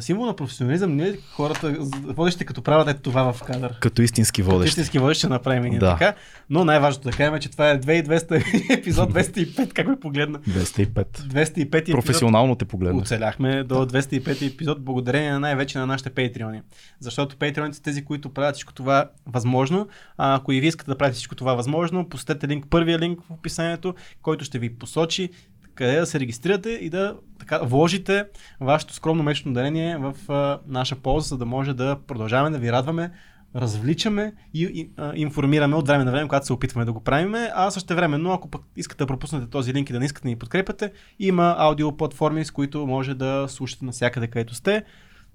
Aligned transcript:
символ 0.00 0.26
на 0.26 0.36
професионализъм 0.36 0.96
не 0.96 1.08
е 1.08 1.16
хората, 1.32 1.76
водещите 2.02 2.44
като 2.44 2.62
правят 2.62 2.88
ето 2.88 3.00
това 3.00 3.32
в 3.32 3.42
кадър. 3.42 3.78
Като 3.80 4.02
истински 4.02 4.42
водещи. 4.42 4.70
Като 4.70 4.80
истински 4.80 4.98
водещи 4.98 5.18
ще 5.18 5.28
направим 5.28 5.72
и 5.72 5.78
да. 5.78 5.90
така. 5.90 6.14
Но 6.50 6.64
най-важното 6.64 7.08
да 7.08 7.16
кажем 7.16 7.34
е, 7.34 7.40
че 7.40 7.50
това 7.50 7.70
е 7.70 7.80
2200 7.80 8.78
епизод 8.78 9.12
205, 9.12 9.72
как 9.72 9.88
ме 9.88 10.00
погледна. 10.00 10.38
205. 10.38 11.04
205 11.04 11.92
Професионално 11.92 12.54
те 12.54 12.64
погледна. 12.64 13.02
Оцеляхме 13.02 13.64
до 13.64 13.74
205 13.74 14.52
епизод 14.54 14.84
благодарение 14.84 15.32
на 15.32 15.40
най-вече 15.40 15.78
на 15.78 15.86
нашите 15.86 16.10
патреони. 16.10 16.62
Защото 17.00 17.36
патреоните 17.36 17.76
са 17.76 17.82
тези, 17.82 18.04
които 18.04 18.28
правят 18.28 18.54
всичко 18.54 18.74
това 18.74 19.10
възможно. 19.26 19.88
А 20.18 20.34
ако 20.34 20.52
и 20.52 20.60
ви 20.60 20.66
искате 20.66 20.90
да 20.90 20.98
правите 20.98 21.14
всичко 21.14 21.34
това 21.34 21.54
възможно, 21.54 22.08
посетете 22.08 22.48
линк, 22.48 22.66
първия 22.70 22.98
линк 22.98 23.20
в 23.20 23.30
описанието, 23.30 23.94
който 24.22 24.44
ще 24.44 24.58
ви 24.58 24.78
посочи 24.78 25.30
къде 25.74 26.00
да 26.00 26.06
се 26.06 26.20
регистрирате 26.20 26.70
и 26.70 26.90
да 26.90 27.16
така, 27.38 27.58
вложите 27.58 28.24
вашето 28.60 28.94
скромно 28.94 29.22
месечно 29.22 29.52
дарение 29.52 29.96
в 29.96 30.14
а, 30.28 30.58
наша 30.66 30.96
полза, 30.96 31.28
за 31.28 31.38
да 31.38 31.46
може 31.46 31.74
да 31.74 31.96
продължаваме 32.06 32.50
да 32.50 32.58
ви 32.58 32.72
радваме, 32.72 33.10
развличаме 33.56 34.32
и, 34.54 34.62
и 34.62 34.90
а, 34.96 35.12
информираме 35.14 35.76
от 35.76 35.86
време 35.86 36.04
на 36.04 36.10
време, 36.10 36.28
когато 36.28 36.46
се 36.46 36.52
опитваме 36.52 36.84
да 36.84 36.92
го 36.92 37.00
правим. 37.00 37.34
А 37.54 37.70
също 37.70 37.94
време, 37.94 38.18
но 38.18 38.32
ако 38.32 38.50
пък 38.50 38.62
искате 38.76 38.98
да 38.98 39.06
пропуснете 39.06 39.50
този 39.50 39.74
линк 39.74 39.90
и 39.90 39.92
да 39.92 39.98
не 39.98 40.04
искате 40.04 40.22
да 40.22 40.28
ни 40.28 40.38
подкрепяте, 40.38 40.92
има 41.18 41.54
аудио 41.58 41.96
платформи, 41.96 42.44
с 42.44 42.50
които 42.50 42.86
може 42.86 43.14
да 43.14 43.46
слушате 43.48 43.84
навсякъде, 43.84 44.26
където 44.26 44.54
сте 44.54 44.84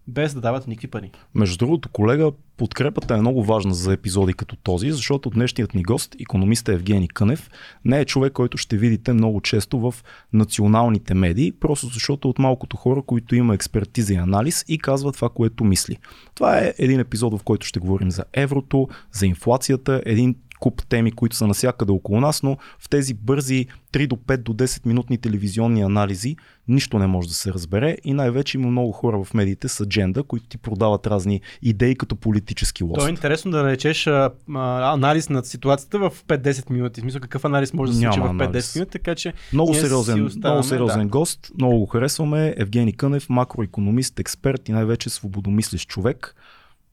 без 0.09 0.33
да 0.33 0.41
дават 0.41 0.67
никакви 0.67 0.87
пари. 0.87 1.11
Между 1.35 1.57
другото, 1.57 1.89
колега, 1.89 2.31
подкрепата 2.57 3.15
е 3.15 3.19
много 3.19 3.43
важна 3.43 3.73
за 3.73 3.93
епизоди 3.93 4.33
като 4.33 4.55
този, 4.55 4.91
защото 4.91 5.29
днешният 5.29 5.73
ни 5.73 5.83
гост, 5.83 6.15
економиста 6.21 6.73
Евгений 6.73 7.07
Кънев, 7.07 7.49
не 7.85 7.99
е 7.99 8.05
човек, 8.05 8.33
който 8.33 8.57
ще 8.57 8.77
видите 8.77 9.13
много 9.13 9.41
често 9.41 9.79
в 9.79 9.95
националните 10.33 11.13
медии, 11.13 11.51
просто 11.51 11.87
защото 11.87 12.29
от 12.29 12.39
малкото 12.39 12.77
хора, 12.77 13.01
които 13.01 13.35
има 13.35 13.53
експертиза 13.53 14.13
и 14.13 14.17
анализ 14.17 14.65
и 14.67 14.77
казва 14.77 15.11
това, 15.11 15.29
което 15.29 15.63
мисли. 15.63 15.97
Това 16.35 16.59
е 16.59 16.73
един 16.77 16.99
епизод, 16.99 17.39
в 17.39 17.43
който 17.43 17.67
ще 17.67 17.79
говорим 17.79 18.11
за 18.11 18.23
еврото, 18.33 18.87
за 19.11 19.25
инфлацията, 19.25 20.01
един 20.05 20.35
куп 20.59 20.87
теми, 20.87 21.11
които 21.11 21.35
са 21.35 21.47
насякъде 21.47 21.91
около 21.91 22.21
нас, 22.21 22.43
но 22.43 22.57
в 22.79 22.89
тези 22.89 23.13
бързи 23.13 23.67
3 23.93 24.07
до 24.07 24.15
5 24.15 24.37
до 24.37 24.53
10 24.53 24.85
минутни 24.85 25.17
телевизионни 25.17 25.81
анализи 25.81 26.35
нищо 26.69 26.99
не 26.99 27.07
може 27.07 27.27
да 27.27 27.33
се 27.33 27.53
разбере 27.53 27.97
и 28.03 28.13
най-вече 28.13 28.57
има 28.57 28.67
много 28.67 28.91
хора 28.91 29.23
в 29.23 29.33
медиите 29.33 29.67
с 29.67 29.79
адженда, 29.79 30.23
които 30.23 30.47
ти 30.47 30.57
продават 30.57 31.07
разни 31.07 31.41
идеи 31.61 31.95
като 31.95 32.15
политически 32.15 32.83
лост. 32.83 32.99
То 32.99 33.07
е 33.07 33.09
интересно 33.09 33.51
да 33.51 33.63
наречеш 33.63 34.07
а, 34.07 34.31
а, 34.55 34.93
анализ 34.93 35.29
на 35.29 35.43
ситуацията 35.43 35.99
в 35.99 36.11
5-10 36.27 36.71
минути. 36.71 37.01
В 37.01 37.03
смисъл 37.03 37.21
какъв 37.21 37.45
анализ 37.45 37.73
може 37.73 37.91
да 37.91 37.97
се 37.97 38.03
случи 38.03 38.19
в 38.19 38.23
5-10 38.23 38.75
минути, 38.75 38.91
така 38.91 39.15
че 39.15 39.33
много 39.53 39.73
сериозен, 39.73 40.25
оставаме, 40.25 40.55
много 40.55 40.67
сериозен 40.67 41.07
да. 41.07 41.07
гост, 41.07 41.51
много 41.57 41.79
го 41.79 41.85
харесваме. 41.85 42.53
Евгений 42.57 42.93
Кънев, 42.93 43.29
макроекономист, 43.29 44.19
експерт 44.19 44.69
и 44.69 44.71
най-вече 44.71 45.09
свободомислещ 45.09 45.89
човек. 45.89 46.35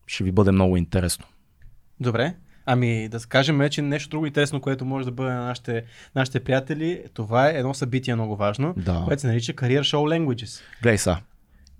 Ще 0.06 0.24
ви 0.24 0.32
бъде 0.32 0.50
много 0.50 0.76
интересно. 0.76 1.24
Добре, 2.00 2.34
Ами 2.66 3.08
да 3.08 3.18
кажем, 3.18 3.68
че 3.70 3.82
нещо 3.82 4.10
друго 4.10 4.26
интересно, 4.26 4.60
което 4.60 4.84
може 4.84 5.04
да 5.04 5.12
бъде 5.12 5.30
на 5.30 5.44
нашите, 5.44 5.84
нашите 6.14 6.40
приятели, 6.40 7.04
това 7.14 7.50
е 7.50 7.58
едно 7.58 7.74
събитие 7.74 8.14
много 8.14 8.36
важно, 8.36 8.74
да. 8.76 9.02
което 9.06 9.20
се 9.20 9.26
нарича 9.26 9.52
Career 9.52 9.80
Show 9.80 10.18
Languages. 10.18 10.62
Гледай 10.82 10.98
са. 10.98 11.16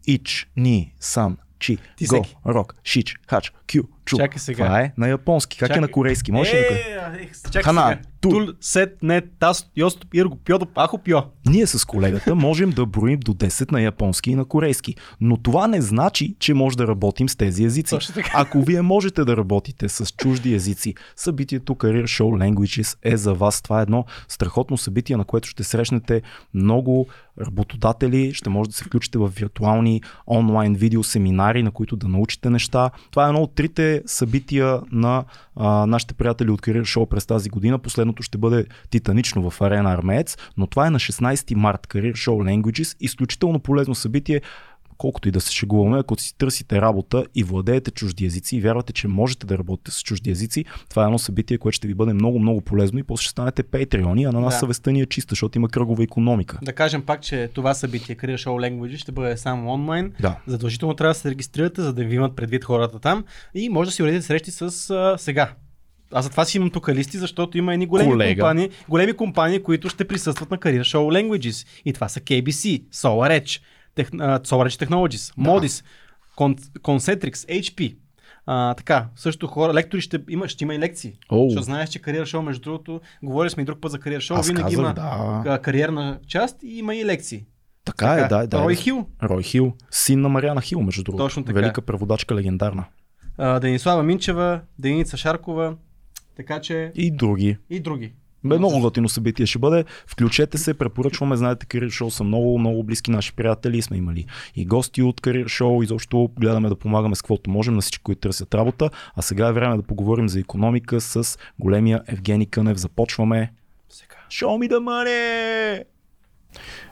Ич, 0.06 0.48
ни, 0.56 0.94
сан, 1.00 1.36
чи, 1.58 1.78
Ти 1.96 2.06
го, 2.06 2.24
рок, 2.46 2.74
шич, 2.84 3.14
хач, 3.28 3.52
кю, 3.72 3.82
чу. 4.06 4.16
Чакай 4.16 4.38
сега. 4.38 4.64
Това 4.64 4.80
е 4.80 4.92
на 4.98 5.08
японски. 5.08 5.58
Как 5.58 5.68
чакай. 5.68 5.78
е 5.78 5.80
на 5.80 5.88
корейски? 5.88 6.32
Може 6.32 6.52
ли 6.52 6.56
е, 6.56 6.60
е, 6.60 7.30
чакай 7.44 7.62
Хана, 7.62 7.88
сега. 7.88 8.00
Тул, 8.20 8.46
сет, 8.60 9.02
не, 9.02 9.20
тас, 9.20 9.70
йост, 9.76 10.06
ирго, 10.14 10.36
пьодо, 10.36 10.66
ахо, 10.74 10.98
пьо. 10.98 11.22
Ние 11.46 11.66
с 11.66 11.84
колегата 11.84 12.34
можем 12.34 12.70
да 12.70 12.86
броим 12.86 13.20
до 13.20 13.34
10 13.34 13.72
на 13.72 13.80
японски 13.80 14.30
и 14.30 14.34
на 14.34 14.44
корейски. 14.44 14.94
Но 15.20 15.36
това 15.36 15.66
не 15.66 15.80
значи, 15.80 16.36
че 16.38 16.54
може 16.54 16.76
да 16.76 16.86
работим 16.86 17.28
с 17.28 17.36
тези 17.36 17.64
езици. 17.64 17.96
Ако 18.34 18.62
вие 18.62 18.82
можете 18.82 19.24
да 19.24 19.36
работите 19.36 19.88
с 19.88 20.06
чужди 20.16 20.54
езици, 20.54 20.94
събитието 21.16 21.74
Career 21.74 22.04
Show 22.04 22.50
Languages 22.50 22.98
е 23.02 23.16
за 23.16 23.34
вас. 23.34 23.62
Това 23.62 23.78
е 23.78 23.82
едно 23.82 24.04
страхотно 24.28 24.76
събитие, 24.76 25.16
на 25.16 25.24
което 25.24 25.48
ще 25.48 25.64
срещнете 25.64 26.22
много 26.54 27.06
работодатели, 27.40 28.34
ще 28.34 28.50
може 28.50 28.70
да 28.70 28.76
се 28.76 28.84
включите 28.84 29.18
в 29.18 29.28
виртуални 29.36 30.02
онлайн 30.26 30.74
видеосеминари, 30.74 31.62
на 31.62 31.70
които 31.70 31.96
да 31.96 32.08
научите 32.08 32.50
неща. 32.50 32.90
Това 33.10 33.24
е 33.24 33.28
едно 33.28 33.42
от 33.42 33.54
трите 33.54 33.95
събития 34.06 34.80
на 34.92 35.24
а, 35.56 35.86
нашите 35.86 36.14
приятели 36.14 36.50
от 36.50 36.62
Career 36.62 36.82
Show 36.82 37.08
през 37.08 37.26
тази 37.26 37.50
година. 37.50 37.78
Последното 37.78 38.22
ще 38.22 38.38
бъде 38.38 38.66
титанично 38.90 39.50
в 39.50 39.60
Арена 39.60 39.92
Армеец, 39.92 40.36
но 40.56 40.66
това 40.66 40.86
е 40.86 40.90
на 40.90 40.98
16 40.98 41.54
март 41.54 41.86
Career 41.86 42.12
Show 42.12 42.62
Languages. 42.62 42.96
Изключително 43.00 43.58
полезно 43.58 43.94
събитие 43.94 44.40
колкото 44.98 45.28
и 45.28 45.30
да 45.30 45.40
се 45.40 45.52
шегуваме, 45.52 45.98
ако 45.98 46.20
си 46.20 46.38
търсите 46.38 46.80
работа 46.80 47.24
и 47.34 47.44
владеете 47.44 47.90
чужди 47.90 48.26
езици 48.26 48.56
и 48.56 48.60
вярвате, 48.60 48.92
че 48.92 49.08
можете 49.08 49.46
да 49.46 49.58
работите 49.58 49.90
с 49.90 50.02
чужди 50.02 50.30
езици, 50.30 50.64
това 50.90 51.02
е 51.02 51.04
едно 51.04 51.18
събитие, 51.18 51.58
което 51.58 51.76
ще 51.76 51.88
ви 51.88 51.94
бъде 51.94 52.12
много, 52.12 52.38
много 52.38 52.60
полезно 52.60 52.98
и 52.98 53.02
после 53.02 53.22
ще 53.22 53.30
станете 53.30 53.62
патреони, 53.62 54.24
а 54.24 54.32
на 54.32 54.40
нас 54.40 54.54
да. 54.54 54.58
съвестта 54.58 54.90
ни 54.90 55.00
е 55.00 55.06
чиста, 55.06 55.32
защото 55.32 55.58
има 55.58 55.68
кръгова 55.68 56.02
економика. 56.02 56.58
Да 56.62 56.72
кажем 56.72 57.02
пак, 57.02 57.22
че 57.22 57.50
това 57.54 57.74
събитие 57.74 58.16
Career 58.16 58.36
Show 58.36 58.70
Language 58.70 58.96
ще 58.96 59.12
бъде 59.12 59.36
само 59.36 59.72
онлайн. 59.72 60.12
Да. 60.20 60.36
Задължително 60.46 60.94
трябва 60.94 61.14
да 61.14 61.18
се 61.18 61.30
регистрирате, 61.30 61.82
за 61.82 61.92
да 61.92 62.04
ви 62.04 62.14
имат 62.14 62.36
предвид 62.36 62.64
хората 62.64 62.98
там 62.98 63.24
и 63.54 63.68
може 63.68 63.88
да 63.88 63.92
си 63.92 64.02
уредите 64.02 64.26
срещи 64.26 64.50
с 64.50 64.90
а, 64.90 65.18
сега, 65.18 65.52
аз 66.12 66.24
за 66.24 66.30
това 66.30 66.44
си 66.44 66.56
имам 66.56 66.70
тук 66.70 66.88
листи, 66.88 67.18
защото 67.18 67.58
има 67.58 67.72
едни 67.72 67.86
големи 67.86 68.10
Колега. 68.10 68.40
компании, 68.40 68.70
големи 68.88 69.12
компании, 69.12 69.62
които 69.62 69.88
ще 69.88 70.08
присъстват 70.08 70.50
на 70.50 70.58
Career 70.58 70.80
Show 70.80 71.22
Languages. 71.22 71.66
И 71.84 71.92
това 71.92 72.08
са 72.08 72.20
KBC, 72.20 72.82
SolarEdge, 72.92 73.60
тех, 73.96 74.10
SolarEdge 74.10 74.86
Technologies, 74.86 75.34
да. 75.38 75.50
Modis, 75.50 75.84
Concentrix, 76.80 77.34
HP. 77.34 77.96
А, 78.46 78.74
така, 78.74 79.06
също 79.16 79.46
хора, 79.46 79.74
лектори 79.74 80.00
ще 80.00 80.20
има, 80.28 80.48
ще 80.48 80.64
има 80.64 80.74
и 80.74 80.78
лекции. 80.78 81.12
Oh. 81.30 81.48
Защото 81.48 81.64
знаеш, 81.64 81.88
че 81.88 81.98
кариер 81.98 82.26
шоу, 82.26 82.42
между 82.42 82.62
другото, 82.62 83.00
говорили 83.22 83.50
сме 83.50 83.62
и 83.62 83.66
друг 83.66 83.80
път 83.80 83.92
за 83.92 83.98
кариер 83.98 84.20
шоу, 84.20 84.36
Аз 84.36 84.48
винаги 84.48 84.62
казах, 84.62 84.78
има 84.78 84.94
да. 85.44 85.58
кариерна 85.62 86.18
част 86.26 86.62
и 86.62 86.78
има 86.78 86.94
и 86.94 87.04
лекции. 87.04 87.44
Така, 87.84 88.12
е, 88.12 88.16
така 88.16 88.36
е, 88.36 88.46
да, 88.46 88.46
да. 88.46 88.64
Рой 88.64 88.74
Хил. 88.74 89.06
Рой 89.22 89.42
Хил, 89.42 89.72
син 89.90 90.20
на 90.20 90.28
Мариана 90.28 90.60
Хил, 90.60 90.80
между 90.80 91.02
другото. 91.02 91.24
Точно 91.24 91.44
така. 91.44 91.60
Велика 91.60 91.82
преводачка, 91.82 92.34
легендарна. 92.34 92.84
А, 93.38 93.60
Денислава 93.60 94.02
Минчева, 94.02 94.60
Деница 94.78 95.16
Шаркова, 95.16 95.76
така 96.36 96.60
че... 96.60 96.92
И 96.94 97.10
други. 97.10 97.56
И 97.70 97.80
други. 97.80 98.12
Бе, 98.46 98.58
много 98.58 98.80
готино 98.80 99.08
събитие 99.08 99.46
ще 99.46 99.58
бъде. 99.58 99.84
Включете 100.06 100.58
се, 100.58 100.74
препоръчваме. 100.74 101.36
Знаете, 101.36 101.66
Career 101.66 101.86
Show 101.86 102.08
са 102.08 102.24
много, 102.24 102.58
много 102.58 102.82
близки 102.82 103.10
наши 103.10 103.32
приятели. 103.32 103.82
Сме 103.82 103.96
имали 103.96 104.26
и 104.56 104.66
гости 104.66 105.02
от 105.02 105.20
Career 105.20 105.44
Show. 105.44 105.84
Изобщо 105.84 106.30
гледаме 106.40 106.68
да 106.68 106.76
помагаме 106.76 107.14
с 107.14 107.22
каквото 107.22 107.50
можем 107.50 107.74
на 107.74 107.80
всички, 107.80 108.02
които 108.02 108.20
търсят 108.20 108.54
работа. 108.54 108.90
А 109.14 109.22
сега 109.22 109.48
е 109.48 109.52
време 109.52 109.76
да 109.76 109.82
поговорим 109.82 110.28
за 110.28 110.40
економика 110.40 111.00
с 111.00 111.38
големия 111.58 112.02
Евгений 112.06 112.46
Кънев. 112.46 112.78
Започваме. 112.78 113.52
Сега. 113.88 114.16
Show 114.30 114.68
me 114.68 114.70
the 114.72 114.78
money! 114.78 115.84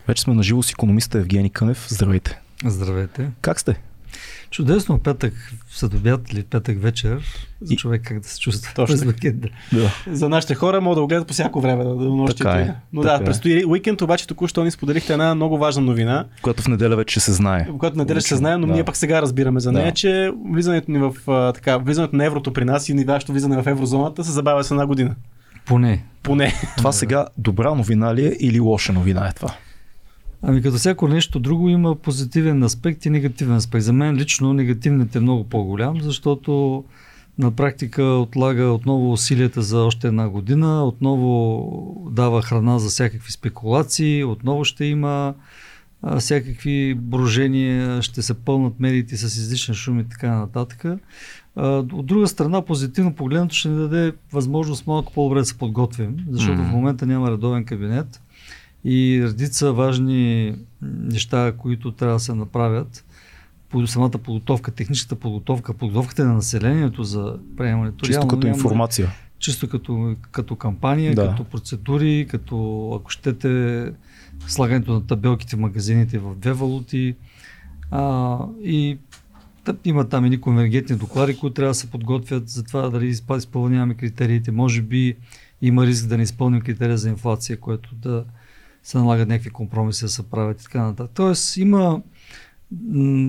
Вече 0.08 0.22
сме 0.22 0.34
на 0.34 0.42
живо 0.42 0.62
с 0.62 0.70
економиста 0.70 1.18
Евгений 1.18 1.50
Кънев. 1.50 1.86
Здравейте. 1.88 2.40
Здравейте. 2.64 3.30
Как 3.40 3.60
сте? 3.60 3.80
Чудесно, 4.54 4.98
петък 4.98 5.52
след 5.70 5.94
обяд 5.94 6.32
или 6.32 6.42
петък 6.42 6.82
вечер, 6.82 7.22
за 7.60 7.76
човек 7.76 8.02
как 8.04 8.20
да 8.20 8.28
се 8.28 8.40
чувства 8.40 8.72
Точно. 8.74 8.94
през 8.96 9.04
уикенда. 9.06 9.48
Да. 9.72 9.90
За 10.06 10.28
нашите 10.28 10.54
хора 10.54 10.80
могат 10.80 10.96
да 10.96 11.00
го 11.00 11.06
гледат 11.06 11.26
по 11.26 11.32
всяко 11.32 11.60
време, 11.60 11.84
да, 11.84 11.94
да 11.94 12.34
така 12.34 12.50
е, 12.50 12.74
Но 12.92 13.02
така 13.02 13.16
да, 13.16 13.22
е. 13.22 13.24
предстои 13.24 13.64
уикенд, 13.64 14.02
обаче 14.02 14.26
току-що 14.26 14.64
ни 14.64 14.70
споделихте 14.70 15.12
една 15.12 15.34
много 15.34 15.58
важна 15.58 15.82
новина. 15.82 16.24
Която 16.42 16.62
в 16.62 16.68
неделя 16.68 16.96
вече 16.96 17.20
се 17.20 17.32
знае. 17.32 17.68
Която 17.78 17.94
в 17.94 17.98
неделя 17.98 18.20
ще 18.20 18.28
се 18.28 18.36
знае, 18.36 18.56
но 18.56 18.66
да. 18.66 18.72
ние 18.72 18.84
пък 18.84 18.96
сега 18.96 19.22
разбираме 19.22 19.60
за 19.60 19.72
нея, 19.72 19.86
да. 19.86 19.92
че 19.92 20.32
влизането 20.52 20.90
ни 20.90 20.98
в 20.98 21.12
така, 21.54 21.76
влизането 21.76 22.16
на 22.16 22.24
еврото 22.24 22.52
при 22.52 22.64
нас 22.64 22.88
и 22.88 23.04
вашето 23.04 23.32
влизане 23.32 23.62
в 23.62 23.66
еврозоната 23.66 24.24
се 24.24 24.32
забавя 24.32 24.64
с 24.64 24.70
една 24.70 24.86
година. 24.86 25.14
Поне. 25.66 26.04
Поне. 26.22 26.52
Това 26.76 26.92
сега 26.92 27.26
добра 27.38 27.74
новина 27.74 28.14
ли 28.14 28.26
е 28.26 28.36
или 28.40 28.60
лоша 28.60 28.92
новина 28.92 29.28
е 29.28 29.32
това? 29.32 29.54
Ами 30.46 30.62
като 30.62 30.76
всяко 30.76 31.08
нещо 31.08 31.40
друго 31.40 31.68
има 31.68 31.94
позитивен 31.94 32.62
аспект 32.62 33.06
и 33.06 33.10
негативен 33.10 33.54
аспект. 33.54 33.84
За 33.84 33.92
мен 33.92 34.16
лично 34.16 34.52
негативният 34.52 35.16
е 35.16 35.20
много 35.20 35.44
по-голям, 35.44 36.00
защото 36.00 36.84
на 37.38 37.50
практика 37.50 38.02
отлага 38.02 38.64
отново 38.64 39.12
усилията 39.12 39.62
за 39.62 39.78
още 39.78 40.06
една 40.06 40.28
година, 40.28 40.84
отново 40.84 42.08
дава 42.10 42.42
храна 42.42 42.78
за 42.78 42.88
всякакви 42.88 43.32
спекулации, 43.32 44.24
отново 44.24 44.64
ще 44.64 44.84
има 44.84 45.34
а, 46.02 46.20
всякакви 46.20 46.94
брожения, 46.94 48.02
ще 48.02 48.22
се 48.22 48.34
пълнат 48.34 48.80
медиите 48.80 49.16
с 49.16 49.36
излишен 49.36 49.74
шум 49.74 50.00
и 50.00 50.08
така 50.08 50.38
нататък. 50.38 50.84
А, 51.56 51.68
от 51.76 52.06
друга 52.06 52.26
страна, 52.26 52.62
позитивно 52.62 53.14
погледнато 53.14 53.54
ще 53.54 53.68
ни 53.68 53.76
даде 53.76 54.12
възможност 54.32 54.86
малко 54.86 55.12
по-добре 55.12 55.38
да 55.38 55.44
се 55.44 55.58
подготвим, 55.58 56.16
защото 56.30 56.58
mm-hmm. 56.58 56.68
в 56.68 56.72
момента 56.72 57.06
няма 57.06 57.30
редовен 57.30 57.64
кабинет 57.64 58.20
и 58.84 59.22
редица 59.24 59.72
важни 59.72 60.54
неща, 60.82 61.52
които 61.58 61.92
трябва 61.92 62.16
да 62.16 62.20
се 62.20 62.34
направят 62.34 63.04
самата 63.86 64.10
подготовка, 64.10 64.70
техническата 64.70 65.14
подготовка, 65.14 65.74
подготовката 65.74 66.24
на 66.24 66.34
населението 66.34 67.04
за 67.04 67.38
приемането. 67.56 68.06
Чисто 68.06 68.28
като 68.28 68.46
няма, 68.46 68.56
информация. 68.56 69.10
Чисто 69.38 69.68
като, 69.68 70.16
като 70.30 70.56
кампания, 70.56 71.14
да. 71.14 71.28
като 71.28 71.44
процедури, 71.44 72.26
като 72.30 72.90
ако 73.00 73.10
щете 73.10 73.92
слагането 74.46 74.92
на 74.92 75.06
табелките 75.06 75.56
в 75.56 75.58
магазините 75.58 76.18
в 76.18 76.34
две 76.34 76.52
валути. 76.52 77.14
А, 77.90 78.38
и 78.62 78.98
има 79.84 80.08
там 80.08 80.24
едни 80.24 80.40
конвергентни 80.40 80.96
доклади, 80.96 81.36
които 81.36 81.54
трябва 81.54 81.70
да 81.70 81.74
се 81.74 81.90
подготвят 81.90 82.48
за 82.48 82.64
това 82.64 82.90
дали 82.90 83.06
изпълняваме 83.06 83.94
критериите. 83.94 84.50
Може 84.50 84.82
би 84.82 85.16
има 85.62 85.86
риск 85.86 86.06
да 86.06 86.16
не 86.16 86.22
изпълним 86.22 86.60
критерия 86.60 86.98
за 86.98 87.08
инфлация, 87.08 87.60
което 87.60 87.94
да 87.94 88.24
се 88.84 88.98
налагат 88.98 89.28
някакви 89.28 89.50
компромиси 89.50 90.04
да 90.04 90.08
се 90.08 90.22
правят 90.22 90.60
и 90.60 90.64
така 90.64 90.82
нататък. 90.82 91.10
Тоест 91.14 91.56
има 91.56 92.02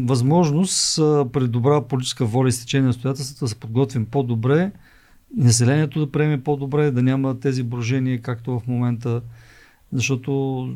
възможност 0.05 0.99
а, 0.99 1.25
при 1.33 1.47
добра 1.47 1.81
политическа 1.81 2.25
воля 2.25 2.47
и 2.47 2.51
стечение 2.51 2.83
на 2.83 2.89
обстоятелствата 2.89 3.45
да 3.45 3.49
се 3.49 3.55
подготвим 3.55 4.05
по-добре, 4.05 4.71
населението 5.37 5.99
да 5.99 6.11
приеме 6.11 6.43
по-добре, 6.43 6.91
да 6.91 7.03
няма 7.03 7.39
тези 7.39 7.63
брожения, 7.63 8.21
както 8.21 8.59
в 8.59 8.67
момента 8.67 9.21
защото 9.91 10.69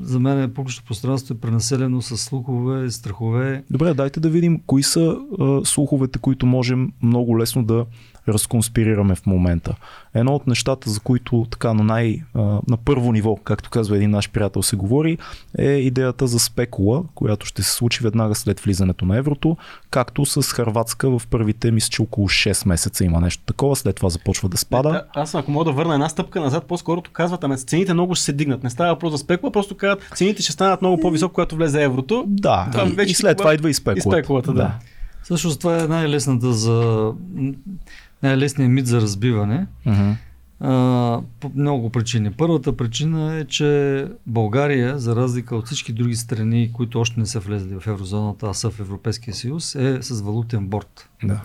за 0.00 0.20
мен 0.20 0.42
е 0.42 0.54
публично 0.54 0.84
пространство 0.86 1.34
е 1.34 1.38
пренаселено 1.38 2.02
с 2.02 2.16
слухове, 2.16 2.90
страхове. 2.90 3.64
Добре, 3.70 3.94
дайте 3.94 4.20
да 4.20 4.30
видим 4.30 4.60
кои 4.66 4.82
са 4.82 5.16
а, 5.40 5.64
слуховете, 5.64 6.18
които 6.18 6.46
можем 6.46 6.92
много 7.02 7.38
лесно 7.38 7.64
да 7.64 7.86
разконспирираме 8.28 9.14
в 9.14 9.26
момента. 9.26 9.74
Едно 10.14 10.34
от 10.34 10.46
нещата, 10.46 10.90
за 10.90 11.00
които 11.00 11.46
така 11.50 11.74
на, 11.74 11.84
най, 11.84 12.22
на 12.68 12.76
първо 12.84 13.12
ниво, 13.12 13.36
както 13.36 13.70
казва 13.70 13.96
един 13.96 14.10
наш 14.10 14.30
приятел, 14.30 14.62
се 14.62 14.76
говори, 14.76 15.18
е 15.58 15.70
идеята 15.70 16.26
за 16.26 16.38
спекула, 16.38 17.02
която 17.14 17.46
ще 17.46 17.62
се 17.62 17.70
случи 17.70 18.02
веднага 18.02 18.34
след 18.34 18.60
влизането 18.60 19.04
на 19.04 19.16
еврото, 19.16 19.56
както 19.90 20.26
с 20.26 20.42
Харватска 20.42 21.18
в 21.18 21.22
първите, 21.30 21.70
мисля, 21.70 21.88
че 21.90 22.02
около 22.02 22.28
6 22.28 22.68
месеца 22.68 23.04
има 23.04 23.20
нещо 23.20 23.42
такова, 23.46 23.76
след 23.76 23.96
това 23.96 24.08
започва 24.08 24.48
да 24.48 24.56
спада. 24.56 24.90
Да, 24.90 25.04
аз 25.14 25.34
ако 25.34 25.50
мога 25.50 25.64
да 25.64 25.72
върна 25.72 25.94
една 25.94 26.08
стъпка 26.08 26.40
назад, 26.40 26.64
по-скоро 26.64 27.02
казват, 27.12 27.44
ами 27.44 27.56
цените 27.56 27.94
много 27.94 28.14
ще 28.14 28.24
се 28.24 28.32
дигнат. 28.32 28.62
Не 28.62 28.70
става 28.70 28.92
въпрос 28.92 29.12
за 29.12 29.18
спекула, 29.18 29.52
просто 29.52 29.76
казват, 29.76 30.02
цените 30.14 30.42
ще 30.42 30.52
станат 30.52 30.82
много 30.82 31.00
по-високо, 31.00 31.34
когато 31.34 31.56
влезе 31.56 31.82
еврото. 31.82 32.24
Да, 32.26 32.68
да. 32.72 33.02
и, 33.02 33.10
и 33.10 33.14
след 33.14 33.38
това 33.38 33.54
идва 33.54 33.70
и 33.70 33.74
спекулата. 33.74 34.18
И 34.18 34.22
спекулата, 34.22 34.52
да. 34.52 34.58
да. 34.58 34.74
Също 35.22 35.58
това 35.58 35.82
е 35.82 35.88
най-лесната 35.88 36.52
за 36.52 37.12
най-лесният 38.26 38.72
мит 38.72 38.86
за 38.86 39.00
разбиване. 39.00 39.66
Uh-huh. 39.86 40.14
А, 40.60 41.20
по 41.40 41.50
много 41.54 41.90
причини. 41.90 42.32
Първата 42.32 42.76
причина 42.76 43.34
е, 43.34 43.44
че 43.44 44.08
България, 44.26 44.98
за 44.98 45.16
разлика 45.16 45.56
от 45.56 45.66
всички 45.66 45.92
други 45.92 46.16
страни, 46.16 46.70
които 46.72 47.00
още 47.00 47.20
не 47.20 47.26
са 47.26 47.40
влезли 47.40 47.80
в 47.80 47.86
еврозоната, 47.86 48.46
а 48.50 48.54
са 48.54 48.70
в 48.70 48.80
Европейския 48.80 49.34
съюз, 49.34 49.74
е 49.74 50.02
с 50.02 50.20
валутен 50.20 50.66
борт. 50.66 51.08
Да. 51.24 51.40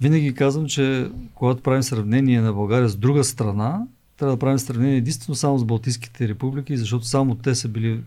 Винаги 0.00 0.34
казвам, 0.34 0.66
че 0.66 1.10
когато 1.34 1.62
правим 1.62 1.82
сравнение 1.82 2.40
на 2.40 2.52
България 2.52 2.88
с 2.88 2.96
друга 2.96 3.24
страна, 3.24 3.82
трябва 4.16 4.36
да 4.36 4.38
правим 4.38 4.58
сравнение 4.58 4.96
единствено 4.96 5.34
само 5.34 5.58
с 5.58 5.64
Балтийските 5.64 6.28
републики, 6.28 6.76
защото 6.76 7.06
само 7.06 7.34
те 7.34 7.54
са 7.54 7.68
били 7.68 8.00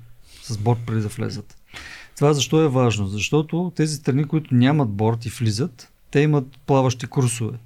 с 0.43 0.57
борт 0.57 0.79
преди 0.85 1.01
да 1.01 1.07
влезат. 1.07 1.57
Това 2.15 2.33
защо 2.33 2.61
е 2.61 2.67
важно? 2.67 3.07
Защото 3.07 3.71
тези 3.75 3.95
страни, 3.95 4.23
които 4.23 4.55
нямат 4.55 4.89
борт 4.89 5.25
и 5.25 5.29
влизат, 5.29 5.91
те 6.11 6.19
имат 6.19 6.59
плаващи 6.65 7.07
курсове. 7.07 7.57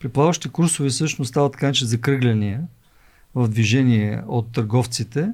При 0.00 0.08
плаващи 0.08 0.48
курсове 0.48 0.88
всъщност 0.88 1.28
стават 1.28 1.52
така, 1.52 1.72
че 1.72 1.86
закръгляния 1.86 2.62
в 3.34 3.48
движение 3.48 4.22
от 4.28 4.52
търговците 4.52 5.28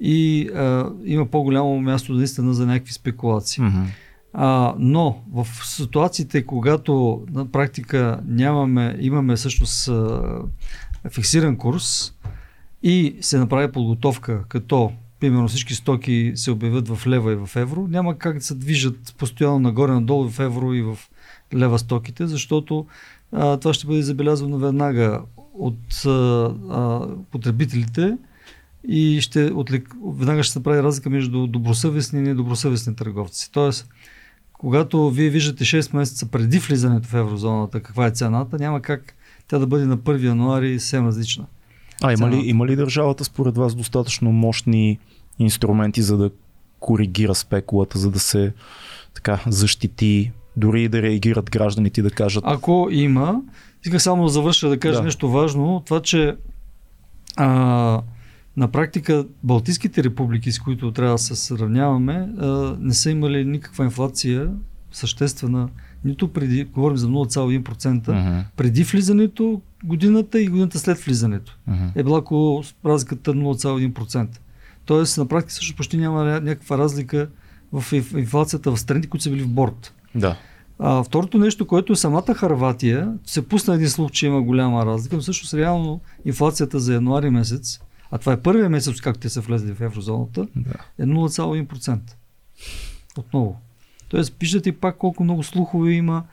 и 0.00 0.48
а, 0.48 0.90
има 1.04 1.26
по-голямо 1.26 1.80
място 1.80 2.12
наистина 2.12 2.54
за 2.54 2.66
някакви 2.66 2.92
спекулации. 2.92 3.62
Mm-hmm. 3.64 3.84
А, 4.32 4.74
но 4.78 5.22
в 5.32 5.46
ситуациите, 5.64 6.46
когато 6.46 7.24
на 7.30 7.46
практика 7.46 8.20
нямаме, 8.26 8.96
имаме 9.00 9.36
всъщност 9.36 9.88
а, 9.88 10.22
фиксиран 11.10 11.56
курс 11.56 12.14
и 12.82 13.16
се 13.20 13.38
направи 13.38 13.72
подготовка, 13.72 14.44
като 14.48 14.92
примерно 15.20 15.48
всички 15.48 15.74
стоки 15.74 16.32
се 16.34 16.50
обявят 16.50 16.88
в 16.88 17.06
лева 17.06 17.32
и 17.32 17.36
в 17.36 17.56
евро, 17.56 17.86
няма 17.88 18.18
как 18.18 18.38
да 18.38 18.44
се 18.44 18.54
движат 18.54 19.14
постоянно 19.18 19.58
нагоре-надолу 19.58 20.28
в 20.28 20.38
евро 20.40 20.74
и 20.74 20.82
в 20.82 20.98
лева 21.54 21.78
стоките, 21.78 22.26
защото 22.26 22.86
а, 23.32 23.56
това 23.56 23.74
ще 23.74 23.86
бъде 23.86 24.02
забелязвано 24.02 24.58
веднага 24.58 25.22
от 25.54 26.04
а, 26.06 26.10
а, 26.10 27.06
потребителите 27.30 28.16
и 28.88 29.20
ще 29.20 29.44
отлик, 29.44 29.94
веднага 30.06 30.42
ще 30.42 30.52
се 30.52 30.62
прави 30.62 30.82
разлика 30.82 31.10
между 31.10 31.46
добросъвестни 31.46 32.18
и 32.18 32.22
недобросъвестни 32.22 32.96
търговци. 32.96 33.52
Тоест, 33.52 33.88
когато 34.52 35.10
вие 35.10 35.30
виждате 35.30 35.64
6 35.64 35.96
месеца 35.96 36.26
преди 36.26 36.58
влизането 36.58 37.08
в 37.08 37.14
еврозоната 37.14 37.80
каква 37.80 38.06
е 38.06 38.10
цената, 38.10 38.58
няма 38.58 38.82
как 38.82 39.14
тя 39.48 39.58
да 39.58 39.66
бъде 39.66 39.84
на 39.84 39.98
1 39.98 40.24
януари 40.24 40.80
съвсем 40.80 41.06
различна. 41.06 41.46
А 42.02 42.12
има 42.12 42.30
ли, 42.30 42.36
има 42.36 42.66
ли 42.66 42.76
държавата 42.76 43.24
според 43.24 43.56
вас 43.56 43.74
достатъчно 43.74 44.32
мощни 44.32 44.98
инструменти 45.38 46.02
за 46.02 46.16
да 46.16 46.30
коригира 46.80 47.34
спекулата, 47.34 47.98
за 47.98 48.10
да 48.10 48.18
се 48.18 48.52
така 49.14 49.40
защити 49.46 50.32
дори 50.58 50.88
да 50.88 51.02
реагират 51.02 51.50
гражданите 51.50 52.00
и 52.00 52.02
да 52.02 52.10
кажат. 52.10 52.44
Ако 52.46 52.88
има, 52.90 53.40
исках 53.84 54.02
само 54.02 54.22
да 54.22 54.28
завърша 54.28 54.68
да 54.68 54.78
кажа 54.78 54.98
да. 54.98 55.04
нещо 55.04 55.30
важно, 55.30 55.82
това, 55.86 56.02
че 56.02 56.36
а, 57.36 58.02
на 58.56 58.68
практика 58.68 59.26
Балтийските 59.42 60.04
републики, 60.04 60.52
с 60.52 60.58
които 60.58 60.92
трябва 60.92 61.14
да 61.14 61.18
се 61.18 61.36
сравняваме, 61.36 62.28
а, 62.38 62.76
не 62.80 62.94
са 62.94 63.10
имали 63.10 63.44
никаква 63.44 63.84
инфлация 63.84 64.50
съществена, 64.92 65.68
нито 66.04 66.32
преди, 66.32 66.64
говорим 66.64 66.96
за 66.96 67.08
0,1%, 67.08 68.02
uh-huh. 68.02 68.44
преди 68.56 68.84
влизането 68.84 69.60
годината 69.84 70.40
и 70.40 70.46
годината 70.46 70.78
след 70.78 70.98
влизането. 70.98 71.58
Uh-huh. 71.70 71.90
Е 71.94 72.02
била 72.02 72.18
около 72.18 72.64
разликата 72.86 73.34
0,1%. 73.34 74.28
Тоест, 74.84 75.18
на 75.18 75.28
практика 75.28 75.54
също 75.54 75.76
почти 75.76 75.96
няма 75.96 76.24
някаква 76.24 76.78
разлика 76.78 77.28
в 77.72 77.92
инфлацията 78.16 78.70
в 78.70 78.80
страните, 78.80 79.08
които 79.08 79.22
са 79.22 79.30
били 79.30 79.42
в 79.42 79.48
борт. 79.48 79.94
Да. 80.14 80.36
А, 80.78 81.02
второто 81.02 81.38
нещо, 81.38 81.66
което 81.66 81.92
е 81.92 81.96
самата 81.96 82.34
Харватия, 82.34 83.14
се 83.26 83.48
пусна 83.48 83.74
един 83.74 83.88
слух, 83.88 84.10
че 84.10 84.26
има 84.26 84.42
голяма 84.42 84.86
разлика, 84.86 85.16
но 85.16 85.22
всъщност 85.22 85.54
реално 85.54 86.00
инфлацията 86.24 86.80
за 86.80 86.94
януари 86.94 87.30
месец, 87.30 87.80
а 88.10 88.18
това 88.18 88.32
е 88.32 88.40
първият 88.40 88.70
месец, 88.70 89.00
както 89.00 89.20
те 89.20 89.28
са 89.28 89.40
влезли 89.40 89.74
в 89.74 89.80
еврозоната, 89.80 90.46
да. 90.56 90.74
е 90.98 91.06
0,1%. 91.06 92.00
Отново. 93.18 93.60
Тоест, 94.08 94.34
виждате 94.40 94.72
пак 94.72 94.96
колко 94.96 95.24
много 95.24 95.42
слухове 95.42 95.92
има 95.92 96.24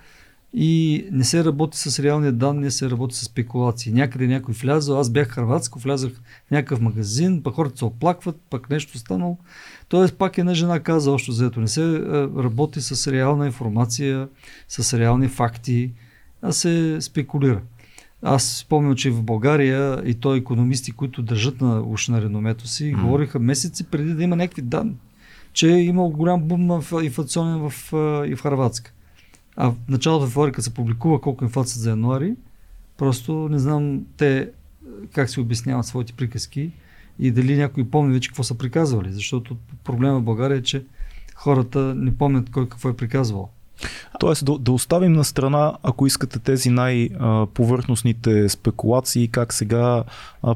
и 0.57 1.06
не 1.12 1.24
се 1.24 1.46
работи 1.46 1.78
с 1.78 2.00
реални 2.04 2.31
данни, 2.31 2.60
не 2.60 2.72
се 2.72 2.90
работи 2.90 3.16
с 3.16 3.25
спекулации. 3.25 3.94
Някъде 3.94 4.28
някой 4.28 4.54
влязъл, 4.54 5.00
аз 5.00 5.10
бях 5.10 5.28
хрватско, 5.28 5.80
влязах 5.80 6.12
в 6.13 6.52
някакъв 6.52 6.81
магазин, 6.81 7.44
пък 7.44 7.54
хората 7.54 7.78
се 7.78 7.86
оплакват, 7.86 8.42
пък 8.50 8.69
нещо 8.69 8.98
станало. 8.98 9.38
Тоест 9.90 10.18
пак 10.18 10.38
една 10.38 10.54
жена 10.54 10.80
каза 10.80 11.12
още 11.12 11.31
заето. 11.31 11.62
Не 11.62 11.68
се 11.68 11.96
е, 11.96 12.00
работи 12.44 12.81
с 12.81 13.12
реална 13.12 13.46
информация, 13.46 14.28
с 14.68 15.00
реални 15.00 15.28
факти, 15.28 15.92
а 16.42 16.52
се 16.52 16.97
спекулира. 17.02 17.62
Аз 18.21 18.44
спомням, 18.44 18.95
че 18.95 19.12
в 19.12 19.24
България 19.24 20.02
и 20.06 20.14
то 20.14 20.35
економисти, 20.35 20.92
които 20.92 21.21
държат 21.21 21.62
на 21.62 21.81
уж 21.81 22.07
на 22.07 22.21
реномето 22.21 22.68
си, 22.68 22.83
mm. 22.83 23.02
говориха 23.02 23.40
месеци 23.40 23.83
преди 23.83 24.14
да 24.14 24.24
има 24.24 24.35
някакви 24.35 24.62
данни, 24.62 24.95
че 25.54 25.74
е 25.74 25.83
имал 25.83 26.09
голям 26.09 26.44
бум 26.44 26.81
в 26.81 27.04
инфлационен 27.04 27.69
в, 27.69 27.94
и 28.28 28.35
в 28.35 28.42
Харватска. 28.42 28.94
А 29.57 29.71
в 29.71 29.76
началото 29.90 30.26
в 30.26 30.30
февруари, 30.30 30.62
се 30.62 30.74
публикува 30.74 31.21
колко 31.21 31.44
е 31.44 31.47
инфлация 31.47 31.81
за 31.81 31.90
януари, 31.90 32.35
просто 32.97 33.50
не 33.50 33.59
знам 33.59 34.06
те 34.18 34.50
как 35.14 35.30
се 35.30 35.40
обясняват 35.40 35.85
своите 35.85 36.14
приказки 36.14 36.71
и 37.19 37.31
дали 37.31 37.57
някой 37.57 37.90
помни 37.90 38.14
вече 38.14 38.30
какво 38.30 38.44
са 38.44 38.57
приказвали, 38.57 39.14
защото 39.14 39.57
проблема 39.83 40.19
в 40.19 40.24
България 40.24 40.57
е, 40.57 40.64
че 40.64 40.85
хората 41.35 41.95
не 41.95 42.18
помнят 42.18 42.50
кой 42.50 42.69
какво 42.69 42.90
е 42.90 42.95
приказвал. 42.95 43.50
Тоест 44.19 44.45
да, 44.45 44.57
да 44.57 44.71
оставим 44.71 45.13
на 45.13 45.23
страна, 45.23 45.73
ако 45.83 46.07
искате 46.07 46.39
тези 46.39 46.69
най-повърхностните 46.69 48.49
спекулации, 48.49 49.27
как 49.27 49.53
сега 49.53 50.03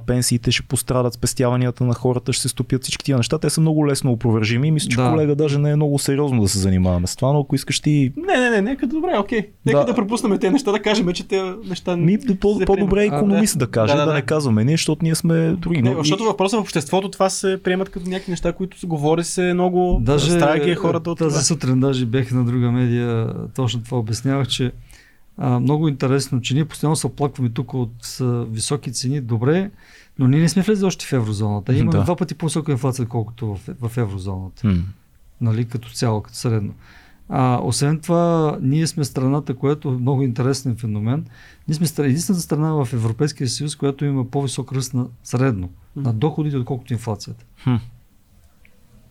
пенсиите 0.05 0.51
ще 0.51 0.63
пострадат, 0.63 1.13
спестяванията 1.13 1.83
на 1.83 1.93
хората 1.93 2.33
ще 2.33 2.41
се 2.41 2.49
стопят, 2.49 2.83
всички 2.83 3.05
тия 3.05 3.17
неща, 3.17 3.38
те 3.38 3.49
са 3.49 3.61
много 3.61 3.88
лесно 3.88 4.11
опровержими. 4.11 4.71
Мисля, 4.71 4.89
че 4.89 4.97
да. 4.97 5.09
колега 5.09 5.35
даже 5.35 5.57
не 5.57 5.71
е 5.71 5.75
много 5.75 5.99
сериозно 5.99 6.41
да 6.41 6.47
се 6.47 6.59
занимаваме 6.59 7.07
с 7.07 7.15
това, 7.15 7.33
но 7.33 7.39
ако 7.39 7.55
искаш 7.55 7.79
ти... 7.79 8.13
Не, 8.17 8.38
не, 8.38 8.49
не, 8.49 8.61
нека 8.61 8.88
добре, 8.88 9.17
окей. 9.19 9.47
Нека 9.65 9.79
да, 9.79 9.85
да 9.85 9.95
пропуснем 9.95 10.38
тези 10.38 10.53
неща, 10.53 10.71
да 10.71 10.81
кажем, 10.81 11.13
че 11.13 11.27
те 11.27 11.53
неща... 11.67 11.97
Ми, 11.97 12.19
по, 12.41 12.59
по-добре 12.65 13.03
е 13.03 13.05
економист 13.05 13.59
да, 13.59 13.65
да 13.65 13.71
каже, 13.71 13.93
да, 13.93 13.99
да, 13.99 14.05
да, 14.05 14.13
не 14.13 14.21
казваме 14.21 14.63
ние, 14.63 14.73
защото 14.73 14.99
ние 15.03 15.15
сме 15.15 15.51
други. 15.51 15.81
Не, 15.81 15.95
защото 15.97 16.23
въпросът 16.23 16.59
в 16.59 16.61
обществото 16.61 17.09
това 17.09 17.29
се 17.29 17.59
приемат 17.63 17.89
като 17.89 18.09
някакви 18.09 18.31
неща, 18.31 18.53
които 18.53 18.79
се 18.79 18.88
говори 18.88 19.23
се 19.23 19.53
много 19.53 20.01
даже, 20.01 20.31
страги 20.31 20.75
хората 20.75 21.11
от 21.11 21.17
тази 21.17 21.29
това. 21.29 21.41
сутрин 21.41 21.79
даже 21.79 22.05
бех 22.05 22.31
на 22.31 22.45
друга 22.45 22.71
медия, 22.71 23.09
точно 23.56 23.84
това 23.84 23.98
обяснявах, 23.98 24.48
че 24.48 24.72
а, 25.38 25.60
много 25.60 25.88
интересно, 25.88 26.42
че 26.42 26.54
ние 26.54 26.66
постоянно 26.66 26.96
се 26.96 27.08
оплакваме 27.08 27.50
тук 27.50 27.74
от 27.74 28.18
а, 28.22 28.24
високи 28.25 28.94
цени. 28.94 29.22
Добре, 29.22 29.72
но 30.20 30.28
ние 30.28 30.39
не 30.39 30.50
сме 30.50 30.62
влезли 30.62 30.86
още 30.86 31.06
в 31.06 31.13
еврозоната. 31.13 31.74
Имаме 31.74 31.98
да. 31.98 32.04
два 32.04 32.16
пъти 32.16 32.36
по-висока 32.36 32.72
инфлация, 32.72 33.06
колкото 33.06 33.56
в, 33.56 33.60
в 33.89 33.98
еврозоната. 33.98 34.68
Mm. 34.68 34.82
Нали, 35.42 35.66
като 35.66 35.89
цяло, 35.89 36.22
като 36.22 36.38
средно. 36.38 36.74
А, 37.30 37.60
освен 37.63 38.00
това, 38.00 38.58
ние 38.62 38.88
сме 38.88 39.04
страната, 39.04 39.56
която 39.56 39.89
е 39.89 39.92
много 39.92 40.24
интересен 40.24 40.75
феномен. 40.75 41.25
Ние 41.68 41.75
сме 41.75 42.06
единствената 42.06 42.42
страна 42.42 42.74
в 42.74 42.94
Европейския 42.94 43.48
съюз, 43.48 43.75
която 43.75 44.06
има 44.06 44.25
по-висок 44.25 44.72
ръст 44.72 44.94
на 44.94 45.08
средно, 45.24 45.68
mm. 45.68 46.01
на 46.01 46.13
доходите, 46.13 46.58
отколкото 46.58 46.94
инфлацията. 46.94 47.46
Mm. 47.68 47.80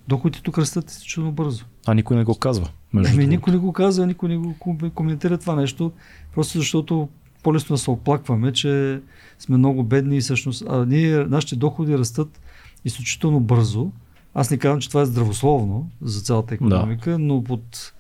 Доходите 0.09 0.43
тук 0.43 0.59
растат 0.59 1.02
чудно 1.05 1.33
бързо. 1.33 1.64
А 1.87 1.95
никой 1.95 2.17
не 2.17 2.25
го 2.25 2.35
казва. 2.35 2.69
Ами, 2.95 3.26
никой 3.26 3.52
не 3.52 3.59
го 3.59 3.73
казва, 3.73 4.07
никой 4.07 4.28
не 4.28 4.37
го 4.37 4.54
коментира 4.95 5.38
това 5.38 5.54
нещо, 5.54 5.92
просто 6.35 6.59
защото 6.59 7.09
по-лесно 7.42 7.75
да 7.75 7.78
се 7.78 7.90
оплакваме, 7.90 8.52
че 8.52 9.00
сме 9.38 9.57
много 9.57 9.85
бедни 9.85 10.16
и 10.16 10.21
всъщност 10.21 10.64
а 10.68 10.87
ние, 10.87 11.18
нашите 11.18 11.57
доходи 11.57 11.99
растат 11.99 12.40
изключително 12.85 13.40
бързо. 13.40 13.90
Аз 14.35 14.50
не 14.50 14.59
казвам, 14.59 14.80
че 14.80 14.88
това 14.88 15.02
е 15.02 15.07
здравословно 15.07 15.90
за 16.02 16.21
цялата 16.21 16.54
економика, 16.54 17.11
да. 17.11 17.18
но 17.18 17.45
под 17.45 17.92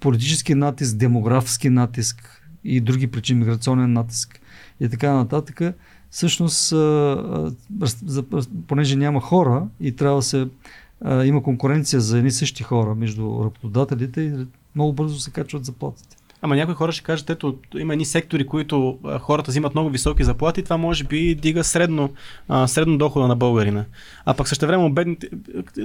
политически 0.00 0.54
натиск, 0.54 0.96
демографски 0.96 1.70
натиск 1.70 2.42
и 2.64 2.80
други 2.80 3.06
причини, 3.06 3.40
миграционен 3.40 3.92
натиск 3.92 4.40
и 4.80 4.88
така 4.88 5.12
нататък, 5.12 5.60
всъщност, 6.10 6.74
понеже 8.66 8.96
няма 8.96 9.20
хора 9.20 9.66
и 9.80 9.96
трябва 9.96 10.18
да 10.18 10.22
се 10.22 10.48
има 11.24 11.42
конкуренция 11.42 12.00
за 12.00 12.18
едни 12.18 12.30
същи 12.30 12.62
хора 12.62 12.94
между 12.94 13.44
работодателите 13.44 14.20
и 14.20 14.46
много 14.74 14.92
бързо 14.92 15.18
се 15.18 15.30
качват 15.30 15.64
заплатите. 15.64 16.16
Ама 16.42 16.56
някои 16.56 16.74
хора 16.74 16.92
ще 16.92 17.02
кажат, 17.04 17.30
ето, 17.30 17.56
има 17.78 17.92
едни 17.92 18.04
сектори, 18.04 18.46
които 18.46 18.98
хората 19.20 19.50
взимат 19.50 19.74
много 19.74 19.90
високи 19.90 20.24
заплати, 20.24 20.62
това 20.62 20.76
може 20.76 21.04
би 21.04 21.34
дига 21.34 21.64
средно, 21.64 22.10
а, 22.48 22.66
средно 22.66 22.98
дохода 22.98 23.28
на 23.28 23.36
българина. 23.36 23.84
А 24.24 24.34
пък 24.34 24.48
също 24.48 24.66
време 24.66 24.90
бедните, 24.90 25.28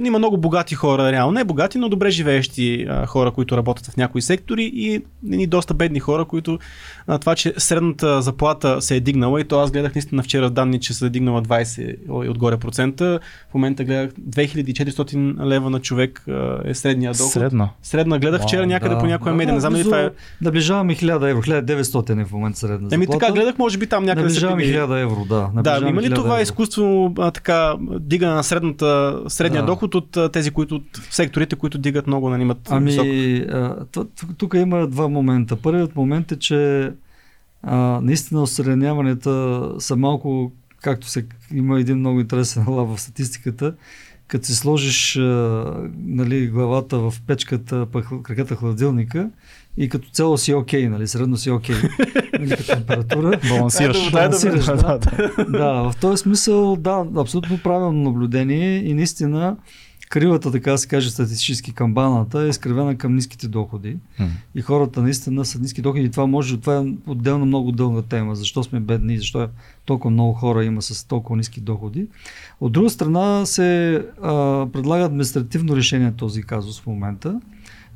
има 0.04 0.18
много 0.18 0.36
богати 0.36 0.74
хора, 0.74 1.12
реално 1.12 1.32
не 1.32 1.44
богати, 1.44 1.78
но 1.78 1.88
добре 1.88 2.10
живеещи 2.10 2.86
а, 2.88 3.06
хора, 3.06 3.30
които 3.30 3.56
работят 3.56 3.86
в 3.86 3.96
някои 3.96 4.22
сектори 4.22 4.70
и 4.74 5.02
едни 5.24 5.46
доста 5.46 5.74
бедни 5.74 6.00
хора, 6.00 6.24
които 6.24 6.58
а, 7.06 7.18
това, 7.18 7.34
че 7.34 7.54
средната 7.58 8.22
заплата 8.22 8.82
се 8.82 8.96
е 8.96 9.00
дигнала 9.00 9.40
и 9.40 9.44
то 9.44 9.60
аз 9.60 9.70
гледах 9.70 9.94
наистина 9.94 10.22
вчера 10.22 10.50
данни, 10.50 10.80
че 10.80 10.94
се 10.94 11.06
е 11.06 11.10
дигнала 11.10 11.42
20 11.42 11.96
и 12.26 12.28
отгоре 12.28 12.56
процента. 12.56 13.20
В 13.50 13.54
момента 13.54 13.84
гледах 13.84 14.10
2400 14.10 15.46
лева 15.46 15.70
на 15.70 15.80
човек 15.80 16.24
а, 16.28 16.60
е 16.64 16.74
средния 16.74 17.12
доход. 17.12 17.32
Средна. 17.32 17.70
Средна 17.82 18.18
гледах 18.18 18.42
вчера 18.42 18.66
някъде 18.66 18.94
да, 18.94 19.00
по 19.00 19.06
някоя 19.06 19.34
медия. 19.34 19.54
Не 19.54 19.60
знам 19.60 19.72
дали 19.72 19.84
това 19.84 20.00
е 20.00 20.10
Наближаваме 20.44 20.94
1000 20.94 21.30
евро, 21.30 21.42
1900 21.42 22.20
е 22.20 22.24
в 22.24 22.32
момента 22.32 22.58
средна 22.58 22.88
Еми 22.92 23.06
така 23.06 23.32
гледах, 23.32 23.58
може 23.58 23.78
би 23.78 23.86
там 23.86 24.04
някъде. 24.04 24.26
Наближаваме 24.26 24.62
1000 24.62 25.02
евро, 25.02 25.24
да. 25.24 25.50
Да, 25.62 25.88
има 25.88 26.02
ли 26.02 26.14
това 26.14 26.34
евро. 26.34 26.42
изкуство 26.42 27.14
а, 27.18 27.30
така 27.30 27.74
дига 28.00 28.30
на 28.30 28.42
средната, 28.42 29.20
средния 29.28 29.62
да. 29.62 29.66
доход 29.66 29.94
от 29.94 30.16
а, 30.16 30.28
тези, 30.28 30.50
които 30.50 30.74
от 30.74 31.00
секторите, 31.10 31.56
които 31.56 31.78
дигат 31.78 32.06
много, 32.06 32.30
нали 32.30 32.42
имат 32.42 32.58
Ами, 32.70 32.90
висок... 32.90 33.06
тук 34.38 34.54
има 34.54 34.86
два 34.86 35.08
момента. 35.08 35.56
Първият 35.56 35.96
момент 35.96 36.32
е, 36.32 36.38
че 36.38 36.90
а, 37.62 38.00
наистина 38.02 38.42
осредняванията 38.42 39.62
са 39.78 39.96
малко, 39.96 40.52
както 40.82 41.08
се 41.08 41.26
има 41.54 41.80
един 41.80 41.98
много 41.98 42.20
интересен 42.20 42.64
лав 42.68 42.88
в 42.96 43.00
статистиката, 43.00 43.74
като 44.26 44.46
си 44.46 44.54
сложиш 44.54 45.16
а, 45.16 45.20
нали, 46.06 46.46
главата 46.46 46.98
в 46.98 47.14
печката, 47.26 47.86
пък 47.92 48.06
краката 48.22 48.56
хладилника, 48.56 49.30
и 49.76 49.88
като 49.88 50.08
цяло 50.10 50.38
си 50.38 50.54
окей, 50.54 50.84
okay, 50.84 50.88
нали, 50.88 51.08
средно 51.08 51.36
си 51.36 51.50
окей. 51.50 51.76
Okay, 51.76 52.32
нали, 52.38 52.50
като 52.50 52.66
температура. 52.66 53.40
Балансираш. 53.48 54.10
Балансираш, 54.10 54.64
да, 54.64 54.76
да, 54.76 54.98
да. 54.98 55.44
да, 55.44 55.72
в 55.72 55.96
този 56.00 56.22
смисъл, 56.22 56.76
да, 56.76 57.06
абсолютно 57.16 57.58
правилно 57.58 58.02
наблюдение 58.02 58.84
и 58.84 58.94
наистина 58.94 59.56
кривата, 60.14 60.52
така 60.52 60.76
се 60.76 60.88
каже 60.88 61.10
статистически 61.10 61.72
камбаната, 61.72 62.42
е 62.42 62.48
изкривена 62.48 62.98
към 62.98 63.14
ниските 63.14 63.48
доходи. 63.48 63.96
Mm. 64.20 64.28
И 64.54 64.62
хората 64.62 65.02
наистина 65.02 65.44
са 65.44 65.58
ниски 65.58 65.82
доходи. 65.82 66.04
И 66.04 66.10
това 66.10 66.26
може, 66.26 66.60
това 66.60 66.76
е 66.76 66.92
отделно 67.06 67.46
много 67.46 67.72
дълга 67.72 68.02
тема. 68.02 68.34
Защо 68.34 68.62
сме 68.62 68.80
бедни, 68.80 69.18
защо 69.18 69.48
толкова 69.84 70.10
много 70.10 70.32
хора 70.32 70.64
има 70.64 70.82
с 70.82 71.04
толкова 71.04 71.36
ниски 71.36 71.60
доходи. 71.60 72.06
От 72.60 72.72
друга 72.72 72.90
страна 72.90 73.46
се 73.46 73.94
а, 74.22 74.32
предлага 74.72 75.04
административно 75.04 75.76
решение 75.76 76.06
на 76.06 76.16
този 76.16 76.42
казус 76.42 76.80
в 76.80 76.86
момента. 76.86 77.40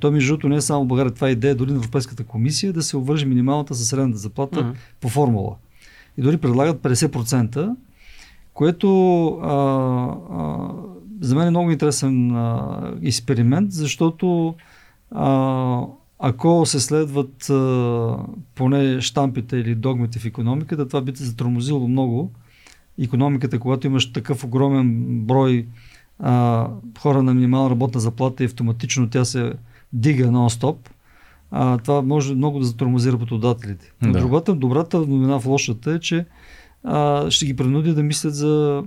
То, 0.00 0.12
между 0.12 0.32
другото, 0.32 0.48
не 0.48 0.56
е 0.56 0.60
само 0.60 0.84
България, 0.84 1.14
това 1.14 1.28
е 1.28 1.32
идея 1.32 1.54
дори 1.54 1.70
на 1.70 1.76
Европейската 1.76 2.24
комисия 2.24 2.72
да 2.72 2.82
се 2.82 2.96
обвържи 2.96 3.26
минималната 3.26 3.74
със 3.74 3.88
средната 3.88 4.18
заплата 4.18 4.60
uh-huh. 4.60 4.74
по 5.00 5.08
формула. 5.08 5.56
И 6.16 6.22
дори 6.22 6.36
предлагат 6.36 6.82
50%, 6.82 7.74
което 8.54 9.26
а, 9.28 9.52
а, 10.30 10.70
за 11.20 11.34
мен 11.34 11.46
е 11.46 11.50
много 11.50 11.70
интересен 11.70 12.36
а, 12.36 12.78
експеримент, 13.02 13.72
защото 13.72 14.54
а, 15.10 15.82
ако 16.18 16.66
се 16.66 16.80
следват 16.80 17.50
а, 17.50 18.16
поне 18.54 19.00
штампите 19.00 19.56
или 19.56 19.74
догмите 19.74 20.18
в 20.18 20.24
економиката, 20.24 20.88
това 20.88 21.00
би 21.00 21.12
те 21.12 21.24
затормозило 21.24 21.88
много 21.88 22.32
економиката, 23.00 23.58
когато 23.58 23.86
имаш 23.86 24.12
такъв 24.12 24.44
огромен 24.44 25.20
брой 25.20 25.66
а, 26.18 26.68
хора 26.98 27.22
на 27.22 27.34
минимална 27.34 27.70
работна 27.70 28.00
заплата 28.00 28.42
и 28.42 28.46
автоматично 28.46 29.10
тя 29.10 29.24
се 29.24 29.52
дига 29.92 30.26
нон-стоп, 30.26 30.76
а, 31.50 31.78
това 31.78 32.02
може 32.02 32.34
много 32.34 32.58
да 32.58 32.64
затормози 32.64 33.12
работодателите. 33.12 33.92
Да. 34.02 34.20
Другата, 34.20 34.54
добрата 34.54 34.98
новина 34.98 35.40
в 35.40 35.46
лошата 35.46 35.92
е, 35.92 36.00
че 36.00 36.26
а, 36.84 37.30
ще 37.30 37.46
ги 37.46 37.56
принуди 37.56 37.94
да 37.94 38.02
мислят 38.02 38.34
за 38.34 38.84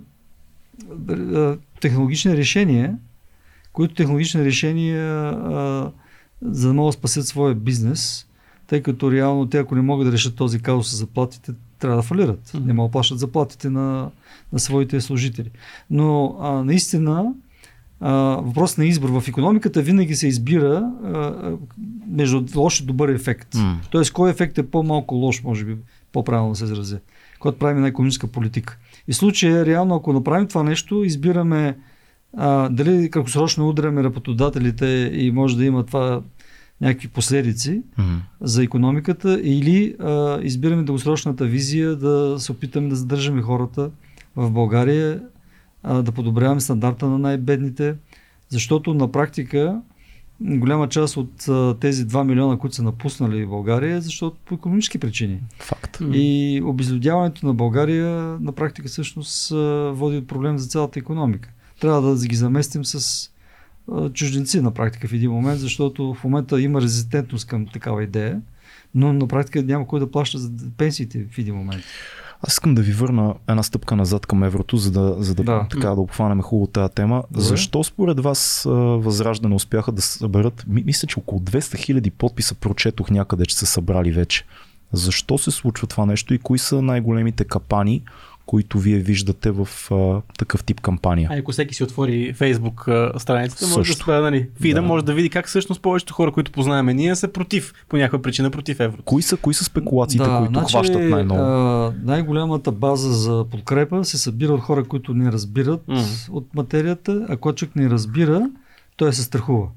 а, 1.10 1.58
технологични 1.80 2.38
решения, 2.38 2.98
които 3.74 3.94
технологични 3.94 4.46
решения 4.46 5.08
а, 5.30 5.92
за 6.42 6.68
да 6.68 6.74
могат 6.74 6.90
да 6.90 6.98
спасят 6.98 7.28
своя 7.28 7.56
бизнес, 7.56 8.28
тъй 8.68 8.82
като 8.82 9.12
реално 9.12 9.46
те, 9.46 9.58
ако 9.58 9.76
не 9.76 9.82
могат 9.82 10.08
да 10.08 10.14
решат 10.14 10.36
този 10.36 10.60
казус 10.60 10.90
с 10.90 10.98
заплатите, 10.98 11.52
трябва 11.80 11.98
да 11.98 12.04
фалират. 12.04 12.48
Mm-hmm. 12.48 12.66
Не 12.66 12.74
могат 12.74 12.90
да 12.90 12.92
плащат 12.92 13.20
заплатите 13.20 13.70
на, 13.70 14.10
на 14.54 14.60
своите 14.60 15.02
служители. 15.02 15.52
Но 15.90 16.38
а, 16.42 16.52
наистина 16.52 17.34
въпрос 18.02 18.78
на 18.78 18.86
избор. 18.86 19.22
В 19.22 19.28
економиката 19.28 19.82
винаги 19.82 20.16
се 20.16 20.28
избира 20.28 20.92
а, 21.04 21.52
между 22.08 22.46
лош 22.56 22.80
и 22.80 22.86
добър 22.86 23.10
ефект. 23.10 23.54
Mm. 23.54 23.76
Тоест, 23.92 24.14
кой 24.14 24.32
ефект 24.32 24.58
е 24.58 24.64
по-малко 24.64 25.16
лош, 25.16 25.44
може 25.44 25.66
би, 25.66 25.76
по-правилно 26.12 26.56
се 26.56 26.64
изрази, 26.64 26.98
когато 27.40 27.58
правим 27.58 27.82
на 27.82 27.88
економическа 27.88 28.28
политика. 28.28 28.78
И 29.08 29.14
в 29.14 29.16
случая, 29.16 29.66
реално, 29.66 29.96
ако 29.96 30.14
направим 30.14 30.48
това 30.48 30.64
нещо, 30.64 31.04
избираме 31.04 31.78
а, 32.38 32.70
дали 32.70 33.10
краткосрочно 33.10 33.70
удряме 33.70 34.04
работодателите 34.04 35.12
и 35.14 35.32
може 35.32 35.58
да 35.58 35.66
има 35.66 35.86
това 35.86 36.22
някакви 36.82 37.08
последици 37.08 37.82
mm-hmm. 38.00 38.18
за 38.42 38.64
економиката 38.64 39.40
или 39.44 39.96
а, 40.00 40.40
избираме 40.42 40.84
дългосрочната 40.84 41.46
визия 41.46 41.96
да 41.96 42.36
се 42.40 42.52
опитаме 42.52 42.90
да 42.90 42.96
задържаме 42.96 43.42
хората 43.42 43.90
в 44.36 44.52
България 44.52 45.22
а, 45.84 46.02
да 46.02 46.12
подобряваме 46.12 46.62
стандарта 46.62 47.08
на 47.08 47.18
най-бедните, 47.18 47.96
защото 48.50 48.94
на 48.94 49.12
практика 49.12 49.82
голяма 50.42 50.90
част 50.90 51.18
от 51.18 51.48
а, 51.48 51.76
тези 51.80 52.08
2 52.08 52.24
милиона, 52.24 52.58
които 52.58 52.76
са 52.76 52.84
напуснали 52.84 53.46
България, 53.46 53.96
е 53.96 54.02
защото 54.02 54.38
по 54.46 54.56
економически 54.56 54.98
причини. 54.98 55.40
Факт. 55.60 55.98
И 56.14 56.62
обезлюдяването 56.66 57.46
на 57.46 57.54
България 57.54 58.10
на 58.42 58.52
практика 58.52 58.88
всъщност 58.88 59.50
води 59.98 60.22
до 60.22 60.28
проблем 60.28 60.58
за 60.58 60.68
цялата 60.68 61.00
економика. 61.00 61.50
Трябва 61.80 62.16
да 62.16 62.28
ги 62.28 62.36
заместим 62.36 62.86
с 62.86 63.30
а, 63.92 64.10
чужденци 64.10 64.62
на 64.62 64.72
практика 64.72 65.08
в 65.08 65.14
един 65.14 65.32
момент, 65.32 65.60
защото 65.60 66.14
в 66.14 66.24
момента 66.24 66.62
има 66.62 66.82
резистентност 66.82 67.48
към 67.48 67.68
такава 67.68 68.04
идея, 68.04 68.42
но 68.96 69.14
на 69.14 69.28
практика 69.28 69.64
няма 69.64 69.88
кой 69.88 70.00
да 70.00 70.12
плаща 70.12 70.38
за 70.38 70.52
пенсиите 70.78 71.28
в 71.32 71.38
един 71.38 71.56
момент. 71.56 71.84
Аз 72.44 72.54
искам 72.54 72.76
да 72.76 72.82
ви 72.82 72.92
върна 72.92 73.36
една 73.50 73.64
стъпка 73.64 73.96
назад 73.96 74.26
към 74.26 74.44
еврото, 74.44 74.78
за 74.78 74.92
да, 74.92 75.16
за 75.20 75.36
да, 75.36 75.44
да. 75.44 75.68
Така, 75.70 75.88
да 75.88 76.02
обхванем 76.02 76.42
хубаво 76.42 76.68
тази 76.68 76.94
тема. 76.94 77.24
Добре. 77.32 77.44
Защо 77.44 77.84
според 77.84 78.20
вас 78.20 78.64
Възраждане 78.98 79.56
успяха 79.56 79.92
да 79.92 80.02
съберат, 80.02 80.66
мисля, 80.68 81.08
че 81.08 81.20
около 81.20 81.42
200 81.42 81.78
хиляди 81.78 82.12
подписа 82.12 82.56
прочетох 82.56 83.10
някъде, 83.10 83.46
че 83.46 83.58
са 83.58 83.66
събрали 83.66 84.12
вече. 84.12 84.46
Защо 84.94 85.38
се 85.38 85.52
случва 85.52 85.88
това 85.88 86.06
нещо 86.06 86.34
и 86.34 86.40
кои 86.40 86.60
са 86.60 86.82
най-големите 86.82 87.44
капани, 87.44 88.04
които 88.52 88.80
вие 88.80 88.98
виждате 88.98 89.52
в 89.52 89.68
а, 89.92 90.22
такъв 90.38 90.64
тип 90.64 90.82
кампания. 90.82 91.30
А 91.32 91.38
ако 91.38 91.52
всеки 91.52 91.76
си 91.76 91.84
отвори 91.84 92.34
Фейсбук 92.34 92.88
страницата, 93.18 93.78
може 93.78 93.98
да, 93.98 94.22
нали, 94.22 94.50
фида, 94.62 94.82
да. 94.82 94.88
може 94.88 95.06
да 95.06 95.14
види 95.14 95.30
как 95.30 95.48
всъщност 95.48 95.82
повечето 95.82 96.14
хора, 96.14 96.32
които 96.32 96.52
познаваме 96.52 96.94
ние, 96.94 97.16
са 97.16 97.28
против, 97.28 97.74
по 97.90 97.98
някаква 97.98 98.22
причина 98.22 98.52
против 98.52 98.80
евро. 98.80 99.02
Кои 99.06 99.22
са, 99.22 99.38
кои 99.38 99.54
са 99.54 99.64
спекулациите, 99.64 100.30
да, 100.30 100.38
които 100.38 100.60
значи, 100.60 100.74
хващат 100.74 101.02
най-много? 101.02 101.42
А, 101.42 101.94
най-голямата 102.04 102.72
база 102.72 103.14
за 103.14 103.46
подкрепа 103.52 104.06
се 104.06 104.18
събира 104.18 104.54
от 104.54 104.62
хора, 104.62 104.84
които 104.84 105.14
не 105.14 105.32
разбират 105.32 105.82
mm. 105.88 106.30
от 106.32 106.56
материята, 106.56 107.26
а 107.30 107.38
когато 107.38 107.56
човек 107.56 107.76
не 107.76 107.90
разбира, 107.90 108.50
той 108.98 109.14
се 109.14 109.24
страхува. 109.24 109.68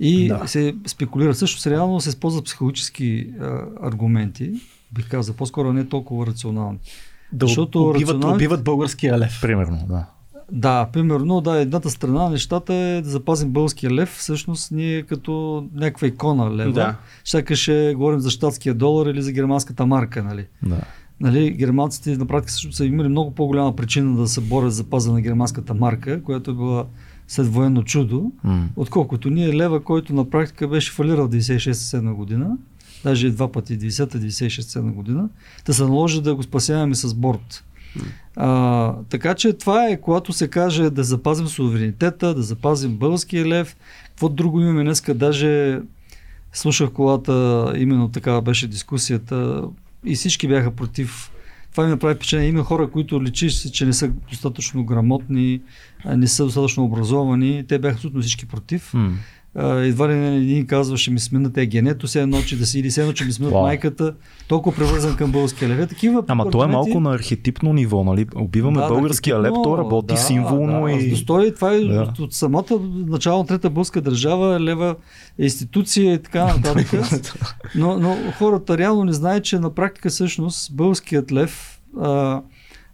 И 0.00 0.28
да. 0.28 0.42
се 0.46 0.74
спекулира. 0.86 1.34
Също 1.34 1.70
реално 1.70 2.00
се 2.00 2.08
използват 2.08 2.44
психологически 2.44 3.26
а, 3.40 3.60
аргументи, 3.82 4.52
бих 4.92 5.08
казал, 5.08 5.34
по-скоро 5.34 5.72
не 5.72 5.88
толкова 5.88 6.26
рационални. 6.26 6.78
Да 7.34 7.46
Защото 7.46 7.88
убиват, 7.88 8.24
убиват 8.24 8.64
българския 8.64 9.18
лев. 9.18 9.38
Примерно, 9.42 9.78
да. 9.88 10.06
Да, 10.52 10.88
примерно, 10.92 11.40
да, 11.40 11.60
едната 11.60 11.90
страна 11.90 12.28
нещата 12.28 12.74
е 12.74 13.02
да 13.02 13.10
запазим 13.10 13.50
българския 13.50 13.90
лев. 13.90 14.16
Всъщност 14.18 14.70
ние 14.72 15.02
като 15.02 15.64
някаква 15.74 16.06
икона 16.06 16.56
лева. 16.56 16.72
Да. 16.72 16.96
Сякаш 17.24 17.70
говорим 17.94 18.20
за 18.20 18.30
щатския 18.30 18.74
долар 18.74 19.06
или 19.06 19.22
за 19.22 19.32
германската 19.32 19.86
марка, 19.86 20.22
нали? 20.22 20.46
Да. 20.62 20.80
Нали, 21.20 21.50
германците 21.50 22.16
на 22.16 22.26
практика 22.26 22.52
също 22.52 22.72
са 22.72 22.84
имали 22.84 23.08
много 23.08 23.30
по-голяма 23.30 23.76
причина 23.76 24.16
да 24.16 24.28
се 24.28 24.40
борят 24.40 24.72
за 24.72 24.84
паза 24.84 25.12
на 25.12 25.20
германската 25.20 25.74
марка, 25.74 26.22
която 26.22 26.50
е 26.50 26.54
била 26.54 26.84
след 27.28 27.46
военно 27.46 27.82
чудо, 27.82 28.32
М. 28.44 28.68
отколкото 28.76 29.30
ние 29.30 29.56
лева, 29.56 29.80
който 29.80 30.14
на 30.14 30.30
практика 30.30 30.68
беше 30.68 30.92
фалирал 30.92 31.28
96-7 31.28 32.12
година, 32.14 32.56
даже 33.04 33.30
два 33.30 33.52
пъти, 33.52 33.78
90-96-7 33.78 34.92
година, 34.92 35.28
да 35.66 35.74
се 35.74 35.82
наложи 35.82 36.22
да 36.22 36.34
го 36.34 36.42
спасяваме 36.42 36.94
с 36.94 37.14
борт. 37.14 37.64
А, 38.36 38.92
така 39.08 39.34
че 39.34 39.52
това 39.52 39.88
е, 39.88 40.00
когато 40.00 40.32
се 40.32 40.48
каже 40.48 40.90
да 40.90 41.04
запазим 41.04 41.46
суверенитета, 41.46 42.34
да 42.34 42.42
запазим 42.42 42.96
българския 42.96 43.46
лев. 43.46 43.76
Какво 44.08 44.28
друго 44.28 44.60
имаме 44.60 44.84
днеска? 44.84 45.14
Даже 45.14 45.80
слушах 46.52 46.90
колата, 46.90 47.72
именно 47.76 48.08
такава 48.08 48.42
беше 48.42 48.68
дискусията 48.68 49.62
и 50.04 50.14
всички 50.14 50.48
бяха 50.48 50.70
против. 50.70 51.30
Това 51.70 51.84
ми 51.84 51.90
направи 51.90 52.14
впечатление. 52.14 52.48
Има 52.48 52.64
хора, 52.64 52.90
които 52.90 53.22
личи, 53.22 53.50
се, 53.50 53.72
че 53.72 53.86
не 53.86 53.92
са 53.92 54.08
достатъчно 54.08 54.84
грамотни, 54.84 55.60
не 56.16 56.28
са 56.28 56.44
достатъчно 56.44 56.84
образовани. 56.84 57.64
Те 57.68 57.78
бяха 57.78 57.94
абсолютно 57.94 58.20
всички 58.20 58.46
против. 58.46 58.94
М. 58.94 59.12
Едва 59.58 60.08
ли 60.08 60.14
не 60.14 60.36
един 60.36 60.66
казва, 60.66 60.96
ще 60.96 61.10
ми 61.10 61.20
сменят 61.20 61.56
е 61.56 61.66
генето, 61.66 62.08
се 62.08 62.22
едно, 62.22 62.42
че 62.42 62.58
да 62.58 62.66
си 62.66 62.78
или 62.80 62.90
се 62.90 63.00
едно, 63.00 63.12
че 63.12 63.24
ми 63.24 63.32
сменят 63.32 63.54
майката, 63.54 64.14
толкова 64.48 64.76
привързан 64.76 65.16
към 65.16 65.32
българския 65.32 65.68
лев. 65.68 65.88
Такива 65.88 66.24
Ама 66.28 66.50
то 66.50 66.64
е 66.64 66.66
малко 66.66 67.00
на 67.00 67.14
архетипно 67.14 67.72
ниво, 67.72 68.04
нали? 68.04 68.26
Убиваме 68.36 68.80
да, 68.80 68.88
българския 68.88 69.40
леп, 69.40 69.54
то 69.64 69.78
работи 69.78 70.14
да, 70.14 70.20
символно 70.20 70.84
да, 70.84 70.92
и... 70.92 71.10
Достой, 71.10 71.54
това 71.54 71.72
е 71.72 71.80
Да. 71.80 72.02
от, 72.02 72.18
от 72.18 72.32
самата 72.32 72.80
начало 73.06 73.38
на 73.38 73.46
трета 73.46 73.70
българска 73.70 74.00
държава, 74.00 74.60
лева 74.60 74.96
е 75.38 75.44
институция 75.44 76.14
и 76.14 76.22
така 76.22 76.44
нататък. 76.44 76.92
но, 77.74 77.98
но 77.98 78.16
хората 78.38 78.78
реално 78.78 79.04
не 79.04 79.12
знаят, 79.12 79.44
че 79.44 79.58
на 79.58 79.74
практика 79.74 80.08
всъщност 80.08 80.76
българският 80.76 81.32
лев 81.32 81.80
а, 82.00 82.42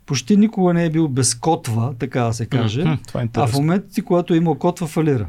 почти 0.07 0.37
никога 0.37 0.75
не 0.75 0.85
е 0.85 0.91
бил 0.91 1.09
без 1.09 1.35
котва, 1.35 1.95
така 1.99 2.23
да 2.23 2.33
се 2.33 2.47
каже. 2.47 2.99
Това 3.09 3.23
е 3.23 3.29
А 3.35 3.47
в 3.47 3.55
моментите, 3.55 4.03
когато 4.03 4.35
е 4.35 4.37
имал 4.37 4.55
котва, 4.55 4.87
фалира. 4.87 5.27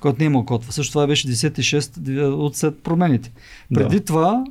Когато 0.00 0.18
не 0.18 0.24
е 0.24 0.26
имал 0.26 0.44
котва. 0.44 0.72
Също 0.72 0.92
това 0.92 1.06
беше 1.06 1.28
16 1.28 2.22
от 2.32 2.56
след 2.56 2.82
промените. 2.82 3.32
Да. 3.70 3.80
Преди 3.80 4.00
това, 4.00 4.44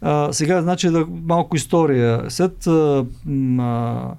а, 0.00 0.32
сега 0.32 0.62
значи 0.62 0.88
да, 0.88 1.06
малко 1.24 1.56
история. 1.56 2.24
След 2.28 2.66
а, 2.66 3.04
а, 3.58 4.14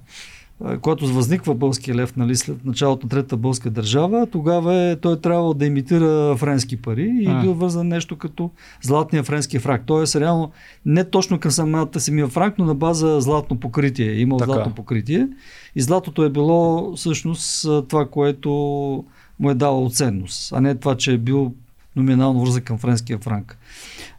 когато 0.82 1.08
възниква 1.08 1.56
българския 1.56 1.96
лев, 1.96 2.16
нали, 2.16 2.36
след 2.36 2.66
началото 2.66 3.06
на 3.06 3.10
третата 3.10 3.38
българска 3.38 3.70
държава, 3.70 4.28
тогава 4.32 4.76
е, 4.76 4.96
той 4.96 5.14
е 5.14 5.20
трябвало 5.20 5.54
да 5.54 5.66
имитира 5.66 6.38
френски 6.38 6.82
пари 6.82 7.18
и 7.22 7.28
А. 7.28 7.42
бил 7.42 7.54
вързан 7.54 7.88
нещо 7.88 8.18
като 8.18 8.50
златния 8.82 9.24
френски 9.24 9.60
фрак. 9.60 9.84
Тоест, 9.86 10.16
реално, 10.16 10.52
не 10.86 11.04
точно 11.04 11.40
към 11.40 11.52
самата 11.52 12.00
самия 12.00 12.28
франк, 12.28 12.56
но 12.58 12.66
на 12.66 12.76
база 12.76 13.22
златно 13.22 13.60
покритие. 13.60 14.14
Имал 14.14 14.38
Така. 14.38 14.52
златно 14.52 14.76
покритие. 14.76 15.28
И 15.76 15.82
златото 15.82 16.24
е 16.24 16.30
било 16.30 16.94
всъщност 16.96 17.68
това, 17.88 18.06
което 18.06 19.06
му 19.40 19.50
е 19.52 19.56
давало 19.56 19.90
ценност, 19.90 20.54
а 20.54 20.62
не 20.62 20.76
това, 20.76 20.96
че 20.98 21.14
е 21.14 21.18
бил 21.18 21.54
номинално 21.96 22.40
вързан 22.40 22.62
към 22.62 22.78
френския 22.78 23.18
франк. 23.20 23.58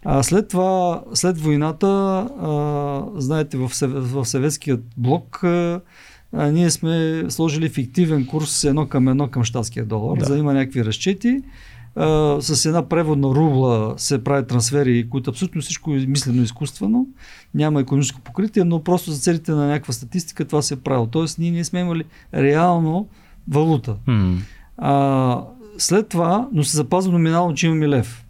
А 0.05 0.23
след 0.23 0.49
това, 0.49 1.03
след 1.15 1.39
войната, 1.41 1.87
а, 1.87 3.21
знаете, 3.21 3.57
в, 3.57 3.71
в 3.83 4.25
съветският 4.25 4.85
блок 4.97 5.45
а, 5.45 5.81
а, 6.33 6.47
ние 6.47 6.71
сме 6.71 7.25
сложили 7.29 7.69
фиктивен 7.69 8.27
курс 8.27 8.65
едно 8.65 8.87
към 8.87 9.09
едно 9.09 9.29
към 9.29 9.45
щатския 9.45 9.85
долар, 9.85 10.19
Да. 10.19 10.25
за 10.25 10.33
да 10.33 10.39
има 10.39 10.55
някакви 10.55 10.85
разчети. 10.85 11.43
А, 11.97 12.37
с 12.41 12.67
една 12.67 12.89
преводна 12.89 13.29
рубла 13.29 13.95
се 13.97 14.25
правят 14.25 14.49
трансфери, 14.49 15.09
които 15.11 15.31
абсолютно 15.31 15.61
всичко 15.61 15.95
е 15.95 15.99
мислено 15.99 16.43
изкуствено. 16.43 17.07
Няма 17.55 17.81
економическо 17.81 18.21
покритие, 18.21 18.65
но 18.65 18.83
просто 18.85 19.11
за 19.11 19.19
целите 19.21 19.53
на 19.53 19.67
някаква 19.67 19.93
статистика 19.93 20.45
това 20.45 20.63
се 20.63 20.75
е 20.75 20.77
правило. 20.77 21.07
Тоест 21.07 21.39
ние 21.39 21.51
не 21.51 21.65
сме 21.65 21.81
имали 21.81 22.05
реално 22.35 23.09
валута. 23.49 23.97
М. 24.07 24.39
А, 24.81 25.41
след 25.79 26.09
това, 26.09 26.49
но 26.53 26.65
се 26.65 26.77
запазва 26.77 27.13
номинално, 27.13 27.55
че 27.55 27.67
имаме 27.67 27.89
лев. 27.89 28.25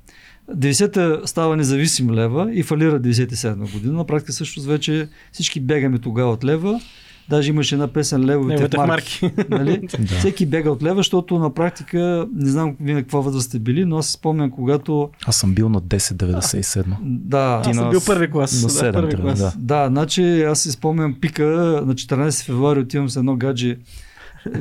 90-та 0.51 1.27
става 1.27 1.57
независим 1.57 2.11
лева 2.11 2.51
и 2.53 2.63
фалира 2.63 3.01
97 3.01 3.73
година. 3.73 3.93
На 3.93 4.05
практика 4.05 4.33
също 4.33 4.63
вече 4.63 5.09
всички 5.33 5.61
бегаме 5.61 5.99
тогава 5.99 6.33
от 6.33 6.45
лева. 6.45 6.81
Даже 7.29 7.51
имаше 7.51 7.75
една 7.75 7.89
песен 7.89 8.25
Левовите 8.25 8.77
марки. 8.77 9.21
марки. 9.23 9.45
нали? 9.51 9.89
Да. 9.99 10.07
Всеки 10.07 10.47
бега 10.47 10.71
от 10.71 10.83
лева, 10.83 10.97
защото 10.97 11.39
на 11.39 11.55
практика, 11.55 12.27
не 12.35 12.49
знам 12.49 12.77
вие 12.81 12.95
на 12.95 13.03
каква 13.03 13.21
възраст 13.21 13.47
сте 13.47 13.59
били, 13.59 13.85
но 13.85 13.99
аз 13.99 14.07
си 14.07 14.13
спомням, 14.13 14.51
когато 14.51 15.11
Аз 15.27 15.37
съм 15.37 15.55
бил 15.55 15.69
на 15.69 15.81
10,97. 15.81 16.85
да, 17.03 17.63
Ти 17.63 17.71
Аз 17.71 17.77
съм 17.77 17.85
на- 17.85 17.91
бил 17.91 18.01
първи 18.07 18.31
клас. 18.31 18.53
на 18.55 18.61
да, 18.63 18.75
седем 18.75 18.93
първи 18.93 19.17
клас. 19.17 19.39
да. 19.39 19.53
Да, 19.57 19.89
значи 19.89 20.43
аз 20.43 20.61
си 20.61 20.71
спомням 20.71 21.17
пика 21.21 21.45
на 21.87 21.95
14 21.95 22.45
февруари 22.45 22.81
отивам 22.81 23.09
с 23.09 23.17
едно 23.17 23.37
гадже 23.37 23.77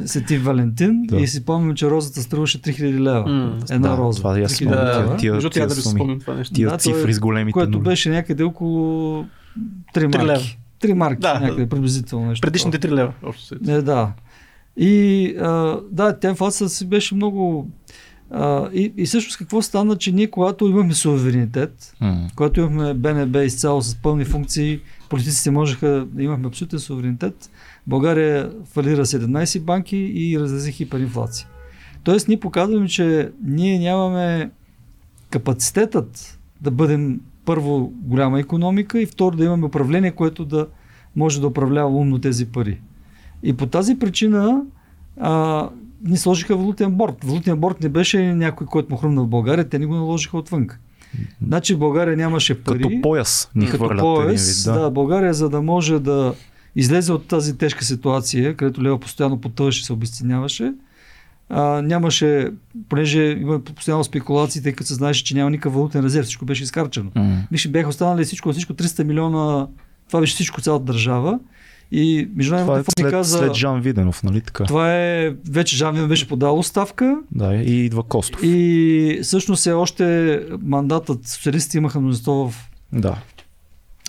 Сети 0.05 0.37
Валентин 0.37 1.03
Да. 1.03 1.17
и 1.17 1.27
си 1.27 1.37
спомням, 1.37 1.75
че 1.75 1.89
розата 1.89 2.21
струваше 2.21 2.57
3000 2.57 2.99
лева. 2.99 3.23
М. 3.23 3.57
Една 3.71 3.89
Да, 3.89 3.97
роза. 3.97 4.17
това 4.17 4.33
3000 4.33 4.47
спомням, 4.47 4.85
лева, 4.85 5.17
тия- 5.17 5.39
тия- 5.39 5.49
тя 5.51 5.65
да 5.65 5.75
суми. 5.75 6.19
това 6.19 6.33
нещо. 6.33 6.53
Тия 6.53 6.69
Да, 6.69 6.77
цифри 6.77 7.13
с 7.13 7.19
големите 7.19 7.53
Което 7.53 7.71
нули. 7.71 7.83
беше 7.83 8.09
някъде 8.09 8.43
около 8.43 9.25
3 9.93 10.11
Три 10.11 10.17
лева. 10.17 10.27
марки. 10.27 10.59
3 10.79 10.93
марки 10.93 11.19
Да. 11.19 11.39
някъде 11.39 11.69
приблизително 11.69 12.25
нещо. 12.25 12.41
Предишните 12.41 12.79
3 12.79 12.91
лева. 12.91 13.13
Общо. 13.23 13.55
Не, 13.61 13.81
да. 13.81 14.11
И 14.77 15.25
а, 15.35 15.77
да, 15.91 16.19
тя 16.19 16.29
инфлацията 16.29 16.69
си 16.69 16.85
беше 16.85 17.15
много... 17.15 17.69
А, 18.31 18.69
и, 18.73 18.93
и 18.97 19.05
всъщност 19.05 19.37
какво 19.37 19.61
стана, 19.61 19.95
че 19.95 20.11
ние 20.11 20.27
когато 20.27 20.67
имахме 20.67 20.93
суверенитет, 20.93 21.95
М. 22.01 22.27
когато 22.35 22.59
имахме 22.59 22.93
БНБ 22.93 23.43
изцяло 23.43 23.81
с 23.81 23.95
пълни 23.95 24.25
функции, 24.25 24.79
политиците 25.09 25.51
можеха 25.51 26.07
да 26.11 26.23
имахме 26.23 26.47
абсолютен 26.47 26.79
суверенитет, 26.79 27.49
България 27.87 28.51
фалира 28.65 29.05
17 29.05 29.59
банки 29.59 29.97
и 29.97 30.39
разрази 30.39 30.71
хиперинфлация. 30.71 31.47
Тоест 32.03 32.27
ние 32.27 32.39
показваме, 32.39 32.87
че 32.87 33.31
ние 33.43 33.79
нямаме 33.79 34.51
капацитетът 35.29 36.39
да 36.61 36.71
бъдем 36.71 37.19
първо 37.45 37.93
голяма 38.01 38.39
економика 38.39 39.01
и 39.01 39.05
второ 39.05 39.37
да 39.37 39.45
имаме 39.45 39.65
управление, 39.65 40.11
което 40.11 40.45
да 40.45 40.67
може 41.15 41.41
да 41.41 41.47
управлява 41.47 41.89
умно 41.89 42.19
тези 42.19 42.45
пари. 42.45 42.81
И 43.43 43.53
по 43.53 43.65
тази 43.65 43.99
причина 43.99 44.61
а, 45.19 45.69
ни 46.05 46.17
сложиха 46.17 46.57
валутен 46.57 46.91
борт. 46.91 47.23
Валутен 47.23 47.57
борт 47.57 47.81
не 47.83 47.89
беше 47.89 48.33
някой, 48.33 48.67
който 48.67 48.91
му 48.91 48.97
хрумна 48.97 49.23
в 49.23 49.27
България, 49.27 49.69
те 49.69 49.79
ни 49.79 49.85
го 49.85 49.95
наложиха 49.95 50.37
отвън. 50.37 50.67
Значи 51.47 51.75
България 51.75 52.17
нямаше 52.17 52.63
пари. 52.63 52.81
Като 52.81 53.01
пояс 53.01 53.49
ни 53.55 53.69
като 53.69 53.97
пояс, 53.97 54.65
вид. 54.65 54.73
да. 54.73 54.81
Да. 54.81 54.91
България, 54.91 55.33
за 55.33 55.49
да 55.49 55.61
може 55.61 55.99
да 55.99 56.33
излезе 56.75 57.13
от 57.13 57.27
тази 57.27 57.57
тежка 57.57 57.85
ситуация, 57.85 58.55
където 58.55 58.83
лева 58.83 58.99
постоянно 58.99 59.41
потъваше 59.41 59.85
се 59.85 59.93
обесценяваше, 59.93 60.73
а, 61.49 61.81
нямаше, 61.81 62.51
понеже 62.89 63.21
има 63.21 63.59
постоянно 63.59 64.03
спекулации, 64.03 64.63
тъй 64.63 64.73
като 64.73 64.87
се 64.87 64.93
знаеше, 64.93 65.23
че 65.23 65.35
няма 65.35 65.49
никакъв 65.49 65.73
валутен 65.73 66.03
резерв, 66.05 66.25
всичко 66.25 66.45
беше 66.45 66.63
изкарчено. 66.63 67.11
М. 67.15 67.37
Виж, 67.51 67.67
бяха 67.67 67.89
останали 67.89 68.25
всичко, 68.25 68.51
всичко 68.51 68.73
300 68.73 69.03
милиона, 69.03 69.67
това 70.07 70.19
беше 70.19 70.33
всичко 70.33 70.61
цялата 70.61 70.85
държава. 70.85 71.39
И 71.91 72.29
международно 72.35 72.67
Това 72.67 72.79
е 72.79 72.83
какво 72.83 72.91
ми 72.97 73.03
след, 73.03 73.11
каза, 73.11 73.37
след 73.37 73.53
Жан 73.53 73.81
Виденов, 73.81 74.23
нали 74.23 74.41
така? 74.41 74.63
това 74.63 74.95
е, 74.95 75.29
вече 75.49 75.75
Жан 75.75 75.91
Виденов 75.91 76.09
беше 76.09 76.27
подал 76.27 76.59
оставка 76.59 77.17
Да, 77.31 77.55
и 77.55 77.85
идва 77.85 78.03
Костов. 78.03 78.43
и 78.43 79.19
всъщност 79.23 79.67
е 79.67 79.73
още 79.73 80.39
мандатът, 80.63 81.27
социалистите 81.27 81.77
имаха 81.77 81.99
мнозинство 81.99 82.49
в 82.49 82.69
Да. 82.93 83.15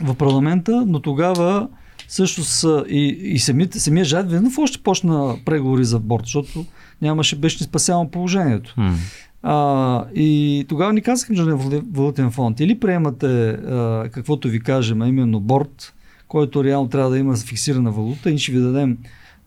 в 0.03 0.15
парламента, 0.15 0.85
но 0.87 1.01
тогава 1.01 1.69
всъщност 2.09 2.65
а, 2.65 2.85
и, 2.89 3.07
и 3.09 3.39
самите, 3.39 3.81
самия 3.81 4.05
Жан 4.05 4.27
Виденов 4.27 4.59
още 4.59 4.83
почна 4.83 5.37
преговори 5.45 5.85
за 5.85 5.99
борт, 5.99 6.23
защото 6.25 6.65
нямаше, 7.03 7.37
беше 7.37 7.63
спасявано 7.65 8.11
положението. 8.11 8.75
М. 8.77 8.95
А, 9.43 10.05
и 10.15 10.67
тогава 10.69 10.93
ни 10.93 11.01
казаха 11.03 11.33
Международен 11.33 11.83
валутен 11.93 12.31
фонд, 12.31 12.61
или 12.61 12.81
приемате 12.81 13.49
а, 13.49 14.09
каквото 14.13 14.49
ви 14.49 14.61
кажем, 14.61 15.03
а 15.03 15.09
именно 15.09 15.41
борт, 15.41 15.93
който 16.31 16.65
реално 16.65 16.89
трябва 16.89 17.11
да 17.11 17.19
има 17.19 17.37
фиксирана 17.37 17.91
валута 17.91 18.31
и 18.31 18.39
ще 18.39 18.53
ви 18.53 18.61
дадем 18.61 18.99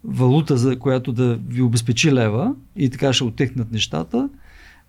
валута, 0.03 0.57
за 0.57 0.79
която 0.79 1.11
да 1.11 1.39
ви 1.47 1.61
обезпечи 1.61 2.13
лева 2.13 2.55
и 2.75 2.89
така 2.89 3.13
ще 3.13 3.23
отекнат 3.23 3.71
нещата, 3.71 4.29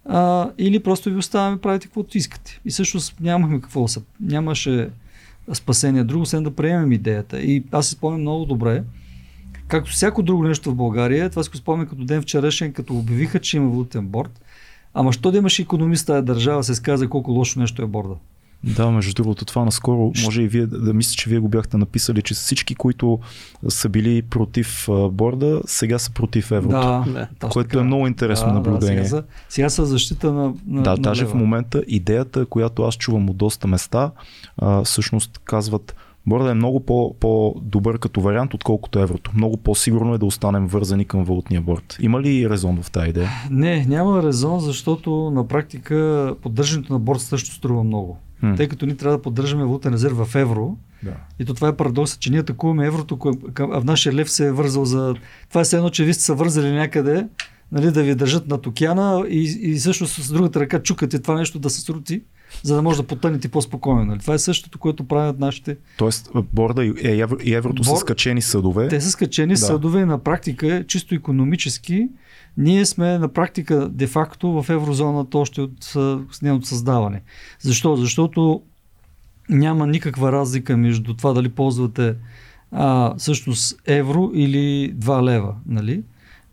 а, 0.04 0.50
или 0.59 0.78
просто 0.78 1.11
ви 1.11 1.16
оставяме 1.16 1.61
правите 1.61 1.87
каквото 1.87 2.18
искате. 2.18 2.61
И 2.64 2.70
всъщност 2.70 3.20
нямахме 3.20 3.61
какво 3.61 3.88
се... 3.88 4.00
Нямаше 4.20 4.90
спасение 5.52 6.04
друго, 6.04 6.22
освен 6.22 6.42
да 6.42 6.50
приемем 6.50 6.92
идеята. 6.92 7.40
И 7.40 7.64
аз 7.72 7.87
си 7.87 7.92
спомням 7.92 8.20
много 8.20 8.44
добре, 8.44 8.83
както 9.68 9.90
всяко 9.90 10.22
друго 10.22 10.42
нещо 10.42 10.70
в 10.70 10.74
България, 10.74 11.30
това 11.30 11.42
си 11.42 11.50
го 11.50 11.57
спомням 11.57 11.88
като 11.88 12.04
ден 12.04 12.22
вчерашен, 12.22 12.72
като 12.72 12.94
обявиха, 12.94 13.40
че 13.40 13.57
има 13.57 13.68
валутен 13.68 14.07
борт. 14.07 14.40
Ама 14.94 15.12
що 15.12 15.30
да 15.30 15.38
имаш 15.38 15.59
економист 15.59 16.07
тази 16.07 16.26
държава, 16.26 16.64
се 16.64 16.74
сказа 16.74 17.09
колко 17.09 17.30
лошо 17.30 17.61
нещо 17.61 17.83
е 17.83 17.87
борда. 17.87 18.14
Да, 18.66 18.90
между 18.90 19.14
другото, 19.14 19.44
това 19.44 19.64
наскоро 19.64 20.12
може 20.24 20.42
и 20.42 20.48
вие 20.48 20.66
да, 20.66 20.81
да 20.81 20.94
мисля, 20.94 21.14
че 21.14 21.31
вие 21.31 21.38
го 21.38 21.48
бяхте 21.48 21.77
написали, 21.77 22.22
че 22.22 22.35
всички, 22.35 22.74
които 22.74 23.18
са 23.68 23.88
били 23.88 24.22
против 24.22 24.88
борда, 25.11 25.61
сега 25.66 25.98
са 25.98 26.11
против 26.11 26.50
еврото. 26.50 26.77
Да, 26.77 27.05
Да. 27.40 27.48
Което 27.48 27.68
така. 27.68 27.81
е 27.81 27.85
много 27.85 28.07
интересно 28.07 28.53
наблюдение. 28.53 28.96
Да, 28.96 29.05
сега, 29.05 29.16
са, 29.16 29.24
сега 29.48 29.68
са 29.70 29.87
защита 29.87 30.33
на, 30.33 30.55
на 30.66 30.83
Да, 30.83 30.90
на 30.90 30.96
даже 30.96 31.22
лева. 31.22 31.31
в 31.31 31.35
момента 31.35 31.85
идеята, 31.87 32.46
която 32.46 32.83
аз 32.83 32.94
чувам 32.96 33.31
от 33.31 33.37
доста 33.37 33.68
места, 33.68 34.11
а, 34.59 34.85
всъщност 34.85 35.38
казват 35.38 35.96
Борда 36.27 36.50
е 36.50 36.55
много 36.55 36.81
по- 36.81 37.14
по-добър 37.20 37.98
като 37.98 38.20
вариант, 38.20 38.55
отколкото 38.55 38.98
еврото. 38.98 39.31
Много 39.35 39.57
по-сигурно 39.57 40.14
е 40.14 40.18
да 40.18 40.27
останем 40.27 40.66
вързани 40.66 41.05
към 41.05 41.24
валутния 41.24 41.61
борт. 41.61 41.96
Има 42.00 42.20
ли 42.20 42.50
резон 42.50 42.83
в 42.83 42.90
тази 42.90 43.11
идея? 43.11 43.31
Не, 43.50 43.85
няма 43.87 44.22
резон, 44.22 44.61
защото 44.61 45.31
на 45.31 45.48
практика 45.48 45.94
поддържането 46.42 46.92
на 46.92 46.98
борт 46.98 47.20
също 47.20 47.55
струва 47.55 47.85
много. 47.85 48.18
Тъй 48.57 48.68
като 48.68 48.87
ние 48.87 48.96
трябва 48.96 49.16
да 49.16 49.22
поддържаме 49.22 49.64
валутен 49.64 49.92
резерв 49.92 50.16
в 50.16 50.35
евро, 50.35 50.76
Да. 51.02 51.12
и 51.38 51.44
то 51.44 51.54
това 51.54 51.68
е 51.68 51.76
парадоксът, 51.76 52.20
че 52.20 52.30
ние 52.30 52.40
атакуваме 52.40 52.87
еврото, 52.87 53.18
а 53.59 53.80
в 53.80 53.85
нашия 53.85 54.14
лев 54.14 54.30
се 54.30 54.46
е 54.46 54.52
вързал 54.52 54.85
за... 54.85 55.14
Това 55.48 55.61
е 55.61 55.64
все 55.64 55.76
едно, 55.76 55.90
че 55.90 56.04
вие 56.04 56.14
сте 56.14 56.24
се 56.24 56.33
вързали 56.33 56.72
някъде, 56.72 57.26
нали, 57.72 57.90
да 57.90 58.02
ви 58.02 58.14
държат 58.14 58.48
над 58.48 58.66
океана 58.66 59.24
и, 59.28 59.42
и 59.62 59.78
също 59.78 60.07
с 60.07 60.33
другата 60.33 60.61
ръка 60.61 60.83
чукате 60.83 61.18
това 61.18 61.35
нещо 61.35 61.59
да 61.59 61.70
се 61.70 61.80
срути, 61.80 62.22
за 62.62 62.74
да 62.74 62.83
може 62.83 62.96
да 62.96 63.07
потънете 63.07 63.48
по-спокойно. 63.48 64.04
Нали. 64.04 64.18
Това 64.18 64.35
е 64.35 64.38
същото, 64.38 64.78
което 64.78 65.04
правят 65.04 65.38
нашите... 65.38 65.76
Тоест, 65.96 66.30
борда 66.52 66.85
и, 66.85 66.94
е, 67.02 67.18
евро, 67.18 67.37
и 67.44 67.54
еврото 67.54 67.83
Бор- 67.83 67.94
са 67.94 67.96
скачени 67.96 68.42
съдове. 68.42 68.88
Те 68.88 69.00
са 69.00 69.11
скачени 69.11 69.52
да. 69.52 69.59
съдове 69.59 70.00
и 70.00 70.04
на 70.04 70.18
практика, 70.18 70.85
чисто 70.88 71.14
економически, 71.14 72.09
ние 72.56 72.86
сме 72.86 73.18
на 73.18 73.28
практика 73.28 73.88
де-факто 73.88 74.62
в 74.62 74.70
еврозоната 74.70 75.38
още 75.38 75.60
от 75.60 75.84
с 75.84 76.42
нейното 76.42 76.66
създаване. 76.66 77.22
Защо? 77.60 77.96
Защото 77.96 78.62
няма 79.48 79.86
никаква 79.86 80.32
разлика 80.32 80.76
между 80.76 81.14
това 81.14 81.32
дали 81.32 81.48
ползвате 81.48 82.14
а, 82.72 83.14
всъщност 83.18 83.82
евро 83.86 84.30
или 84.34 84.94
2 84.94 85.22
лева, 85.22 85.54
нали? 85.66 86.02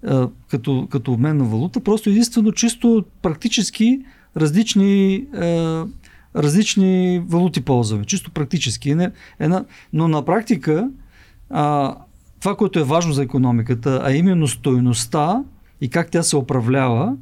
а, 0.08 0.30
като, 0.48 0.88
като 0.92 1.14
обмен 1.14 1.38
на 1.38 1.44
валута. 1.44 1.80
Просто 1.80 2.10
единствено 2.10 2.52
чисто 2.52 3.06
практически 3.22 4.02
различни, 4.38 5.26
а, 5.34 5.86
различни 6.36 7.24
валути 7.28 7.62
ползваме. 7.62 8.06
Чисто 8.06 8.32
практически. 8.32 8.96
Не, 8.96 9.12
една, 9.40 9.66
но 9.94 10.08
на 10.08 10.26
практика 10.26 10.90
а, 11.50 11.96
това, 12.40 12.56
което 12.56 12.80
е 12.80 12.84
важно 12.84 13.14
за 13.14 13.24
економиката, 13.24 14.02
а 14.04 14.12
именно 14.12 14.48
стойността 14.48 15.44
и 15.82 15.90
как 15.90 16.12
тя 16.12 16.24
се 16.24 16.38
управлява, 16.38 17.16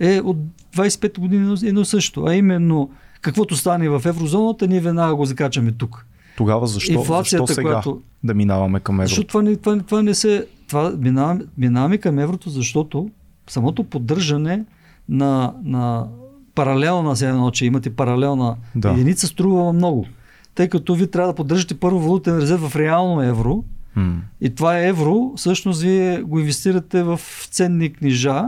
е 0.00 0.20
от 0.20 0.36
25 0.76 1.18
години 1.18 1.56
едно 1.64 1.84
също. 1.84 2.24
А 2.24 2.34
именно 2.34 2.90
каквото 3.20 3.56
стане 3.56 3.88
в 3.88 4.02
еврозоната, 4.06 4.66
ние 4.66 4.80
веднага 4.80 5.14
го 5.14 5.24
закачаме 5.24 5.72
тук. 5.72 6.06
Тогава 6.36 6.66
защо, 6.66 6.86
защо 6.86 7.00
Инфлацията, 7.00 7.54
сега 7.54 7.70
която- 7.70 8.02
да 8.24 8.34
минаваме 8.34 8.80
към 8.80 8.94
еврото? 8.94 9.08
Защото 9.08 9.28
това 9.28 9.42
не, 9.42 9.56
това, 9.56 9.78
това 9.78 10.02
не 10.02 10.14
се. 10.14 10.46
Това 10.68 10.92
минаваме, 10.98 11.44
минаваме 11.58 11.98
към 11.98 12.18
еврото, 12.18 12.50
защото 12.50 13.10
самото 13.50 13.84
поддържане 13.84 14.64
на, 15.08 15.54
на 15.64 16.06
паралелна, 16.54 17.16
сега 17.16 17.30
едно, 17.30 17.50
че 17.50 17.66
имате 17.66 17.90
паралелна 17.90 18.56
да. 18.74 18.90
единица, 18.90 19.26
струва 19.26 19.72
много. 19.72 20.06
Тъй 20.54 20.68
като 20.68 20.94
ви 20.94 21.06
трябва 21.06 21.32
да 21.32 21.36
поддържате 21.36 21.74
първо 21.74 22.00
валутен 22.00 22.38
резерв 22.38 22.60
в 22.60 22.76
реално 22.76 23.22
евро, 23.22 23.64
И 24.40 24.54
това 24.54 24.78
евро, 24.78 25.32
всъщност 25.36 25.82
вие 25.82 26.22
го 26.22 26.38
инвестирате 26.40 27.02
в 27.02 27.20
ценни 27.50 27.92
книжа, 27.92 28.44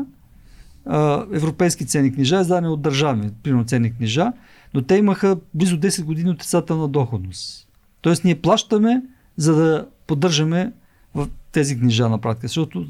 европейски 1.33 1.87
ценни 1.87 2.13
книжа, 2.13 2.41
издадени 2.41 2.69
от 2.69 2.83
държави, 2.83 3.31
примерно 3.43 3.65
ценни 3.65 3.95
книжа, 3.95 4.33
но 4.75 4.83
те 4.83 4.97
имаха 4.97 5.37
близо 5.55 5.77
10 5.81 6.05
години 6.05 6.31
отрицателна 6.31 6.89
доходност. 6.89 7.69
Тоест 8.01 8.25
ние 8.25 8.35
плащаме, 8.35 9.03
за 9.37 9.55
да 9.55 9.87
поддържаме 10.07 10.73
в 11.15 11.29
тези 11.53 11.79
книжа 11.79 12.09
на 12.09 12.19
практика. 12.19 12.49
Защото 12.49 12.87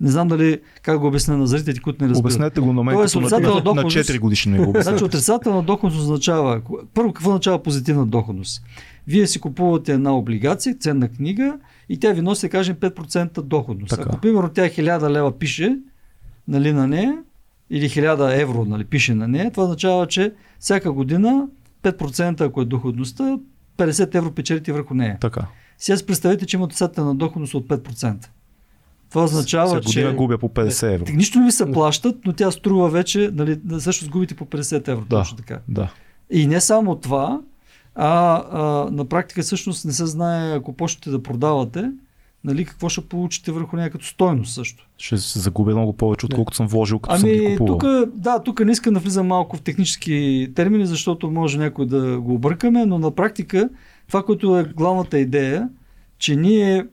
не 0.00 0.10
знам 0.10 0.28
дали 0.28 0.60
как 0.82 0.98
го 0.98 1.06
обясня 1.06 1.36
на 1.36 1.46
зрителите, 1.46 1.80
които 1.80 2.04
не 2.04 2.10
разбират. 2.10 2.24
Обяснете 2.32 2.60
го 2.60 2.72
на 2.72 2.82
мен 2.82 2.94
Тоест, 2.94 3.14
като 3.14 3.20
на, 3.20 3.26
отрицателна 3.26 3.54
на, 3.54 3.74
на 3.74 3.82
доходност- 3.82 4.12
4 4.12 4.18
годишни 4.18 4.52
ми 4.52 4.58
го 4.58 4.64
Значи 4.64 4.76
обяснете. 4.78 5.04
отрицателна 5.04 5.62
доходност 5.62 6.02
означава, 6.02 6.60
първо 6.94 7.12
какво 7.12 7.30
означава 7.30 7.62
позитивна 7.62 8.06
доходност? 8.06 8.62
Вие 9.06 9.26
си 9.26 9.40
купувате 9.40 9.92
една 9.92 10.16
облигация, 10.16 10.74
ценна 10.74 11.08
книга 11.08 11.58
и 11.88 12.00
тя 12.00 12.12
ви 12.12 12.22
носи, 12.22 12.46
да 12.46 12.50
кажем, 12.50 12.76
5% 12.76 13.42
доходност. 13.42 13.90
Така. 13.90 14.02
Ако 14.06 14.20
примерно 14.20 14.48
тя 14.48 14.64
е 14.64 14.70
1000 14.70 15.10
лева 15.10 15.38
пише 15.38 15.76
нали, 16.48 16.72
на 16.72 16.86
нея, 16.86 17.18
или 17.70 17.88
1000 17.88 18.42
евро 18.42 18.64
нали, 18.64 18.84
пише 18.84 19.14
на 19.14 19.28
нея, 19.28 19.50
това 19.50 19.64
означава, 19.64 20.06
че 20.06 20.32
всяка 20.58 20.92
година 20.92 21.48
5% 21.82 22.40
ако 22.40 22.60
е 22.60 22.64
доходността, 22.64 23.38
50 23.78 24.14
евро 24.14 24.30
печелите 24.30 24.72
върху 24.72 24.94
нея. 24.94 25.18
Така. 25.20 25.46
Сега 25.78 25.96
си 25.96 26.06
представете, 26.06 26.46
че 26.46 26.56
има 26.56 26.64
отрицателна 26.64 27.14
доходност 27.14 27.54
от 27.54 27.68
5%. 27.68 28.26
Това 29.10 29.24
означава, 29.24 29.80
година 29.80 30.10
че... 30.10 30.16
губя 30.16 30.38
по 30.38 30.48
50 30.48 30.94
евро. 30.94 31.12
Нищо 31.12 31.38
не 31.38 31.44
ви 31.44 31.52
се 31.52 31.72
плащат, 31.72 32.16
но 32.26 32.32
тя 32.32 32.50
струва 32.50 32.88
вече, 32.88 33.30
нали, 33.32 33.60
също 33.78 34.04
сгубите 34.04 34.34
по 34.34 34.44
50 34.44 34.88
евро. 34.88 35.04
Да. 35.04 35.16
Точно 35.16 35.36
така. 35.36 35.60
Да. 35.68 35.92
И 36.30 36.46
не 36.46 36.60
само 36.60 36.96
това, 36.96 37.40
а, 37.94 38.42
а 38.52 38.90
на 38.90 39.04
практика 39.04 39.42
всъщност 39.42 39.84
не 39.84 39.92
се 39.92 40.06
знае, 40.06 40.56
ако 40.56 40.72
почнете 40.72 41.10
да 41.10 41.22
продавате, 41.22 41.90
нали, 42.44 42.64
какво 42.64 42.88
ще 42.88 43.00
получите 43.00 43.52
върху 43.52 43.76
нея 43.76 43.90
като 43.90 44.06
стойност 44.06 44.54
също. 44.54 44.88
Ще 44.98 45.18
се 45.18 45.38
загубя 45.38 45.70
много 45.72 45.92
повече, 45.92 46.26
отколкото 46.26 46.56
съм 46.56 46.66
вложил, 46.66 46.98
като 46.98 47.18
съм 47.18 47.28
ги 47.30 47.44
Ами, 47.46 47.56
купувал. 47.56 47.78
тук, 47.78 48.14
да, 48.14 48.42
тук 48.42 48.64
не 48.64 48.72
искам 48.72 48.94
да 48.94 49.00
влизам 49.00 49.26
малко 49.26 49.56
в 49.56 49.62
технически 49.62 50.48
термини, 50.54 50.86
защото 50.86 51.30
може 51.30 51.58
някой 51.58 51.86
да 51.86 52.20
го 52.20 52.34
объркаме, 52.34 52.86
но 52.86 52.98
на 52.98 53.10
практика 53.10 53.68
това, 54.08 54.22
което 54.22 54.58
е 54.58 54.64
главната 54.64 55.18
идея, 55.18 55.68
че 56.18 56.36
ние 56.36 56.86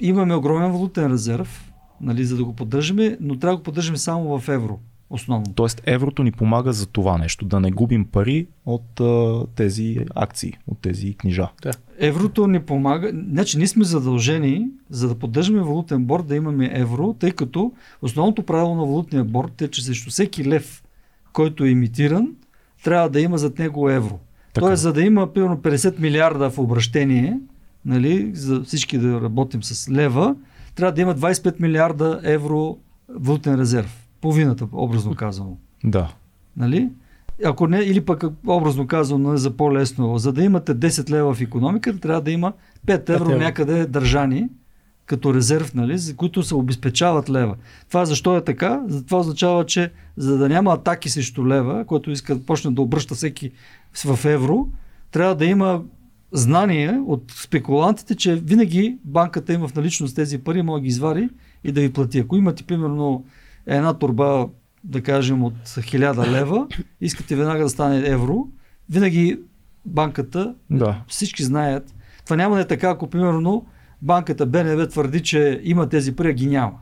имаме 0.00 0.34
огромен 0.34 0.72
валутен 0.72 1.12
резерв, 1.12 1.72
нали, 2.00 2.24
за 2.24 2.36
да 2.36 2.44
го 2.44 2.52
поддържаме, 2.52 3.16
но 3.20 3.38
трябва 3.38 3.52
да 3.52 3.58
го 3.58 3.62
поддържаме 3.62 3.98
само 3.98 4.38
в 4.38 4.48
евро, 4.48 4.78
основно. 5.10 5.44
Тоест 5.54 5.82
еврото 5.84 6.22
ни 6.22 6.32
помага 6.32 6.72
за 6.72 6.86
това 6.86 7.18
нещо, 7.18 7.44
да 7.44 7.60
не 7.60 7.70
губим 7.70 8.04
пари 8.04 8.46
от 8.66 9.00
а, 9.00 9.44
тези 9.54 9.98
акции, 10.14 10.52
от 10.66 10.78
тези 10.80 11.14
книжа. 11.14 11.48
Еврото 11.98 12.46
ни 12.46 12.60
помага. 12.60 13.12
Значи 13.30 13.58
ние 13.58 13.66
сме 13.66 13.84
задължени, 13.84 14.66
за 14.90 15.08
да 15.08 15.14
поддържаме 15.14 15.62
валутен 15.62 16.04
борт, 16.04 16.26
да 16.26 16.36
имаме 16.36 16.70
евро, 16.72 17.14
тъй 17.18 17.30
като 17.30 17.72
основното 18.02 18.42
правило 18.42 18.74
на 18.74 18.84
валутния 18.84 19.24
борт 19.24 19.62
е, 19.62 19.68
че 19.68 19.84
срещу 19.84 20.10
всеки 20.10 20.44
лев, 20.44 20.82
който 21.32 21.64
е 21.64 21.68
имитиран, 21.68 22.28
трябва 22.84 23.10
да 23.10 23.20
има 23.20 23.38
зад 23.38 23.58
него 23.58 23.90
евро. 23.90 24.18
Така. 24.52 24.66
Тоест, 24.66 24.82
за 24.82 24.92
да 24.92 25.02
има 25.02 25.32
примерно 25.32 25.56
50 25.56 26.00
милиарда 26.00 26.50
в 26.50 26.58
обращение, 26.58 27.40
нали, 27.84 28.30
за 28.34 28.62
всички 28.62 28.98
да 28.98 29.20
работим 29.20 29.62
с 29.62 29.90
лева, 29.90 30.36
трябва 30.74 30.92
да 30.92 31.00
има 31.00 31.14
25 31.14 31.60
милиарда 31.60 32.20
евро 32.24 32.78
валутен 33.08 33.54
резерв. 33.54 34.05
Половината, 34.20 34.68
образно 34.72 35.14
казано. 35.14 35.56
Да. 35.84 36.14
Нали? 36.56 36.90
Ако 37.44 37.66
не, 37.66 37.78
или 37.78 38.04
пък 38.04 38.24
образно 38.46 38.86
казано 38.86 39.28
нали, 39.28 39.38
за 39.38 39.50
по-лесно, 39.50 40.18
за 40.18 40.32
да 40.32 40.42
имате 40.42 40.74
10 40.74 41.10
лева 41.10 41.34
в 41.34 41.40
економиката, 41.40 42.00
трябва 42.00 42.20
да 42.20 42.30
има 42.30 42.52
5 42.86 43.08
евро 43.08 43.24
евро. 43.24 43.38
някъде 43.38 43.86
държани 43.86 44.48
като 45.06 45.34
резерв, 45.34 45.74
нали, 45.74 45.98
за 45.98 46.16
които 46.16 46.42
се 46.42 46.54
обезпечават 46.54 47.30
лева. 47.30 47.56
Това 47.88 48.04
защо 48.04 48.36
е 48.36 48.44
така? 48.44 48.82
За 48.88 49.06
Това 49.06 49.18
означава, 49.18 49.66
че 49.66 49.92
за 50.16 50.38
да 50.38 50.48
няма 50.48 50.72
атаки 50.72 51.10
срещу 51.10 51.46
лева, 51.46 51.84
който 51.84 52.10
иска 52.10 52.34
да 52.34 52.42
почне 52.42 52.70
да 52.70 52.82
обръща 52.82 53.14
всеки 53.14 53.50
в 54.04 54.24
евро, 54.24 54.68
трябва 55.10 55.34
да 55.34 55.44
има 55.44 55.82
знание 56.32 57.00
от 57.06 57.32
спекулантите, 57.36 58.14
че 58.14 58.34
винаги 58.34 58.98
банката 59.04 59.52
има 59.52 59.68
в 59.68 59.74
наличност 59.74 60.16
тези 60.16 60.38
пари, 60.38 60.62
може 60.62 60.80
да 60.80 60.82
ги 60.82 60.88
извади 60.88 61.28
и 61.64 61.72
да 61.72 61.80
ви 61.80 61.92
плати. 61.92 62.18
Ако 62.18 62.36
имате 62.36 62.62
примерно 62.62 63.24
една 63.66 63.94
турба, 63.94 64.48
да 64.84 65.02
кажем, 65.02 65.44
от 65.44 65.54
1000 65.64 66.30
лева, 66.30 66.66
искате 67.00 67.36
веднага 67.36 67.62
да 67.62 67.68
стане 67.68 68.08
евро, 68.08 68.46
винаги 68.90 69.40
банката, 69.84 70.54
Да. 70.70 71.02
всички 71.08 71.42
знаят, 71.44 71.94
това 72.24 72.36
няма 72.36 72.56
да 72.56 72.62
е 72.62 72.66
така, 72.66 72.90
ако 72.90 73.10
примерно 73.10 73.66
банката 74.02 74.46
БНБ 74.46 74.88
твърди, 74.88 75.22
че 75.22 75.60
има 75.64 75.88
тези 75.88 76.16
пари, 76.16 76.34
ги 76.34 76.46
няма. 76.46 76.72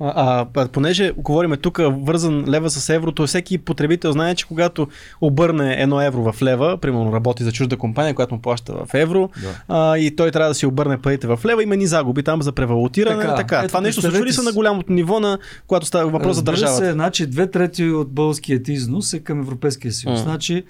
А, 0.00 0.46
а 0.56 0.68
понеже 0.68 1.12
говорим 1.16 1.56
тук 1.62 1.80
вързан 1.82 2.44
лева 2.48 2.70
с 2.70 2.88
еврото, 2.88 3.26
всеки 3.26 3.58
потребител 3.58 4.12
знае, 4.12 4.34
че 4.34 4.46
когато 4.46 4.88
обърне 5.20 5.82
едно 5.82 6.02
евро 6.02 6.32
в 6.32 6.42
лева, 6.42 6.78
примерно 6.78 7.12
работи 7.12 7.44
за 7.44 7.52
чужда 7.52 7.76
компания, 7.76 8.14
която 8.14 8.34
му 8.34 8.40
плаща 8.40 8.72
в 8.72 8.94
евро, 8.94 9.30
Да. 9.42 9.62
а, 9.68 9.98
и 9.98 10.16
той 10.16 10.30
трябва 10.30 10.48
да 10.48 10.54
си 10.54 10.66
обърне 10.66 10.98
парите 10.98 11.26
в 11.26 11.40
лева, 11.46 11.62
има 11.62 11.76
ни 11.76 11.86
загуби 11.86 12.22
там 12.22 12.42
за 12.42 12.52
превалутиране. 12.52 13.22
Така, 13.22 13.34
Така, 13.34 13.58
ето, 13.58 13.68
Това 13.68 13.80
нещо 13.80 14.00
случва 14.00 14.24
ли 14.24 14.32
се 14.32 14.42
на 14.42 14.52
голямото 14.52 14.92
ниво, 14.92 15.20
на 15.20 15.38
когато 15.66 15.86
става 15.86 16.10
въпрос 16.10 16.36
за 16.36 16.42
държавата? 16.42 16.84
Се, 16.84 16.92
значи 16.92 17.26
две 17.26 17.50
трети 17.50 17.84
от 17.84 18.12
българският 18.12 18.68
износ 18.68 19.12
е 19.12 19.20
към 19.20 19.40
Европейския 19.40 19.92
съюз. 19.92 20.18
М. 20.18 20.24
Значи, 20.24 20.64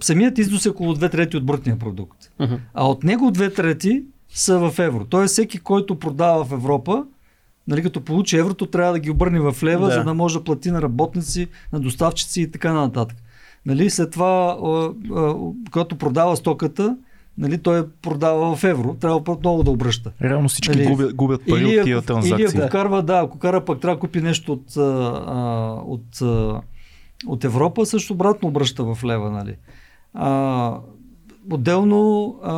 самият 0.00 0.38
износ 0.38 0.66
е 0.66 0.68
около 0.68 0.94
две 0.94 1.08
трети 1.08 1.36
от 1.36 1.46
брутния 1.46 1.78
продукт. 1.78 2.18
Мгм. 2.40 2.54
А 2.74 2.88
от 2.88 3.04
него 3.04 3.30
две 3.30 3.50
трети 3.50 4.02
са 4.32 4.58
в 4.70 4.78
евро. 4.78 5.04
Тоест 5.04 5.32
всеки, 5.32 5.58
който 5.58 5.98
продава 5.98 6.44
в 6.44 6.52
Европа, 6.52 7.04
нали, 7.68 7.82
като 7.82 8.00
получи 8.00 8.36
еврото, 8.36 8.66
трябва 8.66 8.92
да 8.92 8.98
ги 8.98 9.10
обърне 9.10 9.40
в 9.40 9.56
лева, 9.62 9.86
Да. 9.88 9.94
за 9.94 10.04
да 10.04 10.14
може 10.14 10.38
да 10.38 10.44
плати 10.44 10.70
на 10.70 10.82
работници, 10.82 11.48
на 11.72 11.80
доставчици 11.80 12.42
и 12.42 12.50
така 12.50 12.72
нататък. 12.72 13.16
Нали, 13.66 13.90
след 13.90 14.10
това, 14.10 14.56
когато 15.70 15.96
продава 15.98 16.36
стоката, 16.36 16.96
нали, 17.38 17.58
той 17.58 17.88
продава 18.02 18.56
в 18.56 18.64
евро, 18.64 18.94
трябва 18.94 19.22
отново 19.32 19.62
да 19.62 19.70
обръща. 19.70 20.12
Реално 20.22 20.48
всички 20.48 20.78
Нали, 20.78 20.86
губят, 20.88 21.14
губят 21.14 21.40
пари 21.48 21.62
Или 21.62 21.78
от 21.80 21.84
тия 21.84 22.02
транзакции. 22.02 22.44
или 22.44 22.58
ако 22.62 22.70
карва, 22.70 23.02
да, 23.02 23.18
ако 23.18 23.38
кара 23.38 23.64
пък 23.64 23.80
трябва 23.80 23.96
да 23.96 24.00
купи 24.00 24.20
нещо 24.20 24.52
от, 24.52 24.76
от, 25.86 26.20
от 27.26 27.44
Европа, 27.44 27.86
също 27.86 28.12
обратно 28.12 28.48
обръща 28.48 28.84
в 28.84 29.04
лева. 29.04 29.30
Нали. 29.30 29.56
А, 30.14 30.74
отделно 31.50 32.28
а, 32.44 32.52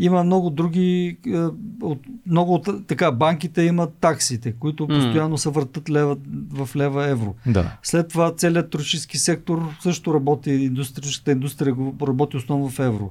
Има 0.00 0.24
много 0.24 0.50
други, 0.50 1.18
е, 1.26 1.38
от, 1.82 1.98
много 2.26 2.54
от 2.54 2.68
така, 2.86 3.12
банките 3.12 3.62
имат 3.62 3.94
таксите, 4.00 4.52
които 4.52 4.88
постоянно 4.88 5.38
се 5.38 5.48
въртат 5.48 5.90
лева, 5.90 6.16
в 6.50 6.76
лева 6.76 7.06
евро. 7.06 7.34
Да. 7.46 7.76
След 7.82 8.08
това 8.08 8.34
целият 8.34 8.70
туристически 8.70 9.18
сектор 9.18 9.62
също 9.80 10.14
работи, 10.14 10.50
индустрията 10.50 11.32
индустрия 11.32 11.76
работи 12.02 12.36
основно 12.36 12.68
в 12.68 12.78
евро 12.78 13.10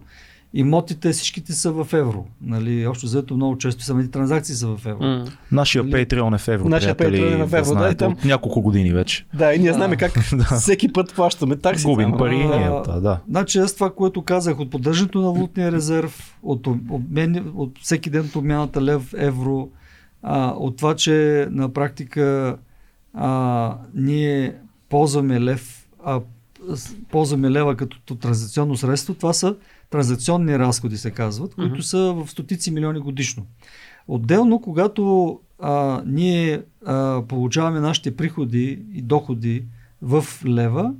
имотите 0.54 1.12
всичките 1.12 1.54
са 1.54 1.72
в 1.72 1.94
евро. 1.94 2.26
Нали, 2.42 2.88
общо 2.88 3.06
взето 3.06 3.36
много 3.36 3.58
често 3.58 3.84
самите 3.84 4.12
транзакции 4.12 4.56
са 4.56 4.68
в 4.68 4.86
евро. 4.86 5.04
Mm. 5.04 5.32
Нашия 5.52 5.84
нали? 5.84 5.94
Patreon 5.94 6.36
е 6.36 6.38
в 6.38 6.48
евро. 6.48 6.70
Нашия 6.70 6.96
Patreon 6.96 7.42
е 7.42 7.46
в 7.46 7.54
евро. 7.54 7.76
Да, 7.76 7.96
там... 7.96 8.14
от 8.14 8.26
няколко 8.26 8.62
години 8.62 8.92
вече. 8.92 9.26
Да, 9.34 9.54
и 9.54 9.60
ние 9.60 9.74
знаем 9.74 9.98
как 9.98 10.20
всеки 10.60 10.94
път 10.94 11.16
плащаме 11.16 11.56
такси. 11.56 11.86
Губим 11.86 12.12
пари. 12.18 12.42
А, 12.54 12.82
да, 12.82 13.02
да. 13.02 13.20
Значи 13.30 13.60
аз 13.60 13.76
това, 13.76 13.94
което 13.94 14.22
казах, 14.22 14.60
от 14.60 14.70
поддържането 14.70 15.22
на 15.22 15.32
валутния 15.32 15.72
резерв, 15.72 16.38
от, 16.44 16.68
обмен, 16.68 17.52
от 17.56 17.80
всеки 17.82 18.10
ден 18.10 18.26
от 18.26 18.36
обмяната 18.36 18.82
лев 18.82 19.14
евро, 19.18 19.70
а, 20.24 20.54
от 20.58 20.78
това, 20.78 20.96
че 20.96 21.48
на 21.52 21.74
практика 21.74 22.58
а, 23.14 23.76
ние 23.94 24.56
ползваме 24.90 25.42
лев, 25.42 25.88
а, 26.06 26.22
ползваме 27.12 27.52
лева 27.52 27.76
като 27.76 28.16
транзакционно 28.16 28.78
средство, 28.78 29.14
това 29.14 29.34
са 29.34 29.56
транзакционни 29.89 30.60
разходи 30.60 30.97
се 30.97 31.12
казват, 31.12 31.56
които 31.56 31.76
mm-hmm. 31.76 31.82
са 31.82 32.13
в 32.13 32.28
стотици 32.28 32.71
милиони 32.71 33.00
годишно. 33.00 33.45
Отделно, 34.08 34.62
когато 34.62 35.39
а, 35.60 36.02
ние 36.06 36.62
а, 36.86 37.21
получаваме 37.28 37.80
нашите 37.80 38.15
приходи 38.15 38.86
и 38.93 39.02
доходи 39.02 39.65
в 40.02 40.26
лева, 40.45 40.93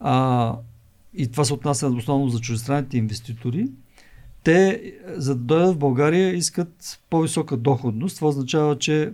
а, 0.00 0.54
и 1.14 1.28
това 1.28 1.44
се 1.44 1.54
отнася 1.54 1.88
основно 1.88 2.28
за 2.28 2.40
чуждестранните 2.40 2.98
инвеститори, 2.98 3.66
те, 4.44 4.92
за 5.16 5.34
да 5.34 5.40
дойдат 5.40 5.74
в 5.74 5.78
България, 5.78 6.34
искат 6.34 7.00
по-висока 7.10 7.56
доходност. 7.56 8.16
Това 8.16 8.28
означава, 8.28 8.78
че 8.78 9.12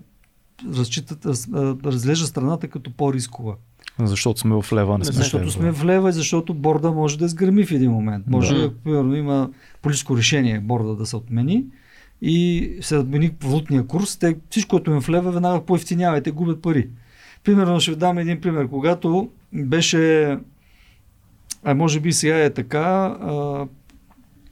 разчитат, 0.74 1.26
раз, 1.26 1.48
разглежда 1.84 2.26
страната 2.26 2.68
като 2.68 2.92
по-рискова. 2.92 3.56
Защото 3.98 4.40
сме 4.40 4.62
в 4.62 4.72
лева, 4.72 4.98
не 4.98 5.04
сме 5.04 5.14
Защото 5.14 5.50
сме 5.50 5.72
в 5.72 5.84
лева 5.84 6.08
и 6.08 6.12
защото 6.12 6.54
борда 6.54 6.92
може 6.92 7.18
да 7.18 7.28
сгърми 7.28 7.66
в 7.66 7.72
един 7.72 7.90
момент. 7.90 8.24
Може, 8.28 8.54
да. 8.54 8.74
примерно, 8.74 9.16
има 9.16 9.50
политическо 9.82 10.16
решение 10.16 10.60
борда 10.60 10.96
да 10.96 11.06
се 11.06 11.16
отмени 11.16 11.64
и 12.22 12.68
се 12.80 12.96
отмени 12.96 13.30
валутния 13.44 13.86
курс, 13.86 14.16
те, 14.16 14.36
всичко, 14.50 14.70
което 14.70 14.94
е 14.94 15.00
в 15.00 15.08
лева, 15.08 15.32
веднага 15.32 15.64
поевтинява 15.64 16.18
и 16.18 16.22
те 16.22 16.30
губят 16.30 16.62
пари. 16.62 16.88
Примерно 17.44 17.80
ще 17.80 17.90
ви 17.90 17.96
дам 17.96 18.18
един 18.18 18.40
пример. 18.40 18.68
Когато 18.68 19.30
беше, 19.52 20.36
а 21.64 21.74
може 21.74 22.00
би 22.00 22.12
сега 22.12 22.44
е 22.44 22.50
така, 22.50 23.16
а, 23.20 23.66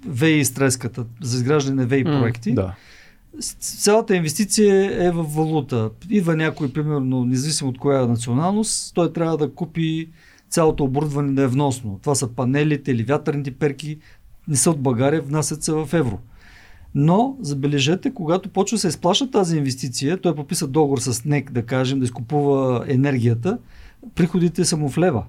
ВЕИ 0.07 0.44
стреската 0.44 1.05
за 1.20 1.37
изграждане 1.37 1.83
на 1.83 1.88
ВЕИ 1.88 2.05
проекти. 2.05 2.50
Mm, 2.50 2.55
да 2.55 2.74
цялата 3.61 4.16
инвестиция 4.16 5.05
е 5.07 5.11
в 5.11 5.23
валута. 5.23 5.90
Идва 6.11 6.37
някой, 6.37 6.73
примерно, 6.73 7.25
независимо 7.25 7.71
от 7.71 7.79
коя 7.79 8.03
е 8.03 8.07
националност, 8.07 8.95
той 8.95 9.12
трябва 9.12 9.37
да 9.37 9.55
купи 9.55 10.09
цялото 10.49 10.85
оборудване 10.85 11.33
да 11.33 11.43
е 11.43 11.47
вносно. 11.47 11.99
Това 12.03 12.14
са 12.14 12.29
панелите 12.29 12.90
или 12.90 13.03
вятърните 13.03 13.51
перки, 13.51 13.99
не 14.49 14.57
са 14.57 14.71
от 14.71 14.81
България, 14.81 15.23
внасят 15.23 15.62
се 15.62 15.73
в 15.73 15.88
евро. 15.93 16.19
Но, 16.95 17.37
забележете, 17.40 18.14
когато 18.14 18.49
почва 18.49 18.75
да 18.75 18.81
се 18.81 18.88
изплаща 18.88 19.31
тази 19.31 19.57
инвестиция, 19.57 20.21
той 20.21 20.35
подписа 20.35 20.66
договор 20.66 20.99
с 20.99 21.25
НЕК, 21.25 21.53
да 21.53 21.66
кажем, 21.66 21.99
да 21.99 22.05
изкупува 22.05 22.85
енергията, 22.88 23.59
приходите 24.14 24.64
са 24.64 24.77
му 24.77 24.88
в 24.88 24.99
лева. 24.99 25.25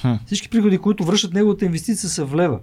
Хм. 0.00 0.12
Всички 0.26 0.48
приходи, 0.48 0.78
които 0.78 1.04
връщат 1.04 1.34
неговата 1.34 1.64
инвестиция, 1.64 2.10
са 2.10 2.26
в 2.26 2.34
лева. 2.34 2.60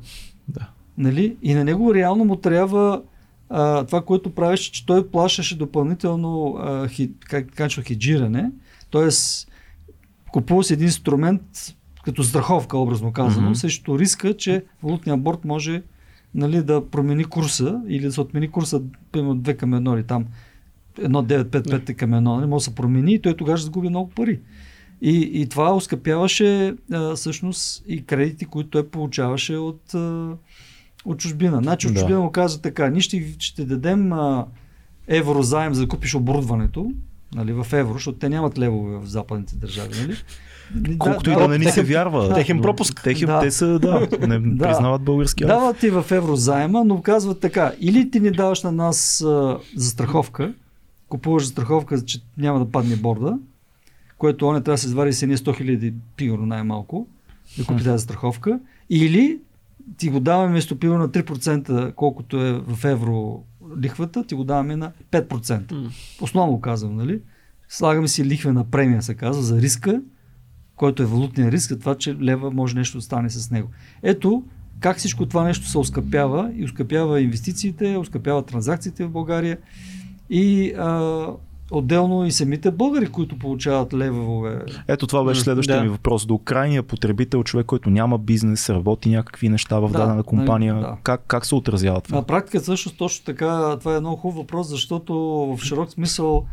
Да. 0.47 0.69
Нали? 0.97 1.38
И 1.41 1.53
на 1.53 1.63
него 1.63 1.95
реално 1.95 2.25
му 2.25 2.36
трябва 2.36 3.01
а, 3.49 3.83
това, 3.85 4.01
което 4.01 4.35
правеше, 4.35 4.71
че 4.71 4.85
той 4.85 5.09
плащаше 5.09 5.57
допълнително, 5.57 6.55
а, 6.59 6.88
хи, 6.88 7.12
как 7.19 7.55
качва 7.55 7.83
хеджиране, 7.83 8.51
т.е. 8.91 9.09
купува 10.31 10.63
си 10.63 10.73
един 10.73 10.88
инструмент 10.88 11.41
като 12.03 12.23
страховка, 12.23 12.77
образно 12.77 13.13
казано, 13.13 13.49
mm-hmm. 13.49 13.53
срещу 13.53 13.99
риска, 13.99 14.38
че 14.38 14.63
валутния 14.83 15.17
борт 15.17 15.45
може 15.45 15.81
нали, 16.35 16.63
да 16.63 16.89
промени 16.89 17.23
курса 17.23 17.81
или 17.88 18.05
да 18.05 18.12
се 18.12 18.21
отмени 18.21 18.51
курса, 18.51 18.81
примерно 19.12 19.38
2 19.38 19.55
към 19.55 19.71
1 19.71 19.95
или 19.95 20.03
там 20.03 20.25
1,955 20.97 21.95
към 21.95 22.12
1, 22.12 22.19
нали, 22.19 22.45
може 22.45 22.63
да 22.63 22.69
се 22.69 22.75
промени 22.75 23.13
и 23.13 23.21
той 23.21 23.38
тогава 23.38 23.57
ще 23.57 23.65
загуби 23.65 23.89
много 23.89 24.09
пари. 24.09 24.39
И, 25.01 25.29
и 25.33 25.49
това 25.49 25.75
оскъпяваше 25.75 26.75
а, 26.91 27.15
всъщност 27.15 27.83
и 27.88 28.05
кредити, 28.05 28.45
които 28.45 28.69
той 28.69 28.88
получаваше 28.88 29.55
от 29.55 29.93
а, 29.93 30.35
от 31.05 31.19
чужбина. 31.19 31.57
Значи 31.63 31.88
от 31.88 31.93
чужбина 31.93 32.17
да. 32.17 32.23
му 32.23 32.31
казва 32.31 32.62
така, 32.62 32.89
ние 32.89 33.01
ще, 33.01 33.35
ще 33.39 33.65
дадем 33.65 34.13
а, 34.13 34.45
еврозаем 35.07 35.73
за 35.73 35.81
да 35.81 35.88
купиш 35.88 36.15
оборудването, 36.15 36.91
нали, 37.35 37.53
в 37.53 37.67
евро, 37.73 37.93
защото 37.93 38.17
те 38.17 38.29
нямат 38.29 38.59
левове 38.59 38.97
в 38.97 39.05
западните 39.05 39.55
държави, 39.55 39.93
нали? 40.01 40.17
Колкото 40.97 41.29
да, 41.29 41.31
и 41.31 41.35
да, 41.35 41.41
да 41.41 41.47
не 41.47 41.57
ни 41.57 41.71
се 41.71 41.83
вярва. 41.83 42.27
Да, 42.27 42.35
техен 42.35 42.62
пропуск. 42.62 43.01
Техен, 43.03 43.27
да. 43.27 43.39
Те 43.39 43.51
са, 43.51 43.79
да, 43.79 44.07
не 44.27 44.39
да. 44.39 44.67
признават 44.67 45.01
български. 45.01 45.45
Дават 45.45 45.77
ти 45.77 45.89
в 45.89 46.05
евро 46.12 46.35
заема, 46.35 46.83
но 46.85 47.01
казват 47.01 47.39
така, 47.39 47.71
или 47.79 48.12
ти 48.12 48.19
ни 48.19 48.31
даваш 48.31 48.63
на 48.63 48.71
нас 48.71 49.21
а, 49.21 49.57
застраховка, 49.75 50.53
купуваш 51.09 51.43
застраховка, 51.43 52.05
че 52.05 52.19
няма 52.38 52.59
да 52.59 52.71
падне 52.71 52.95
борда, 52.95 53.38
което 54.17 54.47
он 54.47 54.53
трябва 54.53 54.73
да 54.73 54.77
се 54.77 54.88
извади 54.88 55.13
с 55.13 55.23
едни 55.23 55.38
100 55.38 55.57
хиляди 55.57 55.93
пигро 56.15 56.45
най-малко, 56.45 57.07
да 57.57 57.65
купи 57.65 57.83
тази 57.83 57.97
застраховка, 57.97 58.59
или 58.89 59.39
ти 59.97 60.10
го 60.10 60.19
даваме 60.19 60.49
вместо 60.49 60.80
пиво 60.80 60.97
на 60.97 61.10
3%, 61.10 61.93
колкото 61.93 62.45
е 62.45 62.62
в 62.67 62.86
евро 62.86 63.43
лихвата, 63.82 64.23
ти 64.23 64.36
го 64.36 64.43
даваме 64.43 64.75
на 64.75 64.91
5%. 65.12 65.65
Mm. 65.65 65.89
Основно 66.21 66.62
казвам, 66.62 66.95
нали? 66.95 67.21
Слагаме 67.69 68.08
си 68.08 68.25
лихвена 68.25 68.65
премия, 68.65 69.02
се 69.02 69.13
казва, 69.13 69.43
за 69.43 69.62
риска, 69.62 70.02
който 70.75 71.04
е 71.04 71.06
валутния 71.06 71.52
риск, 71.52 71.80
това, 71.80 71.95
че 71.95 72.15
лева 72.15 72.52
може 72.52 72.75
нещо 72.75 72.97
да 72.97 73.02
стане 73.02 73.30
с 73.30 73.52
него. 73.52 73.69
Ето 74.04 74.43
как 74.80 74.97
всичко 74.97 75.25
това 75.25 75.43
нещо 75.43 75.67
се 75.67 75.78
оскъпява 75.78 76.52
и 76.56 76.65
оскъпява 76.65 77.21
инвестициите, 77.21 77.97
оскъпява 77.97 78.45
транзакциите 78.45 79.06
в 79.06 79.10
България 79.10 79.58
и 80.30 80.73
а, 80.78 81.28
Отделно 81.71 82.25
и 82.25 82.32
самите 82.32 82.71
българи, 82.71 83.08
които 83.08 83.39
получават 83.39 83.93
левове. 83.93 84.62
Ето 84.88 85.08
това 85.08 85.23
беше 85.23 85.41
следващия 85.41 85.77
да. 85.77 85.84
ми 85.84 85.89
въпрос. 85.89 86.25
До 86.25 86.38
крайния 86.38 86.84
потребител, 86.84 87.43
човек, 87.43 87.65
който 87.65 87.89
няма 87.89 88.17
бизнес, 88.17 88.69
работи 88.69 89.10
някакви 89.10 89.49
неща 89.49 89.79
в 89.79 89.91
да, 89.91 89.97
дадена 89.97 90.23
компания, 90.23 90.75
да. 90.75 90.97
как, 91.03 91.23
как 91.27 91.45
се 91.45 91.55
отразява 91.55 92.01
това? 92.01 92.17
На 92.17 92.23
практика 92.23 92.60
също 92.60 92.97
точно 92.97 93.25
така, 93.25 93.77
това 93.79 93.95
е 93.95 93.99
много 93.99 94.15
хубав 94.15 94.38
въпрос, 94.38 94.67
защото 94.67 95.15
в 95.58 95.63
широк 95.63 95.91
смисъл 95.91 96.45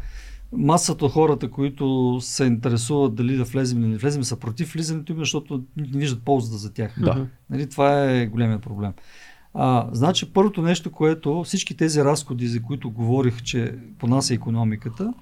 масата 0.53 1.05
от 1.05 1.13
хората, 1.13 1.51
които 1.51 2.19
се 2.21 2.45
интересуват 2.45 3.15
дали 3.15 3.37
да 3.37 3.45
влезем 3.45 3.79
или 3.79 3.89
не 3.89 3.97
влезем, 3.97 4.25
са 4.25 4.37
против 4.37 4.73
влизането 4.73 5.13
им, 5.13 5.19
защото 5.19 5.63
не 5.77 5.99
виждат 5.99 6.23
ползата 6.23 6.57
за 6.57 6.73
тях. 6.73 6.95
Да. 7.01 7.27
Нали, 7.51 7.69
това 7.69 8.05
е 8.05 8.27
големия 8.27 8.59
проблем. 8.59 8.93
А, 9.59 9.89
значи 9.93 10.33
първото 10.33 10.63
нещо, 10.63 10.93
което 10.93 11.43
всички 11.45 11.77
тези 11.77 12.05
разходи, 12.05 12.47
за 12.47 12.63
които 12.63 12.91
говорих, 12.91 13.43
че 13.43 13.75
понася 13.99 14.35
економиката, 14.35 15.13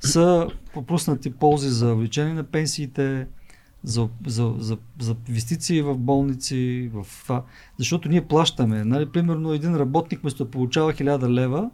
са 0.00 0.48
пропуснати 0.72 1.32
ползи 1.32 1.68
за 1.68 1.92
увеличение 1.92 2.34
на 2.34 2.44
пенсиите, 2.44 3.26
за, 3.84 4.08
за, 4.26 4.54
за, 4.58 4.78
за 5.00 5.16
инвестиции 5.28 5.82
в 5.82 5.98
болници, 5.98 6.90
в 6.94 7.06
това. 7.22 7.42
Защото 7.78 8.08
ние 8.08 8.26
плащаме. 8.26 8.84
Нали, 8.84 9.06
примерно 9.06 9.52
един 9.52 9.76
работник 9.76 10.20
вместо 10.20 10.44
да 10.44 10.50
получава 10.50 10.92
1000 10.92 11.28
лева, 11.28 11.70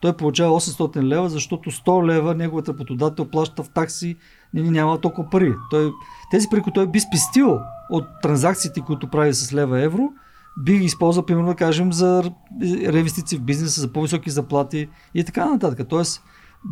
той 0.00 0.16
получава 0.16 0.60
800 0.60 1.02
лева, 1.02 1.28
защото 1.28 1.70
100 1.70 2.06
лева 2.06 2.34
неговият 2.34 2.68
работодател 2.68 3.24
плаща 3.24 3.62
в 3.62 3.68
такси, 3.68 4.16
не, 4.54 4.62
няма 4.62 5.00
толкова 5.00 5.30
пари. 5.30 5.54
Той, 5.70 5.92
тези 6.30 6.48
пари, 6.50 6.60
които 6.60 6.74
той 6.74 6.86
би 6.86 7.00
спестил 7.00 7.58
от 7.90 8.04
транзакциите, 8.22 8.80
които 8.80 9.08
прави 9.10 9.34
с 9.34 9.52
лева 9.52 9.82
евро, 9.82 10.12
би 10.58 10.78
ги 10.78 10.84
използвал, 10.84 11.26
примерно, 11.26 11.48
да 11.48 11.54
кажем, 11.54 11.92
за 11.92 12.32
реинвестиции 12.62 13.38
в 13.38 13.42
бизнеса, 13.42 13.80
за 13.80 13.92
по-високи 13.92 14.30
заплати 14.30 14.88
и 15.14 15.24
така 15.24 15.46
нататък. 15.46 15.88
Тоест, 15.88 16.22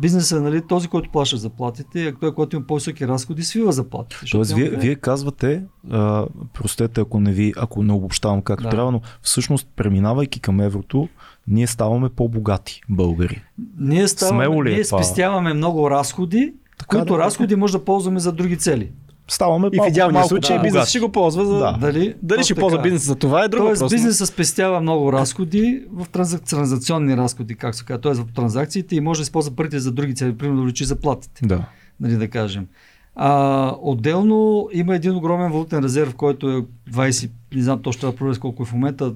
бизнесът, 0.01 0.43
нали, 0.43 0.61
този, 0.67 0.87
който 0.87 1.11
плаща 1.11 1.37
заплатите, 1.37 2.07
а 2.07 2.15
той, 2.19 2.33
който 2.33 2.55
има 2.55 2.65
по-високи 2.65 3.07
разходи, 3.07 3.43
свива 3.43 3.71
заплати. 3.71 4.15
Тоест, 4.31 4.53
вие, 4.53 4.65
е... 4.65 4.69
вие 4.69 4.95
казвате, 4.95 5.63
а, 5.91 6.25
простете, 6.53 7.01
ако 7.01 7.19
не, 7.19 7.31
ви, 7.31 7.53
ако 7.57 7.83
не 7.83 7.93
обобщавам 7.93 8.41
както 8.41 8.63
да. 8.63 8.69
трябва, 8.69 8.91
но 8.91 9.01
всъщност, 9.21 9.67
преминавайки 9.75 10.39
към 10.39 10.61
еврото, 10.61 11.09
ние 11.47 11.67
ставаме 11.67 12.09
по-богати 12.09 12.81
българи. 12.89 13.43
Ние, 13.79 14.07
ставаме, 14.07 14.63
ли 14.63 14.71
е 14.71 14.75
ние 14.75 14.83
това? 14.83 15.03
спестяваме 15.03 15.53
много 15.53 15.89
разходи, 15.89 16.53
така, 16.77 16.97
които 16.97 17.13
да, 17.13 17.19
разходи 17.19 17.55
може 17.55 17.73
да 17.73 17.85
ползваме 17.85 18.19
за 18.19 18.31
други 18.31 18.57
цели 18.57 18.91
ставаме 19.27 19.69
И 19.73 19.79
в 19.79 19.87
идеалния 19.87 20.23
случай 20.23 20.57
да, 20.57 20.63
бизнес 20.63 20.89
ще 20.89 20.99
го 20.99 21.09
ползва 21.11 21.45
за... 21.45 21.57
Да. 21.57 21.77
Дали, 21.81 22.15
дали 22.21 22.43
ще 22.43 22.55
ползва 22.55 22.81
бизнес 22.81 23.05
за 23.05 23.15
това 23.15 23.43
е 23.43 23.47
друго 23.47 23.65
Тоест 23.65 23.79
въпрос. 23.79 23.91
бизнесът 23.93 24.27
спестява 24.29 24.81
много 24.81 25.13
разходи 25.13 25.83
в 25.91 26.05
транзак... 26.09 26.43
транзакционни 26.43 27.17
разходи, 27.17 27.55
как 27.55 27.75
се 27.75 27.85
казва, 27.85 28.01
т.е. 28.01 28.13
в 28.13 28.25
транзакциите 28.35 28.95
и 28.95 28.99
може 28.99 29.19
да 29.19 29.23
използва 29.23 29.55
парите 29.55 29.79
за 29.79 29.91
други 29.91 30.15
цели, 30.15 30.37
примерно 30.37 30.57
да 30.57 30.61
увеличи 30.61 30.85
заплатите. 30.85 31.47
Да. 31.47 31.65
Нали, 31.99 32.15
да 32.15 32.27
кажем. 32.27 32.67
А, 33.15 33.75
отделно 33.81 34.69
има 34.73 34.95
един 34.95 35.15
огромен 35.15 35.51
валутен 35.51 35.83
резерв, 35.83 36.15
който 36.15 36.49
е 36.49 36.65
20, 36.91 37.29
не 37.55 37.61
знам 37.61 37.81
точно 37.81 38.11
да 38.11 38.39
колко 38.39 38.63
е 38.63 38.65
в 38.65 38.73
момента, 38.73 39.13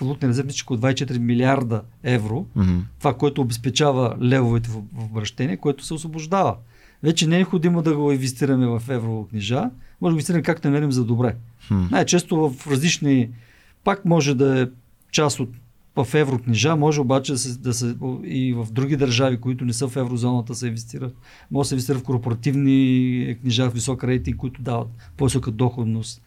валутен 0.00 0.28
резерв, 0.28 0.46
мисля, 0.46 0.76
24 0.76 1.18
милиарда 1.18 1.82
евро, 2.02 2.46
Мгм. 2.56 2.78
това, 2.98 3.14
което 3.14 3.40
обезпечава 3.40 4.16
левовете 4.22 4.68
в 4.70 4.76
обращение, 5.04 5.56
което 5.56 5.84
се 5.84 5.94
освобождава. 5.94 6.56
Вече 7.02 7.26
не 7.26 7.34
е 7.34 7.38
необходимо 7.38 7.82
да 7.82 7.96
го 7.96 8.12
инвестираме 8.12 8.66
в 8.66 8.82
еврокнижа, 8.88 9.60
може 9.60 9.70
да 10.00 10.06
го 10.06 10.10
инвестираме 10.10 10.42
както 10.42 10.68
намерим 10.68 10.92
за 10.92 11.04
добре. 11.04 11.36
Хм. 11.68 11.84
Най-често 11.90 12.50
в 12.50 12.66
различни, 12.66 13.30
пак 13.84 14.04
може 14.04 14.34
да 14.34 14.62
е 14.62 14.66
част 15.10 15.40
от 15.40 15.48
в 15.96 16.14
еврокнижа, 16.14 16.76
може 16.76 17.00
обаче 17.00 17.32
да 17.32 17.38
се, 17.38 17.58
да 17.58 17.74
се, 17.74 17.96
и 18.24 18.52
в 18.52 18.66
други 18.72 18.96
държави, 18.96 19.40
които 19.40 19.64
не 19.64 19.72
са 19.72 19.88
в 19.88 19.96
еврозоната, 19.96 20.54
се 20.54 20.66
инвестира. 20.66 21.10
Може 21.50 21.66
да 21.66 21.68
се 21.68 21.74
инвестира 21.74 21.98
в 21.98 22.02
корпоративни 22.02 23.36
книжа 23.40 23.70
в 23.70 23.74
висок 23.74 24.04
рейтинг, 24.04 24.36
които 24.36 24.62
дават 24.62 24.88
по-висока 25.16 25.50
доходност. 25.50 26.22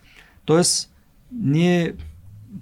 Тоест, 0.46 0.94
ние 1.32 1.94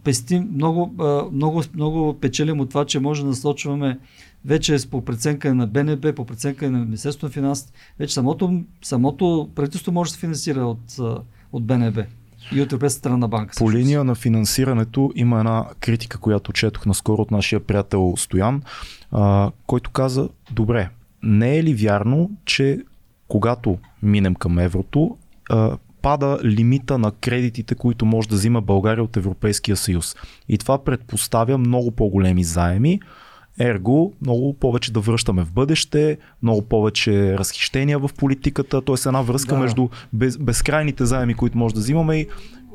пестим 0.03 0.49
много, 0.53 0.93
много, 1.33 1.63
много 1.73 2.19
печелим 2.19 2.59
от 2.59 2.69
това, 2.69 2.85
че 2.85 2.99
може 2.99 3.21
да 3.21 3.27
насочваме 3.27 3.99
вече 4.47 4.77
по 4.91 5.05
преценка 5.05 5.53
на 5.53 5.67
БНБ, 5.67 6.13
по 6.15 6.25
преценка 6.25 6.71
на 6.71 6.79
Министерството 6.79 7.25
на 7.25 7.31
финансите, 7.31 7.73
вече 7.99 8.13
самото, 8.13 8.61
самото 8.81 9.49
правителство 9.55 9.91
може 9.91 10.09
да 10.09 10.13
се 10.13 10.19
финансира 10.19 10.65
от, 10.65 10.99
от 11.51 11.65
БНБ 11.65 12.03
и 12.55 12.61
от 12.61 12.71
Европейската 12.71 12.99
страна 12.99 13.27
банка. 13.27 13.53
По 13.57 13.71
линия 13.71 14.03
на 14.03 14.15
финансирането 14.15 15.11
има 15.15 15.39
една 15.39 15.65
критика, 15.79 16.17
която 16.17 16.53
четох 16.53 16.85
наскоро 16.85 17.21
от 17.21 17.31
нашия 17.31 17.59
приятел 17.59 18.13
Стоян, 18.17 18.61
а, 19.11 19.51
който 19.67 19.91
каза, 19.91 20.29
добре, 20.51 20.89
не 21.23 21.57
е 21.57 21.63
ли 21.63 21.73
вярно, 21.73 22.31
че 22.45 22.79
когато 23.27 23.77
минем 24.03 24.35
към 24.35 24.59
еврото, 24.59 25.17
а, 25.49 25.77
пада 26.01 26.39
лимита 26.43 26.97
на 26.97 27.11
кредитите, 27.11 27.75
които 27.75 28.05
може 28.05 28.29
да 28.29 28.35
взима 28.35 28.61
България 28.61 29.03
от 29.03 29.17
Европейския 29.17 29.77
съюз. 29.77 30.15
И 30.49 30.57
това 30.57 30.83
предпоставя 30.83 31.57
много 31.57 31.91
по-големи 31.91 32.43
заеми, 32.43 32.99
Ерго, 33.59 34.13
много 34.21 34.53
повече 34.53 34.93
да 34.93 34.99
връщаме 34.99 35.43
в 35.43 35.51
бъдеще, 35.51 36.17
много 36.43 36.61
повече 36.61 37.37
разхищения 37.37 37.99
в 37.99 38.09
политиката, 38.17 38.81
т.е. 38.81 39.07
една 39.07 39.21
връзка 39.21 39.55
Да. 39.55 39.61
между 39.61 39.89
без, 40.13 40.37
безкрайните 40.37 41.05
заеми, 41.05 41.33
които 41.33 41.57
може 41.57 41.73
да 41.73 41.79
взимаме 41.79 42.15
и 42.17 42.27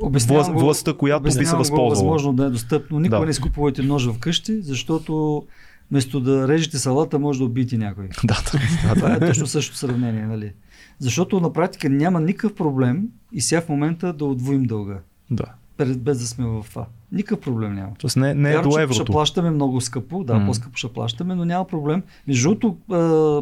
власт- 0.02 0.52
властта, 0.52 0.92
която 0.92 1.22
би 1.22 1.30
се 1.30 1.38
обяснявам 1.38 1.56
го 1.56 1.60
възползвала. 1.60 1.90
Възможно 1.90 2.32
да 2.32 2.44
е 2.44 2.50
достъпно. 2.50 2.98
Никога 2.98 3.18
Да. 3.18 3.24
не 3.24 3.30
изкупувайте 3.30 3.82
нож 3.82 4.08
вкъщи, 4.08 4.62
защото 4.62 5.42
вместо 5.90 6.20
да 6.20 6.48
режете 6.48 6.78
салата, 6.78 7.18
може 7.18 7.38
да 7.38 7.44
убиете 7.44 7.78
някой. 7.78 8.08
Да, 8.24 8.36
да, 8.84 8.94
Това 8.94 9.14
е 9.14 9.20
точно 9.20 9.46
същото 9.46 9.78
сравнение, 9.78 10.26
нали? 10.26 10.52
Защото 10.98 11.40
на 11.40 11.52
практика 11.52 11.88
няма 11.88 12.20
никакъв 12.20 12.54
проблем 12.54 13.02
и 13.32 13.40
сега 13.40 13.60
в 13.60 13.68
момента 13.68 14.12
да 14.12 14.24
отвоим 14.24 14.62
дълга, 14.62 14.98
да. 15.30 15.44
Без 15.78 16.18
да 16.18 16.26
сме 16.26 16.46
в 16.46 16.66
това. 16.70 16.86
Никакъв 17.12 17.40
проблем 17.40 17.74
няма. 17.74 17.92
Тоест 17.98 18.16
не, 18.16 18.34
не 18.34 18.50
е 18.50 18.52
Вярно, 18.52 18.62
до 18.62 18.68
че 18.70 18.74
Ще 18.74 18.82
еврото. 18.82 19.12
плащаме 19.12 19.50
много 19.50 19.80
скъпо, 19.80 20.24
да, 20.24 20.34
М. 20.34 20.46
по-скъпо 20.46 20.76
ще 20.76 20.88
плащаме, 20.88 21.34
но 21.34 21.44
няма 21.44 21.66
проблем. 21.66 22.02
Между 22.28 22.48
другото, 22.48 22.76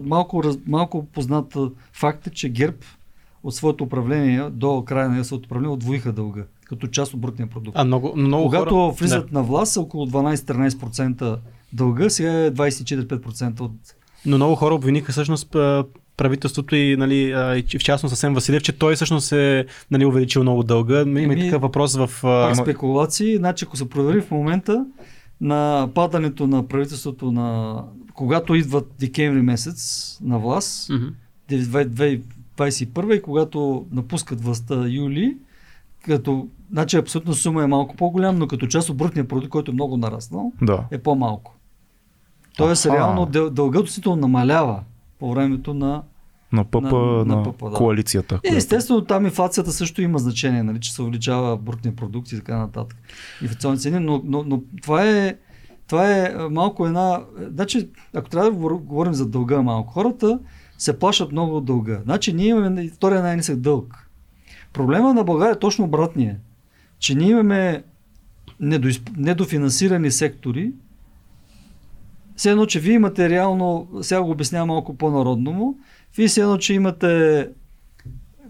малко, 0.04 0.42
малко 0.66 1.04
познат 1.04 1.56
факт 1.92 2.26
е, 2.26 2.30
че 2.30 2.48
ГЕРБ 2.48 2.76
от 3.42 3.54
своето 3.54 3.84
управление 3.84 4.50
до 4.50 4.84
края 4.84 5.08
на 5.08 5.24
своето 5.24 5.46
управление 5.46 5.74
отвоиха 5.74 6.12
дълга, 6.12 6.42
като 6.64 6.86
част 6.86 7.14
от 7.14 7.20
брутния 7.20 7.48
продукт. 7.48 7.78
А 7.78 7.84
много, 7.84 8.12
много 8.16 8.44
Когато 8.44 8.74
хора... 8.74 8.92
влизат 8.92 9.32
на 9.32 9.42
власт, 9.42 9.76
около 9.76 10.06
12-13% 10.06 11.38
дълга, 11.72 12.10
сега 12.10 12.32
е 12.44 12.50
24-5% 12.50 13.60
от... 13.60 13.72
Но 14.26 14.36
много 14.36 14.54
хора 14.54 14.74
обвиниха 14.74 15.12
всъщност 15.12 15.56
правителството 16.20 16.76
и, 16.76 16.96
нали, 16.96 17.16
и 17.72 17.78
в 17.78 17.84
частност 17.84 18.10
съвсем 18.12 18.34
Василев, 18.34 18.62
че 18.62 18.72
той 18.72 18.94
всъщност 18.94 19.32
е 19.32 19.66
нали, 19.90 20.04
увеличил 20.04 20.42
много 20.42 20.62
дълга. 20.62 21.00
Има 21.00 21.20
и 21.20 21.24
Еми, 21.24 21.40
такъв 21.40 21.62
въпрос 21.62 21.96
в... 21.96 22.10
Пак 22.22 22.56
спекулации, 22.56 23.36
значи 23.36 23.64
ако 23.64 23.76
се 23.76 23.88
провери 23.88 24.20
в 24.20 24.30
момента 24.30 24.86
на 25.40 25.88
падането 25.94 26.46
на 26.46 26.68
правителството 26.68 27.32
на... 27.32 27.78
Когато 28.14 28.54
идват 28.54 28.90
декември 29.00 29.42
месец 29.42 29.78
на 30.22 30.38
власт, 30.38 30.90
Мгм. 30.90 31.06
2021 31.50 32.20
и 33.14 33.22
когато 33.22 33.86
напускат 33.92 34.40
властта 34.40 34.86
юли, 34.88 35.36
като, 36.04 36.48
значи 36.70 36.96
абсолютно 36.96 37.34
сума 37.34 37.62
е 37.62 37.66
малко 37.66 37.96
по-голям, 37.96 38.38
но 38.38 38.46
като 38.46 38.66
част 38.66 38.88
от 38.88 38.96
брутния 38.96 39.28
продукт, 39.28 39.48
който 39.50 39.70
е 39.70 39.74
много 39.74 39.96
нараснал, 39.96 40.52
Да. 40.62 40.84
е 40.90 40.98
по-малко. 40.98 41.54
Тоест, 42.56 42.86
Аха. 42.86 42.96
реално 42.96 43.26
дъл- 43.26 43.50
дългът 43.50 43.82
действително 43.82 44.20
намалява 44.20 44.80
по 45.18 45.30
времето 45.32 45.74
на... 45.74 46.02
На 46.52 46.64
ПП, 46.64 46.82
На- 46.82 46.90
на, 46.90 47.24
на 47.26 47.42
ПП, 47.44 47.58
да. 47.60 47.70
коалицията. 47.70 48.34
Е, 48.34 48.38
която- 48.38 48.56
естествено, 48.56 49.04
там 49.04 49.24
инфлацията 49.24 49.72
също 49.72 50.02
има 50.02 50.18
значение, 50.18 50.62
нали, 50.62 50.80
че 50.80 50.92
се 50.92 51.02
увеличава 51.02 51.56
брутния 51.56 51.96
продукт 51.96 52.32
и 52.32 52.36
така 52.36 52.58
нататък. 52.58 52.98
Инфлационни 53.42 53.78
цени, 53.78 53.98
но, 53.98 54.22
но, 54.24 54.44
но 54.46 54.62
това 54.82 55.08
е 55.08 55.36
това 55.86 56.16
е 56.16 56.34
малко 56.50 56.86
една... 56.86 57.14
е, 57.40 57.44
Значи, 57.44 57.88
ако 58.14 58.28
трябва 58.30 58.50
да 58.50 58.56
говор- 58.56 58.80
говорим 58.80 59.14
за 59.14 59.26
дълга 59.26 59.62
малко, 59.62 59.92
хората 59.92 60.38
се 60.78 60.98
плашат 60.98 61.32
много 61.32 61.56
от 61.56 61.64
дълга. 61.64 62.00
Значи, 62.04 62.32
ние 62.32 62.46
имаме 62.46 62.88
втория 62.88 63.22
най-нисък 63.22 63.56
дълг. 63.56 64.08
Проблема 64.72 65.14
на 65.14 65.24
България 65.24 65.52
е 65.52 65.58
точно 65.58 65.84
обратния. 65.84 66.36
Че 66.98 67.14
ние 67.14 67.28
имаме 67.28 67.82
недоизп... 68.60 69.10
недофинансирани 69.16 70.10
сектори, 70.10 70.72
все 72.36 72.50
едно, 72.50 72.66
че 72.66 72.80
вие 72.80 72.94
имате 72.94 73.28
реално, 73.30 73.88
сега 74.02 74.22
го 74.22 74.30
обяснявам 74.30 74.68
малко 74.68 74.96
по-народному, 74.96 75.78
вие 76.16 76.28
все 76.28 76.40
едно, 76.40 76.58
че 76.58 76.74
имате 76.74 77.48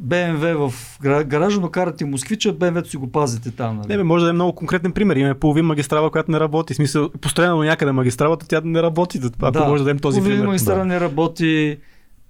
БМВ 0.01 0.70
в 0.70 0.99
гаража, 1.03 1.61
но 1.61 1.70
карате 1.70 2.05
москвича, 2.05 2.53
БМВ-то 2.53 2.90
си 2.90 2.96
го 2.96 3.12
пазите 3.12 3.51
там. 3.51 3.77
Нали? 3.77 3.88
Не, 3.88 3.96
бе, 3.96 4.03
може 4.03 4.25
да 4.25 4.31
е 4.31 4.35
много 4.35 4.55
конкретен 4.55 4.92
пример. 4.92 5.16
Имаме 5.16 5.35
половин 5.35 5.64
магистрала, 5.64 6.11
която 6.11 6.31
не 6.31 6.40
работи. 6.40 6.73
В 6.73 6.77
смисъл, 6.77 7.11
построена 7.11 7.57
някъде 7.57 7.92
магистралата, 7.92 8.49
тя 8.49 8.61
не 8.64 8.83
работи. 8.83 9.20
Ако 9.42 9.59
може 9.59 9.83
да 9.83 9.85
дадем 9.85 9.99
този 9.99 10.16
половин 10.16 10.37
пример. 10.37 10.46
магистрала 10.46 10.79
Да. 10.79 10.85
не 10.85 11.01
работи, 11.01 11.79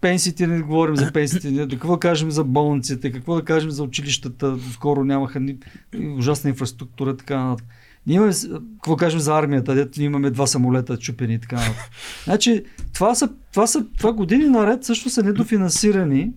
пенсиите 0.01 0.47
не 0.47 0.61
говорим 0.61 0.97
за 0.97 1.13
пенсиите, 1.13 1.51
не- 1.51 1.69
какво 1.69 1.93
да 1.93 2.01
кажем 2.01 2.31
за 2.31 2.45
болниците, 2.45 3.13
какво 3.13 3.35
да 3.35 3.43
кажем 3.43 3.71
за 3.71 3.83
училищата, 3.83 4.57
скоро 4.73 5.05
нямаха 5.05 5.41
ни, 5.41 5.57
ужасна 6.17 6.51
инфраструктура, 6.51 7.17
така 7.17 7.45
нататък. 7.45 7.67
Ние 8.07 8.17
имаме, 8.17 8.33
какво 8.75 8.97
кажем 8.97 9.21
за 9.21 9.39
армията, 9.39 9.75
дето 9.75 10.03
имаме 10.03 10.31
два 10.31 10.47
самолета 10.47 10.97
чупени 10.97 11.35
и 11.35 11.39
така 11.39 11.57
нататък. 11.57 11.91
Значи, 12.25 12.65
това 12.93 13.15
са, 13.15 13.29
това 13.53 13.67
са 13.67 13.87
това 13.89 14.13
години 14.13 14.45
наред 14.45 14.85
също 14.85 15.11
са 15.11 15.23
недофинансирани 15.23 16.33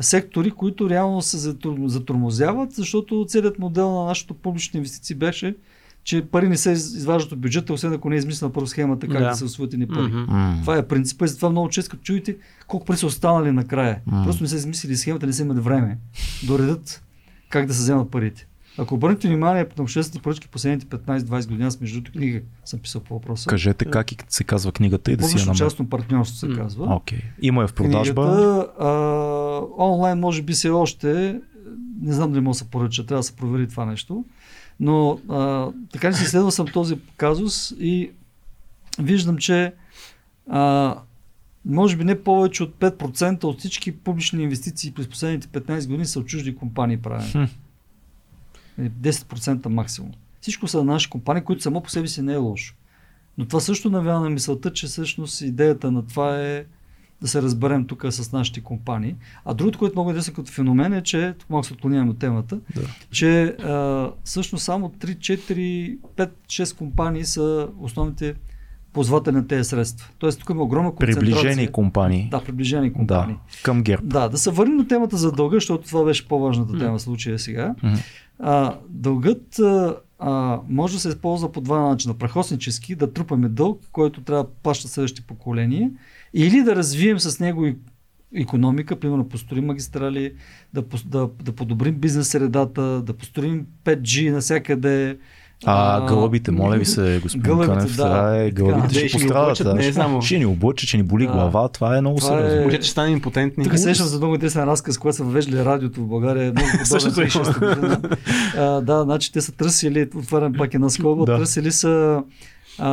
сектори, 0.00 0.50
които 0.50 0.90
реално 0.90 1.22
се 1.22 1.38
затормозяват, 1.86 2.72
защото 2.72 3.26
целият 3.28 3.58
модел 3.58 3.92
на 3.92 4.04
нашото 4.04 4.34
публични 4.34 4.76
инвестиции 4.76 5.16
беше, 5.16 5.56
че 6.04 6.22
пари 6.22 6.48
не 6.48 6.56
се 6.56 6.70
из- 6.70 6.96
изваждат 6.96 7.32
от 7.32 7.40
бюджета, 7.40 7.72
освен 7.72 7.92
ако 7.92 8.10
не 8.10 8.16
е 8.16 8.18
измислена 8.18 8.52
първо 8.52 8.66
схемата 8.66 9.08
как 9.08 9.18
да, 9.18 9.24
Да. 9.24 9.34
се 9.34 9.44
освоят 9.44 9.72
ни 9.72 9.88
пари. 9.88 10.08
М. 10.08 10.58
Това 10.60 10.76
е 10.76 10.86
принципа 10.86 11.24
и 11.24 11.28
затова 11.28 11.50
много 11.50 11.68
често 11.68 11.90
като 11.90 12.02
чуете 12.02 12.36
колко 12.66 12.86
пари 12.86 12.96
са 12.96 13.06
останали 13.06 13.52
накрая. 13.52 14.00
М. 14.06 14.24
Просто 14.24 14.42
не 14.42 14.48
са 14.48 14.56
измислили 14.56 14.96
схемата, 14.96 15.26
не 15.26 15.32
са 15.32 15.42
имали 15.42 15.60
време 15.60 15.98
да 16.42 16.54
уредят 16.54 17.02
как 17.48 17.66
да 17.66 17.74
се 17.74 17.80
вземат 17.80 18.10
парите. 18.10 18.46
Ако 18.78 18.94
обърнете 18.94 19.28
внимание 19.28 19.66
на 19.76 19.82
обществените 19.82 20.22
поръчки 20.22 20.48
последните 20.48 20.86
15-20 20.86 21.48
години, 21.48 21.66
аз 21.66 21.80
между 21.80 22.00
другото 22.00 22.18
книга 22.18 22.40
съм 22.64 22.80
писал 22.80 23.00
по 23.00 23.14
въпроса. 23.14 23.48
Кажете 23.48 23.84
как 23.84 24.06
се 24.28 24.44
казва 24.44 24.72
книгата 24.72 25.12
и 25.12 25.16
да 25.16 25.24
си 25.24 25.30
я 25.30 25.38
намеря. 25.38 25.46
Публично-частно 25.46 25.88
партньорство 25.88 26.38
се 26.38 26.48
казва. 26.56 26.94
Окей. 26.94 27.18
Има 27.42 27.62
я 27.62 27.68
в 27.68 27.74
продажба. 27.74 28.22
Книгата, 28.22 28.72
а, 28.78 28.90
онлайн 29.78 30.18
може 30.18 30.42
би 30.42 30.54
се 30.54 30.70
още, 30.70 31.40
не 32.02 32.12
знам 32.12 32.32
дали 32.32 32.40
може 32.40 32.58
да 32.58 32.64
се 32.64 32.70
поръча, 32.70 33.06
трябва 33.06 33.20
да 33.20 33.26
се 33.26 33.36
провери 33.36 33.68
това 33.68 33.84
нещо, 33.84 34.24
но 34.80 35.20
а, 35.28 35.70
така 35.92 36.10
ли 36.10 36.14
си 36.14 36.22
изследвал 36.22 36.50
съм 36.50 36.66
този 36.66 36.98
казус 37.16 37.74
и 37.78 38.10
виждам, 38.98 39.36
че 39.36 39.72
а, 40.50 40.94
може 41.64 41.96
би 41.96 42.04
не 42.04 42.22
повече 42.22 42.62
от 42.62 42.74
5% 42.74 43.44
от 43.44 43.58
всички 43.58 43.96
публични 43.96 44.42
инвестиции 44.42 44.92
през 44.92 45.08
последните 45.08 45.46
15 45.46 45.86
години 45.86 46.06
са 46.06 46.20
от 46.20 46.26
чужди 46.26 46.56
компании 46.56 46.96
правени. 46.96 47.48
Хм. 48.76 48.82
Или 48.82 48.90
10% 48.90 49.66
максимум. 49.66 50.10
Всичко 50.40 50.68
са 50.68 50.84
наши 50.84 51.10
компании, 51.10 51.42
които 51.42 51.62
само 51.62 51.80
по 51.82 51.90
себе 51.90 52.08
си 52.08 52.22
не 52.22 52.32
е 52.32 52.36
лошо. 52.36 52.74
Но 53.38 53.46
това 53.46 53.60
също 53.60 53.90
навява 53.90 54.20
на 54.20 54.30
мисълта, 54.30 54.72
че 54.72 54.86
всъщност 54.86 55.40
идеята 55.40 55.90
на 55.90 56.06
това 56.06 56.40
е 56.40 56.64
да 57.22 57.28
се 57.28 57.42
разберем 57.42 57.86
тук 57.86 58.04
с 58.10 58.32
нашите 58.32 58.60
компании. 58.60 59.14
А 59.44 59.54
другото, 59.54 59.78
което 59.78 59.94
много 59.94 60.10
е 60.10 60.12
интересно 60.12 60.34
като 60.34 60.52
феномен 60.52 60.92
е, 60.92 61.02
че, 61.02 61.34
тук 61.38 61.50
малко 61.50 61.66
се 61.66 61.72
отклоняваме 61.72 62.10
от 62.10 62.18
темата, 62.18 62.58
Да. 62.74 62.80
че 63.10 63.42
а, 63.44 64.10
всъщност 64.24 64.64
само 64.64 64.88
3, 64.88 65.16
4, 65.16 65.98
5, 66.16 66.30
6 66.46 66.76
компании 66.76 67.24
са 67.24 67.68
основните 67.80 68.34
ползватели 68.92 69.34
на 69.34 69.46
тези 69.46 69.68
средства. 69.68 70.08
Тоест 70.18 70.40
тук 70.40 70.50
има 70.50 70.62
огромна 70.62 70.90
концентрация. 70.90 71.34
Приближени 71.34 71.72
компании. 71.72 72.28
Да, 72.30 72.44
приближени 72.44 72.88
да. 72.88 72.94
компании. 72.94 73.36
Към 73.62 73.82
ГЕРБ. 73.82 74.06
Да, 74.06 74.28
да 74.28 74.38
се 74.38 74.50
върнем 74.50 74.76
на 74.76 74.88
темата 74.88 75.16
за 75.16 75.32
дълга, 75.32 75.56
защото 75.56 75.86
това 75.86 76.04
беше 76.04 76.28
по-важната 76.28 76.78
тема 76.78 76.98
в 76.98 77.02
случая 77.02 77.38
сега. 77.38 77.74
Мгм. 77.82 77.96
А, 78.38 78.78
дългът 78.88 79.58
а, 80.18 80.60
може 80.68 80.94
да 80.94 81.00
се 81.00 81.08
използва 81.08 81.52
по 81.52 81.60
два 81.60 81.80
начина. 81.80 82.14
Прахоснически, 82.14 82.94
да 82.94 83.12
трупаме 83.12 83.48
дълг, 83.48 83.82
който 83.92 84.22
трябва 84.22 84.44
да 84.44 84.50
плаща 84.62 84.88
следващите 84.88 85.26
поколения, 85.26 85.90
или 86.34 86.62
да 86.62 86.76
развием 86.76 87.18
с 87.18 87.40
него 87.40 87.66
и 87.66 87.76
економика, 88.34 89.00
примерно 89.00 89.28
построим 89.28 89.66
магистрали, 89.66 90.34
да, 90.74 90.84
да, 91.06 91.28
да 91.42 91.52
подобрим 91.52 91.94
бизнес 91.94 92.28
средата, 92.28 93.02
да 93.02 93.12
построим 93.12 93.66
5G 93.84 94.30
навсякъде, 94.30 95.18
а, 95.64 96.06
гълъбите, 96.06 96.50
моля 96.50 96.76
ви 96.76 96.84
се, 96.84 97.18
господин 97.22 97.42
гълъбите, 97.44 97.72
Канев, 97.72 97.86
да. 97.86 98.02
това 98.04 98.36
е, 98.36 98.50
гълъбите 98.50 98.86
Да, 98.88 98.94
ще 98.94 99.08
ще 99.08 99.18
ни 99.18 99.22
пострадат. 99.22 99.58
да. 99.60 99.74
не 99.74 99.86
е 99.86 99.92
само. 99.92 100.22
Ще 100.22 100.38
ни 100.38 100.46
облъчат, 100.46 100.88
ще 100.88 100.96
ни 100.96 101.02
боли 101.02 101.26
Да. 101.26 101.32
глава, 101.32 101.68
това 101.68 101.96
е 101.96 102.00
много 102.00 102.18
Това 102.18 102.28
сериозно. 102.30 102.68
е- 102.68 102.74
ще 102.74 102.84
станем 102.84 103.12
импотентни. 103.12 103.64
Тук 103.64 103.72
се 103.72 103.78
сещам 103.78 104.06
за 104.06 104.18
много 104.18 104.34
интересен 104.34 104.64
разказ, 104.64 104.98
когато 104.98 105.16
са 105.16 105.24
въвеждали 105.24 105.64
радиото 105.64 106.00
в 106.00 106.06
България. 106.06 106.52
Много 106.52 106.68
Същото 106.84 107.20
има. 107.20 107.30
36 107.30 107.52
година. 107.74 108.00
А, 108.56 108.80
да, 108.80 109.02
значи 109.02 109.32
те 109.32 109.40
са 109.40 109.52
търсили, 109.52 110.08
отварям 110.16 110.52
пак 110.52 110.74
една 110.74 110.90
скоба, 110.90 111.24
Да. 111.24 111.36
търсили 111.38 111.72
са 111.72 112.22
а, 112.78 112.88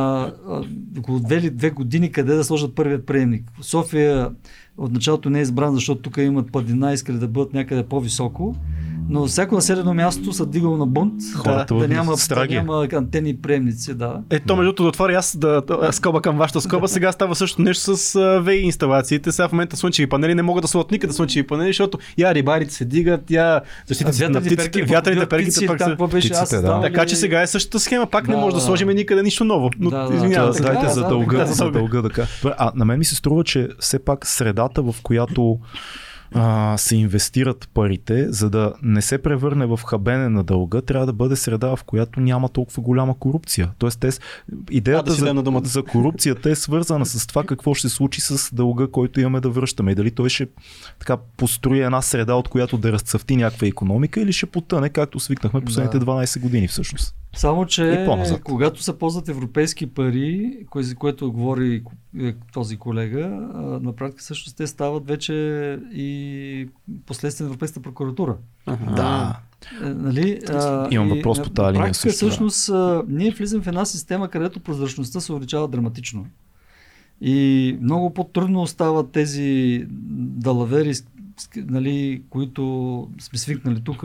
а, 0.48 0.62
около 0.98 1.20
две, 1.20 1.40
две 1.40 1.70
години 1.70 2.12
къде 2.12 2.34
да 2.34 2.44
сложат 2.44 2.74
първият 2.74 3.06
приемник. 3.06 3.44
София 3.62 4.30
от 4.78 4.92
началото 4.92 5.30
не 5.30 5.38
е 5.38 5.42
избран, 5.42 5.74
защото 5.74 6.02
тук 6.02 6.16
имат 6.16 6.52
падина, 6.52 6.92
искали 6.92 7.18
да 7.18 7.28
бъдат 7.28 7.54
някъде 7.54 7.82
по-високо. 7.82 8.54
Но 9.08 9.26
всяко 9.26 9.54
населено 9.54 9.94
място 9.94 10.32
са 10.32 10.46
дигало 10.46 10.76
на 10.76 10.86
бунт, 10.86 11.12
Хората 11.36 11.74
да, 11.74 11.80
да, 11.80 11.88
няма, 11.88 12.12
да 12.12 12.18
Страгия. 12.18 12.62
няма 12.62 12.88
антени 12.92 13.30
и 13.30 13.36
приемници. 13.36 13.94
Да. 13.94 14.20
Ето, 14.30 14.56
между 14.56 14.64
другото, 14.64 14.82
да 14.82 14.88
отворя 14.88 15.14
аз 15.14 15.36
да, 15.36 15.60
да, 15.60 15.92
скоба 15.92 16.20
към 16.20 16.36
вашата 16.38 16.60
скоба. 16.60 16.88
Сега 16.88 17.12
става 17.12 17.34
също 17.34 17.62
нещо 17.62 17.96
с 17.96 18.40
ВИ 18.44 18.54
инсталациите. 18.54 19.32
Сега 19.32 19.48
в 19.48 19.52
момента 19.52 19.76
слънчеви 19.76 20.08
панели 20.08 20.34
не 20.34 20.42
могат 20.42 20.62
да 20.62 20.68
сложат 20.68 20.90
никъде 20.90 21.12
слънчеви 21.12 21.46
панели, 21.46 21.68
защото 21.68 21.98
я 22.18 22.34
рибарите 22.34 22.74
се 22.74 22.84
дигат, 22.84 23.30
я 23.30 23.60
защитниците 23.86 24.28
на 24.28 24.40
птиците, 24.40 24.82
вятърните 24.82 25.26
перките 25.26 25.66
пак 25.66 25.82
са. 25.82 25.96
беше? 25.96 26.28
птиците, 26.28 26.56
Аз 26.56 26.62
да. 26.62 26.80
Така 26.80 27.06
че 27.06 27.16
сега 27.16 27.42
е 27.42 27.46
същата 27.46 27.80
схема. 27.80 28.06
Пак 28.06 28.28
не 28.28 28.34
Да, 28.34 28.40
може 28.40 28.54
да 28.54 28.60
да. 28.60 28.66
сложим 28.66 28.88
никъде 28.88 29.22
нищо 29.22 29.44
ново. 29.44 29.70
Но 29.78 29.90
Да, 29.90 30.08
да. 30.08 30.14
извинявам 30.14 30.50
Да, 30.50 30.56
така 30.56 30.72
дайте 30.72 30.86
е, 30.86 30.88
за 30.88 31.02
да, 31.02 31.08
дълга, 31.08 31.38
така 31.38 31.42
е. 31.42 31.54
за 31.54 31.70
дълга 31.70 32.02
да. 32.02 32.08
Добре, 32.42 32.54
А 32.58 32.72
на 32.74 32.84
мен 32.84 32.98
ми 32.98 33.04
се 33.04 33.14
струва, 33.14 33.44
че 33.44 33.68
все 33.78 33.98
пак 33.98 34.26
средата, 34.64 34.92
в 34.92 35.02
която 35.02 35.58
а, 36.32 36.76
се 36.78 36.96
инвестират 36.96 37.68
парите, 37.74 38.32
за 38.32 38.50
да 38.50 38.74
не 38.82 39.02
се 39.02 39.22
превърне 39.22 39.66
в 39.66 39.80
хабене 39.86 40.28
на 40.28 40.44
дълга, 40.44 40.80
трябва 40.80 41.06
да 41.06 41.12
бъде 41.12 41.36
среда, 41.36 41.76
в 41.76 41.84
която 41.84 42.20
няма 42.20 42.48
толкова 42.48 42.82
голяма 42.82 43.18
корупция. 43.18 43.70
Тоест, 43.78 44.00
те, 44.00 44.10
идеята 44.70 45.12
А, 45.12 45.14
да 45.14 45.14
за, 45.14 45.34
на 45.34 45.60
за 45.64 45.82
корупцията 45.82 46.50
е 46.50 46.54
свързана 46.54 47.06
с 47.06 47.26
това 47.26 47.44
какво 47.44 47.74
ще 47.74 47.88
се 47.88 47.94
случи 47.94 48.20
с 48.20 48.54
дълга, 48.54 48.86
който 48.86 49.20
имаме 49.20 49.40
да 49.40 49.50
връщаме. 49.50 49.92
И 49.92 49.94
дали 49.94 50.10
той 50.10 50.28
ще 50.28 50.48
така 50.98 51.16
построи 51.36 51.80
една 51.80 52.02
среда, 52.02 52.34
от 52.34 52.48
която 52.48 52.78
да 52.78 52.92
разцъфти 52.92 53.36
някаква 53.36 53.66
економика 53.66 54.20
или 54.20 54.32
ще 54.32 54.46
потъне, 54.46 54.88
както 54.88 55.20
свикнахме 55.20 55.60
последните 55.60 55.98
Да. 55.98 56.06
12 56.06 56.40
години 56.40 56.68
всъщност. 56.68 57.14
Само, 57.36 57.66
че 57.66 58.06
когато 58.44 58.82
се 58.82 58.98
ползват 58.98 59.28
европейски 59.28 59.86
пари, 59.86 60.58
кое, 60.70 60.82
за 60.82 60.94
което 60.94 61.32
говори 61.32 61.82
е, 62.20 62.34
този 62.52 62.76
колега, 62.76 63.28
на 63.82 63.96
практика 63.96 64.22
също 64.22 64.54
те 64.54 64.66
стават 64.66 65.06
вече 65.06 65.32
и 65.92 66.68
последствие 67.06 67.44
на 67.44 67.48
Европейската 67.48 67.82
прокуратура. 67.82 68.36
Да. 68.96 69.40
Е, 69.82 69.84
нали? 69.84 70.40
А, 70.48 70.88
Имам 70.90 71.08
въпрос 71.08 71.38
по 71.42 71.48
на- 71.48 71.54
тази 71.54 71.64
на 71.66 71.72
линия 71.72 71.84
практика, 71.84 72.10
също, 72.10 72.24
да. 72.26 72.30
Всъщност, 72.30 72.68
а, 72.68 73.02
ние 73.08 73.30
влизаме 73.30 73.62
в 73.62 73.66
една 73.66 73.84
система, 73.84 74.28
където 74.28 74.60
прозрачността 74.60 75.20
се 75.20 75.32
увеличава 75.32 75.68
драматично. 75.68 76.26
И 77.20 77.78
много 77.80 78.14
по-трудно 78.14 78.66
стават 78.66 79.10
тези 79.10 79.84
далавери, 80.18 80.92
нали, 81.56 82.22
които 82.30 83.08
сме 83.20 83.38
свикнали 83.38 83.80
тук. 83.84 84.04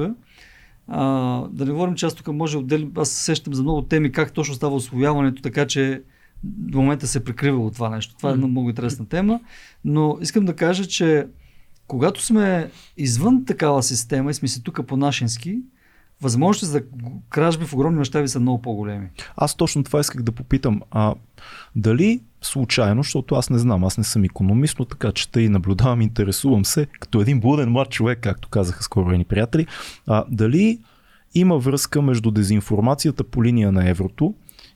А, 0.90 1.42
да 1.52 1.66
не 1.66 1.72
говорим, 1.72 1.96
че 1.96 2.06
аз 2.06 2.14
тук 2.14 2.28
може 2.28 2.58
отдел... 2.58 2.88
аз 2.98 3.10
се 3.10 3.24
сещам 3.24 3.54
за 3.54 3.64
много 3.64 3.82
теми, 3.82 4.12
как 4.12 4.34
точно 4.34 4.56
става 4.56 4.76
освояването, 4.76 5.42
така 5.42 5.68
че 5.68 6.02
до 6.44 6.82
момента 6.82 7.08
се 7.08 7.24
прикрива 7.24 7.66
от 7.66 7.74
това 7.74 7.90
нещо. 7.90 8.16
Това 8.18 8.30
е 8.30 8.34
една 8.34 8.48
много 8.48 8.70
интересна 8.70 9.06
тема. 9.06 9.40
Но 9.86 10.18
искам 10.22 10.46
да 10.46 10.56
кажа, 10.56 10.86
че 10.86 11.28
когато 11.88 12.24
сме 12.24 12.72
извън 12.98 13.46
такава 13.46 13.84
система 13.84 14.32
и 14.32 14.34
сме 14.34 14.48
си 14.48 14.64
тук 14.64 14.88
по-нашенски, 14.88 15.60
възможности 16.22 16.66
за 16.66 16.82
кражби 17.30 17.66
в 17.66 17.74
огромни 17.74 17.98
мащаби 17.98 18.28
са 18.28 18.40
много 18.40 18.62
по-големи. 18.62 19.08
Аз 19.36 19.56
точно 19.56 19.84
това 19.84 20.00
исках 20.00 20.22
да 20.22 20.32
попитам. 20.32 20.82
А, 20.92 21.16
дали 21.76 22.22
случайно, 22.42 23.04
защото 23.04 23.36
аз 23.36 23.50
не 23.50 23.58
знам, 23.58 23.84
аз 23.84 23.98
не 23.98 24.04
съм 24.04 24.24
економист, 24.24 24.80
но 24.80 24.86
така 24.86 25.12
чета 25.12 25.42
и 25.42 25.50
наблюдавам, 25.50 26.02
интересувам 26.02 26.66
се, 26.66 26.88
като 27.00 27.22
един 27.22 27.40
блуден 27.40 27.70
млад 27.70 27.90
човек, 27.90 28.20
както 28.22 28.50
казаха 28.50 28.84
скоро 28.84 29.12
едни 29.12 29.26
приятели, 29.26 29.68
а, 30.08 30.26
дали 30.32 30.80
има 31.36 31.58
връзка 31.58 32.02
между 32.02 32.32
дезинформацията 32.32 33.24
по 33.24 33.44
линия 33.44 33.72
на 33.72 33.90
еврото 33.90 34.34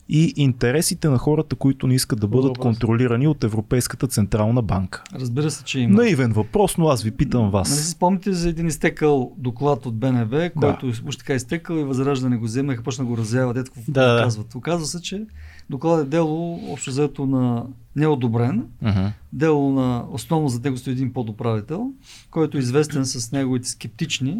и 0.09 0.33
интересите 0.35 1.09
на 1.09 1.17
хората, 1.17 1.55
които 1.55 1.87
не 1.87 1.95
искат 1.95 2.19
да 2.19 2.27
бъдат 2.27 2.57
контролирани 2.57 3.27
от 3.27 3.43
Европейската 3.43 4.07
централна 4.07 4.61
банка. 4.61 5.03
Разбира 5.15 5.51
се, 5.51 5.63
че 5.63 5.79
има. 5.79 6.01
Наивен 6.01 6.31
въпрос, 6.31 6.77
но 6.77 6.87
аз 6.87 7.03
ви 7.03 7.11
питам 7.11 7.41
Нали 7.41 7.65
си 7.65 7.71
вас. 7.71 7.89
спомните 7.89 8.33
за 8.33 8.49
един 8.49 8.67
изтекал 8.67 9.31
доклад 9.37 9.85
от 9.85 9.95
БНБ, 9.95 10.49
който 10.49 10.91
уж 11.07 11.17
така 11.17 11.33
изтекал 11.33 11.75
и 11.75 11.83
възраждане 11.83 12.37
го 12.37 12.45
вземаха, 12.45 12.83
почна 12.83 13.03
да 13.03 13.09
го 13.09 13.17
разява, 13.17 13.53
детко 13.53 13.75
Да, 13.87 14.07
да, 14.07 14.13
да. 14.13 14.23
казват. 14.23 14.55
Оказва 14.55 14.85
се, 14.85 15.01
че 15.01 15.25
докладът 15.73 16.05
е 16.05 16.09
дело 16.09 16.59
общо 16.71 16.89
взето 16.89 17.25
на 17.25 17.65
неодобрен, 17.95 18.65
Мгм. 18.81 19.05
дело 19.33 19.71
на 19.71 20.05
основно 20.11 20.49
за 20.49 20.59
него 20.59 20.77
стои 20.77 20.93
един 20.93 21.13
подуправител, 21.13 21.91
който 22.31 22.57
е 22.57 22.61
известен 22.61 23.05
с 23.05 23.31
неговите 23.31 23.69
скептични 23.69 24.37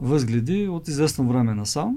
възгледи 0.00 0.68
от 0.68 0.88
известно 0.88 1.28
време 1.28 1.54
насам. 1.54 1.96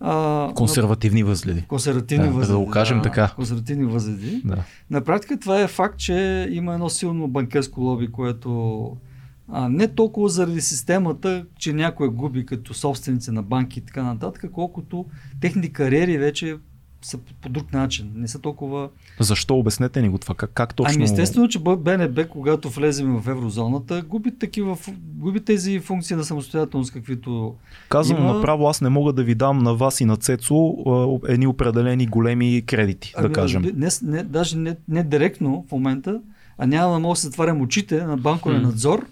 А, 0.00 0.52
Консервативни 0.54 1.22
възгледи. 1.22 1.62
консервативни 1.62 2.24
Да, 2.24 2.30
да 2.30 2.36
възгледи. 2.36 2.58
го 2.58 2.70
кажем 2.70 3.00
така. 3.02 3.32
Консервативни 3.36 3.84
възгледи. 3.84 4.42
Да. 4.44 4.64
На 4.90 5.00
практика 5.00 5.38
това 5.38 5.60
е 5.60 5.68
факт, 5.68 5.98
че 5.98 6.48
има 6.52 6.74
едно 6.74 6.88
силно 6.88 7.28
банкерско 7.28 7.80
лоби, 7.80 8.08
което 8.08 8.90
а, 9.48 9.68
не 9.68 9.88
толкова 9.88 10.28
заради 10.28 10.60
системата, 10.60 11.46
че 11.58 11.72
някой 11.72 12.08
губи 12.08 12.46
като 12.46 12.74
собственици 12.74 13.30
на 13.30 13.42
банки 13.42 13.78
и 13.78 13.82
така 13.82 14.02
нататък, 14.02 14.50
колкото 14.52 15.04
техните 15.40 15.68
кариери 15.68 16.18
вече 16.18 16.56
са 17.06 17.18
по, 17.18 17.48
друг 17.48 17.72
начин. 17.72 18.12
Не 18.14 18.28
са 18.28 18.38
толкова... 18.38 18.88
Защо 19.20 19.54
обяснете 19.58 20.02
ни 20.02 20.08
го 20.08 20.18
това? 20.18 20.34
Как, 20.34 20.50
как 20.50 20.74
точно? 20.74 20.94
Ами 20.94 21.04
естествено, 21.04 21.48
че 21.48 21.58
БНБ, 21.58 22.28
когато 22.28 22.68
влезем 22.68 23.16
в 23.18 23.28
еврозоната, 23.28 24.02
губи, 24.08 24.38
такива, 24.38 24.76
губи 24.98 25.40
тези 25.40 25.80
функции 25.80 26.16
на 26.16 26.24
самостоятелност, 26.24 26.92
каквито 26.92 27.54
Казвам 27.88 28.18
Има- 28.22 28.34
направо, 28.34 28.68
аз 28.68 28.80
не 28.80 28.88
мога 28.88 29.12
да 29.12 29.24
ви 29.24 29.34
дам 29.34 29.58
на 29.58 29.74
вас 29.74 30.00
и 30.00 30.04
на 30.04 30.16
Цецо 30.16 30.74
едни 31.28 31.46
определени 31.46 32.06
големи 32.06 32.62
кредити, 32.66 33.14
да 33.22 33.32
кажем. 33.32 33.62
Не, 33.74 33.88
не, 34.02 34.22
даже 34.22 34.58
не, 34.58 34.76
не 34.88 35.02
директно 35.04 35.64
в 35.68 35.72
момента, 35.72 36.20
а 36.58 36.66
няма 36.66 36.92
да 36.92 36.98
мога 36.98 37.12
да 37.12 37.16
се 37.16 37.26
затварям 37.26 37.60
очите 37.60 38.04
на 38.04 38.16
банковия 38.16 38.60
надзор, 38.60 39.06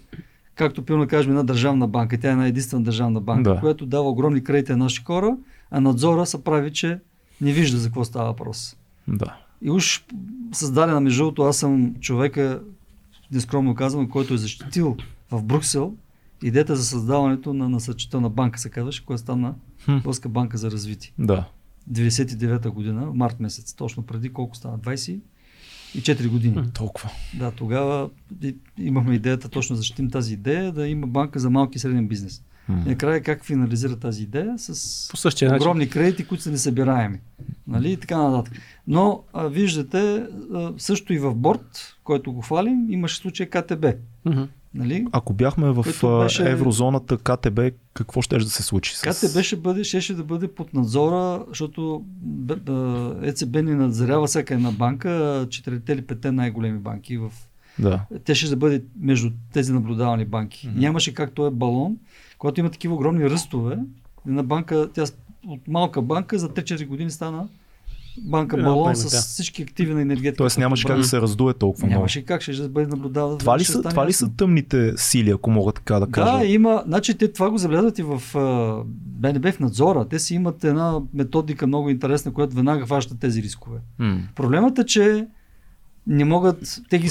както 0.55 0.85
пилно 0.85 1.07
кажем 1.07 1.31
една 1.31 1.43
държавна 1.43 1.87
банка. 1.87 2.19
Тя 2.19 2.27
е 2.27 2.31
една 2.31 2.47
единствена 2.47 2.83
държавна 2.83 3.21
банка, 3.21 3.53
Да. 3.53 3.59
която 3.59 3.85
дава 3.85 4.09
огромни 4.09 4.43
кредити 4.43 4.71
на 4.71 4.77
наши 4.77 5.03
хора, 5.03 5.37
а 5.71 5.79
надзора 5.81 6.25
се 6.25 6.43
прави, 6.43 6.73
че 6.73 6.99
не 7.41 7.53
вижда 7.53 7.77
за 7.77 7.87
какво 7.87 8.05
става 8.05 8.25
въпрос. 8.25 8.77
Да. 9.07 9.37
И 9.61 9.71
уж 9.71 10.05
създадена 10.51 10.99
между 10.99 11.23
другото, 11.23 11.41
аз 11.41 11.57
съм 11.57 11.95
човека, 11.99 12.61
нескромно 13.31 13.75
казвам, 13.75 14.09
който 14.09 14.33
е 14.33 14.37
защитил 14.37 14.97
в 15.31 15.43
Брюксел 15.43 15.93
идеята 16.43 16.75
за 16.75 16.85
създаването 16.85 17.53
на 17.53 17.69
насъчителна 17.69 18.29
банка, 18.29 18.59
се 18.59 18.69
казваше, 18.69 19.05
която 19.05 19.21
стана 19.21 19.55
Хм. 19.85 19.97
Българска 19.97 20.29
банка 20.29 20.57
за 20.57 20.71
развитие. 20.71 21.13
Да. 21.19 21.45
99-та 21.91 22.69
година, 22.69 23.11
март 23.13 23.39
месец, 23.39 23.73
точно 23.73 24.03
преди 24.03 24.33
колко 24.33 24.55
стана? 24.55 24.79
24 24.79 26.27
години. 26.27 26.71
Толкова. 26.73 27.09
Да, 27.33 27.51
тогава 27.51 28.09
имахме 28.77 29.15
идеята 29.15 29.49
точно 29.49 29.75
защитим 29.75 30.09
тази 30.09 30.33
идея, 30.33 30.71
да 30.71 30.87
има 30.87 31.07
банка 31.07 31.39
за 31.39 31.49
малки 31.49 31.75
и 31.75 31.79
среден 31.79 32.07
бизнес. 32.07 32.43
И 32.69 32.89
накрая 32.89 33.21
как 33.23 33.45
финализира 33.45 33.95
тази 33.95 34.23
идея? 34.23 34.53
С 34.57 35.07
По 35.11 35.17
същия 35.17 35.51
начин. 35.51 35.63
огромни 35.63 35.89
кредити, 35.89 36.25
които 36.27 36.43
са 36.43 36.51
несъбираеми. 36.51 37.19
Нали? 37.67 37.91
И 37.91 37.97
така 37.97 38.17
нататък. 38.17 38.53
Но 38.87 39.23
а, 39.33 39.47
виждате, 39.47 40.25
а, 40.53 40.73
също 40.77 41.13
и 41.13 41.19
в 41.19 41.35
борт, 41.35 41.95
който 42.03 42.33
го 42.33 42.41
хвалим, 42.41 42.85
имаше 42.89 43.17
случай 43.17 43.45
КТБ. 43.49 43.85
Нали? 44.73 45.07
Ако 45.11 45.33
бяхме 45.33 45.71
в 45.71 45.85
беше- 46.23 46.51
еврозоната 46.51 47.17
КТБ, 47.17 47.59
какво 47.93 48.21
ще 48.21 48.37
да 48.37 48.49
се 48.49 48.63
случи? 48.63 48.95
С... 48.95 49.01
КТБ 49.01 49.41
ще 49.43 49.55
бъде, 49.55 49.83
щеше 49.83 50.13
да 50.13 50.23
бъде 50.23 50.47
под 50.47 50.73
надзора, 50.73 51.45
защото 51.47 52.05
ЕЦБ 53.21 53.55
ни 53.55 53.75
надзорява 53.75 54.27
всяка 54.27 54.53
една 54.53 54.71
банка, 54.71 55.47
четирите 55.49 55.93
или 55.93 56.01
петте 56.01 56.31
най-големи 56.31 56.79
банки 56.79 57.17
в 57.17 57.31
Да. 57.79 58.01
те 58.25 58.35
ще 58.35 58.49
да 58.49 58.55
бъде 58.55 58.83
между 58.99 59.31
тези 59.53 59.73
наблюдавани 59.73 60.25
банки. 60.25 60.67
Мгм. 60.67 60.79
Нямаше 60.79 61.13
как 61.13 61.31
той 61.31 61.47
е 61.47 61.51
балон, 61.51 61.97
когато 62.37 62.59
има 62.59 62.69
такива 62.69 62.95
огромни 62.95 63.29
ръстове. 63.29 63.77
Една 64.27 64.43
банка, 64.43 64.89
тя 64.93 65.03
от 65.47 65.67
малка 65.67 66.01
банка 66.01 66.39
за 66.39 66.49
3-4 66.49 66.87
години 66.87 67.11
стана 67.11 67.47
банка 68.21 68.57
балон 68.57 68.83
пойма, 68.83 68.95
с 68.95 69.11
да. 69.11 69.17
всички 69.17 69.61
активи 69.61 69.93
на 69.93 70.01
енергетиката. 70.01 70.37
Тоест 70.37 70.57
нямаше 70.57 70.87
как 70.87 70.97
да 70.97 71.03
се 71.03 71.21
раздуе 71.21 71.53
толкова 71.53 71.87
много. 71.87 71.99
Нямаше 71.99 72.25
как, 72.25 72.41
ще 72.41 72.53
да 72.53 72.69
бъде 72.69 72.87
наблюдаван. 72.87 73.37
Това 73.37 73.59
ли, 73.59 73.63
са, 73.63 73.81
това 73.81 74.05
ли 74.05 74.09
ясно. 74.09 74.27
са 74.27 74.33
тъмните 74.37 74.93
сили, 74.97 75.29
ако 75.29 75.51
мога 75.51 75.71
така 75.71 75.99
да 75.99 76.07
кажа? 76.07 76.37
Да, 76.37 76.45
има. 76.45 76.83
Значи 76.85 77.17
те 77.17 77.33
това 77.33 77.49
го 77.49 77.57
забелязват 77.57 77.99
и 77.99 78.03
в 78.03 78.37
а, 78.37 78.83
БНБ 79.05 79.51
в 79.51 79.59
надзора. 79.59 80.07
Те 80.09 80.19
си 80.19 80.35
имат 80.35 80.63
една 80.63 80.99
методика 81.13 81.67
много 81.67 81.89
интересна, 81.89 82.33
която 82.33 82.55
веднага 82.55 82.85
хваща 82.85 83.19
тези 83.19 83.43
рискове. 83.43 83.79
М. 83.99 84.19
Проблемът 84.35 84.79
е, 84.79 84.85
че 84.85 85.27
не 86.07 86.25
могат, 86.25 86.81
те 86.89 86.99
ги, 86.99 87.09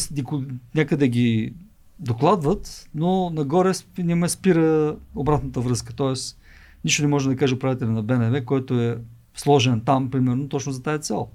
някъде 0.74 1.08
ги 1.08 1.54
докладват, 1.98 2.88
но 2.94 3.30
нагоре 3.30 3.72
не 3.98 4.14
ме 4.14 4.28
спира 4.28 4.96
обратната 5.14 5.60
връзка. 5.60 5.92
Тоест, 5.92 6.38
нищо 6.84 7.02
не 7.02 7.08
може 7.08 7.28
да 7.28 7.36
каже 7.36 7.54
управителя 7.54 7.90
на 7.90 8.02
БНВ, 8.02 8.44
който 8.44 8.80
е 8.80 8.98
сложен 9.34 9.80
там, 9.80 10.10
примерно, 10.10 10.48
точно 10.48 10.72
за 10.72 10.82
тази 10.82 11.02
цел. 11.02 11.28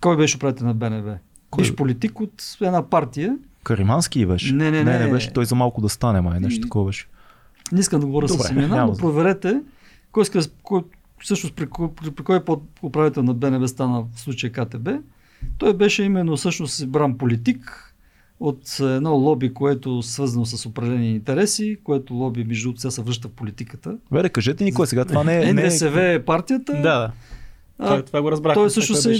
Кой 0.00 0.16
беше 0.16 0.36
управител 0.36 0.66
на 0.66 0.74
БНВ? 0.74 1.18
Кой? 1.50 1.62
Биш 1.62 1.74
политик 1.74 2.20
от 2.20 2.56
една 2.60 2.90
партия. 2.90 3.38
Каримански 3.64 4.26
беше? 4.26 4.54
Не, 4.54 4.70
не, 4.70 4.84
не. 4.84 4.98
не, 4.98 5.04
не 5.04 5.10
беше 5.10 5.32
той 5.32 5.46
за 5.46 5.54
малко 5.54 5.80
да 5.80 5.88
стане, 5.88 6.20
май, 6.20 6.40
нещо 6.40 6.60
такова 6.60 6.86
беше. 6.86 7.08
Не 7.72 7.80
искам 7.80 8.00
да 8.00 8.06
говоря 8.06 8.28
с 8.28 8.50
имена, 8.50 8.86
но 8.86 8.96
проверете 8.96 9.62
кой 10.12 10.22
иска, 10.22 10.40
кой, 10.62 10.82
всъщност 11.20 11.54
при, 11.54 11.66
при, 11.96 12.10
при 12.10 12.24
кой 12.24 12.40
управител 12.82 13.22
на 13.22 13.34
БНБ 13.34 13.68
стана 13.68 14.04
в 14.14 14.20
случая 14.20 14.52
КТБ. 14.52 14.88
Той 15.58 15.74
беше 15.74 16.02
именно 16.02 16.36
всъщност 16.36 16.78
избран 16.78 17.18
политик, 17.18 17.82
от 18.40 18.80
едно 18.80 19.14
лоби, 19.14 19.54
което 19.54 19.98
е 19.98 20.02
свързано 20.02 20.44
с 20.44 20.66
определени 20.66 21.10
интереси, 21.10 21.76
което 21.84 22.14
лоби 22.14 22.44
между 22.44 22.72
сега 22.76 22.90
се 22.90 23.02
връща 23.02 23.28
в 23.28 23.30
политиката. 23.30 23.96
Вере, 24.12 24.28
кажете 24.28 24.64
ни 24.64 24.74
кой 24.74 24.86
сега 24.86 25.04
това 25.04 25.24
не 25.24 25.48
е. 25.48 25.54
НДСВ 25.54 26.12
е 26.12 26.24
партията. 26.24 26.72
Да, 26.72 26.80
да. 26.80 27.12
Това, 27.78 28.02
това 28.02 28.22
го 28.22 28.30
разбрах. 28.30 28.54
Той 28.54 28.70
също 28.70 29.10
е 29.10 29.14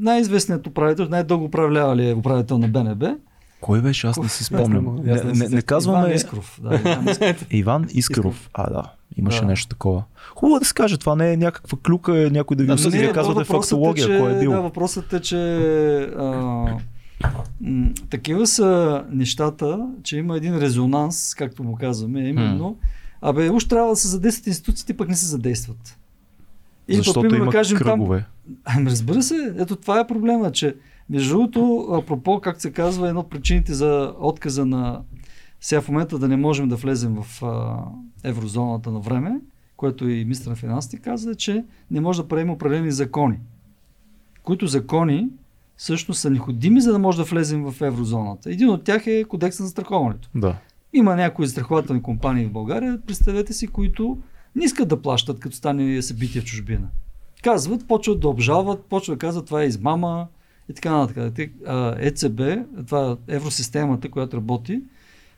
най-известният 0.00 0.66
управител, 0.66 1.06
най-дълго 1.08 1.44
управлява 1.44 2.04
е 2.04 2.14
управител 2.14 2.58
на 2.58 2.68
БНБ. 2.68 3.16
Кой 3.60 3.80
беше? 3.80 4.06
Аз 4.06 4.18
не 4.18 4.28
си 4.28 4.44
спомням. 4.44 5.00
Не, 5.04 5.14
не, 5.14 5.32
не, 5.32 5.48
не 5.48 5.62
казваме... 5.62 5.98
Иван 5.98 6.16
Искров. 6.16 6.60
Да, 6.62 6.74
Иван 6.80 7.08
Искров. 7.08 7.46
Иван 7.50 7.86
Искров. 7.90 8.50
А, 8.54 8.70
да. 8.70 8.92
Имаше 9.16 9.40
да. 9.40 9.46
нещо 9.46 9.68
такова. 9.68 10.04
Хубаво 10.34 10.56
е 10.56 10.58
да 10.58 10.64
се 10.64 10.74
каже, 10.74 10.98
това 10.98 11.16
не 11.16 11.32
е 11.32 11.36
някаква 11.36 11.78
клюка, 11.86 12.26
е 12.26 12.30
някой 12.30 12.56
да 12.56 12.64
ви 12.64 12.72
осъди, 12.72 12.98
да 12.98 13.12
казвате 13.12 13.44
фактология, 13.44 14.04
е, 14.04 14.06
че, 14.06 14.18
кой 14.20 14.36
е 14.36 14.40
бил. 14.40 14.50
Да, 14.50 14.60
въпросът 14.60 15.12
е, 15.12 15.20
че 15.20 15.36
а, 16.18 16.24
м- 17.60 17.90
такива 18.10 18.46
са 18.46 19.02
нещата, 19.10 19.88
че 20.02 20.16
има 20.16 20.36
един 20.36 20.58
резонанс, 20.58 21.34
както 21.34 21.64
му 21.64 21.76
казваме, 21.76 22.28
именно. 22.28 22.76
Абе, 23.20 23.50
уж 23.50 23.64
трябва 23.64 23.90
да 23.90 23.96
се 23.96 24.08
задействат 24.08 24.46
институциите, 24.46 24.96
пък 24.96 25.08
не 25.08 25.16
се 25.16 25.26
задействат. 25.26 25.98
И 26.88 26.96
Защото 26.96 27.34
има 27.34 27.52
кажем, 27.52 27.78
кръгове. 27.78 28.18
Там, 28.18 28.56
ами 28.64 28.90
разбира 28.90 29.22
се, 29.22 29.54
ето 29.58 29.76
това 29.76 30.00
е 30.00 30.06
проблема, 30.06 30.52
че 30.52 30.74
между 31.10 31.34
другото, 31.34 31.88
апропо, 31.92 32.40
както 32.40 32.62
се 32.62 32.72
казва, 32.72 33.08
едно 33.08 33.20
от 33.20 33.30
причините 33.30 33.74
за 33.74 34.14
отказа 34.18 34.66
на 34.66 35.02
сега 35.60 35.80
в 35.80 35.88
момента 35.88 36.18
да 36.18 36.28
не 36.28 36.36
можем 36.36 36.68
да 36.68 36.76
влезем 36.76 37.16
в 37.22 37.42
а, 37.42 37.84
еврозоната 38.24 38.90
на 38.90 39.00
време, 39.00 39.40
което 39.76 40.08
и 40.08 40.24
министър 40.24 40.50
на 40.50 40.56
финансите 40.56 40.98
каза, 40.98 41.34
че 41.34 41.64
не 41.90 42.00
може 42.00 42.22
да 42.22 42.28
правим 42.28 42.50
определени 42.50 42.92
закони, 42.92 43.38
които 44.42 44.66
закони 44.66 45.28
всъщност 45.76 46.20
са 46.20 46.30
необходими, 46.30 46.80
за 46.80 46.92
да 46.92 46.98
може 46.98 47.18
да 47.18 47.24
влезем 47.24 47.70
в 47.70 47.82
еврозоната. 47.82 48.50
Един 48.50 48.68
от 48.68 48.84
тях 48.84 49.06
е 49.06 49.24
кодекс 49.24 49.58
на 49.58 49.66
застраховането. 49.66 50.28
Да. 50.34 50.56
Има 50.92 51.16
някои 51.16 51.46
застрахователни 51.46 52.02
компании 52.02 52.46
в 52.46 52.52
България, 52.52 53.00
представете 53.06 53.52
си, 53.52 53.66
които 53.66 54.18
не 54.56 54.64
искат 54.64 54.88
да 54.88 55.02
плащат, 55.02 55.40
като 55.40 55.56
стане 55.56 56.02
събитие 56.02 56.40
в 56.40 56.44
чужбина. 56.44 56.88
Казват, 57.42 57.88
почват 57.88 58.20
да 58.20 58.28
обжалват, 58.28 58.84
почват 58.84 59.18
да 59.18 59.26
казват, 59.26 59.46
това 59.46 59.62
е 59.62 59.66
измама 59.66 60.26
и 60.70 60.74
така 60.74 60.96
нататък. 60.96 61.52
ЕЦБ, 61.98 62.40
това 62.86 63.16
е 63.28 63.34
евросистемата, 63.34 64.10
която 64.10 64.36
работи, 64.36 64.80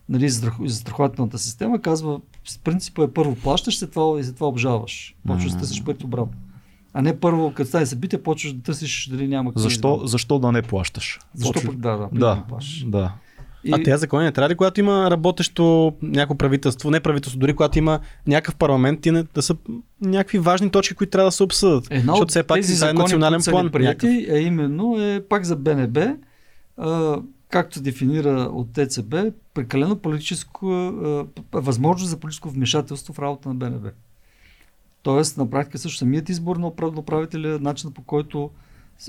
нали, 0.08 0.28
застрахователната 0.28 1.38
система, 1.38 1.80
казва, 1.80 2.20
с 2.44 2.58
принципа 2.58 3.02
е 3.02 3.10
първо 3.10 3.34
плащаш, 3.34 3.78
след 3.78 3.90
това, 3.90 4.20
и 4.20 4.24
след 4.24 4.34
това 4.34 4.48
обжалваш. 4.48 5.14
Почваш 5.26 5.52
да 5.52 5.58
търсиш 5.58 5.84
парите 5.84 6.06
обратно. 6.06 6.38
А 6.92 7.02
не 7.02 7.20
първо, 7.20 7.52
като 7.54 7.68
стане 7.68 7.86
събитие, 7.86 8.22
почваш 8.22 8.52
да 8.52 8.62
търсиш 8.62 9.08
дали 9.10 9.28
няма 9.28 9.52
защо, 9.56 10.06
защо 10.06 10.38
да 10.38 10.52
не 10.52 10.62
плащаш? 10.62 11.18
Защо 11.34 11.60
пък 11.66 11.76
да, 11.76 11.96
да, 11.96 12.08
да, 12.12 12.18
да 12.18 12.44
плащаш. 12.48 12.84
Да. 12.86 13.14
И... 13.64 13.72
А 13.72 13.82
тези 13.82 14.00
закони 14.00 14.24
не 14.24 14.32
трябва 14.32 14.48
ли, 14.48 14.54
когато 14.54 14.80
има 14.80 15.10
работещо 15.10 15.94
някакво 16.02 16.34
правителство, 16.34 16.90
не 16.90 17.00
правителство, 17.00 17.38
дори 17.40 17.54
когато 17.54 17.78
има 17.78 18.00
някакъв 18.26 18.56
парламент, 18.56 19.06
и 19.06 19.10
не, 19.10 19.24
да 19.34 19.42
са 19.42 19.56
някакви 20.00 20.38
важни 20.38 20.70
точки, 20.70 20.94
които 20.94 21.10
трябва 21.10 21.28
да 21.28 21.32
се 21.32 21.42
обсъдят. 21.42 21.86
Една 21.90 22.12
защото 22.12 22.30
все 22.30 22.42
пак 22.42 22.56
тези 22.56 22.74
закони, 22.74 23.00
е 23.00 23.02
национален 23.02 23.40
план. 23.44 23.70
Прияти, 23.70 24.26
е 24.30 24.38
именно 24.38 25.02
е 25.02 25.20
пак 25.28 25.44
за 25.44 25.56
БНБ, 25.56 26.16
а, 26.76 27.18
както 27.50 27.76
се 27.76 27.82
дефинира 27.82 28.50
от 28.52 28.72
ТЦБ, 28.72 29.14
прекалено 29.54 29.96
политическо, 29.96 30.70
а, 30.72 31.26
възможност 31.52 32.10
за 32.10 32.16
политическо 32.16 32.50
вмешателство 32.50 33.14
в 33.14 33.18
работа 33.18 33.48
на 33.48 33.54
БНБ. 33.54 33.90
Тоест, 35.02 35.36
на 35.36 35.50
практика 35.50 35.78
също 35.78 35.98
самият 35.98 36.28
избор 36.28 36.56
на 36.56 36.66
управителя, 36.96 37.58
начинът 37.60 37.94
по 37.94 38.02
който 38.02 38.50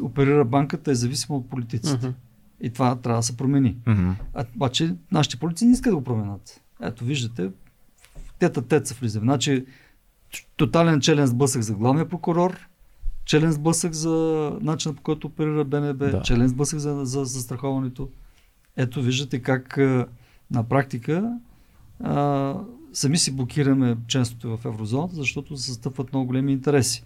оперира 0.02 0.46
банката 0.46 0.92
е 0.92 0.96
зависимо 0.96 1.38
от 1.38 1.50
политиците. 1.50 2.06
Uh-huh. 2.06 2.14
И 2.62 2.70
това 2.70 2.96
трябва 2.96 3.20
да 3.20 3.24
се 3.24 3.38
промени. 3.38 3.78
Uh-huh. 3.88 4.14
А, 4.34 4.46
обаче 4.56 4.96
нашите 5.12 5.38
полици 5.38 5.66
не 5.66 5.72
искат 5.72 5.92
да 5.92 5.96
го 5.96 6.04
променят. 6.04 6.62
Ето 6.82 7.06
виждате, 7.06 7.52
тета 8.40 8.62
тет 8.62 8.88
се 8.88 8.94
влиза. 8.94 9.20
Значи, 9.20 9.66
тотален 10.58 11.00
челен 11.00 11.28
сблъсък 11.28 11.62
за 11.62 11.74
главния 11.74 12.10
прокурор, 12.10 12.68
челен 13.26 13.52
сблъсък 13.52 13.94
за 13.94 14.58
начинът 14.62 14.98
по 14.98 15.04
който 15.04 15.28
оперира 15.28 15.66
БНБ, 15.66 15.94
да. 15.94 16.22
челен 16.22 16.48
сблъсък 16.48 16.80
за, 16.80 17.06
за, 17.06 17.26
за 17.26 17.42
страховането. 17.42 18.10
Ето 18.78 19.02
виждате 19.02 19.40
как 19.40 19.78
на 20.52 20.64
практика 20.70 21.40
а, 22.00 22.56
сами 22.94 23.18
си 23.18 23.36
блокираме 23.36 23.98
членството 24.08 24.58
в 24.58 24.66
еврозоната, 24.66 25.16
защото 25.16 25.58
се 25.58 25.72
застъпват 25.72 26.14
много 26.14 26.28
големи 26.28 26.52
интереси. 26.52 27.04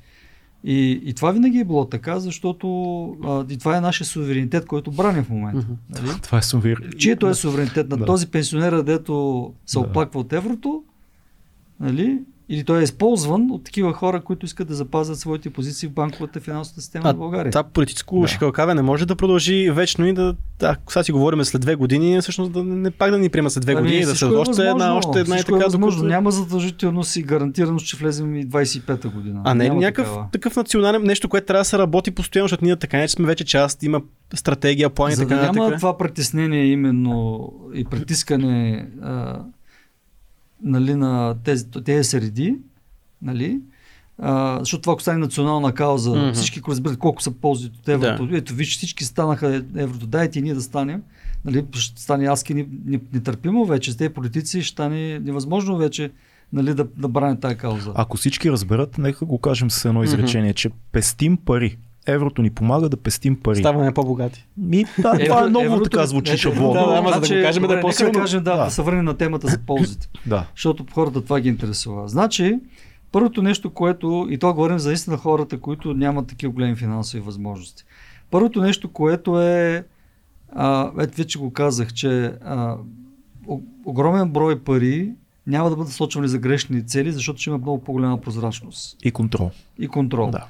И, 0.68 1.02
и 1.06 1.14
това 1.14 1.32
винаги 1.32 1.60
е 1.60 1.64
било 1.64 1.86
така, 1.86 2.20
защото 2.20 2.68
а, 3.24 3.46
и 3.50 3.58
това 3.58 3.78
е 3.78 3.82
нашия 3.82 4.08
суверенитет, 4.08 4.66
който 4.66 4.92
браним 4.92 5.24
в 5.24 5.30
момента. 5.30 5.62
Mm-hmm. 5.62 6.02
Нали? 6.02 6.20
Това 6.22 6.38
е 6.38 6.42
суверенитет. 6.42 7.00
Чието 7.00 7.28
е 7.28 7.34
суверенитет 7.34 7.90
на 7.90 7.98
да. 7.98 8.06
този 8.06 8.28
пенсионер, 8.28 8.82
дето 8.82 9.54
се 9.66 9.80
да. 9.80 9.86
оплаква 9.86 10.20
от 10.20 10.34
еврото, 10.34 10.84
нали? 11.80 12.20
Или 12.50 12.64
той 12.64 12.80
е 12.80 12.84
използван 12.84 13.52
от 13.52 13.64
такива 13.64 13.94
хора, 13.94 14.22
които 14.22 14.46
искат 14.46 14.68
да 14.68 14.76
запазят 14.76 15.20
своите 15.20 15.50
позиции 15.50 15.90
в 15.90 15.92
банковата 15.92 16.40
финансова 16.40 16.82
система 16.82 17.10
а, 17.10 17.14
в 17.14 17.18
България. 17.18 17.52
Това 17.52 17.64
политическо 17.64 18.22
да. 18.22 18.28
шикалкаве 18.28 18.76
не 18.76 18.82
може 18.82 19.06
да 19.06 19.16
продължи 19.16 19.72
вечно 19.72 20.08
и 20.08 20.14
да, 20.14 20.36
да 20.60 20.76
сега 20.90 21.04
си 21.04 21.12
говорим 21.12 21.44
след 21.44 21.62
две 21.62 21.76
години, 21.76 22.22
всъщност 22.22 22.52
да 22.52 22.64
не 22.64 22.92
пак 22.92 23.12
да 23.12 23.18
ни 23.18 23.30
приема 23.30 23.50
след 23.50 23.62
две 23.62 23.72
ами, 23.72 23.82
години, 23.82 24.06
да 24.06 24.16
се 24.16 24.26
е 24.26 24.28
още 24.28 24.68
една, 24.68 24.98
още 24.98 25.20
една 25.20 25.40
и 25.40 25.44
така. 25.44 25.58
Е 25.58 25.64
възможно. 25.64 26.02
Докато... 26.02 26.16
Няма 26.16 26.32
задължителност 26.32 27.16
и 27.16 27.24
гарантирано, 27.24 27.80
че 27.80 27.98
влезем 27.98 28.36
и 28.36 28.48
25-та 28.48 29.10
година. 29.10 29.42
А 29.44 29.54
не 29.54 29.66
е 29.66 29.70
някакъв 29.70 30.08
такава. 30.08 30.28
такъв 30.32 30.56
национален 30.56 31.04
нещо, 31.04 31.30
което 31.30 31.48
трябва 31.48 31.62
да 31.62 31.66
се 31.66 31.78
работи 31.78 32.12
постоянно, 32.12 32.46
защото 32.48 32.66
ние 32.66 32.76
така 32.76 32.98
не 32.98 33.08
сме 33.08 33.28
вече 33.28 33.46
част, 33.46 33.84
има 33.84 34.02
стратегия, 34.34 34.90
плани, 34.90 35.16
За 35.16 35.26
да 35.26 35.30
така 35.30 35.52
няма 35.52 35.76
това 35.78 35.98
притеснение 35.98 36.66
именно 36.66 37.52
и 37.74 37.86
притискане 37.86 38.88
а, 39.02 39.40
нали, 40.66 40.96
на 40.96 41.36
тези, 41.44 41.72
тези 41.72 42.10
среди, 42.10 42.58
нали, 43.22 43.60
а, 44.18 44.60
защото 44.60 44.82
това 44.82 44.94
ако 44.94 45.02
стане 45.02 45.18
национална 45.18 45.74
кауза, 45.74 46.10
mm-hmm. 46.10 46.34
всички 46.34 46.62
разберат 46.68 46.98
колко 46.98 47.22
са 47.22 47.32
ползи 47.32 47.68
от 47.68 47.90
еврото. 47.90 48.28
Да. 48.28 48.38
Ето, 48.38 48.54
виж, 48.54 48.78
всички 48.78 49.04
станаха 49.04 49.64
еврото, 49.76 50.08
дайте 50.08 50.40
и 50.40 50.42
ние 50.42 50.54
да 50.54 50.62
станем. 50.62 51.04
Нали, 51.46 51.66
ще 51.74 52.02
стане 52.02 52.28
аски 52.28 52.68
нетърпимо 53.14 53.66
вече, 53.66 53.92
с 53.92 53.98
тези 53.98 54.10
политици 54.10 54.62
ще 54.62 54.72
стане 54.72 55.20
невъзможно 55.20 55.78
вече 55.78 56.12
нали, 56.54 56.74
да, 56.74 56.88
да 56.98 57.08
бранят 57.08 57.40
тази 57.40 57.56
кауза. 57.56 57.92
Ако 57.96 58.18
всички 58.18 58.52
разберат, 58.52 58.98
нека 58.98 59.26
го 59.26 59.38
кажем 59.38 59.72
с 59.72 59.86
едно 59.86 60.04
изречение, 60.04 60.52
mm-hmm. 60.52 60.56
че 60.56 60.70
пестим 60.92 61.38
пари 61.38 61.78
еврото 62.06 62.42
ни 62.42 62.50
помага 62.50 62.90
да 62.90 62.98
пестим 62.98 63.40
пари. 63.40 63.60
Ставаме 63.60 63.94
по-богати. 63.94 64.46
Ми, 64.58 64.86
да, 65.00 65.20
това 65.26 65.46
е 65.46 65.50
много 65.50 65.66
еврото, 65.66 65.90
така 65.90 66.06
звучи 66.06 66.38
шаблон. 66.38 66.74
Да, 66.74 66.88
да, 66.88 66.98
ама 66.98 67.12
значи, 67.12 67.28
за 67.28 67.34
да 67.34 67.40
го 67.40 67.46
кажем 67.46 67.62
добре, 67.62 67.74
да 67.74 67.80
е 67.80 67.82
по-силно. 67.82 68.12
Да 68.12 68.20
кажем, 68.20 68.44
да, 68.44 68.58
да, 68.58 68.66
да 68.66 68.72
се 68.72 68.82
върнем 68.82 69.06
на 69.06 69.18
темата 69.18 69.48
за 69.48 69.58
ползите. 69.58 70.10
да. 70.26 70.48
Защото 70.56 70.86
хората 70.94 71.22
това 71.22 71.40
ги 71.40 71.50
интересува. 71.50 72.08
Значи, 72.08 72.60
първото 73.12 73.42
нещо, 73.42 73.70
което, 73.70 74.28
и 74.30 74.38
това 74.38 74.54
говорим 74.54 74.80
за 74.80 74.94
истина 74.94 75.18
хората, 75.18 75.60
които 75.60 75.94
нямат 75.94 76.28
такива 76.28 76.54
големи 76.54 76.76
финансови 76.76 77.24
възможности. 77.24 77.84
Първото 78.32 78.62
нещо, 78.62 78.92
което 78.92 79.42
е, 79.42 79.84
а, 80.54 80.92
ето 81.00 81.18
вече 81.18 81.40
го 81.40 81.54
казах, 81.54 81.94
че 81.94 82.34
а, 82.46 82.78
огромен 83.86 84.30
брой 84.30 84.60
пари 84.60 85.12
няма 85.48 85.70
да 85.70 85.76
бъдат 85.76 85.94
сочвани 85.94 86.28
за 86.28 86.38
грешни 86.38 86.88
цели, 86.88 87.12
защото 87.12 87.40
ще 87.40 87.50
има 87.50 87.58
много 87.58 87.84
по-голяма 87.84 88.22
прозрачност. 88.22 88.98
И 89.04 89.12
контрол. 89.12 89.52
И 89.80 89.88
контрол. 89.88 90.32
Да. 90.32 90.46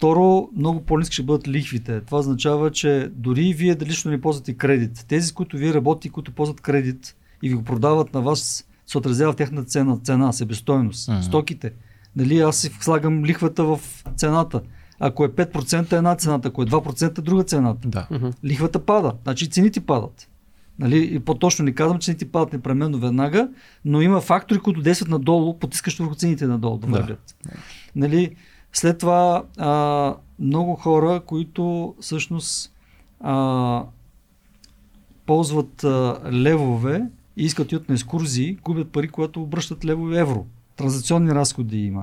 Второ, 0.00 0.48
много 0.56 0.80
по-низки 0.80 1.14
ще 1.14 1.22
бъдат 1.22 1.48
лихвите. 1.48 2.00
Това 2.00 2.18
означава, 2.18 2.70
че 2.70 3.10
дори 3.14 3.54
вие 3.54 3.74
да 3.74 3.86
лично 3.86 4.10
не 4.10 4.20
ползвате 4.20 4.54
кредит, 4.54 5.04
тези, 5.08 5.26
с 5.26 5.32
които 5.32 5.56
вие 5.56 5.74
работите, 5.74 6.12
които 6.12 6.32
ползват 6.32 6.60
кредит 6.60 7.16
и 7.42 7.48
ви 7.48 7.54
го 7.54 7.62
продават 7.62 8.14
на 8.14 8.20
вас, 8.20 8.66
се 8.86 8.98
отразява 8.98 9.32
в 9.32 9.36
тяхната 9.36 9.64
цена, 9.64 9.98
цена 10.04 10.32
себестойност, 10.32 11.08
uh-huh. 11.08 11.20
стоките. 11.20 11.72
Нали, 12.16 12.38
аз 12.38 12.56
си 12.56 12.70
слагам 12.80 13.24
лихвата 13.24 13.64
в 13.64 13.80
цената. 14.16 14.60
Ако 15.00 15.24
е 15.24 15.28
5% 15.28 15.92
една 15.92 16.14
цената, 16.14 16.48
ако 16.48 16.62
е 16.62 16.66
2% 16.66 17.18
е 17.18 17.22
друга 17.22 17.44
цената. 17.44 17.88
Да. 17.88 18.06
Uh-huh. 18.10 18.34
Лихвата 18.44 18.78
пада, 18.78 19.12
значи 19.22 19.50
цените 19.50 19.80
падат. 19.80 20.28
Нали, 20.78 21.14
и 21.14 21.18
по-точно 21.18 21.64
не 21.64 21.72
казвам, 21.72 21.98
че 21.98 22.04
цените 22.04 22.28
падат 22.28 22.52
непременно 22.52 22.98
веднага, 22.98 23.48
но 23.84 24.00
има 24.00 24.20
фактори, 24.20 24.58
които 24.58 24.82
действат 24.82 25.10
надолу, 25.10 25.58
потискащо 25.58 26.02
върху 26.02 26.16
цените 26.16 26.46
надолу 26.46 26.78
да 26.78 26.86
вървят. 26.86 27.36
Да. 27.44 27.50
Нали, 27.96 28.36
след 28.72 28.98
това 28.98 29.42
а, 29.58 30.14
много 30.38 30.74
хора, 30.74 31.20
които 31.26 31.94
всъщност 32.00 32.72
а, 33.20 33.82
ползват 35.26 35.84
а, 35.84 36.18
левове 36.32 37.02
и 37.36 37.44
искат 37.44 37.64
да 37.64 37.76
отидат 37.76 37.88
на 37.88 37.94
екскурзии, 37.94 38.58
губят 38.64 38.92
пари, 38.92 39.08
които 39.08 39.42
обръщат 39.42 39.84
лево 39.84 40.10
и 40.10 40.18
евро. 40.18 40.46
Транзакционни 40.76 41.30
разходи 41.34 41.78
има. 41.78 42.02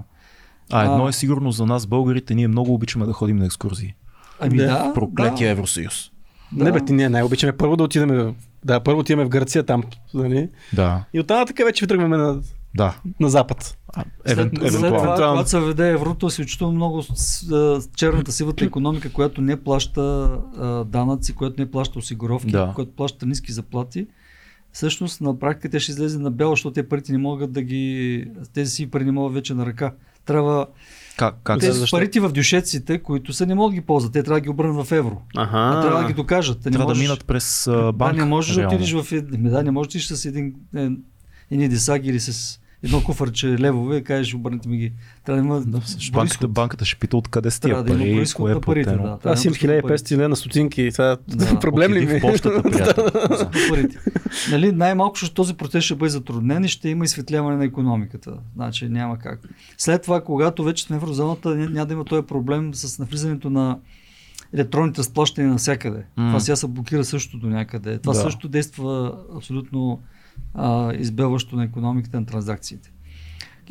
А 0.71 0.83
едно 0.83 1.05
А. 1.05 1.09
е 1.09 1.13
сигурно 1.13 1.51
за 1.51 1.65
нас, 1.65 1.85
българите, 1.87 2.35
ние 2.35 2.47
много 2.47 2.73
обичаме 2.73 3.05
да 3.05 3.13
ходим 3.13 3.37
на 3.37 3.45
екскурзии. 3.45 3.93
Ами 4.39 4.57
Да. 4.57 4.91
Проклетия 4.93 5.47
да, 5.47 5.51
Евросъюз. 5.51 6.11
да. 6.51 6.63
Не 6.63 6.71
бе, 6.71 6.85
ти 6.85 6.93
ние 6.93 7.09
най-обичаме 7.09 7.57
първо 7.57 7.75
да 7.75 7.83
отидем. 7.83 8.35
Да, 8.65 8.79
първо 8.79 8.99
отиваме 8.99 9.25
в 9.25 9.29
Гърция 9.29 9.63
там. 9.63 9.83
Нали? 10.13 10.49
Да, 10.73 11.03
И 11.13 11.19
оттам 11.19 11.47
така 11.47 11.63
вече 11.65 11.87
тръгваме 11.87 12.17
на, 12.17 12.41
да. 12.75 12.97
на 13.19 13.29
запад. 13.29 13.77
А, 13.87 14.03
След, 14.25 14.37
евен, 14.37 14.51
след 14.51 14.73
евентуално. 14.73 15.15
това, 15.15 15.29
когато 15.29 15.49
се 15.49 15.59
веде 15.59 15.89
еврото, 15.89 16.29
се 16.29 16.41
изключително 16.41 16.73
много 16.73 17.03
с, 17.03 17.47
черната 17.95 18.31
сивата 18.31 18.65
економика, 18.65 19.11
която 19.11 19.41
не 19.41 19.55
плаща 19.57 20.01
а, 20.57 20.83
данъци, 20.83 21.35
която 21.35 21.61
не 21.61 21.71
плаща 21.71 21.99
осигуровки, 21.99 22.51
Да. 22.51 22.71
която 22.75 22.91
плаща 22.91 23.25
ниски 23.25 23.51
заплати. 23.51 24.07
Всъщност 24.71 25.21
на 25.21 25.39
практика 25.39 25.69
те 25.69 25.79
ще 25.79 25.91
излезе 25.91 26.19
на 26.19 26.31
бяло, 26.31 26.51
защото 26.51 26.73
те 26.73 26.89
парите 26.89 27.11
не 27.11 27.17
могат 27.17 27.51
да 27.51 27.61
ги... 27.61 28.25
Тези 28.53 28.71
си 28.71 28.87
пари 28.87 29.05
не 29.05 29.11
могат 29.11 29.33
вече 29.33 29.53
на 29.53 29.65
ръка. 29.65 29.93
Трябва 30.25 30.67
Как, 31.17 31.35
как 31.43 31.59
тези 31.59 31.79
защо? 31.79 31.97
парите 31.97 32.19
в 32.19 32.31
дюшеците, 32.31 32.99
които 32.99 33.33
са, 33.33 33.45
не 33.45 33.55
могат 33.55 33.71
да 33.71 33.81
ги 33.81 33.85
ползват. 33.85 34.13
Те 34.13 34.23
трябва 34.23 34.35
да 34.35 34.43
ги 34.43 34.49
обърнат 34.49 34.85
в 34.85 34.91
евро. 34.91 35.21
Аха. 35.37 35.57
А, 35.57 35.81
трябва 35.81 36.01
да 36.01 36.07
ги 36.07 36.13
докажат. 36.13 36.59
Те 36.59 36.69
не 36.69 36.73
трябва 36.73 36.85
да 36.85 36.91
можеш- 36.91 37.01
минат 37.03 37.25
през 37.25 37.67
а, 37.67 37.91
банк. 37.91 38.15
да, 38.15 38.19
не 38.19 38.29
можеш 38.29 38.55
да 38.55 38.61
реално. 38.61 38.75
отидеш 38.75 38.93
в... 38.93 39.11
Ами 39.33 39.49
да, 39.49 39.63
не 39.63 39.71
можеш 39.71 39.87
да 39.87 39.97
отидеш 39.99 40.19
с 40.19 40.25
един, 40.25 40.53
е, 40.75 40.89
едни 41.51 41.69
десаги 41.69 42.09
или 42.09 42.19
с 42.19 42.59
едно 42.83 43.03
куфарче 43.03 43.47
левове 43.49 43.97
и 43.97 44.03
кажеш, 44.03 44.33
обърнете 44.33 44.69
ми 44.69 44.77
ги. 44.77 44.93
Трябва 45.25 45.41
да 45.41 45.47
има 45.47 45.61
Да, 45.61 45.81
банката, 46.11 46.47
банката 46.47 46.85
ще 46.85 46.95
пита 46.97 47.17
откъде 47.17 47.51
сте 47.51 47.61
Трябва 47.61 47.83
тия 47.83 47.87
да 47.87 47.93
има 47.93 48.05
пари, 48.05 48.15
происход 48.15 48.37
кое 48.37 48.51
е 48.51 48.55
на 48.55 48.61
парите. 48.61 48.91
Да, 48.91 49.17
Аз 49.23 49.43
да 49.43 49.47
имам 49.47 49.73
има 49.73 49.81
происход 49.81 50.07
1500 50.07 50.17
лена 50.17 50.29
на 50.29 50.35
стотинки. 50.35 50.89
Това 50.91 51.17
Да. 51.27 51.59
проблем 51.59 51.93
ли 51.93 52.05
ми? 52.05 52.19
в 52.19 52.21
почтата, 52.21 52.63
парите. 53.69 53.97
нали, 54.51 54.71
най-малко, 54.71 55.15
защото 55.15 55.33
този 55.33 55.53
процес 55.53 55.83
ще 55.83 55.95
бъде 55.95 56.09
затруднен 56.09 56.63
и 56.63 56.69
ще 56.69 56.89
има 56.89 57.05
изсветляване 57.05 57.57
на 57.57 57.65
економиката. 57.65 58.33
Значи 58.55 58.89
няма 58.89 59.19
как. 59.19 59.39
След 59.77 60.01
това, 60.01 60.21
когато 60.21 60.63
вече 60.63 60.83
сме 60.83 60.95
в 60.95 60.97
еврозоната, 60.97 61.49
ня- 61.49 61.69
няма 61.69 61.85
да 61.85 61.93
има 61.93 62.05
този 62.05 62.21
проблем 62.23 62.73
с 62.73 62.99
навлизането 62.99 63.49
на 63.49 63.77
електронните 64.53 64.99
разплащания 64.99 65.51
навсякъде. 65.51 66.03
М. 66.17 66.27
Това 66.27 66.39
сега 66.39 66.55
се 66.55 66.67
блокира 66.67 67.03
също 67.03 67.37
до 67.37 67.47
някъде. 67.47 67.99
Това 67.99 68.13
Да. 68.13 68.19
също 68.19 68.47
действа 68.47 69.13
абсолютно 69.37 70.01
а, 70.53 70.93
избелващо 70.93 71.55
на 71.55 71.63
економиката 71.63 72.19
на 72.19 72.25
транзакциите. 72.25 72.91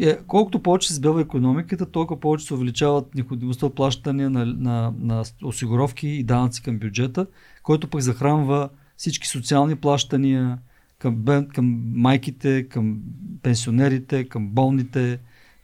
Е, 0.01 0.19
колкото 0.27 0.63
повече 0.63 0.89
се 0.89 0.95
избелва 0.95 1.21
економиката, 1.21 1.87
толкова 1.87 2.21
повече 2.21 2.47
се 2.47 2.55
увеличават 2.55 3.15
необходимостта 3.15 3.67
от 3.67 3.75
плащане 3.75 4.29
на, 4.29 4.47
на, 4.47 4.95
на 4.99 5.25
осигуровки 5.45 6.09
и 6.09 6.23
данъци 6.23 6.63
към 6.63 6.79
бюджета, 6.79 7.27
който 7.63 7.89
пък 7.89 8.01
захранва 8.01 8.69
всички 8.97 9.29
социални 9.29 9.77
плащания 9.77 10.59
към, 10.99 11.25
към 11.55 11.83
майките, 11.95 12.69
към 12.69 12.99
пенсионерите, 13.43 14.29
към 14.29 14.49
болните. 14.49 15.19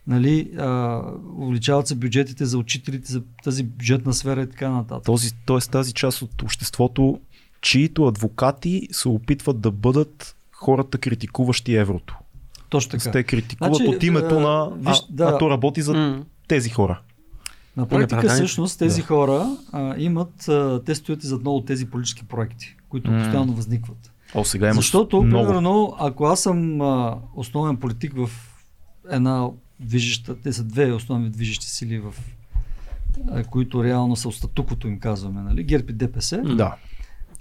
Нали, 0.07 0.51
а, 0.57 1.01
увеличават 1.37 1.87
се 1.87 1.95
бюджетите 1.95 2.45
за 2.45 2.57
учителите, 2.57 3.11
за 3.11 3.23
тази 3.43 3.63
бюджетна 3.63 4.13
сфера 4.13 4.41
и 4.41 4.49
така 4.49 4.69
нататък. 4.69 5.05
Този, 5.05 5.31
тоест 5.45 5.71
тази 5.71 5.93
част 5.93 6.21
от 6.21 6.41
обществото, 6.41 7.19
чието 7.61 8.05
адвокати 8.05 8.87
се 8.91 9.09
опитват 9.09 9.61
да 9.61 9.71
бъдат 9.71 10.35
хората 10.63 10.97
критикуващи 10.97 11.75
еврото. 11.75 12.17
Точно 12.69 12.91
така. 12.91 13.11
Те 13.11 13.23
критикуват 13.23 13.75
Значи, 13.75 13.95
от 13.95 14.03
името 14.03 14.35
а, 14.37 14.39
на... 14.39 14.71
виж, 14.75 14.97
а, 14.97 15.05
да. 15.09 15.23
а 15.25 15.37
то 15.37 15.49
работи 15.49 15.81
за 15.81 15.93
М. 15.93 16.23
тези 16.47 16.69
хора. 16.69 17.01
На 17.77 17.85
практика 17.87 18.29
всъщност 18.29 18.79
тези 18.79 19.01
Да. 19.01 19.07
хора 19.07 19.57
а, 19.71 19.95
имат, 19.97 20.47
а, 20.47 20.81
те 20.85 20.95
стоят 20.95 21.23
и 21.23 21.27
зад 21.27 21.41
много 21.41 21.57
от 21.57 21.65
тези 21.65 21.85
политически 21.89 22.25
проекти, 22.25 22.75
които 22.89 23.11
М. 23.11 23.19
постоянно 23.19 23.53
възникват. 23.53 24.11
О, 24.35 24.45
сега 24.45 24.65
имаш 24.65 24.75
Защото, 24.75 25.23
много. 25.23 25.45
примерно, 25.45 25.95
ако 25.99 26.25
аз 26.25 26.39
съм 26.41 26.81
а, 26.81 27.17
основен 27.35 27.77
политик 27.77 28.13
в 28.15 28.29
една 29.09 29.47
движеща, 29.79 30.35
те 30.35 30.53
са 30.53 30.63
две 30.63 30.91
основни 30.91 31.29
движещи 31.29 31.69
сили, 31.69 31.99
в, 31.99 32.13
а, 33.31 33.43
които 33.43 33.83
реално 33.83 34.15
са 34.15 34.27
от 34.27 34.35
статуквото 34.35 34.87
им 34.87 34.99
казваме, 34.99 35.41
нали? 35.41 35.63
ГЕРБ 35.63 35.85
и 35.89 35.93
ДПС. 35.93 36.41
Да. 36.41 36.75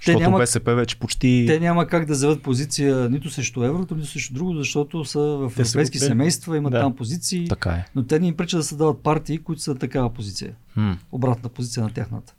Защото 0.03 0.21
няма- 0.21 0.39
БСП 0.39 0.75
вече 0.75 0.97
почти... 0.97 1.45
те 1.49 1.61
няма 1.61 1.87
как 1.87 2.07
да 2.07 2.15
заявят 2.15 2.43
позиция 2.43 3.09
нито 3.11 3.31
срещу 3.31 3.63
еврото, 3.63 3.95
нито 3.95 4.07
срещу 4.07 4.35
друго, 4.35 4.55
защото 4.55 5.05
са 5.05 5.21
в 5.21 5.51
са 5.51 5.61
европейски 5.61 5.99
го- 5.99 6.05
семейства, 6.05 6.57
имат 6.57 6.73
Да. 6.73 6.81
там 6.81 6.97
позиции, 6.97 7.49
Така 7.49 7.71
е. 7.71 7.85
но 7.95 8.03
те 8.03 8.21
не 8.21 8.27
им 8.27 8.37
пречат 8.37 8.61
да 8.61 8.65
създават 8.65 8.99
партии, 8.99 9.39
които 9.39 9.63
са 9.63 9.75
такава 9.75 10.11
позиция, 10.11 10.53
М, 10.77 10.99
обратна 11.13 11.49
позиция 11.49 11.83
на 11.83 11.91
тяхната. 11.91 12.35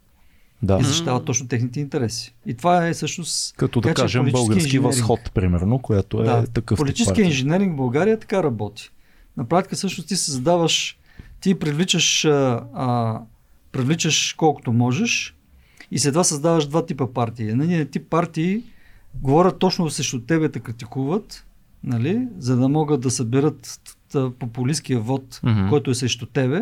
Да. 0.64 0.78
и 0.82 0.84
защитават 0.84 1.26
точно 1.26 1.48
техните 1.48 1.80
интереси. 1.80 2.36
И 2.46 2.54
това 2.54 2.88
е 2.88 2.94
всъщност 2.94 3.56
Като 3.58 3.82
да 3.82 3.94
кажем 3.94 4.26
български 4.26 4.80
възход, 4.80 5.32
примерно, 5.34 5.80
което 5.80 6.22
е 6.22 6.24
да, 6.24 6.46
такъв 6.46 6.76
тип 6.76 6.78
политически 6.78 7.08
партия. 7.08 7.26
инженеринг 7.26 7.74
в 7.74 7.78
България 7.78 8.20
така 8.20 8.44
работи. 8.44 8.90
На 9.38 9.46
практика 9.46 9.76
всъщност 9.76 10.08
ти 10.08 10.16
създаваш, 10.16 10.98
ти 11.40 11.56
привличаш, 11.56 12.26
а, 12.26 12.30
а, 12.76 13.20
привличаш 13.72 14.34
колкото 14.34 14.74
можеш 14.74 15.36
и 15.94 16.00
след 16.00 16.14
това 16.14 16.24
създаваш 16.24 16.68
два 16.68 16.86
типа 16.86 17.08
партии. 17.14 17.50
Едният 17.50 17.92
тип 17.92 18.10
партии 18.10 18.64
говорят 19.16 19.60
точно 19.60 19.90
срещу 19.90 20.22
тебе 20.22 20.48
да 20.48 20.60
критикуват, 20.60 21.46
нали, 21.84 22.28
за 22.38 22.56
да 22.58 22.70
могат 22.70 23.02
да 23.02 23.12
съберат 23.12 23.80
популистския 24.40 25.00
вод, 25.00 25.40
Мгм. 25.44 25.70
който 25.70 25.92
е 25.92 25.96
срещу 25.96 26.26
тебе, 26.26 26.62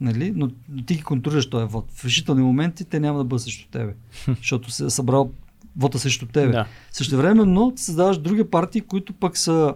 нали, 0.00 0.32
но 0.36 0.50
ти 0.86 0.94
ги 0.94 1.02
контролираш 1.02 1.50
този 1.50 1.66
вод. 1.66 1.92
В 1.92 2.04
решителни 2.04 2.42
моменти 2.42 2.84
те 2.84 3.00
няма 3.00 3.18
да 3.18 3.24
бъдат 3.24 3.42
срещу 3.42 3.68
тебе, 3.70 3.94
защото 4.38 4.70
се 4.70 4.84
е 4.84 4.90
събрал 4.90 5.30
вода 5.76 5.98
срещу 5.98 6.26
тебе. 6.26 6.52
Да. 6.52 6.66
Същевременно 6.90 7.72
ти 7.76 7.82
създаваш 7.82 8.18
други 8.18 8.44
партии, 8.44 8.80
които 8.80 9.12
пък 9.12 9.36
са 9.38 9.74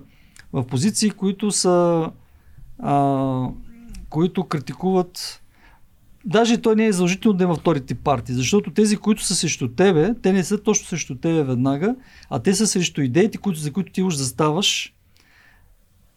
в 0.52 0.66
позиции, 0.66 1.10
които 1.10 1.50
са 1.50 2.10
а, 2.78 3.48
които 4.08 4.44
критикуват 4.44 5.40
Даже 6.24 6.58
той 6.58 6.76
не 6.76 6.86
е 6.86 6.92
задължително 6.92 7.38
да 7.38 7.44
има 7.44 7.54
втори 7.54 7.80
тип 7.80 7.98
партии, 8.04 8.34
защото 8.34 8.70
тези, 8.70 8.96
които 8.96 9.24
са 9.24 9.34
срещу 9.34 9.68
тебе, 9.68 10.14
те 10.22 10.32
не 10.32 10.44
са 10.44 10.62
точно 10.62 10.86
срещу 10.86 11.14
тебе 11.14 11.42
веднага, 11.42 11.94
а 12.30 12.38
те 12.38 12.54
са 12.54 12.66
срещу 12.66 13.00
идеите, 13.00 13.38
които, 13.38 13.60
за 13.60 13.72
които 13.72 13.92
ти 13.92 14.02
уж 14.02 14.14
заставаш. 14.14 14.94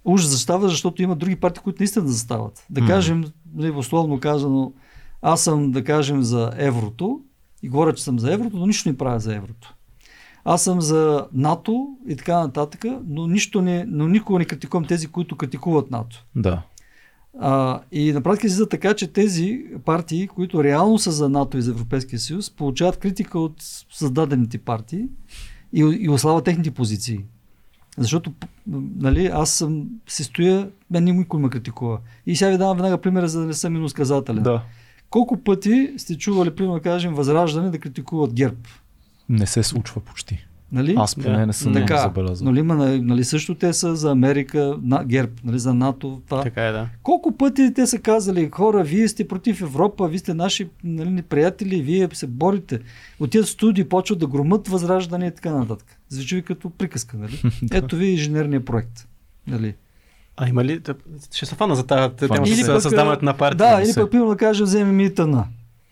Уж 0.05 0.23
заставаш, 0.23 0.71
защото 0.71 1.01
има 1.01 1.15
други 1.15 1.35
партии, 1.35 1.63
които 1.63 1.81
наистина 1.81 2.05
да 2.05 2.11
застават. 2.11 2.65
Да 2.69 2.85
кажем, 2.85 3.25
нали, 3.55 3.71
условно 3.71 4.19
казано, 4.19 4.73
аз 5.21 5.43
съм, 5.43 5.71
да 5.71 5.83
кажем, 5.83 6.23
за 6.23 6.51
еврото 6.57 7.21
и 7.63 7.69
говоря, 7.69 7.93
че 7.93 8.03
съм 8.03 8.19
за 8.19 8.33
еврото, 8.33 8.57
но 8.57 8.65
нищо 8.65 8.89
не 8.89 8.97
правя 8.97 9.19
за 9.19 9.35
еврото. 9.35 9.73
Аз 10.45 10.63
съм 10.63 10.81
за 10.81 11.27
НАТО 11.33 11.87
и 12.07 12.15
така 12.15 12.39
нататък, 12.39 12.85
но, 13.07 13.27
нищо 13.27 13.61
не, 13.61 13.85
но 13.87 14.07
никога 14.07 14.39
не 14.39 14.45
критикувам 14.45 14.85
тези, 14.85 15.07
които 15.07 15.35
критикуват 15.35 15.91
НАТО. 15.91 16.25
Да. 16.35 16.61
А, 17.39 17.81
и 17.91 18.11
на 18.11 18.21
практика 18.21 18.47
излиза 18.47 18.69
така, 18.69 18.93
че 18.93 19.07
тези 19.07 19.65
партии, 19.85 20.27
които 20.27 20.63
реално 20.63 20.99
са 20.99 21.11
за 21.11 21.29
НАТО 21.29 21.57
и 21.57 21.61
за 21.61 21.71
Европейския 21.71 22.19
съюз, 22.19 22.49
получават 22.49 22.97
критика 22.97 23.39
от 23.39 23.53
създадените 23.91 24.57
партии 24.57 25.05
и, 25.73 25.79
и 25.79 26.09
ослава 26.09 26.43
техните 26.43 26.71
позиции. 26.71 27.19
Защото 27.97 28.33
нали, 28.97 29.25
аз 29.25 29.51
съм, 29.51 29.87
се 30.07 30.23
стоя, 30.23 30.69
мен 30.91 31.03
никой 31.03 31.39
ме 31.39 31.49
критикува. 31.49 31.99
И 32.25 32.35
сега 32.35 32.51
ви 32.51 32.57
давам 32.57 32.77
веднага 32.77 33.01
примера, 33.01 33.27
за 33.27 33.39
да 33.39 33.45
не 33.45 33.53
съм 33.53 33.73
миносказателен. 33.73 34.43
Да. 34.43 34.63
Колко 35.09 35.37
пъти 35.37 35.93
сте 35.97 36.17
чували, 36.17 36.55
примерно 36.55 36.75
да 36.75 36.81
кажем, 36.81 37.13
Възраждане 37.13 37.69
да 37.69 37.79
критикуват 37.79 38.33
ГЕРБ? 38.33 38.57
Не 39.29 39.47
се 39.47 39.63
случва 39.63 40.01
почти. 40.01 40.46
Нали? 40.71 40.95
Аз 40.97 41.15
поне 41.15 41.37
Да. 41.37 41.45
не 41.45 41.53
съм 41.53 41.73
така, 41.73 41.97
забелязал. 41.97 42.47
нали, 42.47 42.59
има, 42.59 42.75
нали, 43.01 43.23
също 43.23 43.55
те 43.55 43.73
са 43.73 43.95
за 43.95 44.11
Америка, 44.11 44.77
на, 44.81 45.03
ГЕРБ, 45.05 45.31
нали, 45.43 45.59
за 45.59 45.73
НАТО. 45.73 46.21
Това. 46.29 46.43
Така 46.43 46.67
е, 46.67 46.71
да. 46.71 46.87
Колко 47.03 47.37
пъти 47.37 47.73
те 47.73 47.87
са 47.87 47.99
казали, 47.99 48.49
хора, 48.53 48.83
вие 48.83 49.07
сте 49.07 49.27
против 49.27 49.61
Европа, 49.61 50.07
вие 50.07 50.19
сте 50.19 50.33
наши 50.33 50.69
нали, 50.83 51.21
приятели, 51.21 51.81
вие 51.81 52.09
се 52.13 52.27
борите. 52.27 52.79
Отиват 53.19 53.47
студии, 53.47 53.83
почват 53.83 54.19
да 54.19 54.27
громат 54.27 54.67
възраждане 54.67 55.27
и 55.27 55.31
така 55.31 55.51
нататък. 55.51 55.87
Звучи 56.09 56.35
ви 56.35 56.41
като 56.41 56.69
приказка, 56.69 57.17
нали? 57.17 57.41
Ето 57.71 57.95
ви 57.95 58.05
инженерния 58.05 58.65
проект. 58.65 59.07
Нали? 59.47 59.75
А 60.37 60.49
има 60.49 60.63
ли? 60.63 60.81
Ще 61.33 61.45
се 61.45 61.55
фана 61.55 61.75
за 61.75 61.83
тази 61.83 62.15
тема 62.15 62.37
Или 62.47 62.55
с 62.55 62.81
създаването 62.81 63.25
на 63.25 63.33
партия. 63.33 63.57
Да, 63.57 63.83
или 63.83 63.93
пък, 63.95 64.11
примерно 64.11 64.29
да 64.29 64.37
кажем, 64.37 64.65
вземем 64.65 64.99
ИТН. 64.99 65.35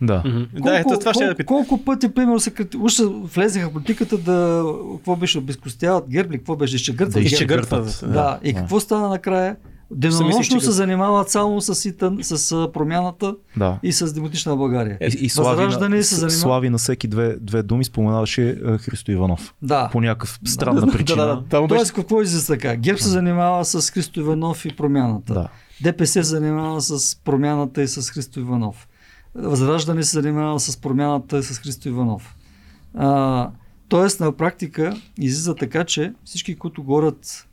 Да. 0.01 0.23
Мгм. 0.25 0.43
Да, 0.55 0.79
ето 0.79 0.99
това 0.99 1.13
ще 1.13 1.23
я 1.23 1.29
да 1.29 1.35
колко, 1.35 1.63
питам. 1.63 1.67
колко 1.67 1.85
пъти, 1.85 2.09
примерно, 2.09 2.39
се 2.39 2.51
крити... 2.51 2.77
уж 2.77 3.01
влезеха 3.35 3.69
в 3.69 3.73
политиката 3.73 4.17
да, 4.17 4.63
какво 4.93 5.15
беше, 5.15 5.37
обезкостяват 5.37 6.09
герб 6.09 6.31
ли, 6.31 6.37
какво 6.37 6.55
беше, 6.55 6.75
изчегъртват 6.75 7.13
Да 7.13 7.19
герб. 7.19 7.31
изчегъртват. 7.31 7.99
Да, 8.01 8.07
да. 8.07 8.39
и 8.43 8.53
Да. 8.53 8.59
какво 8.59 8.79
стана 8.79 9.09
накрая? 9.09 9.55
Денонощно 9.91 10.61
се 10.61 10.71
занимават 10.71 11.29
само 11.29 11.61
с, 11.61 11.85
ИТН, 11.85 12.05
с 12.21 12.69
промяната 12.73 13.35
да. 13.57 13.79
и 13.83 13.91
с 13.91 14.13
демократична 14.13 14.55
България. 14.55 14.97
И, 15.01 15.17
и 15.19 15.29
Слави, 15.29 15.63
на, 15.63 16.03
се 16.03 16.15
занимава- 16.15 16.29
Слави 16.31 16.69
на 16.69 16.77
всеки 16.77 17.07
две, 17.07 17.35
две 17.41 17.63
думи 17.63 17.85
споменаваше 17.85 18.49
е, 18.49 18.77
Христо 18.77 19.11
Иванов. 19.11 19.53
Да. 19.61 19.89
По 19.91 20.01
някакъв 20.01 20.39
странна 20.45 20.91
причина. 20.91 21.25
Да, 21.25 21.35
да, 21.51 21.61
да. 21.61 21.67
Тоест, 21.67 21.93
какво 21.93 22.21
излиза 22.21 22.47
така? 22.47 22.75
ГЕРБ 22.75 22.99
се 22.99 23.09
занимава 23.09 23.65
с 23.65 23.91
Христо 23.91 24.19
Иванов 24.19 24.65
и 24.65 24.69
промяната. 24.69 25.33
Да. 25.33 25.47
ДПС 25.81 26.07
се 26.13 26.23
занимава 26.23 26.81
с 26.81 27.15
промяната 27.15 27.81
и 27.81 27.87
с 27.87 28.09
Христо 28.11 28.39
Иванов. 28.39 28.87
Възраждане 29.35 30.03
се 30.03 30.21
занимава 30.21 30.59
с 30.59 30.77
промяната 30.77 31.43
с 31.43 31.59
Христо 31.59 31.89
Иванов. 31.89 32.35
А, 32.93 33.49
Тоест 33.87 34.19
на 34.19 34.31
практика 34.31 35.01
излиза 35.19 35.55
така, 35.55 35.83
че 35.83 36.13
всички, 36.23 36.55
които 36.55 36.83
говорят, 36.83 37.47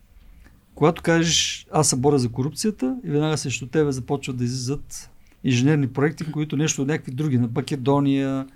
когато 0.75 1.03
кажеш 1.03 1.67
аз 1.73 1.89
се 1.89 1.97
боря 1.97 2.19
за 2.19 2.29
корупцията 2.29 2.97
и 3.05 3.11
веднага 3.11 3.39
срещу 3.39 3.67
тебе 3.67 3.93
започват 3.93 4.37
да 4.37 4.45
излизат 4.45 5.11
инженерни 5.45 5.89
проекти, 5.89 6.33
които 6.33 6.57
нещо 6.57 6.83
от 6.83 6.89
някакви 6.89 7.13
други, 7.13 7.39
на 7.39 7.49
Македония, 7.55 8.47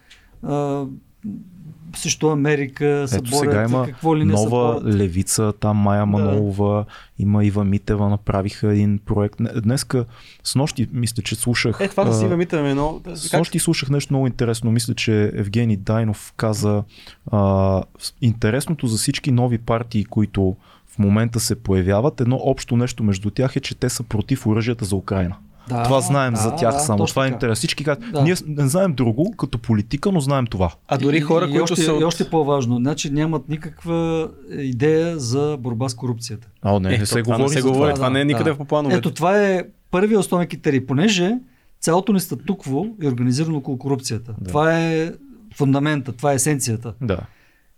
също 1.97 2.29
Америка, 2.29 3.05
са 3.09 3.17
Ето 3.17 3.37
сега 3.37 3.65
има 3.65 3.87
какво 3.87 4.17
ли 4.17 4.25
не 4.25 4.33
нова 4.33 4.81
са 4.81 4.87
левица, 4.87 5.53
там 5.61 5.77
Майя 5.77 6.07
Манолова, 6.07 6.75
да. 6.75 6.85
има 7.19 7.45
Ива 7.45 7.65
Митева, 7.65 8.09
направиха 8.09 8.73
един 8.73 8.99
проект. 8.99 9.35
Днеска, 9.63 10.05
с 10.45 10.55
нощи, 10.55 10.89
мисля, 10.93 11.23
че 11.23 11.35
слушах... 11.35 11.81
Е, 11.81 11.89
това 11.89 12.05
да 12.05 12.15
си 12.15 12.25
Ива 12.25 12.37
Митева 12.37 12.73
много... 12.73 13.03
С 13.15 13.33
нощи 13.33 13.59
слушах 13.59 13.91
нещо 13.91 14.15
много 14.15 14.27
интересно. 14.27 14.71
Мисля, 14.71 14.95
че 14.95 15.33
Евгений 15.35 15.77
Дайнов 15.77 16.33
каза 16.37 16.85
а, 17.33 17.83
интересното 18.23 18.87
за 18.87 18.97
всички 18.97 19.33
нови 19.33 19.59
партии, 19.59 20.05
които 20.05 20.57
в 20.87 20.99
момента 20.99 21.41
се 21.41 21.55
появяват, 21.55 22.21
едно 22.21 22.37
общо 22.43 22.77
нещо 22.77 23.05
между 23.05 23.31
тях 23.31 23.57
е, 23.57 23.61
че 23.61 23.75
те 23.75 23.89
са 23.89 24.03
против 24.03 24.47
оръжията 24.47 24.85
за 24.85 24.97
Украина. 24.97 25.37
Да, 25.69 25.83
това 25.83 26.01
знаем 26.01 26.35
да, 26.35 26.41
за 26.41 26.57
тях 26.57 26.73
да, 26.73 26.79
само. 26.79 27.07
Това 27.07 27.27
е 27.27 27.29
интерес. 27.29 27.59
Всички 27.59 27.85
казват, 27.85 28.13
да. 28.13 28.23
ние 28.23 28.35
не 28.47 28.69
знаем 28.69 28.95
друго 28.95 29.35
като 29.37 29.59
политика, 29.59 30.13
но 30.13 30.21
знаем 30.21 30.47
това. 30.47 30.73
А 30.89 30.99
дори 30.99 31.21
хора, 31.21 31.45
и, 31.45 31.49
които 31.49 31.59
и 31.59 31.63
още, 31.63 31.83
са... 31.83 31.99
И 32.01 32.05
още 32.05 32.31
по-важно, 32.31 32.77
значи 32.77 33.11
нямат 33.11 33.49
никаква 33.49 34.31
идея 34.51 35.19
за 35.19 35.57
борба 35.61 35.89
с 35.89 35.95
корупцията. 35.95 36.49
А, 36.63 36.81
не, 36.81 36.95
е, 36.95 36.99
не 36.99 37.07
се 37.07 37.23
говори. 37.23 37.43
Не 37.43 37.49
се 37.49 37.63
говори. 37.63 37.79
Това, 37.79 37.95
това 37.95 38.11
не 38.11 38.21
е 38.21 38.25
никъде 38.25 38.51
да. 38.51 38.55
в 38.57 38.65
плановете. 38.65 38.99
Ето 38.99 39.11
това 39.11 39.43
е 39.43 39.65
първият 39.91 40.21
основен 40.21 40.49
критерий, 40.49 40.87
понеже 40.87 41.39
цялото 41.81 42.13
ни 42.13 42.21
статукво 42.21 42.87
е 43.03 43.09
организирано 43.09 43.59
около 43.59 43.79
корупцията. 43.79 44.35
Да. 44.41 44.49
Това 44.49 44.79
е 44.79 45.13
фундамента, 45.55 46.13
това 46.13 46.33
е 46.33 46.35
есенцията. 46.35 46.95
Да. 47.01 47.19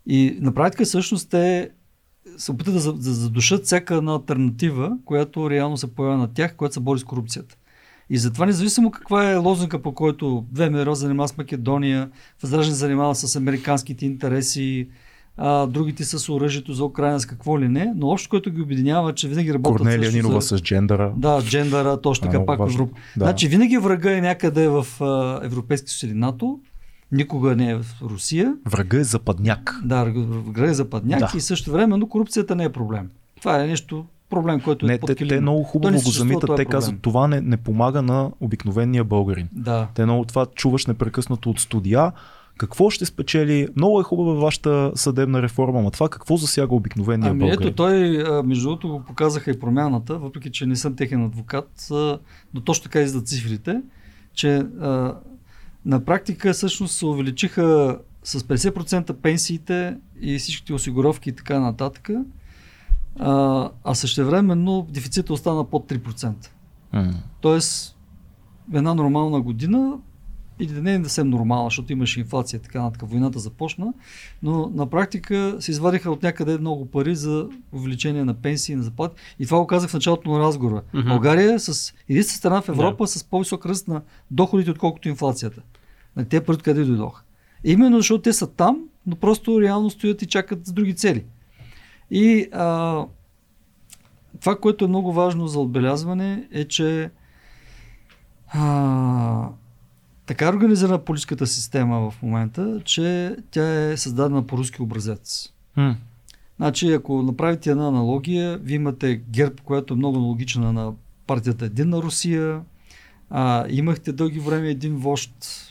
И 0.07 0.39
на 0.41 0.55
практика 0.55 0.85
всъщност 0.85 1.31
те 1.31 1.71
се 2.37 2.53
опитат 2.53 2.75
да 2.75 2.81
задушат 3.13 3.65
всяка 3.65 3.95
една 3.95 4.13
альтернатива, 4.13 4.99
която 5.05 5.51
реално 5.51 5.77
се 5.77 5.95
появява 5.95 6.19
на 6.19 6.35
тях, 6.35 6.57
която 6.57 6.75
се 6.75 6.81
бори 6.81 7.01
с 7.01 7.05
корупцията. 7.05 7.57
И 8.11 8.19
затова, 8.19 8.47
независимо 8.47 8.91
каква 8.91 9.31
е 9.31 9.37
лозунга, 9.37 9.83
по 9.83 9.95
който 9.95 10.45
ВМРО 10.53 10.95
занимава 10.95 11.29
с 11.29 11.37
Македония, 11.37 12.11
Възраждане 12.43 12.77
занимава 12.77 13.15
с 13.15 13.37
американските 13.37 14.07
интереси, 14.07 14.89
а, 15.37 15.67
другите 15.67 16.05
с 16.05 16.29
оръжието 16.33 16.73
за 16.73 16.85
Украина, 16.85 17.21
с 17.21 17.27
какво 17.27 17.61
ли 17.61 17.69
не, 17.69 17.93
но 17.97 18.09
общо, 18.09 18.29
което 18.29 18.51
ги 18.51 18.61
обединява, 18.61 19.15
че 19.15 19.29
винаги 19.29 19.55
работят 19.55 19.79
Корнелия 19.79 20.13
Нинова 20.13 20.41
за... 20.41 20.59
с 20.59 20.63
джендъра. 20.63 21.13
Да, 21.17 21.43
джендъра, 21.43 22.01
точно 22.01 22.31
така, 22.31 22.47
пак 22.47 22.59
в 22.59 22.73
Европа. 22.73 22.97
Да. 23.17 23.25
Значи 23.25 23.49
винаги 23.49 23.79
врага 23.79 24.17
е 24.17 24.21
някъде 24.21 24.69
в 24.69 24.87
Европейски 25.43 25.91
съюз 25.91 26.03
или 26.03 26.15
НАТО, 26.15 26.61
никога 27.13 27.57
не 27.57 27.71
е 27.71 27.75
в 27.77 27.87
Русия. 28.03 28.55
Врага 28.67 28.99
е 28.99 29.05
западняк. 29.05 29.81
Да, 29.85 30.05
врага 30.05 30.71
е 30.71 30.75
западняк 30.75 31.21
да. 31.21 31.33
и 31.37 31.41
също 31.41 31.73
време, 31.73 31.97
но 31.97 32.09
корупцията 32.09 32.57
не 32.57 32.65
е 32.65 32.73
проблем. 32.73 33.11
Това 33.41 33.65
е 33.65 33.67
нещо 33.67 34.07
проблем, 34.31 34.61
който 34.61 34.87
не, 34.87 34.95
е 34.95 34.99
те, 34.99 35.15
те 35.15 35.41
много 35.41 35.63
хубаво 35.63 35.95
го 35.95 36.11
замитат. 36.11 36.51
Те 36.57 36.65
казват, 36.65 37.03
това 37.03 37.29
не, 37.29 37.41
не 37.41 37.57
помага 37.57 38.03
на 38.03 38.31
обикновения 38.41 39.05
българин. 39.05 39.49
Да. 39.53 39.89
Те 39.95 40.05
много 40.05 40.25
това 40.25 40.47
чуваш 40.47 40.87
непрекъснато 40.87 41.51
от 41.51 41.61
студия. 41.61 42.13
Какво 42.57 42.91
ще 42.91 43.07
спечели? 43.07 43.69
Много 43.77 44.01
е 44.01 44.03
хубава 44.03 44.33
вашата 44.33 44.93
съдебна 44.95 45.43
реформа, 45.43 45.83
но 45.83 45.91
това 45.91 46.09
какво 46.09 46.37
засяга 46.37 46.75
обикновения 46.75 47.31
ами, 47.31 47.39
българин? 47.39 47.69
Ето 47.69 47.77
той, 47.77 48.25
между 48.43 48.69
другото, 48.69 48.89
го 48.89 49.05
показаха 49.05 49.51
и 49.51 49.61
промяната, 49.61 50.19
въпреки 50.19 50.51
че 50.51 50.67
не 50.67 50.77
съм 50.77 50.97
техен 50.97 51.25
адвокат, 51.25 51.89
но 52.55 52.61
точно 52.65 52.83
така 52.83 53.01
изда 53.01 53.21
цифрите, 53.21 53.83
че 54.35 54.63
на 55.87 56.05
практика 56.05 56.53
всъщност 56.53 56.95
се 56.95 57.07
увеличиха 57.07 57.99
с 58.25 58.41
50% 58.41 59.13
пенсиите 59.13 59.97
и 60.21 60.39
всичките 60.39 60.75
осигуровки 60.75 61.29
и 61.29 61.33
така 61.33 61.61
нататък 61.61 62.11
а, 63.19 63.71
а 63.85 63.95
същевременно 63.95 64.87
дефицита 64.91 65.33
остана 65.33 65.65
под 65.65 65.91
3%. 65.91 66.35
Mm. 66.95 67.15
Тоест, 67.41 67.97
една 68.75 68.95
нормална 68.95 69.41
година, 69.41 69.99
или 70.61 70.81
не 70.81 70.95
е 70.95 71.03
съвсем 71.03 71.31
нормална, 71.31 71.67
защото 71.67 71.93
имаше 71.93 72.21
инфлация 72.21 72.59
и 72.59 72.61
така 72.61 72.83
нататък, 72.83 73.09
войната 73.09 73.39
започна, 73.39 73.93
но 74.43 74.71
на 74.75 74.87
практика 74.87 75.57
се 75.61 75.71
извадиха 75.71 76.11
от 76.11 76.23
някъде 76.23 76.59
много 76.59 76.87
пари 76.87 77.15
за 77.15 77.49
увеличение 77.73 78.25
на 78.25 78.35
пенсии, 78.35 78.77
на 78.77 78.83
заплати. 78.83 79.15
И 79.39 79.47
това 79.47 79.59
го 79.59 79.67
казах 79.67 79.91
в 79.91 79.95
началото 79.95 80.31
на 80.31 80.39
разговора. 80.39 80.83
Mm-hmm. 80.95 81.09
България 81.09 81.55
е 81.55 81.59
с 81.59 81.95
единствена 82.09 82.39
страна 82.39 82.63
в 82.63 82.69
Европа 82.69 83.05
yeah. 83.05 83.19
с 83.19 83.25
по-висок 83.25 83.67
ръст 83.67 83.89
на 83.89 84.03
доходите, 84.31 84.71
отколкото 84.71 85.09
инфлацията. 85.09 85.63
На 86.17 86.25
те 86.25 86.45
пари 86.45 86.59
къде 86.59 86.85
дойдоха. 86.85 87.23
Именно 87.65 87.97
защото 87.97 88.23
те 88.23 88.33
са 88.33 88.47
там, 88.47 88.79
но 89.07 89.17
просто 89.17 89.61
реално 89.61 89.91
стоят 89.91 90.23
и 90.23 90.27
чакат 90.27 90.67
с 90.67 90.73
други 90.73 90.95
цели. 90.95 91.25
И 92.11 92.49
а, 92.53 93.05
това, 94.41 94.59
което 94.59 94.85
е 94.85 94.89
много 94.89 95.13
важно 95.13 95.47
за 95.49 95.61
отбелязване 95.61 96.49
е, 96.53 96.65
че 96.65 97.11
а, 98.49 99.49
така 100.27 100.49
организирана 100.49 100.99
политическата 100.99 101.47
система 101.47 102.11
в 102.11 102.23
момента, 102.23 102.81
че 102.85 103.37
тя 103.51 103.91
е 103.91 103.97
създадена 103.97 104.47
по 104.47 104.59
руски 104.59 104.83
образец. 104.83 105.53
Mm. 105.79 105.95
Значи, 106.57 106.93
ако 106.93 107.23
направите 107.23 107.71
една 107.71 107.89
аналогия, 107.89 108.59
вие 108.59 108.77
имате 108.77 109.17
герб, 109.31 109.61
която 109.61 109.95
е 109.95 109.97
много 109.97 110.17
аналогична 110.17 110.73
на 110.73 110.93
партията 111.27 111.65
Единна 111.65 112.03
Русия, 112.03 112.61
а, 113.31 113.67
имахте 113.69 114.13
дълги 114.13 114.41
време 114.41 114.69
един 114.69 114.97
вожд, 114.97 115.31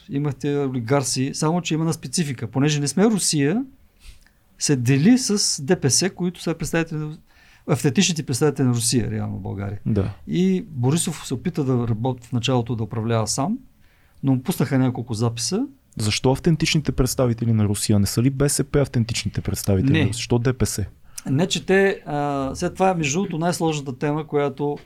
имахте 0.09 0.57
олигарси, 0.57 1.31
само 1.33 1.61
че 1.61 1.73
има 1.73 1.85
на 1.85 1.93
специфика. 1.93 2.47
Понеже 2.47 2.79
не 2.79 2.87
сме 2.87 3.05
Русия, 3.05 3.63
се 4.59 4.75
дели 4.75 5.17
с 5.17 5.63
ДПС, 5.63 6.09
които 6.09 6.41
са 6.41 6.53
представители, 6.53 7.17
автентичните 7.67 8.23
представители 8.23 8.67
на 8.67 8.73
Русия, 8.73 9.11
реално 9.11 9.37
в 9.37 9.41
България. 9.41 9.79
Да. 9.85 10.13
И 10.27 10.65
Борисов 10.69 11.27
се 11.27 11.33
опита 11.33 11.63
да 11.63 11.87
работи 11.87 12.27
в 12.27 12.31
началото 12.31 12.75
да 12.75 12.83
управлява 12.83 13.27
сам, 13.27 13.57
но 14.23 14.35
му 14.35 14.43
пуснаха 14.43 14.79
няколко 14.79 15.13
записа. 15.13 15.67
Защо 15.97 16.31
автентичните 16.31 16.91
представители 16.91 17.53
на 17.53 17.65
Русия? 17.65 17.99
Не 17.99 18.05
са 18.05 18.21
ли 18.21 18.29
БСП 18.29 18.81
автентичните 18.81 19.41
представители? 19.41 20.05
Не. 20.05 20.13
Защо 20.13 20.39
ДПС? 20.39 20.85
Не, 21.29 21.47
че 21.47 21.65
те. 21.65 22.01
А, 22.05 22.51
след 22.55 22.73
това 22.73 22.89
е 22.89 22.93
между 22.93 23.19
другото 23.19 23.37
най-сложната 23.37 23.97
тема, 23.97 24.27
която 24.27 24.77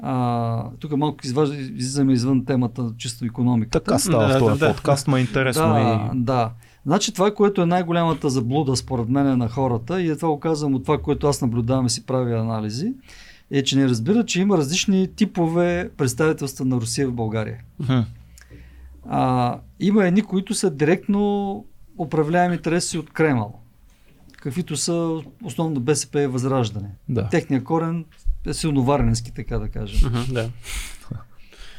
а, 0.00 0.70
тук 0.78 0.96
малко 0.96 1.18
излизаме 1.24 2.12
извън 2.12 2.44
темата 2.44 2.92
чисто 2.98 3.24
економика. 3.24 3.80
Така 3.80 3.98
става 3.98 4.28
да, 4.28 4.36
в 4.36 4.38
този 4.38 4.60
да, 4.60 4.72
подкаст, 4.72 5.08
ма 5.08 5.18
е 5.18 5.20
интересно. 5.20 5.62
Да, 5.62 6.10
и... 6.14 6.18
да. 6.22 6.50
Значи 6.86 7.14
това, 7.14 7.34
което 7.34 7.62
е 7.62 7.66
най-голямата 7.66 8.30
заблуда 8.30 8.76
според 8.76 9.08
мен 9.08 9.38
на 9.38 9.48
хората, 9.48 10.02
и 10.02 10.10
е 10.10 10.16
това 10.16 10.28
го 10.28 10.40
казвам 10.40 10.74
от 10.74 10.82
това, 10.82 10.98
което 10.98 11.26
аз 11.26 11.42
наблюдавам 11.42 11.86
и 11.86 11.90
си 11.90 12.06
правя 12.06 12.38
анализи, 12.38 12.94
е, 13.50 13.62
че 13.62 13.78
не 13.78 13.88
разбира, 13.88 14.26
че 14.26 14.40
има 14.40 14.56
различни 14.58 15.08
типове 15.14 15.90
представителства 15.96 16.64
на 16.64 16.76
Русия 16.76 17.08
в 17.08 17.12
България. 17.12 17.58
Uh-huh. 17.82 18.04
А, 19.08 19.58
има 19.80 20.06
едни, 20.06 20.22
които 20.22 20.54
са 20.54 20.70
директно 20.70 21.64
управляеми 21.98 22.54
интереси 22.54 22.98
от 22.98 23.10
Кремъл, 23.10 23.58
каквито 24.36 24.76
са 24.76 25.20
основно 25.44 25.80
БСП 25.80 26.22
и 26.22 26.26
Възраждане. 26.26 26.90
Да. 27.08 27.28
Техният 27.28 27.64
корен 27.64 28.04
е 28.46 28.54
силно 28.54 28.84
варненски, 28.84 29.34
така 29.34 29.58
да 29.58 29.68
кажем. 29.68 30.10
Uh-huh, 30.10 30.32
да. 30.32 30.50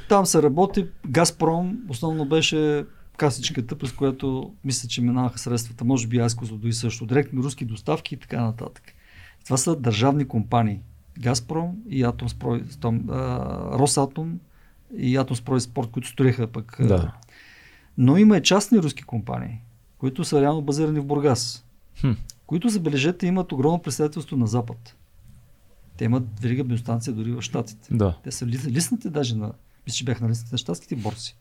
Там 0.09 0.25
се 0.25 0.43
работи, 0.43 0.87
Газпром 1.07 1.77
основно 1.89 2.25
беше 2.25 2.85
касичката, 3.17 3.77
през 3.77 3.91
която 3.91 4.53
мисля, 4.63 4.89
че 4.89 5.01
минаваха 5.01 5.39
средствата, 5.39 5.85
може 5.85 6.07
би 6.07 6.17
аз 6.17 6.37
и 6.63 6.73
също, 6.73 7.05
директни 7.05 7.43
руски 7.43 7.65
доставки 7.65 8.15
и 8.15 8.17
така 8.17 8.41
нататък. 8.41 8.83
Това 9.43 9.57
са 9.57 9.75
държавни 9.75 10.27
компании. 10.27 10.79
Газпром 11.19 11.75
и 11.89 12.03
Атомспрой, 12.03 12.63
Росатом 13.73 14.39
и 14.97 15.17
Атомспрой 15.17 15.59
Спорт, 15.59 15.91
които 15.91 16.07
строиха 16.07 16.47
пък. 16.47 16.77
Да. 16.79 17.13
Но 17.97 18.17
има 18.17 18.37
и 18.37 18.43
частни 18.43 18.79
руски 18.79 19.03
компании, 19.03 19.61
които 19.97 20.23
са 20.23 20.41
реално 20.41 20.61
базирани 20.61 20.99
в 20.99 21.05
Бургас, 21.05 21.65
хм. 22.01 22.11
които, 22.45 22.69
забележете, 22.69 23.27
имат 23.27 23.51
огромно 23.51 23.81
представителство 23.81 24.37
на 24.37 24.47
Запад. 24.47 24.95
Те 25.97 26.05
имат 26.05 26.39
верига 26.39 26.63
бензостанция 26.63 27.13
дори 27.13 27.31
в 27.31 27.41
Штатите. 27.41 27.87
Да. 27.91 28.17
Те 28.23 28.31
са 28.31 28.45
листните 28.45 29.09
даже 29.09 29.35
на, 29.35 29.53
мисля, 29.85 29.95
че 29.95 30.03
бяха 30.03 30.23
на 30.23 30.29
листните 30.29 30.53
на 30.53 30.57
щатските 30.57 30.95
борси. 30.95 31.37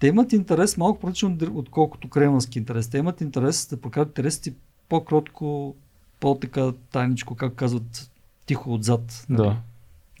Те 0.00 0.06
имат 0.06 0.32
интерес 0.32 0.76
малко 0.76 1.06
различно, 1.06 1.38
отколкото 1.54 2.08
кремлски 2.08 2.58
интерес. 2.58 2.88
Те 2.88 2.98
имат 2.98 3.20
интерес 3.20 3.66
да 3.66 3.76
покажат 3.76 4.08
интересите 4.08 4.54
по-кротко, 4.88 5.76
по-така 6.20 6.72
тайничко, 6.92 7.34
как 7.34 7.54
казват, 7.54 8.10
тихо 8.46 8.74
отзад. 8.74 9.26
Нали? 9.28 9.42
Да. 9.42 9.56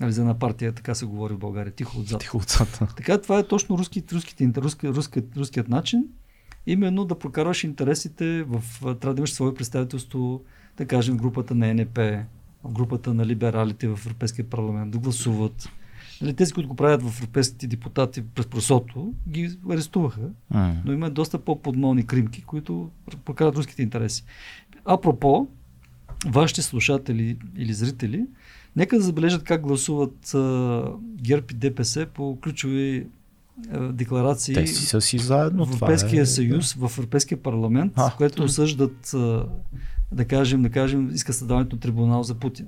Нали, 0.00 0.12
за 0.12 0.20
една 0.20 0.38
партия 0.38 0.72
така 0.72 0.94
се 0.94 1.06
говори 1.06 1.34
в 1.34 1.38
България, 1.38 1.72
тихо 1.72 2.00
отзад. 2.00 2.20
Тихо 2.20 2.36
отзад. 2.36 2.82
Така 2.96 3.20
това 3.20 3.38
е 3.38 3.46
точно 3.46 3.78
руски, 3.78 4.04
руските, 4.12 4.52
руски, 4.56 4.88
руски, 4.88 5.22
руският 5.36 5.68
начин. 5.68 6.04
Именно 6.66 7.04
да 7.04 7.18
прокарваш 7.18 7.64
интересите 7.64 8.42
в... 8.42 8.62
Трябва 8.80 9.14
да 9.14 9.20
имаш 9.20 9.32
свое 9.32 9.54
представителство, 9.54 10.42
да 10.76 10.86
кажем, 10.86 11.16
групата 11.16 11.54
на 11.54 11.74
НП, 11.74 11.98
групата 12.68 13.14
на 13.14 13.26
либералите 13.26 13.88
в 13.88 13.98
Европейския 14.06 14.44
парламент, 14.44 14.90
да 14.90 14.98
гласуват 14.98 15.68
Нали, 16.22 16.34
тези, 16.34 16.52
които 16.52 16.68
го 16.68 16.76
правят 16.76 17.02
в 17.02 17.18
европейските 17.18 17.66
депутати 17.66 18.22
през 18.34 18.46
просото, 18.46 19.12
ги 19.28 19.58
арестуваха. 19.70 20.20
Mm. 20.54 20.74
Но 20.84 20.92
има 20.92 21.10
доста 21.10 21.38
по-подмолни 21.38 22.06
кримки, 22.06 22.42
които 22.42 22.90
покарат 23.24 23.56
руските 23.56 23.82
интереси. 23.82 24.24
Апропо, 24.84 25.46
вашите 26.26 26.62
слушатели 26.62 27.38
или 27.56 27.72
зрители, 27.72 28.26
нека 28.76 28.96
да 28.96 29.02
забележат 29.02 29.44
как 29.44 29.60
гласуват 29.60 30.34
а, 30.34 30.82
ГЕРБ 31.22 31.46
и 31.50 31.54
ДПС 31.54 32.06
по 32.14 32.38
ключови 32.42 33.06
декларации 33.92 34.54
Те 34.54 34.66
си 34.66 34.86
са 34.86 35.00
си 35.00 35.18
заедно. 35.18 35.66
в 35.66 35.68
Европейския 35.68 36.22
е, 36.22 36.26
съюз, 36.26 36.74
в 36.74 36.90
Европейския 36.98 37.42
парламент, 37.42 37.92
А, 37.96 38.16
което 38.16 38.44
осъждат, 38.44 39.14
да 40.12 40.24
кажем, 40.24 40.62
да 40.62 40.70
кажем, 40.70 41.10
иска 41.14 41.32
създаването 41.32 41.76
на 41.76 41.80
трибунал 41.80 42.22
за 42.22 42.34
Путин. 42.34 42.66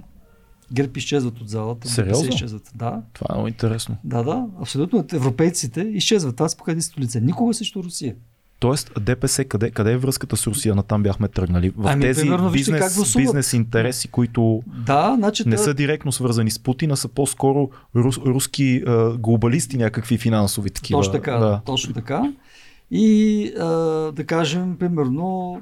ГЕРБ 0.74 0.92
изчезват 0.96 1.40
от 1.40 1.48
залата. 1.48 1.88
Сериозно? 1.88 2.22
ДПС 2.22 2.34
изчезват. 2.34 2.70
Да, 2.74 3.02
Това 3.12 3.26
е 3.30 3.34
много 3.34 3.48
интересно. 3.48 3.96
да, 4.04 4.22
да, 4.22 4.46
абсолютно. 4.60 5.04
Европейците 5.12 5.80
изчезват. 5.80 6.36
Това 6.36 6.48
спока 6.48 6.70
единството 6.70 7.00
лице. 7.00 7.20
Никога 7.20 7.54
срещу 7.54 7.82
Русия. 7.82 8.14
Тоест, 8.58 8.90
ДПС, 9.00 9.44
къде, 9.44 9.70
къде 9.70 9.92
е 9.92 9.96
връзката 9.96 10.36
с 10.36 10.46
Русия? 10.46 10.74
На 10.74 10.82
там 10.82 11.02
бяхме 11.02 11.28
тръгнали. 11.28 11.70
В 11.76 11.86
Ами, 11.86 12.02
тези 12.02 12.20
примерно, 12.20 12.50
бизнес, 12.50 13.14
бизнес 13.16 13.52
интереси, 13.52 14.08
които 14.08 14.62
Да, 14.86 15.14
значи 15.18 15.48
не 15.48 15.58
са 15.58 15.74
директно 15.74 16.12
свързани 16.12 16.50
с 16.50 16.58
Путина, 16.58 16.96
са 16.96 17.08
по-скоро 17.08 17.70
рус, 17.96 18.18
руски 18.18 18.82
а, 18.86 19.16
глобалисти, 19.18 19.76
някакви 19.76 20.18
финансови 20.18 20.70
такива. 20.70 20.98
Точно 21.00 21.12
така, 21.12 21.36
Да. 21.36 21.60
точно 21.66 21.94
така. 21.94 22.32
И 22.90 23.46
а, 23.60 23.64
да 24.12 24.24
кажем, 24.26 24.76
примерно, 24.78 25.60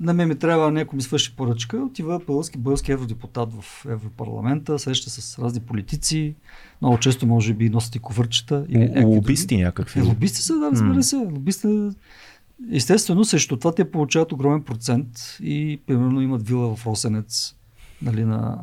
на 0.00 0.14
мен 0.14 0.28
ми 0.28 0.38
трябва 0.38 0.70
някой 0.70 0.96
ми 0.96 1.02
свърши 1.02 1.36
поръчка, 1.36 1.76
отива 1.76 2.20
български, 2.26 2.58
български 2.58 2.92
евродепутат 2.92 3.48
в 3.52 3.86
Европарламента, 3.88 4.78
среща 4.78 5.10
с 5.10 5.38
разни 5.38 5.60
политици, 5.60 6.34
много 6.82 6.98
често 6.98 7.26
може 7.26 7.54
би 7.54 7.70
носят 7.70 7.94
и 7.94 7.98
ковърчета. 7.98 8.66
Или. 8.68 9.04
Лобисти 9.04 9.56
някакви. 9.56 10.00
Е, 10.00 10.02
лобисти 10.02 10.42
са, 10.42 10.54
да, 10.54 10.70
разбира 10.70 11.02
се. 11.02 11.16
Лобисти, 11.16 11.90
естествено, 12.72 13.24
срещу 13.24 13.56
това 13.56 13.74
те 13.74 13.90
получават 13.90 14.32
огромен 14.32 14.62
процент 14.62 15.06
и 15.42 15.80
примерно 15.86 16.20
имат 16.20 16.48
вила 16.48 16.76
в 16.76 16.86
Росенец, 16.86 17.54
нали, 18.02 18.24
на 18.24 18.58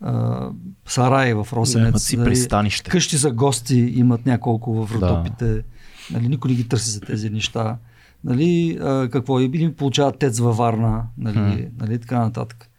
а, 0.00 0.48
сараи 0.86 1.34
в 1.34 1.46
Да, 1.50 1.56
Росенец. 1.56 1.88
имат 1.88 2.02
си 2.02 2.16
нали, 2.16 2.28
пристанище. 2.28 2.90
къщи 2.90 3.16
за 3.16 3.30
гости 3.30 3.76
имат 3.76 4.26
няколко 4.26 4.86
в 4.86 4.94
Родопите. 4.94 5.62
Нали, 6.10 6.28
никой 6.28 6.50
не 6.50 6.56
ги 6.56 6.68
търси 6.68 6.90
за 6.90 7.00
тези 7.00 7.30
неща. 7.30 7.76
Нали, 8.24 8.78
а, 8.80 9.08
какво? 9.12 9.40
Или 9.40 9.62
им 9.62 9.74
получават 9.74 10.18
тец 10.18 10.38
във 10.38 10.56
Варна, 10.56 11.02
нали, 11.18 11.34
Хм. 11.34 11.76
нали, 11.78 11.98
така 11.98 12.18
нататък. 12.18 12.70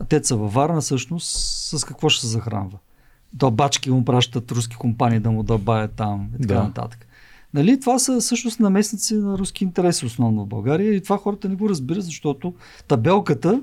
А 0.00 0.04
теца 0.04 0.36
във 0.36 0.54
Варна 0.54 0.80
всъщност 0.80 1.26
с 1.78 1.84
какво 1.84 2.08
ще 2.08 2.20
се 2.20 2.26
захранва? 2.26 2.78
То 3.38 3.50
бачки 3.50 3.90
му 3.90 4.04
пращат 4.04 4.52
руски 4.52 4.76
компании 4.76 5.20
да 5.20 5.30
му 5.30 5.42
дълбаят 5.42 5.92
там 5.92 6.28
и 6.38 6.42
така 6.42 6.54
Да. 6.54 6.62
нататък. 6.62 7.06
Нали, 7.54 7.80
това 7.80 7.98
са 7.98 8.20
всъщност 8.20 8.60
наместници 8.60 9.14
на 9.14 9.38
руски 9.38 9.64
интереси 9.64 10.06
основно 10.06 10.44
в 10.44 10.48
България 10.48 10.94
и 10.94 11.02
това 11.02 11.18
хората 11.18 11.48
не 11.48 11.54
го 11.54 11.68
разбират, 11.68 12.04
защото 12.04 12.54
табелката 12.88 13.62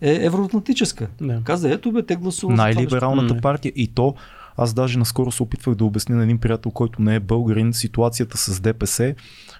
е 0.00 0.14
евроатлантическа. 0.24 1.08
Да. 1.20 1.40
Каза, 1.44 1.72
ето 1.72 1.92
бе, 1.92 2.02
те 2.02 2.16
гласуват. 2.16 2.56
Най-либералната 2.56 3.40
партия. 3.40 3.72
И 3.76 3.86
то, 3.88 4.14
аз 4.60 4.74
даже 4.74 4.98
наскоро 4.98 5.32
се 5.32 5.42
опитвах 5.42 5.74
да 5.74 5.84
обясня 5.84 6.16
на 6.16 6.22
един 6.22 6.38
приятел, 6.38 6.70
който 6.70 7.02
не 7.02 7.14
е 7.14 7.20
българин, 7.20 7.72
ситуацията 7.72 8.38
с 8.38 8.60
ДПС, 8.60 9.14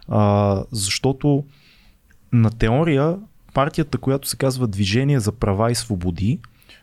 а, 0.09 0.62
защото 0.72 1.44
на 2.32 2.51
теория 2.51 3.16
партията, 3.55 3.98
която 3.98 4.28
се 4.28 4.36
казва 4.36 4.66
Движение 4.66 5.20
за 5.20 5.32
права 5.32 5.70
и 5.70 5.74
свободи, 5.74 6.38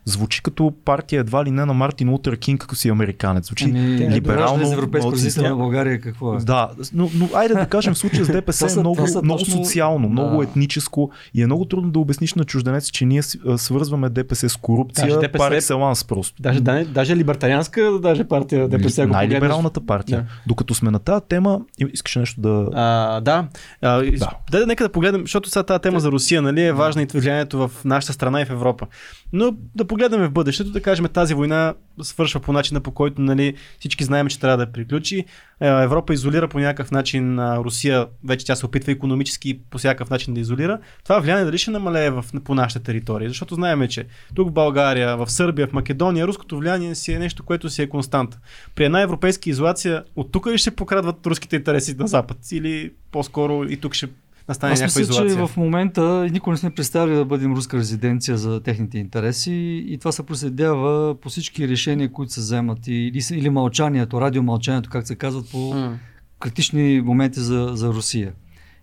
звучи 0.08 0.44
като 0.44 0.74
партия 0.86 1.20
едва 1.20 1.46
ли 1.46 1.52
не 1.52 1.66
на 1.66 1.74
Мартин 1.74 2.10
Лутер 2.10 2.38
Кинг, 2.38 2.62
като 2.62 2.76
си 2.76 2.90
американец. 2.90 3.46
Звучи 3.48 3.64
Ами, 3.66 4.10
либерално. 4.12 4.66
за 4.66 4.74
европейско 4.74 5.08
малцинство. 5.08 5.28
развитие 5.28 5.50
на 5.50 5.56
България 5.58 6.02
какво 6.02 6.34
е? 6.34 6.38
Да, 6.38 6.70
но, 6.94 7.10
но 7.14 7.30
айде 7.34 7.54
да 7.54 7.66
кажем 7.66 7.94
в 7.94 7.98
случая 7.98 8.26
с 8.26 8.32
ДПС 8.32 8.68
е 8.70 8.80
много, 8.80 9.02
много 9.24 9.40
точно- 9.40 9.66
социално, 9.66 10.10
много 10.10 10.38
Да. 10.38 10.44
етническо 10.44 11.12
и 11.34 11.42
е 11.42 11.46
много 11.46 11.66
трудно 11.66 11.92
да 11.92 12.00
обясниш 12.00 12.34
на 12.34 12.44
чужденец, 12.44 12.86
че 12.86 13.06
ние 13.06 13.22
свързваме 13.58 14.10
ДПС 14.10 14.50
с 14.50 14.56
корупция 14.58 15.08
Даже 15.08 15.18
ДПС 15.18 15.38
пар 15.40 15.52
екселанс 15.52 16.04
просто. 16.04 16.42
Даже, 16.42 16.62
да, 16.62 16.86
даже 16.86 17.16
либертарианска 17.16 17.92
даже 17.94 18.24
партия 18.24 18.68
ДПС. 18.68 19.08
Най-либералната 19.08 19.82
партия. 19.82 20.18
Да. 20.18 20.26
Докато 20.48 20.74
сме 20.74 20.92
на 20.92 21.00
тази 21.00 21.26
тема, 21.26 21.60
и- 21.80 21.88
искаш 21.94 22.16
нещо 22.16 22.42
да... 22.42 22.70
А, 22.74 23.22
да. 23.22 23.48
А, 23.82 23.96
да. 23.96 24.12
Да. 24.12 24.30
Дай 24.52 24.60
да 24.60 24.68
нека 24.68 24.84
да 24.84 24.90
погледнем, 24.90 25.22
защото 25.22 25.50
сега 25.50 25.64
тази 25.64 25.82
тема 25.82 26.00
за 26.00 26.12
Русия 26.12 26.42
нали, 26.42 26.62
е 26.62 26.74
важна 26.74 27.02
и 27.02 27.08
влиянието 27.14 27.58
в 27.60 27.72
нашата 27.86 28.14
страна 28.14 28.42
и 28.42 28.46
в 28.46 28.50
Европа. 28.50 28.88
Но 29.34 29.46
да 29.76 29.86
погледнем 29.86 29.97
в 29.98 30.30
бъдещето, 30.30 30.72
да 30.72 30.82
кажем 30.82 31.06
тази 31.06 31.34
война 31.34 31.74
свършва 32.02 32.40
по 32.40 32.54
начина 32.54 32.82
по 32.82 32.92
който 32.92 33.22
нали, 33.22 33.54
всички 33.80 34.04
знаем, 34.04 34.28
че 34.28 34.40
трябва 34.40 34.58
да 34.58 34.72
приключи. 34.72 35.26
Е, 35.62 35.68
Европа 35.68 36.14
изолира 36.14 36.48
по 36.48 36.60
някакъв 36.60 36.92
начин 36.92 37.40
Русия, 37.40 38.08
вече 38.24 38.46
тя 38.46 38.56
се 38.56 38.66
опитва 38.66 38.92
економически 38.92 39.60
по 39.70 39.78
всякакъв 39.78 40.10
начин 40.10 40.34
да 40.34 40.40
изолира. 40.40 40.80
Това 41.04 41.20
влияние 41.20 41.46
дали 41.46 41.58
ще 41.58 41.72
намалее 41.72 42.10
в, 42.10 42.26
по 42.44 42.56
нашата 42.56 42.84
територия, 42.86 43.30
защото 43.30 43.56
знаем, 43.56 43.88
че 43.88 44.06
тук 44.36 44.50
в 44.50 44.52
България, 44.52 45.18
в 45.18 45.32
Сърбия, 45.32 45.68
в 45.68 45.74
Македония, 45.74 46.28
руското 46.28 46.58
влияние 46.58 46.96
си 46.96 47.14
е 47.14 47.20
нещо, 47.20 47.44
което 47.44 47.70
си 47.70 47.82
е 47.82 47.90
констант. 47.90 48.38
При 48.76 48.86
една 48.86 49.02
европейска 49.02 49.50
изолация, 49.50 50.04
от 50.16 50.32
тук 50.32 50.48
ли 50.48 50.58
ще 50.58 50.72
покрадват 50.72 51.28
руските 51.28 51.56
интереси 51.56 51.96
на 52.00 52.08
Запад? 52.08 52.38
Или 52.52 52.92
по-скоро 53.12 53.64
и 53.64 53.78
тук 53.78 53.94
ще 53.94 54.08
настане 54.48 54.74
Аз 54.74 54.80
някаква 54.80 55.00
мисля, 55.00 55.14
изолация? 55.14 55.36
че 55.38 55.48
в 55.48 55.58
момента 55.58 56.02
никой 56.32 56.52
не 56.52 56.58
сме 56.58 56.70
представили 56.70 57.16
да 57.16 57.26
бъдем 57.26 57.54
руска 57.54 57.78
резиденция 57.78 58.38
за 58.38 58.60
техните 58.60 58.98
интереси 58.98 59.52
и 59.88 59.98
това 59.98 60.12
се 60.12 60.24
проследява 60.24 61.16
по 61.16 61.30
всички 61.30 61.68
решения, 61.68 62.12
които 62.12 62.34
се 62.34 62.40
вземат 62.40 62.88
и- 62.88 62.94
или, 62.94 63.20
или 63.32 63.50
мълчанието, 63.50 64.22
радиомълчанието, 64.22 64.90
как 64.90 65.08
се 65.08 65.16
казват 65.16 65.52
по 65.52 65.74
М. 65.74 66.00
критични 66.40 67.02
моменти 67.02 67.40
за, 67.40 67.70
за 67.74 67.88
Русия. 67.88 68.34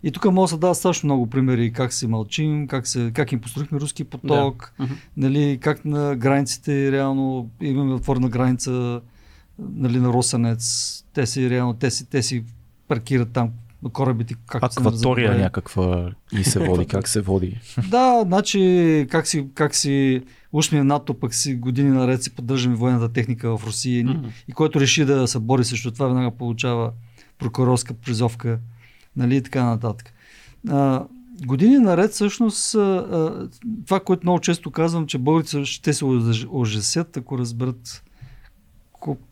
И 0.03 0.11
тук 0.11 0.25
може 0.25 0.43
да 0.43 0.55
се 0.55 0.57
дадат 0.57 0.77
страшно 0.77 1.07
много 1.07 1.27
примери 1.27 1.71
как 1.71 1.93
се 1.93 2.07
мълчим, 2.07 2.67
как, 2.67 2.87
се, 2.87 3.11
как 3.13 3.31
им 3.31 3.41
построихме 3.41 3.79
руски 3.79 4.03
поток, 4.03 4.73
Мгм. 4.79 4.93
нали, 5.17 5.57
как 5.61 5.85
на 5.85 6.15
границите 6.15 6.91
реално 6.91 7.49
имаме 7.61 7.93
отворена 7.93 8.29
граница 8.29 9.01
нали, 9.59 9.99
на 9.99 10.09
Росенец. 10.09 10.63
Те 11.13 11.25
си 11.25 11.49
реално, 11.49 11.73
те 11.73 11.91
си, 11.91 12.05
те 12.05 12.23
си 12.23 12.43
паркират 12.87 13.29
там 13.29 13.49
корабите. 13.89 14.35
Как 14.47 14.63
Акватория 14.63 15.37
някаква 15.37 16.11
и 16.31 16.43
се 16.43 16.59
води. 16.59 16.85
Как 16.87 17.07
се 17.07 17.21
води? 17.21 17.59
Да, 17.89 18.21
значи 18.25 19.07
как 19.09 19.27
си, 19.27 19.47
как 19.53 19.75
си 19.75 20.23
ушме 20.53 20.83
НАТО, 20.83 21.13
пък 21.13 21.33
си 21.33 21.55
години 21.55 21.89
наред 21.89 22.23
си 22.23 22.35
поддържаме 22.35 22.75
военната 22.75 23.13
техника 23.13 23.57
в 23.57 23.67
Русия 23.67 24.05
Мгм. 24.05 24.27
и 24.47 24.51
който 24.51 24.79
реши 24.79 25.05
да 25.05 25.27
се 25.27 25.39
бори 25.39 25.63
срещу 25.63 25.91
това, 25.91 26.07
веднага 26.07 26.31
получава 26.31 26.91
прокурорска 27.39 27.93
призовка, 27.93 28.59
нали, 29.15 29.35
и 29.35 29.41
така 29.41 29.63
нататък. 29.63 30.13
А, 30.69 31.05
години 31.45 31.77
наред 31.77 32.11
всъщност 32.11 32.75
а, 32.75 32.79
а, 32.79 33.49
това, 33.85 33.99
което 33.99 34.25
много 34.25 34.39
често 34.39 34.71
казвам, 34.71 35.07
че 35.07 35.17
българите 35.17 35.65
ще 35.65 35.93
се 35.93 36.05
ужасят, 36.49 37.17
ако 37.17 37.37
разберат 37.37 38.03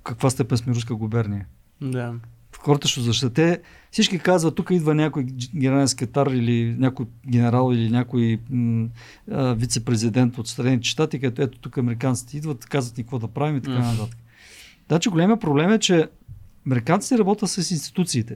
каква 0.03 0.29
степен 0.29 0.57
сме 0.57 0.75
руска 0.75 0.95
губерния. 0.95 1.45
Да. 1.81 2.13
Хората 2.59 2.87
ще 2.87 3.01
защитят. 3.01 3.33
Те 3.33 3.61
всички 3.91 4.19
казват, 4.19 4.55
тук 4.55 4.69
идва 4.71 4.95
някой 4.95 5.23
генерален 5.55 5.87
секретар 5.87 6.27
или 6.27 6.75
някой 6.79 7.05
генерал 7.27 7.71
или 7.73 7.89
някой 7.89 8.39
м- 8.49 8.87
а, 9.31 9.53
вице-президент 9.53 10.37
от 10.37 10.47
Съединените 10.47 10.87
щати, 10.87 11.19
където 11.19 11.41
ето 11.41 11.57
тук 11.59 11.77
американците 11.77 12.37
идват, 12.37 12.65
казват 12.65 12.97
ни 12.97 13.03
какво 13.03 13.19
да 13.19 13.27
правим 13.27 13.57
и 13.57 13.61
така 13.61 13.79
Мгм. 13.79 13.87
нататък. 13.87 14.17
Значи 14.87 15.09
големия 15.09 15.39
проблем 15.39 15.71
е, 15.71 15.79
че 15.79 16.07
американците 16.67 17.17
работят 17.17 17.49
с 17.49 17.71
институциите. 17.71 18.35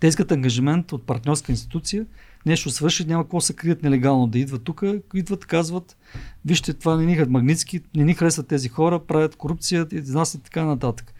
Те 0.00 0.06
искат 0.06 0.32
ангажимент 0.32 0.92
от 0.92 1.06
партньорска 1.06 1.52
институция, 1.52 2.06
нещо 2.46 2.70
свърши, 2.70 3.04
няма 3.04 3.24
какво 3.24 3.40
се 3.40 3.52
крият 3.52 3.82
нелегално 3.82 4.26
да 4.26 4.38
идват 4.38 4.62
тук, 4.62 4.82
идват, 5.14 5.46
казват, 5.46 5.96
вижте, 6.44 6.74
това 6.74 6.96
не 6.96 7.06
ни 7.06 7.24
магнитски, 7.28 7.80
не 7.96 8.04
ни 8.04 8.14
харесват 8.14 8.48
тези 8.48 8.68
хора, 8.68 8.98
правят 8.98 9.36
корупция, 9.36 9.86
изнасят 9.92 10.40
и 10.40 10.44
така 10.44 10.64
нататък. 10.64 11.14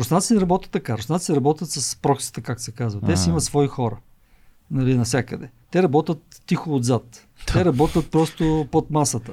Руснаците 0.00 0.34
не 0.34 0.40
работят 0.40 0.70
така. 0.70 0.98
Руснаците 0.98 1.36
работят 1.36 1.70
с 1.70 1.96
проксите, 1.96 2.40
как 2.40 2.60
се 2.60 2.72
казва. 2.72 3.00
Те 3.00 3.16
си 3.16 3.28
имат 3.28 3.42
свои 3.42 3.66
хора. 3.66 3.96
Нали, 4.70 4.96
навсякъде. 4.96 5.48
Те 5.70 5.82
работят 5.82 6.42
тихо 6.46 6.74
отзад. 6.74 7.26
Те 7.52 7.64
работят 7.64 8.10
просто 8.10 8.68
под 8.70 8.90
масата. 8.90 9.32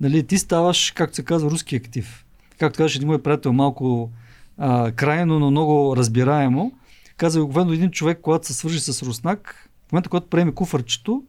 Нали, 0.00 0.26
ти 0.26 0.38
ставаш, 0.38 0.90
както 0.90 1.16
се 1.16 1.22
казва, 1.22 1.50
руски 1.50 1.76
актив. 1.76 2.24
Както 2.58 2.76
казваше 2.76 2.98
един 2.98 3.08
мой 3.08 3.22
приятел, 3.22 3.52
малко 3.52 4.10
а, 4.58 4.92
крайно, 4.92 5.38
но 5.38 5.50
много 5.50 5.96
разбираемо. 5.96 6.72
Каза 7.16 7.42
обикновено 7.42 7.72
един 7.72 7.90
човек, 7.90 8.18
когато 8.22 8.46
се 8.46 8.54
свържи 8.54 8.80
с 8.80 9.02
руснак, 9.02 9.70
в 9.88 9.92
момента, 9.92 10.10
когато 10.10 10.26
приеме 10.26 10.54
куфърчето, 10.54 11.22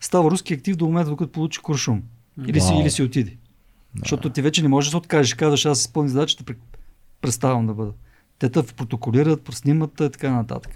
става 0.00 0.30
руски 0.30 0.54
актив 0.54 0.76
до 0.76 0.86
момента, 0.86 1.10
докато 1.10 1.32
получи 1.32 1.60
куршум. 1.60 2.02
Или 2.46 2.60
си, 2.60 2.74
или 2.74 2.90
си 2.90 3.02
отиде. 3.02 3.36
Защото 4.00 4.30
ти 4.30 4.42
вече 4.42 4.62
не 4.62 4.68
можеш 4.68 4.88
да 4.88 4.90
се 4.90 4.96
откажеш. 4.96 5.34
Казваш, 5.34 5.66
аз 5.66 5.80
изпълни 5.80 6.08
задачата, 6.08 6.44
пре- 6.44 6.56
преставам 7.20 7.66
да 7.66 7.74
бъда. 7.74 7.92
Те 8.40 8.48
те 8.48 8.62
протоколират, 8.62 9.48
снимат 9.50 9.90
и 10.00 10.10
така 10.10 10.30
нататък. 10.30 10.72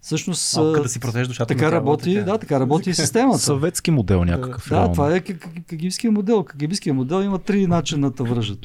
Всъщност, 0.00 0.54
да 0.54 0.88
си 0.88 1.00
протежеш 1.00 1.28
душата. 1.28 1.54
така 1.54 1.72
работи, 1.72 2.14
тя. 2.14 2.22
да, 2.22 2.38
така 2.38 2.60
работи 2.60 2.90
и 2.90 2.94
системата. 2.94 3.38
Съветски 3.38 3.90
модел 3.90 4.24
някакъв. 4.24 4.68
Да, 4.68 4.74
реално. 4.74 4.92
това 4.92 5.16
е 5.16 5.20
кагибския 5.68 6.12
модел. 6.12 6.44
Кагибския 6.44 6.94
модел 6.94 7.22
има 7.22 7.38
три 7.38 7.66
начина 7.66 8.10
да 8.10 8.16
те 8.16 8.22
връжат. 8.22 8.58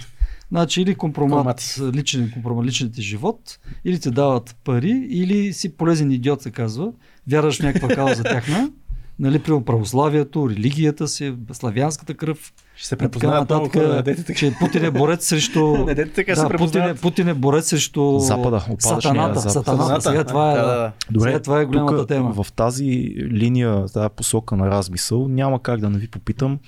Значи 0.52 0.82
или 0.82 0.96
компромат, 0.96 1.80
личен, 1.94 2.32
компромат 2.34 2.66
личният 2.66 2.94
ти 2.94 3.02
живот, 3.02 3.60
или 3.86 4.00
ти 4.00 4.12
дават 4.12 4.56
пари, 4.64 5.08
или 5.10 5.54
си 5.54 5.78
полезен 5.78 6.12
идиот, 6.12 6.42
се 6.42 6.52
казва. 6.52 6.92
Вярваш 7.28 7.60
в 7.60 7.64
някаква 7.64 7.88
кауза 7.88 8.24
тяхна, 8.24 8.72
нали, 9.20 9.40
примерно 9.40 9.66
православието, 9.66 10.50
религията 10.50 11.08
си, 11.08 11.36
славянската 11.52 12.14
кръв. 12.14 12.54
Ще 12.76 12.88
се 12.88 12.96
така 12.96 13.10
препознаят 13.10 13.50
нататък, 13.50 13.74
хора. 13.74 14.04
така. 14.04 14.34
че 14.34 14.54
Путин 14.60 14.86
е 14.86 14.92
борец 14.92 15.28
срещу... 15.28 15.78
Не 15.86 15.96
дайте 15.96 16.14
така, 16.14 16.36
се 16.36 16.42
да, 16.42 16.58
Путин, 16.58 16.82
е. 16.82 16.96
Путин 16.96 17.28
е 17.28 17.34
борец 17.34 17.68
срещу 17.68 18.20
Запада, 18.20 18.66
сатаната. 18.80 19.40
Запад. 19.40 19.66
Сатаната. 19.66 20.02
Сега 20.02 20.24
това 20.24 20.52
е, 20.52 20.56
да. 20.56 20.92
Добре, 21.12 21.30
Сега 21.30 21.40
това 21.42 21.62
е 21.62 21.66
голямата 21.66 21.98
тук, 21.98 22.08
тема. 22.08 22.44
В 22.44 22.52
тази 22.52 22.86
линия, 23.18 23.86
тази 23.86 24.10
посока 24.16 24.56
на 24.56 24.70
размисъл, 24.70 25.28
няма 25.28 25.62
как 25.62 25.80
да 25.80 25.90
не 25.90 25.98
ви 25.98 26.08
попитам, 26.08 26.60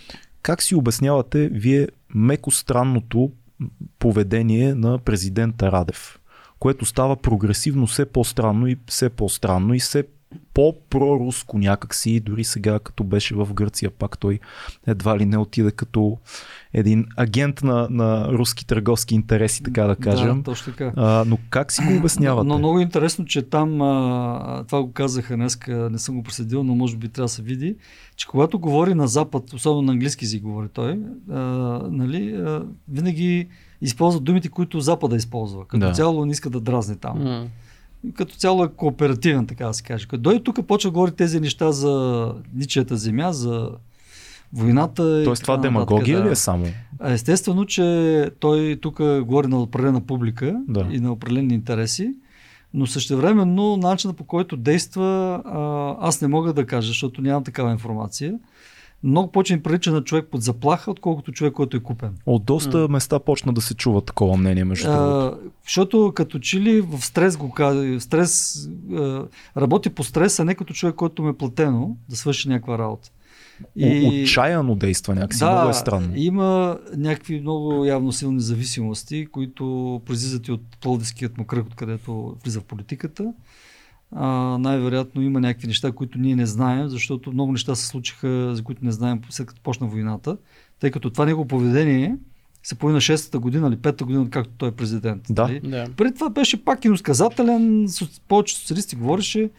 как 0.41 0.61
си 0.61 0.75
обяснявате 0.75 1.49
вие 1.53 1.87
меко 2.15 2.51
странното 2.51 3.31
поведение 3.99 4.75
на 4.75 4.97
президента 4.97 5.71
Радев, 5.71 6.19
което 6.59 6.85
става 6.85 7.15
прогресивно 7.15 7.87
все 7.87 8.05
по-странно 8.05 8.67
и 8.67 8.77
все 8.87 9.09
по-странно 9.09 9.73
и 9.73 9.79
все 9.79 10.03
по-проруско 10.53 11.57
някакси, 11.57 12.19
дори 12.19 12.43
сега 12.43 12.79
като 12.79 13.03
беше 13.03 13.35
в 13.35 13.53
Гърция, 13.53 13.91
пак 13.91 14.17
той 14.17 14.39
едва 14.87 15.17
ли 15.17 15.25
не 15.25 15.37
отиде 15.37 15.71
като 15.71 16.17
един 16.73 17.05
агент 17.17 17.63
на, 17.63 17.87
на 17.89 18.27
руски 18.27 18.67
търговски 18.67 19.15
интереси, 19.15 19.63
така 19.63 19.83
да 19.83 19.95
кажем. 19.95 20.37
Да, 20.37 20.43
точно 20.43 20.73
така. 20.73 20.91
А, 20.95 21.23
но 21.27 21.37
как 21.49 21.71
си 21.71 21.81
го 21.81 21.97
обяснявате? 21.97 22.47
Но 22.47 22.57
много 22.57 22.79
интересно, 22.79 23.25
че 23.25 23.41
там, 23.41 23.81
а, 23.81 24.63
това 24.67 24.83
го 24.83 24.91
казаха 24.91 25.35
днес, 25.35 25.59
не 25.67 25.97
съм 25.99 26.15
го 26.15 26.23
преследил, 26.23 26.63
но 26.63 26.75
може 26.75 26.97
би 26.97 27.09
трябва 27.09 27.25
да 27.25 27.29
се 27.29 27.41
види, 27.41 27.75
че 28.15 28.27
когато 28.27 28.59
говори 28.59 28.93
на 28.93 29.07
Запад, 29.07 29.53
особено 29.53 29.81
на 29.81 29.91
английски 29.91 30.25
език 30.25 30.43
говори 30.43 30.67
той, 30.73 30.99
а, 31.31 31.37
нали, 31.91 32.35
а, 32.35 32.63
винаги 32.89 33.47
използва 33.81 34.19
думите, 34.19 34.49
които 34.49 34.79
Запада 34.79 35.15
използва. 35.15 35.67
Като 35.67 35.85
Да. 35.85 35.91
цяло 35.91 36.25
не 36.25 36.31
иска 36.31 36.49
да 36.49 36.59
дразне 36.59 36.95
там. 36.95 37.23
М. 37.23 37.47
Като 38.15 38.35
цяло 38.35 38.63
е 38.63 38.67
кооперативен, 38.67 39.47
така 39.47 39.67
да 39.67 39.73
се 39.73 39.83
каже. 39.83 40.07
Като 40.07 40.21
дойде 40.21 40.43
тук, 40.43 40.67
почва 40.67 40.87
да 40.87 40.93
говори 40.93 41.11
тези 41.11 41.39
неща 41.39 41.71
за 41.71 42.33
ничията 42.55 42.97
земя, 42.97 43.33
за 43.33 43.69
войната. 44.53 45.23
Тоест 45.23 45.43
това 45.43 45.57
така 45.57 45.71
нататък, 45.71 45.89
демагогия 45.89 46.19
да. 46.19 46.25
ли 46.27 46.31
е 46.31 46.35
само? 46.35 46.65
Естествено, 47.03 47.65
че 47.65 48.29
той 48.39 48.79
тук 48.81 48.97
говори 48.97 49.47
на 49.47 49.61
определена 49.61 50.01
публика 50.01 50.61
Да. 50.67 50.87
и 50.91 50.99
на 50.99 51.11
определени 51.11 51.53
интереси, 51.53 52.13
но 52.73 52.87
същевременно 52.87 53.77
начинът 53.77 54.17
по 54.17 54.23
който 54.23 54.57
действа, 54.57 55.41
аз 56.01 56.21
не 56.21 56.27
мога 56.27 56.53
да 56.53 56.65
кажа, 56.65 56.87
защото 56.87 57.21
нямам 57.21 57.43
такава 57.43 57.71
информация. 57.71 58.33
Много 59.03 59.31
повече 59.31 59.63
прилича 59.63 59.91
на 59.91 60.03
човек 60.03 60.27
под 60.31 60.41
заплаха, 60.41 60.91
отколкото 60.91 61.31
човек, 61.31 61.53
който 61.53 61.77
е 61.77 61.79
купен. 61.79 62.17
От 62.25 62.45
доста 62.45 62.87
места 62.87 63.19
почна 63.19 63.53
да 63.53 63.61
се 63.61 63.73
чува 63.73 64.01
такова 64.01 64.37
мнение, 64.37 64.63
между 64.63 64.91
другото. 64.91 65.37
Защото 65.63 66.11
като 66.15 66.39
че 66.39 66.59
ли 66.59 66.81
в 66.81 67.01
стрес 67.01 67.37
го 67.37 67.51
казва, 67.51 68.01
стрес, 68.01 68.59
а, 68.93 69.25
работи 69.57 69.89
по 69.89 70.03
стрес, 70.03 70.39
а 70.39 70.45
не 70.45 70.55
като 70.55 70.73
човек, 70.73 70.95
който 70.95 71.23
ме 71.23 71.29
е 71.29 71.33
платено 71.33 71.97
да 72.09 72.15
свърши 72.15 72.49
някаква 72.49 72.77
работа. 72.77 73.11
И... 73.75 74.23
Отчаяно 74.23 74.75
действа 74.75 75.15
някакси, 75.15 75.43
много 75.43 75.69
е 75.69 75.73
странно. 75.73 76.13
има 76.15 76.79
някакви 76.97 77.41
много 77.41 77.85
явно 77.85 78.11
силни 78.11 78.41
зависимости, 78.41 79.27
които 79.31 80.01
произлизат 80.05 80.47
и 80.47 80.51
от 80.51 80.61
плодиският 80.81 81.37
му 81.37 81.45
кръг, 81.45 81.65
откъдето 81.67 82.35
влиза 82.43 82.59
в 82.59 82.63
политиката. 82.63 83.33
А, 84.15 84.57
най-вероятно 84.57 85.21
има 85.21 85.39
някакви 85.39 85.67
неща, 85.67 85.91
които 85.91 86.17
ние 86.17 86.35
не 86.35 86.45
знаем, 86.45 86.89
защото 86.89 87.31
много 87.31 87.51
неща 87.51 87.75
се 87.75 87.87
случиха, 87.87 88.55
за 88.55 88.63
които 88.63 88.85
не 88.85 88.91
знаем 88.91 89.21
след 89.29 89.47
като 89.47 89.61
почна 89.61 89.87
войната, 89.87 90.37
тъй 90.79 90.91
като 90.91 91.09
това 91.09 91.25
негово 91.25 91.47
поведение 91.47 92.17
се 92.63 92.75
появи 92.75 92.93
на 92.93 93.01
6-та 93.01 93.39
година 93.39 93.67
или 93.67 93.77
5-та 93.77 94.05
година, 94.05 94.29
както 94.29 94.51
той 94.57 94.69
е 94.69 94.71
президент. 94.71 95.21
Да. 95.29 95.43
нали? 95.43 95.59
Да. 95.59 95.87
Преди 95.97 96.13
това 96.13 96.29
беше 96.29 96.65
пак 96.65 96.85
иносказателен, 96.85 97.87
повече 98.27 98.55
социалисти 98.55 98.95
говореше 98.95 99.49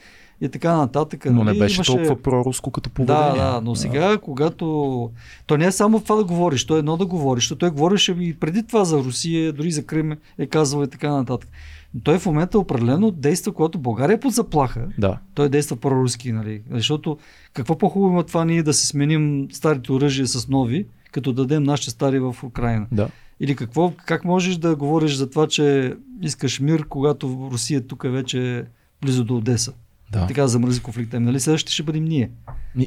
и 0.40 0.48
така 0.48 0.76
нататък. 0.76 1.24
Но 1.24 1.32
не 1.32 1.44
нали? 1.44 1.59
беше 1.59 1.76
Имаше- 1.76 1.92
толкова 1.92 2.22
проруско 2.22 2.70
като 2.70 2.90
поведение. 2.90 3.30
да, 3.30 3.53
да, 3.53 3.61
но 3.61 3.74
сега, 3.74 4.18
когато... 4.18 5.11
То 5.46 5.57
не 5.57 5.66
е 5.66 5.72
само 5.72 6.00
това 6.00 6.16
да 6.16 6.24
говориш, 6.24 6.64
то 6.66 6.76
е 6.76 6.78
едно 6.78 6.96
да 6.96 7.07
говориш, 7.07 7.44
защото 7.44 7.59
той 7.59 7.70
говореше 7.70 8.12
и 8.12 8.34
преди 8.34 8.66
това 8.66 8.84
за 8.84 8.98
Русия, 8.98 9.53
дори 9.53 9.70
за 9.70 9.86
Крим 9.86 10.16
е 10.38 10.46
казвал 10.46 10.84
и 10.84 10.88
така 10.88 11.11
нататък. 11.11 11.50
Но 11.95 12.01
той 12.01 12.18
в 12.18 12.26
момента 12.26 12.59
определено 12.59 13.11
действа, 13.11 13.53
когато 13.53 13.78
България 13.78 14.14
е 14.14 14.20
под 14.20 14.32
заплаха. 14.32 14.88
Да. 14.99 15.18
Той 15.34 15.49
действа 15.49 15.76
проруски, 15.76 16.32
нали? 16.32 16.62
Защото 16.70 17.18
какво 17.53 17.78
по-хубаво 17.78 18.12
има 18.12 18.22
това 18.22 18.45
ние 18.45 18.62
да 18.62 18.72
се 18.72 18.86
сменим 18.86 19.49
старите 19.53 19.93
оръжия 19.93 20.26
с 20.26 20.49
нови, 20.49 20.86
като 21.12 21.32
дадем 21.32 21.62
нашите 21.62 21.90
стари 21.90 22.18
в 22.18 22.36
Украина? 22.45 22.86
Да. 22.93 23.09
Или 23.40 23.57
какво, 23.57 23.93
как 24.07 24.24
можеш 24.24 24.57
да 24.57 24.76
говориш 24.76 25.14
за 25.14 25.30
това, 25.30 25.47
че 25.49 25.97
искаш 26.22 26.61
мир, 26.61 26.88
когато 26.88 27.49
Русия 27.53 27.86
тук 27.86 28.05
е 28.05 28.09
вече 28.09 28.64
близо 29.03 29.24
до 29.24 29.36
Одеса? 29.36 29.72
Да. 30.13 30.27
Така 30.27 30.47
замрази 30.47 30.81
конфликта. 30.81 31.21
Нали 31.21 31.41
следващите 31.41 31.73
ще 31.73 31.83
бъдем 31.83 32.05
ние. 32.05 32.31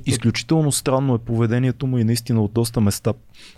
Изключително 0.06 0.72
странно 0.72 1.16
е 1.16 1.18
поведението 1.18 1.88
му 1.88 1.98
и 1.98 2.04
наистина 2.04 2.42
от 2.44 2.54
доста 2.54 2.82
места 2.82 3.14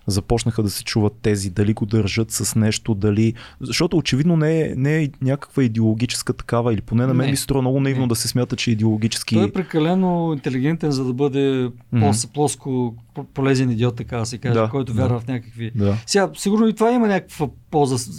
започнаха 0.08 0.64
да 0.64 0.70
се 0.70 0.84
чуват 0.84 1.14
тези, 1.22 1.50
дали 1.50 1.74
го 1.74 1.86
държат 1.86 2.32
с 2.32 2.56
нещо, 2.56 2.94
дали... 2.94 3.34
Защото 3.62 3.98
очевидно 3.98 4.38
не 4.38 4.62
е, 4.62 4.74
не 4.76 5.04
е 5.04 5.10
някаква 5.22 5.64
идеологическа 5.64 6.34
такава, 6.34 6.74
или 6.74 6.82
поне 6.82 7.06
на 7.06 7.14
мен 7.14 7.26
Не. 7.26 7.32
ми 7.32 7.38
струва 7.38 7.62
много 7.62 7.80
наивно 7.80 8.02
Не. 8.02 8.08
да 8.08 8.16
се 8.16 8.28
смята, 8.28 8.56
че 8.56 8.72
е 8.72 8.74
идеологически... 8.74 9.36
Той 9.36 9.48
е 9.48 9.52
прекалено 9.52 10.34
интелигентен, 10.34 10.92
за 10.92 11.06
да 11.06 11.14
бъде 11.14 11.70
mm-hmm. 11.94 12.34
плоско 12.34 12.96
полезен 13.24 13.72
идиот, 13.72 13.96
така 13.96 14.18
да 14.18 14.26
се 14.26 14.38
каже, 14.38 14.54
Да, 14.54 14.70
който 14.70 14.94
да. 14.94 15.02
вярва 15.02 15.20
в 15.20 15.28
някакви... 15.28 15.72
Да. 15.76 15.98
Сега, 16.06 16.30
сигурно 16.36 16.68
и 16.68 16.74
това 16.74 16.92
има 16.92 17.08
някаква 17.08 17.48
полза 17.72 18.12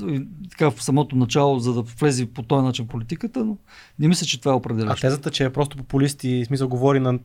така 0.51 0.71
в 0.71 0.83
самото 0.83 1.17
начало, 1.17 1.59
за 1.59 1.75
да 1.75 1.83
влезе 1.83 2.27
по 2.27 2.43
този 2.43 2.65
начин 2.65 2.87
политиката, 2.87 3.45
но 3.45 3.57
не 3.99 4.09
мисля, 4.09 4.27
че 4.27 4.41
това 4.41 4.53
е 4.53 4.55
А 4.55 4.57
определящо. 4.57 5.01
тезата, 5.01 5.31
че 5.31 5.45
е 5.45 5.51
просто 5.51 5.77
популист 5.77 6.25
и 6.25 6.45
смисъл 6.45 6.69
говори 6.69 7.01
на 7.01 7.19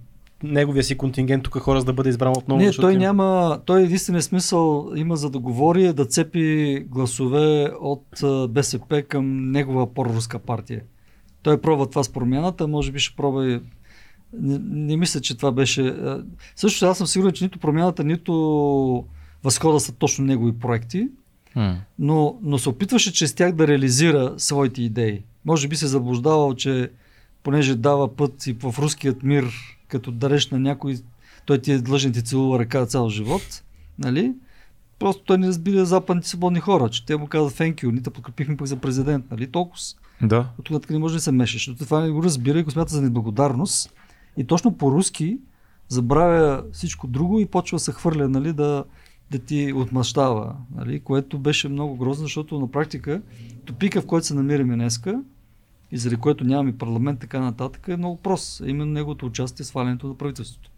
неговия 0.43 0.83
си 0.83 0.97
контингент 0.97 1.43
тук 1.43 1.57
хора, 1.57 1.79
за 1.79 1.85
да 1.85 1.93
бъде 1.93 2.09
избран 2.09 2.33
отново. 2.37 2.61
Не, 2.61 2.71
той 2.71 2.93
им- 2.93 2.99
няма, 2.99 3.59
той 3.65 3.81
единствения 3.81 4.21
смисъл 4.21 4.91
има 4.95 5.15
за 5.15 5.29
да 5.29 5.39
говори 5.39 5.85
е 5.85 5.93
да 5.93 6.05
цепи 6.05 6.79
гласове 6.89 7.71
от 7.81 8.23
а, 8.23 8.47
БСП 8.47 9.01
към 9.01 9.51
негова 9.51 9.93
проруска 9.93 10.39
партия. 10.39 10.81
Той 11.43 11.61
пробва 11.61 11.87
това 11.87 12.03
с 12.03 12.09
промяната, 12.09 12.67
може 12.67 12.91
би 12.91 12.99
ще 12.99 13.15
пробва 13.15 13.51
и... 13.51 13.59
Не, 14.39 14.59
не 14.59 14.97
мисля, 14.97 15.21
че 15.21 15.37
това 15.37 15.51
беше... 15.51 15.95
Също 16.55 16.85
аз 16.85 16.97
съм 16.97 17.07
сигурен, 17.07 17.33
че 17.33 17.43
нито 17.43 17.59
промяната, 17.59 18.03
нито 18.03 19.05
възхода 19.43 19.79
са 19.79 19.91
точно 19.91 20.25
негови 20.25 20.59
проекти, 20.59 21.07
но, 21.99 22.39
но 22.41 22.57
се 22.57 22.69
опитваше 22.69 23.13
чрез 23.13 23.33
тях 23.33 23.51
да 23.51 23.67
реализира 23.67 24.33
своите 24.37 24.81
идеи. 24.81 25.21
Може 25.45 25.67
би 25.67 25.75
се 25.75 25.87
заблуждавал, 25.87 26.55
че 26.55 26.89
понеже 27.43 27.75
дава 27.75 28.15
път 28.15 28.47
и 28.47 28.53
в 28.53 28.75
руският 28.79 29.23
мир, 29.23 29.51
като 29.87 30.11
дареш 30.11 30.49
на 30.49 30.59
някой, 30.59 30.97
той 31.45 31.57
ти 31.57 31.71
е 31.71 31.77
длъжен 31.77 32.13
ти 32.13 32.23
целува 32.23 32.59
ръка 32.59 32.85
цял 32.85 33.09
живот, 33.09 33.63
нали? 33.99 34.33
Просто 34.99 35.23
той 35.23 35.37
не 35.37 35.47
разбира 35.47 35.85
западните 35.85 36.29
свободни 36.29 36.59
хора, 36.59 36.89
че 36.89 37.05
те 37.05 37.17
му 37.17 37.27
казват 37.27 37.53
thank 37.53 37.75
you, 37.75 37.91
ние 37.91 38.01
те 38.01 38.09
подкрепихме 38.09 38.57
пък 38.57 38.67
за 38.67 38.75
президент, 38.75 39.25
нали? 39.31 39.47
Толкова. 39.47 39.81
Да. 40.21 40.49
От 40.59 40.65
тук 40.65 40.89
не 40.89 40.99
може 40.99 41.15
да 41.15 41.21
се 41.21 41.31
мешаш, 41.31 41.53
защото 41.53 41.85
това 41.85 42.01
не 42.01 42.11
го 42.11 42.23
разбира 42.23 42.59
и 42.59 42.63
го 42.63 42.71
смята 42.71 42.93
за 42.93 43.01
неблагодарност. 43.01 43.93
И 44.37 44.43
точно 44.43 44.77
по-руски 44.77 45.37
забравя 45.87 46.63
всичко 46.71 47.07
друго 47.07 47.39
и 47.39 47.45
почва 47.45 47.79
се 47.79 47.91
хвърля, 47.91 48.29
нали, 48.29 48.53
да, 48.53 48.83
да 49.31 49.39
ти 49.39 49.73
отмъщава, 49.73 50.55
нали, 50.75 50.99
което 50.99 51.39
беше 51.39 51.69
много 51.69 51.95
грозно, 51.95 52.25
защото 52.25 52.59
на 52.59 52.71
практика 52.71 53.21
топика, 53.65 54.01
в 54.01 54.05
който 54.05 54.27
се 54.27 54.33
намираме 54.33 54.75
днеска 54.75 55.23
и 55.91 55.97
заради 55.97 56.21
което 56.21 56.43
нямаме 56.43 56.77
парламент, 56.77 57.19
така 57.19 57.39
нататък, 57.39 57.87
е 57.87 57.97
много 57.97 58.17
прост. 58.17 58.61
Именно 58.65 58.91
неговото 58.91 59.25
участие 59.25 59.63
в 59.63 59.67
свалянето 59.67 60.07
на 60.07 60.17
правителството. 60.17 60.69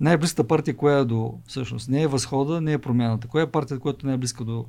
Най-близката 0.00 0.48
партия, 0.48 0.76
коя 0.76 0.98
е 0.98 1.04
до, 1.04 1.34
всъщност, 1.46 1.88
не 1.88 2.02
е 2.02 2.06
възхода, 2.06 2.60
не 2.60 2.72
е 2.72 2.78
промяната. 2.78 3.28
Коя 3.28 3.44
е 3.44 3.50
партията, 3.50 3.80
която 3.80 4.06
не 4.06 4.12
е 4.12 4.16
близка 4.16 4.44
до, 4.44 4.64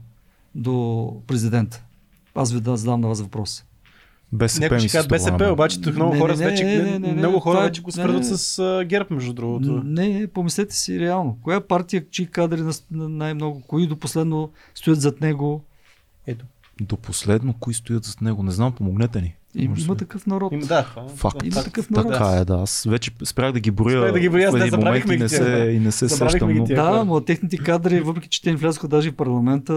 до 0.56 1.22
президента? 1.28 1.84
Аз 2.36 2.52
ви 2.52 2.62
да 2.62 2.78
задам 2.78 3.02
на 3.02 3.08
вас 3.08 3.22
въпрос. 3.22 3.66
БСП 4.36 4.62
Някой 4.62 4.80
ще 4.80 4.88
кажат 4.90 5.10
БСП, 5.10 5.38
мен. 5.38 5.52
обаче 5.52 5.82
тук 5.82 5.96
много 5.96 6.14
Не, 6.14 6.20
хора 6.20 6.36
не, 6.36 6.46
вече, 6.46 6.64
не, 6.64 6.76
не, 6.76 6.84
не, 6.84 7.00
не, 7.00 7.14
много 7.14 7.40
хора 7.40 7.54
това 7.54 7.64
е- 7.64 7.68
вече 7.68 7.82
го 7.82 7.88
не, 7.88 7.92
свързват 7.92 8.20
не. 8.22 8.24
с 8.28 8.60
а, 8.60 8.86
ГЕРБ, 8.86 9.08
между 9.12 9.34
другото. 9.34 9.82
Не, 9.86 10.28
помислете 10.28 10.76
си 10.76 11.00
реално. 11.00 11.38
Коя 11.44 11.62
партия, 11.62 12.04
чии 12.12 12.26
кадри 12.26 12.62
на, 12.62 12.72
на 12.92 13.10
най-много, 13.10 13.62
кои 13.62 13.88
до 13.88 13.96
последно 13.96 14.50
стоят 14.76 15.02
зад 15.02 15.22
него? 15.22 15.64
Ето. 16.28 16.46
До 16.82 16.98
последно, 16.98 17.54
кои 17.54 17.74
стоят 17.74 18.04
зад 18.04 18.22
него? 18.22 18.44
Не 18.44 18.52
знам, 18.52 18.72
помогнете 18.72 19.22
ни. 19.22 19.36
И, 19.58 19.68
Може 19.68 19.84
има 19.84 19.94
да- 19.96 19.98
такъв 19.98 20.26
народ. 20.26 20.54
Има, 20.54 20.66
да, 20.66 20.84
Факт. 21.16 21.38
да, 21.40 21.48
Има 21.48 21.64
такъв 21.64 21.90
народ. 21.90 22.12
Така 22.12 22.26
е, 22.28 22.46
да. 22.46 22.54
Аз 22.54 22.84
вече 22.84 23.12
спрях 23.24 23.52
да 23.52 23.60
ги 23.60 23.72
броя. 23.72 24.00
Спрях 24.00 24.14
да 24.14 24.20
ги 24.20 24.30
броя, 24.30 24.52
не 24.52 24.66
един 24.66 24.80
момент 24.80 25.06
и 25.06 25.18
не 25.18 25.30
се, 25.30 25.44
да. 25.52 25.72
и 25.72 25.80
не 25.80 25.92
се 25.92 26.10
сещам. 26.10 26.56
Но... 26.56 26.64
Да, 26.64 27.04
но 27.04 27.22
техните 27.22 27.58
кадри, 27.58 28.02
въпреки 28.02 28.30
че 28.30 28.42
те 28.42 28.50
не 28.50 28.56
влязоха 28.56 28.88
даже 28.88 29.12
в 29.12 29.16
парламента, 29.16 29.74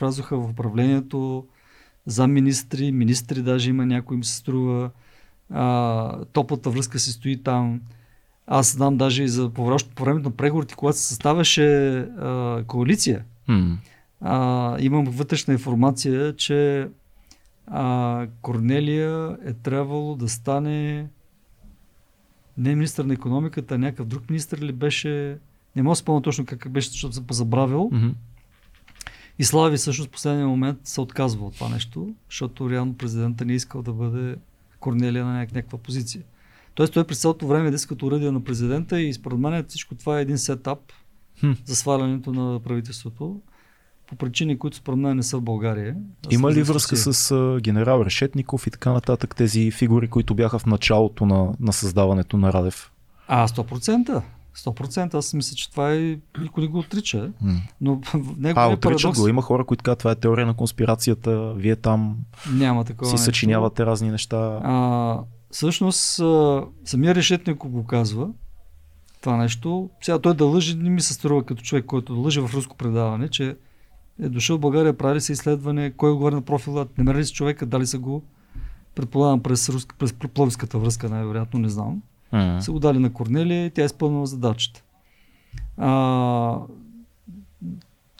влязоха 0.00 0.36
в 0.36 0.50
управлението, 0.50 1.44
замминистри, 2.06 2.92
министри 2.92 3.42
даже 3.42 3.70
има 3.70 3.86
някой 3.86 4.16
им 4.16 4.24
се 4.24 4.36
струва. 4.36 4.90
А, 5.50 6.24
топлата 6.24 6.70
връзка 6.70 6.98
се 6.98 7.12
стои 7.12 7.42
там. 7.42 7.80
Аз 8.46 8.72
знам 8.72 8.96
даже 8.96 9.22
и 9.22 9.28
за 9.28 9.50
по 9.50 9.76
по 9.94 10.04
времето 10.04 10.28
на 10.28 10.36
преговорите, 10.36 10.74
когато 10.74 10.98
се 10.98 11.04
съставяше 11.04 11.98
а, 11.98 12.62
коалиция, 12.66 13.24
М. 13.48 13.78
а, 14.20 14.76
имам 14.80 15.04
вътрешна 15.04 15.52
информация, 15.52 16.36
че 16.36 16.88
а, 17.66 18.26
Корнелия 18.42 19.36
е 19.44 19.52
трябвало 19.52 20.16
да 20.16 20.28
стане 20.28 21.08
не 22.58 22.74
министър 22.74 23.04
на 23.04 23.14
економиката, 23.14 23.74
а 23.74 23.78
някакъв 23.78 24.06
друг 24.06 24.30
министър 24.30 24.58
ли 24.58 24.72
беше, 24.72 25.38
не 25.76 25.82
мога 25.82 25.92
да 25.92 25.96
спомня 25.96 26.22
точно 26.22 26.44
как 26.44 26.70
беше, 26.70 26.90
защото 26.90 27.14
съм 27.14 27.24
позабравил. 27.24 27.90
Мгм. 27.92 28.08
И 29.40 29.44
Слави 29.44 29.76
всъщност 29.76 30.08
в 30.08 30.12
последния 30.12 30.46
момент 30.46 30.78
се 30.84 31.00
отказва 31.00 31.46
от 31.46 31.54
това 31.54 31.68
нещо, 31.68 32.08
защото 32.30 32.70
реално 32.70 32.94
президента 32.94 33.44
не 33.44 33.52
е 33.52 33.56
искал 33.56 33.82
да 33.82 33.92
бъде 33.92 34.36
Корнелия 34.80 35.24
на 35.24 35.46
няк- 35.46 35.54
някаква 35.54 35.78
позиция. 35.78 36.22
Тоест 36.74 36.92
той 36.92 37.04
през 37.04 37.20
цялото 37.20 37.46
време 37.46 37.70
иска 37.70 37.88
като 37.88 38.06
уръдие 38.06 38.30
на 38.30 38.44
президента 38.44 39.00
и 39.00 39.12
според 39.12 39.38
мен 39.38 39.64
всичко 39.68 39.94
това 39.94 40.18
е 40.18 40.22
един 40.22 40.38
сетап 40.38 40.78
Хм. 41.40 41.50
за 41.64 41.76
свалянето 41.76 42.32
на 42.32 42.60
правителството 42.60 43.40
по 44.06 44.16
причини, 44.16 44.58
които 44.58 44.76
според 44.76 44.98
мен 44.98 45.16
не 45.16 45.22
са 45.22 45.36
в 45.36 45.42
България. 45.42 45.96
Има 46.30 46.52
ли 46.52 46.62
връзка 46.62 46.96
Русия. 46.96 47.14
с 47.14 47.30
а, 47.30 47.60
генерал 47.60 48.02
Решетников 48.04 48.66
и 48.66 48.70
така 48.70 48.92
нататък, 48.92 49.36
тези 49.36 49.70
фигури, 49.70 50.08
които 50.08 50.34
бяха 50.34 50.58
в 50.58 50.66
началото 50.66 51.26
на, 51.26 51.54
на 51.60 51.72
създаването 51.72 52.36
на 52.36 52.52
Радев? 52.52 52.92
А, 53.28 53.48
100%. 53.48 54.22
100%. 54.56 55.14
Аз 55.14 55.34
мисля, 55.34 55.56
че 55.56 55.70
това 55.70 55.92
е... 55.92 56.18
Никой 56.40 56.62
не 56.62 56.68
го 56.68 56.78
отрича. 56.78 57.32
Но 57.80 58.00
него 58.36 58.60
А, 58.60 58.64
е 58.64 58.66
отричат 58.66 58.80
парадокс. 58.82 59.20
го. 59.20 59.28
Има 59.28 59.42
хора, 59.42 59.64
които 59.64 59.82
казват, 59.82 59.98
това 59.98 60.10
е 60.10 60.14
теория 60.14 60.46
на 60.46 60.54
конспирацията, 60.54 61.52
вие 61.56 61.76
там 61.76 62.16
Няма 62.52 62.84
такова 62.84 63.06
си 63.08 63.12
нещо. 63.14 63.24
съчинявате 63.24 63.86
разни 63.86 64.10
неща. 64.10 64.60
А, 64.64 65.18
всъщност, 65.50 66.20
самия 66.84 67.14
решетник 67.14 67.56
го 67.56 67.86
казва 67.86 68.28
това 69.22 69.36
нещо. 69.36 69.90
Сега 70.02 70.18
той 70.18 70.34
да 70.34 70.44
лъжи 70.44 70.76
не 70.76 70.90
ми 70.90 71.00
се 71.00 71.14
струва 71.14 71.42
като 71.42 71.62
човек, 71.62 71.84
който 71.84 72.14
да 72.14 72.20
лъжи 72.20 72.40
в 72.40 72.50
руско 72.54 72.76
предаване, 72.76 73.28
че 73.28 73.56
е 74.22 74.28
дошъл 74.28 74.56
в 74.56 74.60
България, 74.60 74.96
правили 74.96 75.20
се 75.20 75.32
изследване, 75.32 75.90
кой 75.90 76.10
отговаря 76.10 76.34
на 76.34 76.42
профила, 76.42 76.86
намерили 76.98 77.24
се 77.24 77.32
човека, 77.32 77.66
дали 77.66 77.86
са 77.86 77.98
го, 77.98 78.22
предполагам 78.94 79.42
през, 79.42 79.68
руска, 79.68 79.96
през 79.98 80.14
връзка, 80.74 81.08
най-вероятно, 81.08 81.60
не 81.60 81.68
знам. 81.68 82.02
М. 82.32 82.62
Са 82.62 82.72
го 82.72 82.78
дали 82.78 82.98
на 82.98 83.12
Корнелия 83.12 83.66
и 83.66 83.70
тя 83.70 83.82
е 83.82 83.84
изпълнила 83.84 84.26
задачата. 84.26 84.82
А, 85.76 86.58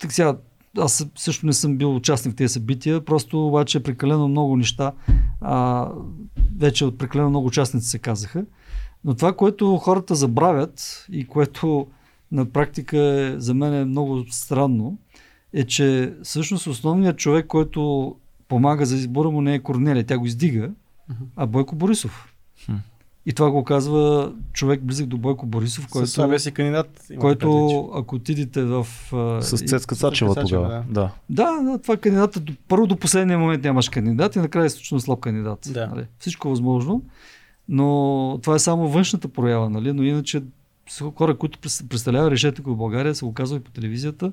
так 0.01 0.13
сега, 0.13 0.37
аз 0.79 1.07
също 1.17 1.47
не 1.47 1.53
съм 1.53 1.77
бил 1.77 1.97
участник 1.97 2.35
в 2.35 2.37
тези 2.37 2.53
събития, 2.53 3.05
просто 3.05 3.47
обаче 3.47 3.83
прекалено 3.83 4.29
много 4.29 4.57
неща, 4.57 4.93
а, 5.41 5.89
вече 6.59 6.85
от 6.85 6.99
прекалено 6.99 7.31
много 7.31 7.47
участници 7.47 7.89
се 7.89 7.99
казаха. 7.99 8.45
Но 9.05 9.15
това, 9.15 9.33
което 9.33 9.77
хората 9.77 10.15
забравят 10.15 11.07
и 11.13 11.27
което 11.27 11.87
на 12.33 12.47
практика 12.47 12.99
е, 12.99 13.41
за 13.41 13.55
мен 13.55 13.75
е 13.75 13.85
много 13.85 14.25
странно, 14.31 14.99
е, 15.53 15.65
че 15.65 16.15
всъщност 16.23 16.67
основният 16.67 17.19
човек, 17.19 17.47
който 17.47 18.15
помага 18.49 18.87
за 18.87 18.97
избора 18.97 19.31
му 19.31 19.41
не 19.41 19.55
е 19.55 19.63
Корнелия, 19.63 20.07
тя 20.07 20.19
го 20.19 20.27
издига, 20.27 20.71
а 21.37 21.47
Бойко 21.47 21.77
Борисов. 21.77 22.30
И 23.31 23.33
това 23.33 23.51
го 23.51 23.65
казва 23.65 24.33
човек 24.53 24.81
близък 24.83 25.07
до 25.07 25.17
Бойко 25.19 25.47
Борисов, 25.47 25.85
С 25.85 25.89
който, 25.89 26.07
слабия 26.07 26.41
си 26.41 26.53
кандидат. 26.53 27.07
който 27.21 27.81
ако 27.95 28.15
отидете 28.17 28.63
в... 28.63 28.87
С 29.41 29.59
Цецка 29.59 29.95
с 29.95 29.99
Цачева 29.99 30.35
тогава. 30.35 30.85
Да. 30.89 31.11
Да, 31.31 31.61
да, 31.63 31.79
това 31.79 31.95
е 31.95 31.97
кандидата. 31.97 32.41
до- 32.41 32.53
Първо 32.69 32.87
до 32.87 32.97
последния 32.97 33.39
момент 33.39 33.65
нямаш 33.65 33.89
кандидат 33.89 34.37
и 34.37 34.39
накрая 34.39 34.65
е 34.65 34.67
изключително 34.67 35.01
слаб 35.01 35.21
кандидат. 35.21 35.59
Да. 35.71 35.87
Нали? 35.87 36.07
Всичко 36.19 36.49
е 36.49 36.51
възможно. 36.51 37.03
Но 37.69 37.89
това 38.43 38.55
е 38.55 38.59
само 38.59 38.89
външната 38.89 39.29
проява, 39.29 39.71
нали? 39.71 39.93
но 39.93 40.03
иначе 40.03 40.43
хора, 41.15 41.37
които 41.37 41.59
представляват 41.89 42.33
решетък 42.33 42.67
в 42.67 42.77
България, 42.77 43.15
са 43.15 43.25
го 43.25 43.35
казвали 43.35 43.63
по 43.63 43.71
телевизията, 43.71 44.33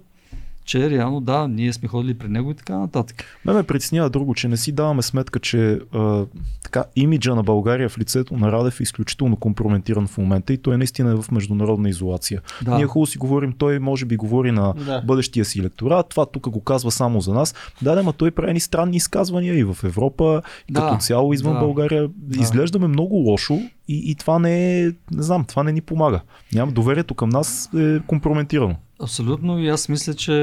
че 0.68 0.90
реално 0.90 1.22
да, 1.22 1.48
ние 1.48 1.74
сме 1.74 1.88
ходили 1.88 2.14
при 2.14 2.28
него 2.28 2.52
и 2.52 2.54
така 2.54 2.78
нататък. 2.78 3.26
Ме 3.46 3.54
ме 3.54 3.64
притеснява 3.64 4.10
друго, 4.10 4.36
че 4.36 4.48
не 4.48 4.58
си 4.58 4.72
даваме 4.72 5.02
сметка, 5.02 5.40
че 5.40 5.80
а, 5.94 6.26
така, 6.64 6.84
имиджа 6.96 7.36
на 7.36 7.44
България 7.44 7.90
в 7.90 7.98
лицето 7.98 8.38
на 8.38 8.52
Радев 8.52 8.80
е 8.80 8.84
изключително 8.84 9.36
компрометиран 9.36 10.08
в 10.08 10.18
момента 10.18 10.54
и 10.54 10.58
той 10.58 10.78
наистина 10.78 11.12
е 11.12 11.16
в 11.16 11.32
международна 11.32 11.90
изолация. 11.90 12.42
Да. 12.62 12.76
Ние 12.76 12.86
хубаво 12.86 13.06
си 13.06 13.18
говорим, 13.18 13.54
той 13.58 13.80
може 13.80 14.06
би 14.06 14.18
говори 14.18 14.52
на 14.52 14.74
Да. 14.74 15.02
бъдещия 15.02 15.46
си 15.46 15.60
електорат, 15.60 16.10
това 16.10 16.26
тук 16.26 16.50
го 16.50 16.64
казва 16.64 16.92
само 16.92 17.22
за 17.22 17.34
нас. 17.34 17.56
Да, 17.82 17.96
да, 17.96 18.04
ма 18.04 18.14
той 18.14 18.32
прави 18.32 18.54
ни 18.54 18.60
странни 18.60 18.98
изказвания 18.98 19.58
и 19.58 19.64
в 19.64 19.78
Европа, 19.84 20.42
и 20.70 20.74
Да, 20.74 20.82
като 20.82 20.98
цяло 20.98 21.34
извън 21.34 21.54
да. 21.54 21.60
България. 21.60 22.08
Да. 22.16 22.42
Изглеждаме 22.42 22.88
много 22.88 23.16
лошо 23.16 23.54
и, 23.88 24.12
и 24.12 24.16
това 24.16 24.40
не 24.40 24.82
е, 24.82 24.86
не 25.12 25.24
знам, 25.24 25.46
това 25.46 25.64
не 25.64 25.72
ни 25.72 25.82
помага. 25.82 26.22
Няма 26.54 26.72
доверието 26.72 27.16
към 27.16 27.30
нас 27.30 27.70
е 27.78 28.00
компрометирано. 28.08 28.76
Абсолютно 29.00 29.60
и 29.60 29.68
аз 29.68 29.90
мисля, 29.90 30.14
че 30.14 30.34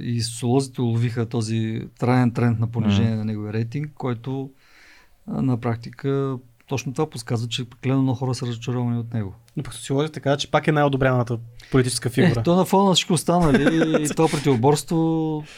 и 0.00 0.22
социолозите 0.22 0.80
уловиха 0.80 1.26
този 1.26 1.80
траен 1.98 2.30
тренд 2.30 2.60
на 2.60 2.66
понижение 2.66 3.10
Мгм. 3.10 3.18
на 3.18 3.24
неговия 3.24 3.52
рейтинг, 3.52 3.92
който 3.94 4.50
на 5.28 5.56
практика 5.56 6.36
точно 6.66 6.92
това 6.92 7.10
подсказва, 7.10 7.48
че 7.48 7.64
прекалено 7.64 8.02
много 8.02 8.16
хора 8.16 8.34
са 8.34 8.46
разочаровани 8.46 8.98
от 8.98 9.14
него. 9.14 9.34
Но 9.56 9.62
пък 9.62 9.74
социолозите 9.74 10.20
казват, 10.20 10.40
че 10.40 10.50
пак 10.50 10.66
е 10.66 10.72
най-одобряната 10.72 11.38
политическа 11.70 12.10
фигура. 12.10 12.40
Е, 12.40 12.42
то 12.42 12.56
на 12.56 12.64
фона 12.64 12.84
на 12.84 12.94
всички 12.94 13.12
останали 13.12 13.62
и 14.02 14.08
това 14.08 14.28
противоборство, 14.28 14.96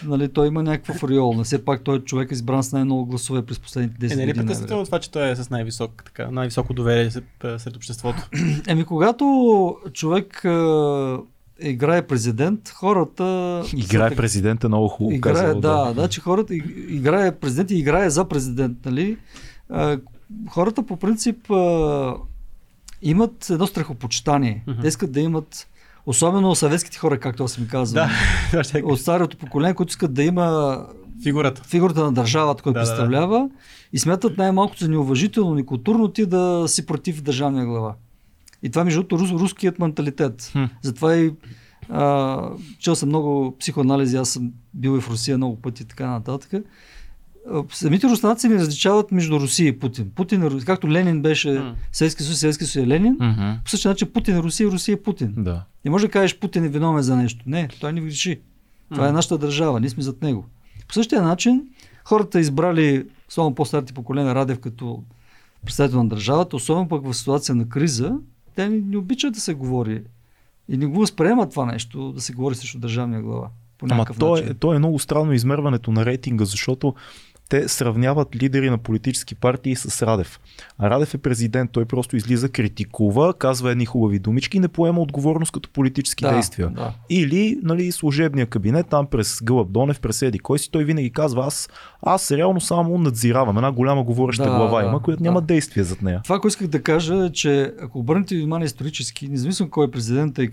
нали, 0.04 0.28
той 0.28 0.46
има 0.46 0.62
някаква 0.62 0.94
фариол. 0.94 1.32
Но 1.32 1.44
все 1.44 1.64
пак 1.64 1.84
той 1.84 1.96
е 1.96 2.00
човек 2.00 2.30
избран 2.32 2.62
с 2.62 2.72
най-много 2.72 3.06
гласове 3.06 3.42
през 3.42 3.58
последните 3.58 3.96
10 3.98 4.12
Е, 4.12 4.16
не 4.16 4.22
е 4.22 4.26
ли 4.26 4.28
години. 4.28 4.34
притеснително 4.36 4.58
най-вероятно. 4.60 4.84
това, 4.86 4.98
че 4.98 5.10
той 5.10 5.30
е 5.30 5.36
с 5.36 5.50
най-висок, 5.50 6.02
така, 6.04 6.30
най-високо 6.30 6.74
доверие 6.74 7.10
сред- 7.10 7.76
обществото? 7.76 8.28
Еми, 8.66 8.84
когато 8.84 9.24
човек 9.92 10.44
играе 11.60 12.02
президент, 12.02 12.68
хората... 12.68 13.62
Играе 13.76 14.16
президента 14.16 14.68
много 14.68 14.88
хубаво. 14.88 15.14
Играе, 15.14 15.34
казал, 15.34 15.60
да, 15.60 15.92
да, 15.92 16.08
че 16.08 16.20
хората 16.20 16.54
и- 16.54 16.62
играе 16.88 17.32
президент 17.32 17.70
и 17.70 17.76
играе 17.76 18.10
за 18.10 18.24
президент, 18.24 18.78
нали? 18.84 19.16
Хората 20.48 20.82
по 20.82 20.96
принцип 20.96 21.36
имат 23.02 23.50
едно 23.50 23.66
страхопочитание. 23.66 24.64
Мгм. 24.66 24.80
Те 24.80 24.88
искат 24.88 25.12
да 25.12 25.20
имат, 25.20 25.68
особено 26.06 26.54
съветските 26.54 26.98
хора, 26.98 27.18
както 27.20 27.44
аз 27.44 27.58
ми 27.58 27.68
казвам, 27.68 28.08
Да, 28.52 28.62
от 28.84 29.00
старото 29.00 29.36
поколение, 29.36 29.74
които 29.74 29.90
искат 29.90 30.14
да 30.14 30.22
има 30.22 30.78
фигурата. 31.22 31.62
фигурата 31.64 32.04
на 32.04 32.12
държавата, 32.12 32.62
която 32.62 32.74
Да, 32.74 32.80
да, 32.80 32.86
да. 32.86 32.92
представлява 32.92 33.48
и 33.92 33.98
смятат 33.98 34.38
най-малкото 34.38 34.84
за 34.84 34.90
неуважително, 34.90 35.54
некултурно 35.54 36.08
ти 36.08 36.26
да 36.26 36.64
си 36.66 36.86
против 36.86 37.22
държавния 37.22 37.66
глава. 37.66 37.94
И 38.62 38.70
това 38.70 38.84
между 38.84 39.02
другото 39.02 39.18
рус, 39.18 39.30
руският 39.30 39.78
менталитет. 39.78 40.50
Хм. 40.52 40.64
Затова 40.82 41.16
и 41.16 41.32
а, 41.88 42.40
чел 42.78 42.94
съм 42.94 43.08
много 43.08 43.56
психоанализи, 43.60 44.16
аз 44.16 44.28
съм 44.28 44.52
бил 44.74 44.98
и 44.98 45.00
в 45.00 45.10
Русия 45.10 45.36
много 45.36 45.56
пъти 45.56 45.82
и 45.82 45.86
така 45.86 46.10
нататък. 46.10 46.52
Самите 47.72 48.08
руснаци 48.08 48.48
ми 48.48 48.54
различават 48.54 49.12
между 49.12 49.40
Русия 49.40 49.68
и 49.68 49.78
Путин. 49.78 50.10
Путин 50.14 50.42
е, 50.42 50.60
както 50.60 50.90
Ленин 50.90 51.22
беше 51.22 51.50
М. 51.50 51.74
Съветски 51.92 52.22
съюз, 52.22 52.38
Съветски 52.38 52.64
съюз 52.64 52.86
е 52.86 52.88
Ленин, 52.88 53.16
Мгм. 53.20 53.52
по 53.64 53.70
същия 53.70 53.88
начин 53.88 54.12
Путин 54.12 54.36
е 54.36 54.42
Русия 54.42 54.70
Русия 54.70 54.92
е 54.92 55.02
Путин. 55.02 55.34
Да. 55.36 55.64
Не 55.84 55.90
може 55.90 56.06
да 56.06 56.10
кажеш 56.12 56.38
Путин 56.38 56.64
е 56.64 56.68
виновен 56.68 57.02
за 57.02 57.16
нещо. 57.16 57.44
Не, 57.46 57.68
той 57.80 57.92
не 57.92 58.00
греши. 58.00 58.40
Това 58.94 59.08
е 59.08 59.12
нашата 59.12 59.38
държава, 59.38 59.80
ние 59.80 59.90
сме 59.90 60.02
зад 60.02 60.22
него. 60.22 60.44
По 60.88 60.94
същия 60.94 61.22
начин, 61.22 61.62
хората 62.04 62.40
избрали, 62.40 63.04
особено 63.28 63.54
по-старите 63.54 63.92
поколения 63.92 64.34
Радев 64.34 64.60
като 64.60 65.02
представител 65.64 66.02
на 66.02 66.08
държавата, 66.08 66.56
особено 66.56 66.88
пък 66.88 67.04
в 67.06 67.14
ситуация 67.14 67.54
на 67.54 67.68
криза, 67.68 68.14
те 68.58 68.68
не, 68.68 68.96
обичат 68.96 69.34
да 69.34 69.40
се 69.40 69.54
говори 69.54 70.02
и 70.68 70.76
не 70.76 70.86
го 70.86 70.98
възприемат 70.98 71.50
това 71.50 71.66
нещо, 71.66 72.12
да 72.12 72.20
се 72.20 72.32
говори 72.32 72.54
срещу 72.54 72.78
държавния 72.78 73.22
глава. 73.22 73.48
По 73.78 73.86
Ама 73.90 74.04
то 74.18 74.36
е, 74.36 74.54
то 74.54 74.74
е 74.74 74.78
много 74.78 74.98
странно 74.98 75.32
измерването 75.32 75.92
на 75.92 76.06
рейтинга, 76.06 76.44
защото 76.44 76.94
те 77.48 77.68
сравняват 77.68 78.36
лидери 78.36 78.70
на 78.70 78.78
политически 78.78 79.34
партии 79.34 79.76
с 79.76 80.06
Радев. 80.06 80.40
А 80.78 80.90
Радев 80.90 81.14
е 81.14 81.18
президент, 81.18 81.70
той 81.72 81.84
просто 81.84 82.16
излиза, 82.16 82.48
критикува, 82.48 83.34
казва 83.34 83.70
едни 83.70 83.86
хубави 83.86 84.18
думички 84.18 84.56
и 84.56 84.60
не 84.60 84.68
поема 84.68 85.00
отговорност 85.00 85.52
като 85.52 85.70
политически 85.70 86.24
да, 86.24 86.34
действия. 86.34 86.68
Да. 86.68 86.94
Или 87.10 87.58
нали, 87.62 87.92
служебния 87.92 88.46
кабинет, 88.46 88.86
там 88.90 89.06
през 89.06 89.42
Гълъб 89.42 89.72
Донев, 89.72 90.00
през 90.00 90.22
Еди 90.22 90.38
кой 90.38 90.58
си, 90.58 90.70
той 90.70 90.84
винаги 90.84 91.10
казва, 91.10 91.44
аз, 91.46 91.68
аз 92.02 92.30
реално 92.30 92.60
само 92.60 92.98
надзиравам. 92.98 93.56
Една 93.56 93.72
голяма 93.72 94.04
говореща 94.04 94.44
Да, 94.44 94.50
глава 94.50 94.82
да, 94.82 94.88
има, 94.88 95.02
която 95.02 95.22
да. 95.22 95.28
няма 95.28 95.40
действие 95.42 95.84
зад 95.84 96.02
нея. 96.02 96.20
Това, 96.24 96.36
което 96.36 96.48
исках 96.48 96.66
да 96.66 96.82
кажа 96.82 97.24
е, 97.24 97.32
че 97.32 97.72
ако 97.82 97.98
обърнете 97.98 98.36
внимание 98.36 98.66
исторически, 98.66 99.28
независимо 99.28 99.70
кой 99.70 99.86
е 99.86 99.90
президента 99.90 100.44
и 100.44 100.50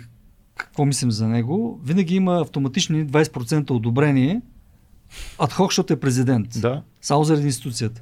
какво 0.57 0.85
мислим 0.85 1.11
за 1.11 1.27
него, 1.27 1.79
винаги 1.85 2.15
има 2.15 2.41
автоматични 2.41 3.07
20% 3.07 3.71
одобрение 3.71 4.41
адхок, 5.39 5.71
защото 5.71 5.93
е 5.93 5.99
президент. 5.99 6.47
Да. 6.55 6.81
Само 7.01 7.23
заради 7.23 7.45
институцията. 7.45 8.01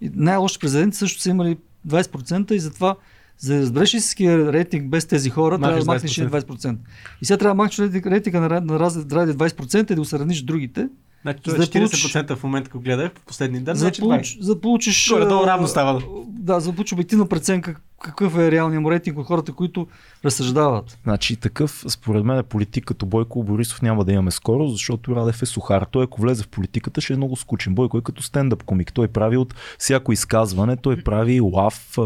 И 0.00 0.10
най-лоши 0.14 0.58
президенти 0.58 0.96
също 0.96 1.20
са 1.22 1.30
имали 1.30 1.56
20% 1.88 2.52
и 2.52 2.58
затова 2.58 2.96
за 3.38 3.54
да 3.54 3.60
разбереш 3.60 3.94
истинския 3.94 4.52
рейтинг 4.52 4.90
без 4.90 5.06
тези 5.06 5.30
хора, 5.30 5.58
трябва 5.58 5.70
Махаш 5.70 5.84
да 5.84 5.92
махнеш 5.92 6.12
20%. 6.12 6.44
20%. 6.44 6.76
И 7.22 7.24
сега 7.24 7.36
трябва 7.36 7.54
да 7.54 7.62
махнеш 7.62 7.76
рейтинг- 7.78 8.10
рейтинга 8.10 8.40
на, 8.40 8.60
на 8.60 8.78
раз- 8.80 9.12
Ради 9.12 9.32
20% 9.32 9.82
и 9.82 9.94
да 9.94 10.00
го 10.00 10.04
сравниш 10.04 10.40
с 10.40 10.42
другите, 10.42 10.88
Значи, 11.22 11.40
За 11.46 11.50
за 11.50 11.58
да 11.58 11.66
40% 11.66 12.36
в 12.36 12.42
момента, 12.42 12.70
когато 12.70 12.84
гледах 12.84 13.12
в 13.18 13.26
последния 13.26 13.62
ден, 13.62 13.74
за 13.74 13.78
да 13.78 13.86
значи 13.86 14.00
получиш, 14.00 14.38
за 14.40 14.60
получиш 14.60 15.08
Горе-долу 15.12 15.42
а, 15.42 15.46
равно 15.46 15.68
става. 15.68 16.02
Да, 16.28 16.60
за 16.60 16.70
да 16.70 16.76
получиш 16.76 16.92
обективна 16.92 17.28
преценка 17.28 17.76
какъв 18.02 18.38
е 18.38 18.50
реалният 18.50 18.82
му 18.82 18.90
рейтинг 18.90 19.18
от 19.18 19.26
хората, 19.26 19.52
които 19.52 19.86
разсъждават. 20.24 20.98
Значи 21.02 21.36
такъв, 21.36 21.84
според 21.88 22.24
мен, 22.24 22.44
политик 22.44 22.84
като 22.84 23.06
Бойко 23.06 23.42
Борисов 23.44 23.82
няма 23.82 24.04
да 24.04 24.12
имаме 24.12 24.30
скоро, 24.30 24.68
защото 24.68 25.16
Радев 25.16 25.42
е 25.42 25.46
сухар. 25.46 25.86
Той 25.90 26.04
ако 26.04 26.20
влезе 26.20 26.42
в 26.42 26.48
политиката 26.48 27.00
ще 27.00 27.12
е 27.12 27.16
много 27.16 27.36
скучен. 27.36 27.74
Бойко 27.74 27.98
е 27.98 28.02
като 28.02 28.22
стендъп 28.22 28.62
комик. 28.62 28.92
Той 28.92 29.08
прави 29.08 29.36
от 29.36 29.54
всяко 29.78 30.12
изказване, 30.12 30.76
той 30.76 31.02
прави 31.02 31.40
лав, 31.40 31.96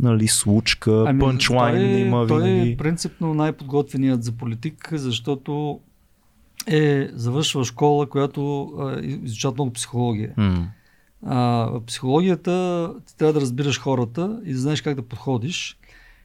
нали, 0.00 0.28
случка, 0.28 1.04
ами, 1.08 1.20
пънчлайн 1.20 1.74
той, 1.74 1.84
е- 1.84 2.00
има 2.00 2.26
той 2.26 2.42
винаги. 2.42 2.70
е 2.72 2.76
принципно 2.76 3.34
най-подготвеният 3.34 4.24
за 4.24 4.32
политик, 4.32 4.88
защото 4.92 5.80
е 6.66 7.08
завършва 7.14 7.64
школа, 7.64 8.06
която 8.06 8.70
е, 9.02 9.06
изучава 9.06 9.54
много 9.54 9.72
психология. 9.72 10.30
М. 10.36 10.68
А, 11.26 11.38
в 11.66 11.80
психологията 11.86 12.88
ти 13.06 13.16
трябва 13.16 13.32
да 13.32 13.40
разбираш 13.40 13.80
хората 13.80 14.40
и 14.44 14.52
да 14.52 14.58
знаеш 14.58 14.80
как 14.80 14.94
да 14.94 15.02
подходиш. 15.02 15.76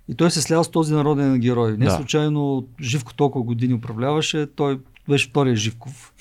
И 0.10 0.16
той 0.16 0.32
се 0.32 0.42
слява 0.42 0.64
с 0.64 0.72
този 0.72 0.94
народен 0.94 1.40
герой. 1.40 1.78
Не 1.78 1.86
Да. 1.86 1.92
случайно 1.92 2.68
Живко 2.82 3.14
толкова 3.14 3.46
години 3.46 3.74
управляваше, 3.74 4.48
той 4.56 4.80
беше 5.10 5.30
втория 5.30 5.56
Живков. 5.56 6.14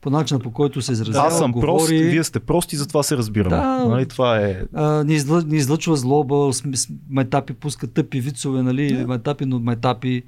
По 0.00 0.10
начина 0.10 0.40
по 0.40 0.50
който 0.50 0.82
се 0.82 0.92
изразява, 0.92 1.26
Аз 1.26 1.38
съм 1.38 1.52
говори, 1.52 1.66
прост, 1.66 1.88
вие 1.88 2.24
сте 2.24 2.40
прости, 2.40 2.76
затова 2.76 3.02
се 3.02 3.16
разбираме. 3.16 3.56
Да. 3.56 3.88
Нали, 3.88 4.06
това 4.06 4.40
е. 4.40 4.62
а, 4.74 5.04
не, 5.04 5.14
излъ, 5.14 5.42
не 5.42 5.56
излъчва 5.56 5.96
злоба, 5.96 6.52
с, 6.52 6.88
майтапи 7.10 7.52
пуска 7.52 7.86
тъпи 7.86 8.20
вицове, 8.20 8.62
нали, 8.62 8.82
или 8.82 9.04
майтапи, 9.06 9.44
но 9.46 9.58
майтапи. 9.58 10.22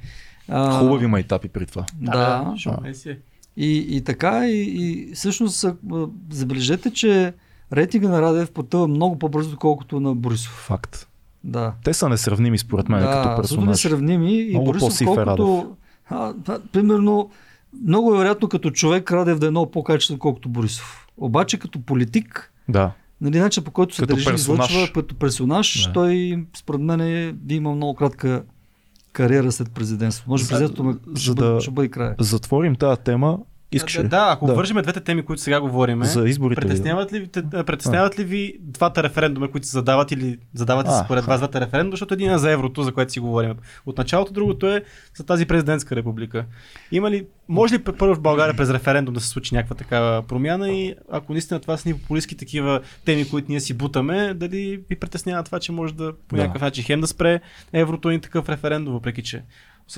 А, 0.48 0.78
Хубави 0.78 1.06
майтапи 1.06 1.48
при 1.48 1.66
това. 1.66 1.84
Да. 2.00 2.54
Си. 2.92 3.16
И, 3.56 3.86
и 3.96 4.00
така, 4.04 4.48
и, 4.48 4.62
и 4.62 5.14
всъщност 5.14 5.66
забележете, 6.30 6.90
че 6.90 7.34
рейтинга 7.72 8.08
на 8.08 8.22
Радев 8.22 8.50
потъва 8.50 8.88
много 8.88 9.18
по-бързо, 9.18 9.56
колкото 9.56 10.00
на 10.00 10.14
Борисов. 10.14 10.52
Факт. 10.52 11.08
Да. 11.44 11.72
Те 11.84 11.94
са 11.94 12.08
несравними 12.08 12.58
според 12.58 12.88
мен 12.88 13.00
да, 13.00 13.10
като 13.22 13.36
персонаж. 13.36 13.66
несравними. 13.66 14.34
И 14.34 14.50
Много 14.50 14.66
Борисов, 14.66 15.00
е 15.00 15.04
колкото... 15.04 15.76
А, 16.10 16.32
да, 16.32 16.60
примерно, 16.72 17.30
много 17.84 18.14
е 18.14 18.18
вероятно 18.18 18.48
като 18.48 18.70
човек 18.70 19.12
Радев 19.12 19.38
да 19.38 19.46
е 19.46 19.50
много 19.50 19.70
по-качествен, 19.70 20.18
колкото 20.18 20.48
Борисов. 20.48 21.06
Обаче 21.16 21.58
като 21.58 21.80
политик, 21.82 22.52
Да. 22.68 22.90
нали, 23.20 23.38
начин 23.38 23.64
по 23.64 23.70
който 23.70 23.94
се 23.94 24.02
Като 24.02 24.14
държи, 24.14 24.26
персонаж. 24.26 24.70
излъчва 24.70 24.92
като 24.92 25.14
персонаж, 25.14 25.86
Да. 25.86 25.92
той 25.92 26.44
според 26.56 26.80
мен 26.80 27.00
е, 27.00 27.32
би 27.32 27.54
имал 27.54 27.74
много 27.74 27.94
кратка 27.94 28.42
кариера 29.16 29.52
след 29.52 29.70
президентство. 29.72 30.30
Може 30.30 30.48
президентството 30.48 30.98
ще, 31.16 31.34
да- 31.34 31.48
бъде, 31.50 31.60
ще 31.60 31.70
бъде 31.70 31.88
края. 31.88 32.14
Затворим 32.20 32.74
тази 32.74 33.00
тема. 33.00 33.38
Искаш 33.76 33.94
да, 33.94 34.02
да, 34.02 34.28
ако 34.30 34.46
Да. 34.46 34.54
вържиме 34.54 34.82
двете 34.82 35.00
теми, 35.00 35.22
които 35.22 35.42
сега 35.42 35.60
говорим, 35.60 36.04
За 36.04 36.28
изборите 36.28 36.60
притесняват 36.60 37.12
ли, 37.12 37.28
притесняват 37.66 38.18
ли 38.18 38.24
ви 38.24 38.56
двата 38.60 39.02
референдума, 39.02 39.50
които 39.50 39.66
се 39.66 39.72
задават 39.72 40.12
или 40.12 40.38
задават 40.54 40.86
ли 40.86 40.90
се 40.90 40.98
според 41.04 41.24
вас 41.24 41.40
двата 41.40 41.60
референдума, 41.60 41.92
защото 41.92 42.14
един 42.14 42.30
е 42.30 42.38
за 42.38 42.50
еврото, 42.50 42.82
за 42.82 42.92
което 42.92 43.12
си 43.12 43.20
говорим. 43.20 43.54
От 43.86 43.98
началото, 43.98 44.32
другото 44.32 44.66
е 44.66 44.82
за 45.16 45.26
тази 45.26 45.46
президентска 45.46 45.96
република. 45.96 46.44
Има 46.92 47.10
ли, 47.10 47.26
може 47.48 47.74
ли 47.74 47.78
първо 47.78 48.14
в 48.14 48.20
България 48.20 48.56
през 48.56 48.70
референдум 48.70 49.14
да 49.14 49.20
се 49.20 49.28
случи 49.28 49.54
някаква 49.54 49.76
такава 49.76 50.22
промяна 50.22 50.70
и 50.70 50.94
ако 51.12 51.32
наистина 51.32 51.60
това 51.60 51.76
са 51.76 51.88
ни 51.88 51.94
популистски 51.94 52.36
такива 52.36 52.80
теми, 53.04 53.28
които 53.30 53.46
ние 53.50 53.60
си 53.60 53.74
бутаме, 53.74 54.34
дали 54.34 54.80
ви 54.90 54.96
притеснява 54.96 55.42
това, 55.42 55.60
че 55.60 55.72
може 55.72 55.94
да 55.94 56.12
по 56.28 56.36
някакъв 56.36 56.62
начин 56.62 56.84
хем 56.84 57.00
да 57.00 57.06
спре 57.06 57.40
еврото 57.72 58.10
и 58.10 58.20
такъв 58.20 58.48
референдум, 58.48 58.94
въпреки 58.94 59.22
че 59.22 59.42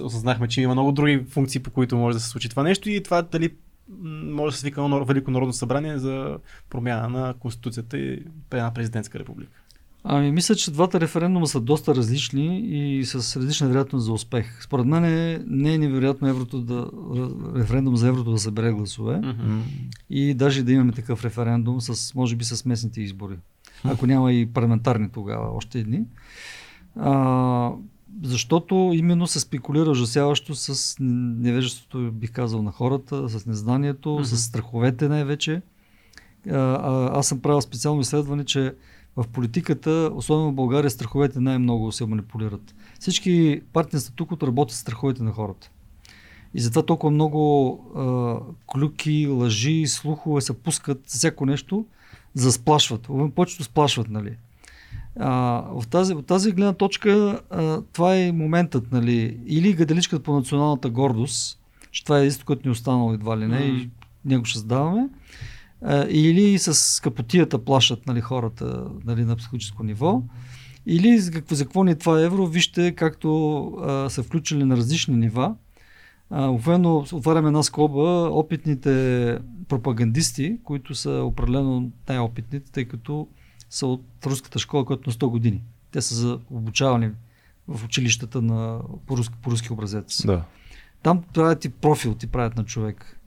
осъзнахме, 0.03 0.49
че 0.49 0.63
има 0.63 0.75
много 0.75 0.93
други 0.93 1.25
функции, 1.31 1.61
по 1.61 1.71
които 1.71 1.97
може 1.97 2.17
да 2.17 2.21
се 2.21 2.29
случи 2.29 2.49
това 2.49 2.63
нещо 2.63 2.91
и 2.91 3.03
това 3.03 3.23
дали 3.23 3.51
може 4.25 4.53
да 4.53 4.57
се 4.57 4.61
свика 4.61 4.83
едно 4.83 5.05
Велико 5.05 5.31
народно 5.31 5.53
събрание 5.53 5.99
за 5.99 6.39
промяна 6.71 7.09
на 7.09 7.35
Конституцията 7.35 7.99
и 7.99 8.23
една 8.53 8.75
президентска 8.75 9.19
република. 9.19 9.53
Ами, 10.05 10.33
мисля, 10.33 10.55
че 10.55 10.71
двата 10.71 11.01
референдума 11.01 11.47
са 11.47 11.61
доста 11.61 11.95
различни 11.95 12.61
и 12.61 13.05
с 13.05 13.37
различна 13.37 13.69
вероятност 13.69 14.05
за 14.05 14.13
успех. 14.13 14.63
Според 14.63 14.87
мен 14.87 15.05
е, 15.05 15.43
не 15.47 15.75
е 15.75 15.79
невероятно 15.79 16.29
еврото 16.29 16.61
да, 16.61 16.91
референдум 17.57 17.97
за 17.97 18.09
еврото 18.09 18.31
да 18.31 18.39
събере 18.39 18.73
гласове 18.73 19.21
М, 19.21 19.63
и 20.11 20.35
даже 20.35 20.63
да 20.63 20.73
имаме 20.73 20.93
такъв 20.93 21.25
референдум, 21.25 21.81
с, 21.81 22.15
може 22.15 22.37
би 22.37 22.45
с 22.45 22.65
местните 22.65 23.01
избори. 23.01 23.37
Ако 23.85 24.07
няма 24.07 24.33
и 24.33 24.53
парламентарни 24.53 25.09
тогава, 25.09 25.57
още 25.57 25.79
едни. 25.79 26.03
А, 26.97 27.73
защото 28.23 28.91
именно 28.95 29.27
се 29.27 29.41
спекулира 29.41 29.91
ужасяващо 29.91 30.55
с 30.55 30.97
невежеството, 31.01 32.13
бих 32.13 32.33
казал, 32.33 32.63
на 32.63 32.73
хората, 32.73 33.29
с 33.29 33.47
незнанието, 33.47 34.13
Мгм. 34.13 34.25
с 34.25 34.39
страховете 34.39 35.09
най-вече. 35.09 35.63
А, 36.51 37.19
аз 37.19 37.27
съм 37.27 37.41
правил 37.41 37.61
специално 37.61 38.01
изследване, 38.01 38.45
че 38.45 38.75
в 39.17 39.25
политиката, 39.33 40.11
особено 40.15 40.51
в 40.51 40.55
България, 40.55 40.91
страховете 40.91 41.41
най-много 41.41 41.93
се 41.93 42.07
манипулират. 42.07 42.75
Всички 43.01 43.61
партии 43.73 43.97
на 43.97 44.01
статуквото 44.01 44.47
работят 44.47 44.77
с 44.77 44.81
страховете 44.81 45.23
на 45.23 45.33
хората. 45.33 45.71
И 46.55 46.61
затова 46.61 46.83
толкова 46.83 47.11
много 47.11 47.73
а, 47.97 48.37
клюки, 48.73 49.27
лъжи, 49.27 49.87
слухове 49.87 50.41
се 50.41 50.53
пускат 50.53 50.99
за 51.07 51.19
всяко 51.19 51.47
нещо, 51.47 51.87
за 52.35 52.53
сплашват. 52.53 53.09
Повечето 53.35 53.65
сплашват, 53.65 54.09
нали. 54.11 54.37
А, 55.19 55.65
в 55.81 55.87
тази, 55.87 56.15
от 56.15 56.27
тази 56.27 56.53
гледна 56.53 56.73
точка 56.73 57.41
а, 57.51 57.83
това 57.93 58.17
е 58.17 58.33
моментът, 58.33 58.93
нали. 58.93 59.41
Или 59.47 59.73
гаделичката 59.73 60.23
по 60.23 60.33
националната 60.33 60.91
гордост, 60.91 61.61
че 61.91 62.05
това 62.05 62.21
е 62.21 62.31
което 62.47 62.63
ни 62.65 62.69
е 62.69 62.73
останало 62.73 63.13
едва 63.13 63.39
ли 63.39 63.47
не, 63.47 63.59
Мгм. 63.59 63.77
и 63.77 63.91
него 64.25 64.45
ще 64.45 64.59
задаваме. 64.59 65.09
А, 65.83 66.07
или 66.11 66.59
с 66.59 67.03
капотията 67.03 67.65
плашат 67.65 68.07
нали, 68.07 68.21
хората 68.21 68.85
нали, 69.05 69.25
на 69.25 69.37
психологическо 69.37 69.83
ниво. 69.85 70.23
Или 70.87 71.19
за 71.19 71.31
какво, 71.31 71.55
за 71.55 71.65
какво 71.65 71.85
ни 71.85 71.91
е 71.91 71.95
това 71.95 72.23
евро, 72.23 72.47
вижте 72.47 72.93
както 72.93 73.65
а, 73.83 74.11
са 74.11 74.23
включили 74.23 74.65
на 74.65 74.77
различни 74.77 75.17
нива. 75.17 75.55
Обикновено 76.31 76.97
отваряме 77.13 77.47
една 77.47 77.63
скоба, 77.63 78.29
опитните 78.33 79.39
пропагандисти, 79.69 80.59
които 80.65 80.95
са 80.95 81.11
определено 81.11 81.91
най-опитните, 82.09 82.73
тъй 82.73 82.85
като 82.85 83.29
са 83.71 83.87
от 83.87 84.05
руската 84.27 84.59
школа, 84.59 84.85
която 84.85 85.11
е 85.11 85.13
на 85.13 85.15
100 85.15 85.31
години. 85.31 85.63
Те 85.91 86.03
са 86.03 86.15
за 86.15 86.41
обучавани 86.51 87.11
в 87.69 87.85
училищата 87.85 88.43
на, 88.43 88.81
по, 89.07 89.17
руски, 89.17 89.35
по 89.43 89.51
руски 89.51 89.73
образец. 89.73 90.27
Да. 90.27 90.45
Там 91.03 91.23
правят 91.35 91.65
и 91.65 91.69
профил, 91.69 92.15
ти 92.15 92.27
правят 92.27 92.57
на 92.57 92.65
човек. 92.65 93.21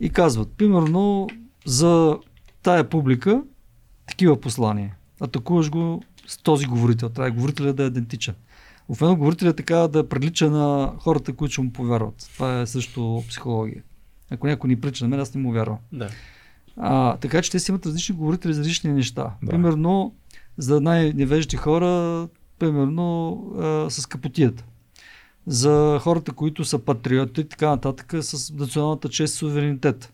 И 0.00 0.10
казват, 0.10 0.52
примерно, 0.52 1.28
за 1.66 2.18
тая 2.62 2.88
публика 2.88 3.42
такива 4.06 4.40
послания. 4.40 4.96
Атакуваш 5.20 5.70
го 5.70 6.02
с 6.26 6.38
този 6.38 6.66
говорител. 6.66 7.08
Трябва 7.08 7.30
говорителя 7.30 7.72
да 7.72 7.84
е 7.84 7.86
идентичен. 7.86 8.34
Обикновено 8.88 9.18
говорителя 9.18 9.52
така 9.52 9.76
да 9.76 10.08
прилича 10.08 10.50
на 10.50 10.92
хората, 10.98 11.32
които 11.32 11.62
му 11.62 11.72
повярват. 11.72 12.30
Това 12.34 12.60
е 12.60 12.66
също 12.66 13.24
психология. 13.28 13.82
Ако 14.30 14.46
някой 14.46 14.68
ни 14.68 14.80
прилича 14.80 15.04
на 15.04 15.08
мен, 15.08 15.20
аз 15.20 15.34
не 15.34 15.40
му 15.40 15.52
вярвам. 15.52 15.78
Да. 15.92 16.08
А, 16.80 17.16
така 17.16 17.42
че 17.42 17.50
те 17.50 17.58
си 17.58 17.70
имат 17.70 17.86
различни 17.86 18.14
говорители 18.14 18.54
за 18.54 18.60
различни 18.60 18.92
неща. 18.92 19.30
Да. 19.42 19.50
Примерно, 19.50 20.14
за 20.58 20.80
най-невежите 20.80 21.56
хора, 21.56 22.28
примерно 22.58 23.36
а, 23.58 23.90
с 23.90 24.06
капотията. 24.06 24.64
За 25.46 25.98
хората, 26.02 26.32
които 26.32 26.64
са 26.64 26.78
патриоти 26.78 27.40
и 27.40 27.44
така 27.44 27.68
нататък, 27.68 28.14
с 28.20 28.52
националната 28.54 29.08
чест 29.08 29.34
и 29.34 29.38
суверенитет. 29.38 30.12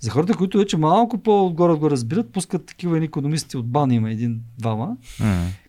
За 0.00 0.10
хората, 0.10 0.34
които 0.34 0.58
вече 0.58 0.76
малко 0.76 1.18
по-отгоре 1.18 1.74
го 1.74 1.90
разбират, 1.90 2.32
пускат 2.32 2.66
такива 2.66 3.04
економисти 3.04 3.56
от 3.56 3.66
бани, 3.66 3.94
има 3.94 4.10
един-двама, 4.10 4.96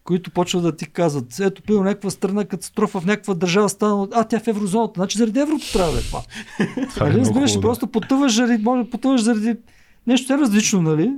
които 0.03 0.31
почват 0.31 0.63
да 0.63 0.76
ти 0.76 0.85
казват, 0.85 1.39
ето, 1.39 1.61
пил 1.61 1.84
някаква 1.84 2.09
страна 2.09 2.45
катастрофа 2.45 3.01
в 3.01 3.05
някаква 3.05 3.34
държава 3.34 3.69
стана, 3.69 4.07
а 4.13 4.23
тя 4.23 4.38
е 4.38 4.39
в 4.39 4.47
еврозоната, 4.47 4.93
значи 4.95 5.18
заради 5.18 5.39
еврото 5.39 5.72
трябва 5.73 5.93
да 5.93 5.99
е 5.99 6.01
това. 6.01 6.22
Е 6.59 6.99
Нали, 6.99 7.19
разбираш, 7.19 7.59
просто 7.59 7.88
потъваш 7.88 8.35
заради, 8.35 8.63
може 8.63 8.89
потъваш 8.89 9.22
заради 9.22 9.55
нещо 10.11 10.33
е 10.33 10.38
различно, 10.38 10.81
нали? 10.81 11.11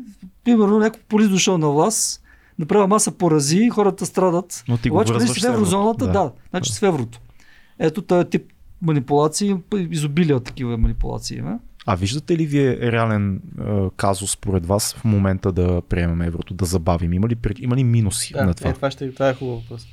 Примерно 0.44 0.80
някой 0.80 1.02
полис 1.10 1.30
дошъл 1.30 1.58
на 1.58 1.70
власт, 1.70 2.22
направил 2.60 2.88
маса 2.88 3.12
порази, 3.12 3.70
хората 3.70 4.06
страдат. 4.06 4.64
Но 4.68 4.78
ти 4.78 4.90
го 4.90 4.96
Обаче, 4.96 5.14
нали 5.14 5.28
си 5.28 5.40
с 5.40 5.44
в 5.44 5.50
еврозоната, 5.50 6.06
еврото. 6.06 6.20
да, 6.20 6.32
значи 6.50 6.74
с 6.74 6.80
в 6.80 6.84
еврото. 6.84 7.20
Ето 7.80 8.02
този 8.02 8.26
тип 8.26 8.44
манипулации, 8.82 9.56
изобилие 9.90 10.36
от 10.36 10.44
такива 10.44 10.78
манипулации. 10.78 11.42
Не? 11.42 11.58
А 11.86 11.96
виждате 11.96 12.38
ли 12.38 12.46
вие 12.46 12.92
реален 12.92 13.36
е, 13.36 13.40
казус 13.98 14.32
според 14.32 14.66
вас 14.66 14.94
в 14.94 15.04
момента 15.06 15.52
да 15.52 15.82
приемем 15.90 16.22
еврото, 16.22 16.54
да 16.54 16.66
забавим? 16.66 17.14
Има 17.14 17.28
ли, 17.28 17.36
има 17.60 17.76
ли 17.76 17.84
минуси 17.84 18.34
Да, 18.34 18.46
на 18.46 18.54
това? 18.54 18.70
Е, 18.70 18.74
това, 18.74 18.92
ще, 18.92 19.14
това 19.14 19.30
е 19.30 19.34
хубаво 19.34 19.60
въпрос. 19.60 19.88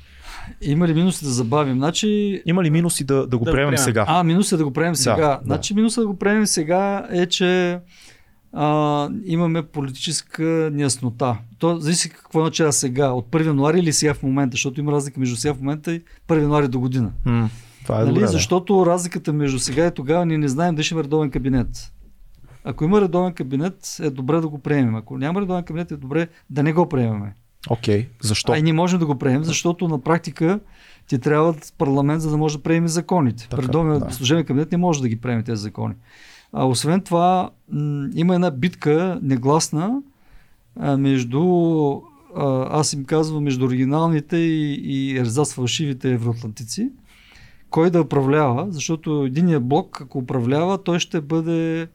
Има 0.61 0.87
ли 0.87 0.93
минуси 0.93 1.25
да 1.25 1.31
забавим? 1.31 1.77
Значи, 1.77 2.41
Има 2.45 2.63
ли 2.63 2.69
минуси 2.69 3.03
да, 3.03 3.27
да 3.27 3.37
го 3.37 3.45
Да 3.45 3.51
приемем 3.51 3.69
приемем. 3.69 3.83
сега? 3.85 4.05
А, 4.07 4.23
минуса 4.23 4.57
да 4.57 4.63
го 4.63 4.73
правим 4.73 4.95
сега. 4.95 5.15
да. 5.17 5.39
Значи 5.45 5.73
минуса 5.73 6.01
да 6.01 6.07
го 6.07 6.17
правим 6.17 6.47
сега 6.47 7.07
е, 7.11 7.25
че 7.25 7.79
а, 8.53 9.09
имаме 9.25 9.61
политическа 9.61 10.69
неяснота. 10.73 11.37
То 11.59 11.79
зависи 11.79 12.09
какво 12.09 12.39
означава 12.39 12.73
сега, 12.73 13.11
от 13.11 13.27
1 13.27 13.45
януари 13.45 13.79
или 13.79 13.93
сега 13.93 14.13
в 14.13 14.23
момента, 14.23 14.53
защото 14.53 14.79
има 14.79 14.91
разлика 14.91 15.19
между 15.19 15.35
сега 15.35 15.53
в 15.53 15.59
момента 15.59 15.93
и 15.93 16.01
1 16.27 16.41
януари 16.41 16.67
до 16.67 16.79
година. 16.79 17.11
М, 17.25 17.49
това 17.83 17.95
е 17.95 17.99
нали? 17.99 18.13
добре. 18.13 18.27
Защото 18.27 18.85
разликата 18.85 19.33
между 19.33 19.59
сега 19.59 19.87
и 19.87 19.91
тогава 19.91 20.25
ние 20.25 20.37
не 20.37 20.47
знаем 20.47 20.75
дали 20.75 20.83
ще 20.83 20.93
има 20.93 21.03
редовен 21.03 21.31
кабинет. 21.31 21.91
Ако 22.63 22.83
има 22.83 23.01
редовен 23.01 23.33
кабинет, 23.33 23.97
е 24.01 24.09
добре 24.09 24.41
да 24.41 24.47
го 24.47 24.59
приемем. 24.59 24.95
Ако 24.95 25.17
няма 25.17 25.41
редовен 25.41 25.63
кабинет, 25.63 25.91
е 25.91 25.97
добре 25.97 26.27
да 26.49 26.63
не 26.63 26.73
го 26.73 26.89
приемем. 26.89 27.31
Окей, 27.69 28.01
okay. 28.01 28.07
защо? 28.21 28.51
А 28.51 28.57
и 28.57 28.61
ние 28.61 28.73
можем 28.73 28.99
да 28.99 29.05
го 29.05 29.17
приемем, 29.17 29.43
защото 29.43 29.87
на 29.87 30.01
практика 30.01 30.59
ти 31.07 31.19
трябва 31.19 31.55
парламент, 31.77 32.21
за 32.21 32.29
да 32.29 32.37
може 32.37 32.57
да 32.57 32.63
приеме 32.63 32.87
законите. 32.87 33.47
Предомен 33.49 33.99
да. 33.99 34.11
служебен 34.11 34.45
кабинет 34.45 34.71
не 34.71 34.77
може 34.77 35.01
да 35.01 35.09
ги 35.09 35.21
приеме 35.21 35.43
тези 35.43 35.61
закони. 35.61 35.93
А 36.53 36.65
освен 36.65 37.01
това, 37.01 37.49
м- 37.71 38.09
има 38.15 38.35
една 38.35 38.51
битка 38.51 39.19
негласна 39.21 40.01
а, 40.79 40.97
между, 40.97 41.41
а, 42.35 42.79
аз 42.79 42.93
им 42.93 43.05
казвам, 43.05 43.43
между 43.43 43.65
оригиналните 43.65 44.37
и, 44.37 44.73
и 44.73 45.17
ерзац 45.17 45.53
фалшивите 45.53 46.11
евроатлантици. 46.11 46.89
Кой 47.69 47.89
да 47.89 48.01
управлява, 48.01 48.67
защото 48.69 49.25
единия 49.25 49.59
блок, 49.59 50.01
ако 50.01 50.17
управлява, 50.17 50.83
той 50.83 50.99
ще 50.99 51.21
бъде 51.21 51.87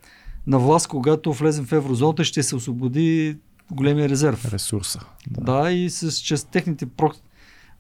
на 0.47 0.59
власт, 0.59 0.89
когато 0.89 1.33
влезем 1.33 1.65
в 1.65 1.73
еврозоната, 1.73 2.25
ще 2.25 2.43
се 2.43 2.57
освободи 2.57 3.37
големия 3.71 4.09
резерв. 4.09 4.53
Ресурса. 4.53 5.01
Да, 5.31 5.63
да 5.63 5.73
и 5.73 5.91
с 5.91 6.13
чрез 6.13 6.45
техните 6.45 6.87
прок... 6.87 7.15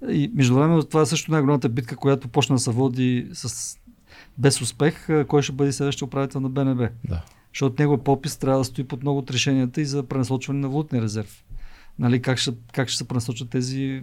И 0.08 0.30
междувременно 0.34 0.82
това 0.82 1.02
е 1.02 1.06
също 1.06 1.30
най-голямата 1.32 1.68
битка, 1.68 1.96
която 1.96 2.28
почна 2.28 2.54
да 2.54 2.60
се 2.60 2.70
води 2.70 3.28
с... 3.32 3.76
без 4.38 4.60
успех, 4.60 5.08
кой 5.28 5.42
ще 5.42 5.52
бъде 5.52 5.72
следващия 5.72 6.06
управител 6.06 6.40
на 6.40 6.48
БНБ. 6.48 6.88
Да. 7.04 7.22
Защото 7.52 7.82
него 7.82 7.98
подпис 7.98 8.36
трябва 8.36 8.58
да 8.58 8.64
стои 8.64 8.84
под 8.84 9.02
много 9.02 9.18
от 9.18 9.30
решенията 9.30 9.80
и 9.80 9.84
за 9.84 10.02
пренасочване 10.02 10.60
на 10.60 10.68
валутния 10.68 11.02
резерв. 11.02 11.44
Нали, 11.98 12.22
как, 12.22 12.38
ще, 12.38 12.52
как 12.72 12.88
ще 12.88 12.98
се 12.98 13.08
пренасочат 13.08 13.50
тези... 13.50 14.02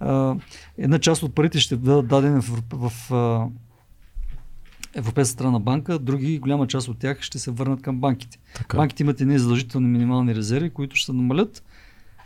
А, 0.00 0.36
една 0.78 0.98
част 0.98 1.22
от 1.22 1.34
парите 1.34 1.60
ще 1.60 1.76
бъдат 1.76 2.08
дадени 2.08 2.40
в, 2.40 2.62
в, 2.72 2.90
в 3.10 3.50
Европейска 4.94 5.32
страна 5.32 5.58
банка, 5.58 5.98
други, 5.98 6.38
голяма 6.38 6.66
част 6.66 6.88
от 6.88 6.98
тях 6.98 7.22
ще 7.22 7.38
се 7.38 7.50
върнат 7.50 7.82
към 7.82 8.00
банките. 8.00 8.38
Така. 8.54 8.76
Банките 8.76 9.02
имат 9.02 9.20
едни 9.20 9.38
задължителни 9.38 9.88
минимални 9.88 10.34
резерви, 10.34 10.70
които 10.70 10.96
ще 10.96 11.12
намалят 11.12 11.64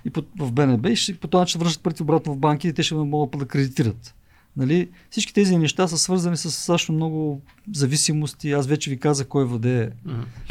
и 0.04 0.10
по, 0.10 0.22
в 0.38 0.52
БНБ 0.52 0.90
и 0.90 0.96
ще, 0.96 1.14
по 1.14 1.28
този 1.28 1.40
начин 1.40 1.60
връщат 1.60 1.82
парите 1.82 2.02
обратно 2.02 2.34
в 2.34 2.38
банките 2.38 2.68
и 2.68 2.72
те 2.72 2.82
ще 2.82 2.94
могат 2.94 3.38
да 3.38 3.46
кредитират. 3.46 4.14
Нали? 4.56 4.88
Всички 5.10 5.34
тези 5.34 5.58
неща 5.58 5.88
са 5.88 5.98
свързани 5.98 6.36
с 6.36 6.50
също 6.50 6.92
много 6.92 7.42
зависимости. 7.74 8.52
Аз 8.52 8.66
вече 8.66 8.90
ви 8.90 8.98
казах 8.98 9.28
кой 9.28 9.44
въде 9.44 9.90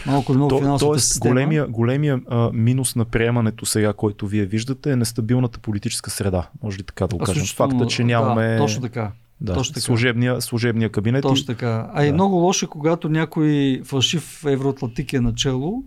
малко 0.05 0.31
или 0.31 0.37
много 0.37 0.57
финансовата 0.57 0.93
тоест, 0.93 1.07
система. 1.07 1.33
Големия, 1.33 1.67
големия 1.67 2.21
а, 2.29 2.49
минус 2.53 2.95
на 2.95 3.05
приемането 3.05 3.65
сега, 3.65 3.93
който 3.93 4.27
вие 4.27 4.45
виждате 4.45 4.91
е 4.91 4.95
нестабилната 4.95 5.59
политическа 5.59 6.09
среда. 6.09 6.49
Може 6.63 6.79
ли 6.79 6.83
така 6.83 7.07
да 7.07 7.15
го 7.15 7.23
кажем? 7.23 7.45
Факта, 7.45 7.87
че 7.87 8.03
нямаме... 8.03 8.47
Да, 8.47 8.57
точно 8.57 8.81
така. 8.81 9.11
Да, 9.41 9.53
Точно 9.53 9.73
така. 9.73 9.81
Служебния, 9.81 10.41
служебния 10.41 10.89
кабинет. 10.89 11.21
Точно 11.21 11.45
така. 11.45 11.89
А 11.93 12.01
да. 12.01 12.07
и 12.07 12.11
много 12.11 12.35
лошо, 12.35 12.65
е, 12.65 12.69
когато 12.69 13.09
някой 13.09 13.81
фалшив 13.85 14.45
евроатлантик 14.45 15.13
е 15.13 15.19
начало, 15.19 15.83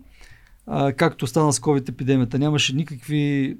а, 0.67 0.93
както 0.93 1.27
стана 1.27 1.53
с 1.53 1.59
COVID 1.59 1.89
епидемията. 1.89 2.39
Нямаше 2.39 2.75
никакви, 2.75 3.57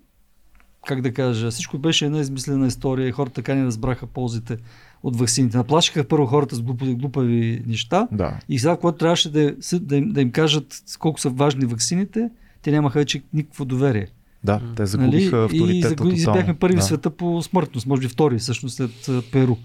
как 0.85 1.01
да 1.01 1.13
кажа, 1.13 1.51
всичко 1.51 1.77
беше 1.77 2.05
една 2.05 2.19
измислена 2.19 2.67
история 2.67 3.07
и 3.07 3.11
хората 3.11 3.33
така 3.33 3.55
не 3.55 3.65
разбраха 3.65 4.07
ползите 4.07 4.57
от 5.03 5.15
вакцините. 5.15 5.57
Наплашиха 5.57 6.03
първо 6.03 6.25
хората 6.25 6.55
с 6.55 6.61
глупави, 6.61 6.95
глупави 6.95 7.63
неща 7.67 8.07
да. 8.11 8.39
и 8.49 8.59
сега, 8.59 8.77
когато 8.77 8.97
трябваше 8.97 9.31
да, 9.31 9.55
да, 9.73 9.95
им, 9.95 10.11
да 10.11 10.21
им 10.21 10.31
кажат 10.31 10.83
колко 10.99 11.19
са 11.19 11.29
важни 11.29 11.65
вакцините, 11.65 12.29
те 12.61 12.71
нямаха 12.71 12.99
вече 12.99 13.23
никакво 13.33 13.65
доверие. 13.65 14.07
Да, 14.43 14.61
те 14.75 14.85
загубиха 14.85 15.35
нали? 15.35 15.45
авторитета. 15.45 15.87
И, 16.07 16.17
загуб... 16.17 16.37
и 16.37 16.39
бяхме 16.39 16.53
първи 16.53 16.75
да. 16.75 16.81
в 16.81 16.85
света 16.85 17.09
по 17.09 17.41
смъртност, 17.41 17.87
може 17.87 18.01
би 18.01 18.07
втори, 18.07 18.37
всъщност 18.39 18.75
след 18.75 18.91
Перу 19.31 19.55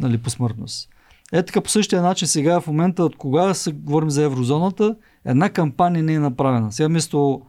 нали, 0.00 0.18
по 0.18 0.30
смъртност. 0.30 0.88
Е 1.32 1.42
така 1.42 1.60
по 1.60 1.70
същия 1.70 2.02
начин 2.02 2.28
сега 2.28 2.60
в 2.60 2.66
момента, 2.66 3.04
от 3.04 3.16
кога 3.16 3.54
се 3.54 3.72
говорим 3.72 4.10
за 4.10 4.22
еврозоната, 4.22 4.96
една 5.24 5.48
кампания 5.50 6.04
не 6.04 6.14
е 6.14 6.18
направена. 6.18 6.72
Сега 6.72 6.88
вместо 6.88 7.42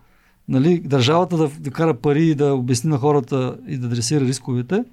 нали, 0.50 0.80
държавата 0.80 1.38
да, 1.38 1.50
да 1.60 1.72
кара 1.72 1.94
пари 1.94 2.26
и 2.26 2.36
да 2.36 2.54
обясни 2.54 2.90
на 2.90 2.98
хората 2.98 3.58
и 3.68 3.78
да 3.78 3.88
адресира 3.88 4.26
рисковете, 4.26 4.84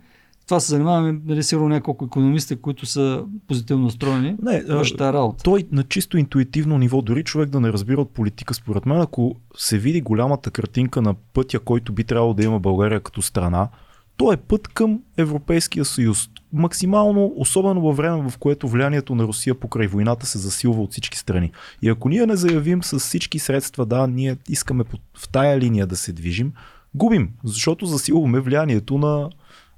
това 0.46 0.60
се 0.60 0.70
занимаваме, 0.70 1.20
нали, 1.24 1.42
сигурно 1.42 1.68
няколко 1.68 2.04
економисти, 2.04 2.56
които 2.56 2.86
са 2.86 3.24
позитивно 3.48 3.84
настроени. 3.84 4.36
Не, 4.42 4.62
а, 4.68 5.12
работа. 5.12 5.44
Той 5.44 5.64
на 5.72 5.82
чисто 5.82 6.18
интуитивно 6.18 6.78
ниво, 6.78 7.02
дори 7.02 7.24
човек 7.24 7.48
да 7.48 7.60
не 7.60 7.72
разбира 7.72 8.00
от 8.00 8.10
политика, 8.10 8.54
според 8.54 8.86
мен, 8.86 9.00
ако 9.00 9.36
се 9.56 9.78
види 9.78 10.00
голямата 10.00 10.50
картинка 10.50 11.02
на 11.02 11.14
пътя, 11.14 11.58
който 11.58 11.92
би 11.92 12.04
трябвало 12.04 12.34
да 12.34 12.44
има 12.44 12.60
България 12.60 13.00
като 13.00 13.22
страна, 13.22 13.68
то 14.16 14.32
е 14.32 14.36
път 14.36 14.68
към 14.68 15.00
Европейския 15.16 15.84
съюз. 15.84 16.28
Максимално, 16.52 17.32
особено 17.36 17.80
във 17.80 17.96
време, 17.96 18.30
в 18.30 18.38
което 18.38 18.68
влиянието 18.68 19.14
на 19.14 19.24
Русия 19.24 19.54
покрай 19.54 19.86
войната 19.86 20.26
се 20.26 20.38
засилва 20.38 20.82
от 20.82 20.90
всички 20.90 21.18
страни. 21.18 21.52
И 21.82 21.88
ако 21.88 22.08
ние 22.08 22.26
не 22.26 22.36
заявим 22.36 22.82
с 22.82 22.98
всички 22.98 23.38
средства, 23.38 23.86
да, 23.86 24.06
ние 24.06 24.36
искаме 24.48 24.84
в 25.18 25.28
тая 25.28 25.58
линия 25.58 25.86
да 25.86 25.96
се 25.96 26.12
движим, 26.12 26.52
губим, 26.94 27.30
защото 27.44 27.86
засилваме 27.86 28.40
влиянието 28.40 28.98
на 28.98 29.30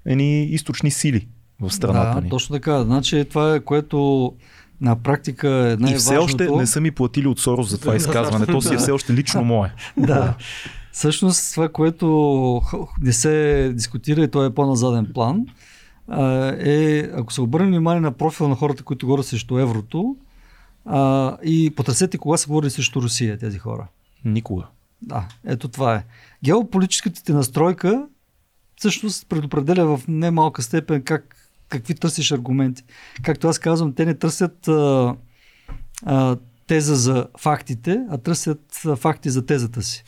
едни 0.04 0.44
източни 0.44 0.90
сили 0.90 1.28
в 1.60 1.70
страната 1.70 2.14
да, 2.14 2.20
ни. 2.20 2.30
точно 2.30 2.56
така. 2.56 2.84
Значи 2.84 3.24
това 3.24 3.54
е 3.54 3.60
което 3.60 4.32
на 4.80 4.96
практика 4.96 5.48
е 5.48 5.52
най-важното. 5.52 5.94
И 5.94 5.98
все 5.98 6.16
още 6.16 6.50
не 6.50 6.66
са 6.66 6.80
ми 6.80 6.90
платили 6.90 7.26
от 7.26 7.40
Сорос 7.40 7.70
за 7.70 7.80
това 7.80 7.96
изказване. 7.96 8.46
То 8.46 8.62
си 8.62 8.74
е 8.74 8.76
все 8.76 8.90
още 8.90 9.12
лично 9.12 9.44
мое. 9.44 9.72
да. 9.96 10.34
Всъщност 10.96 11.54
това, 11.54 11.68
което 11.68 12.62
не 13.00 13.12
се 13.12 13.72
дискутира 13.74 14.22
и 14.22 14.30
то 14.30 14.44
е 14.44 14.54
по-назаден 14.54 15.10
план, 15.14 15.46
е, 16.58 16.98
ако 17.14 17.32
се 17.32 17.40
обърнем 17.40 17.70
внимание 17.70 18.00
на 18.00 18.12
профил 18.12 18.48
на 18.48 18.54
хората, 18.54 18.82
които 18.82 19.06
говорят 19.06 19.26
срещу 19.26 19.58
еврото, 19.58 20.16
а, 20.84 21.36
и 21.44 21.72
потърсете 21.76 22.18
кога 22.18 22.36
са 22.36 22.48
говорили 22.48 22.70
срещу 22.70 23.02
Русия 23.02 23.38
тези 23.38 23.58
хора. 23.58 23.86
Никога. 24.24 24.66
Да, 25.02 25.28
ето 25.44 25.68
това 25.68 25.94
е. 25.94 26.04
Геополитическата 26.44 27.24
ти 27.24 27.32
настройка 27.32 28.06
всъщност 28.76 29.28
предопределя 29.28 29.96
в 29.96 30.08
немалка 30.08 30.62
степен 30.62 31.02
как, 31.02 31.36
какви 31.68 31.94
търсиш 31.94 32.32
аргументи. 32.32 32.82
Както 33.22 33.48
аз 33.48 33.58
казвам, 33.58 33.94
те 33.94 34.04
не 34.04 34.14
търсят 34.14 34.68
а, 34.68 35.14
а, 36.04 36.36
теза 36.66 36.96
за 36.96 37.26
фактите, 37.38 38.00
а 38.10 38.18
търсят 38.18 38.74
факти 38.96 39.30
за 39.30 39.46
тезата 39.46 39.82
си. 39.82 40.04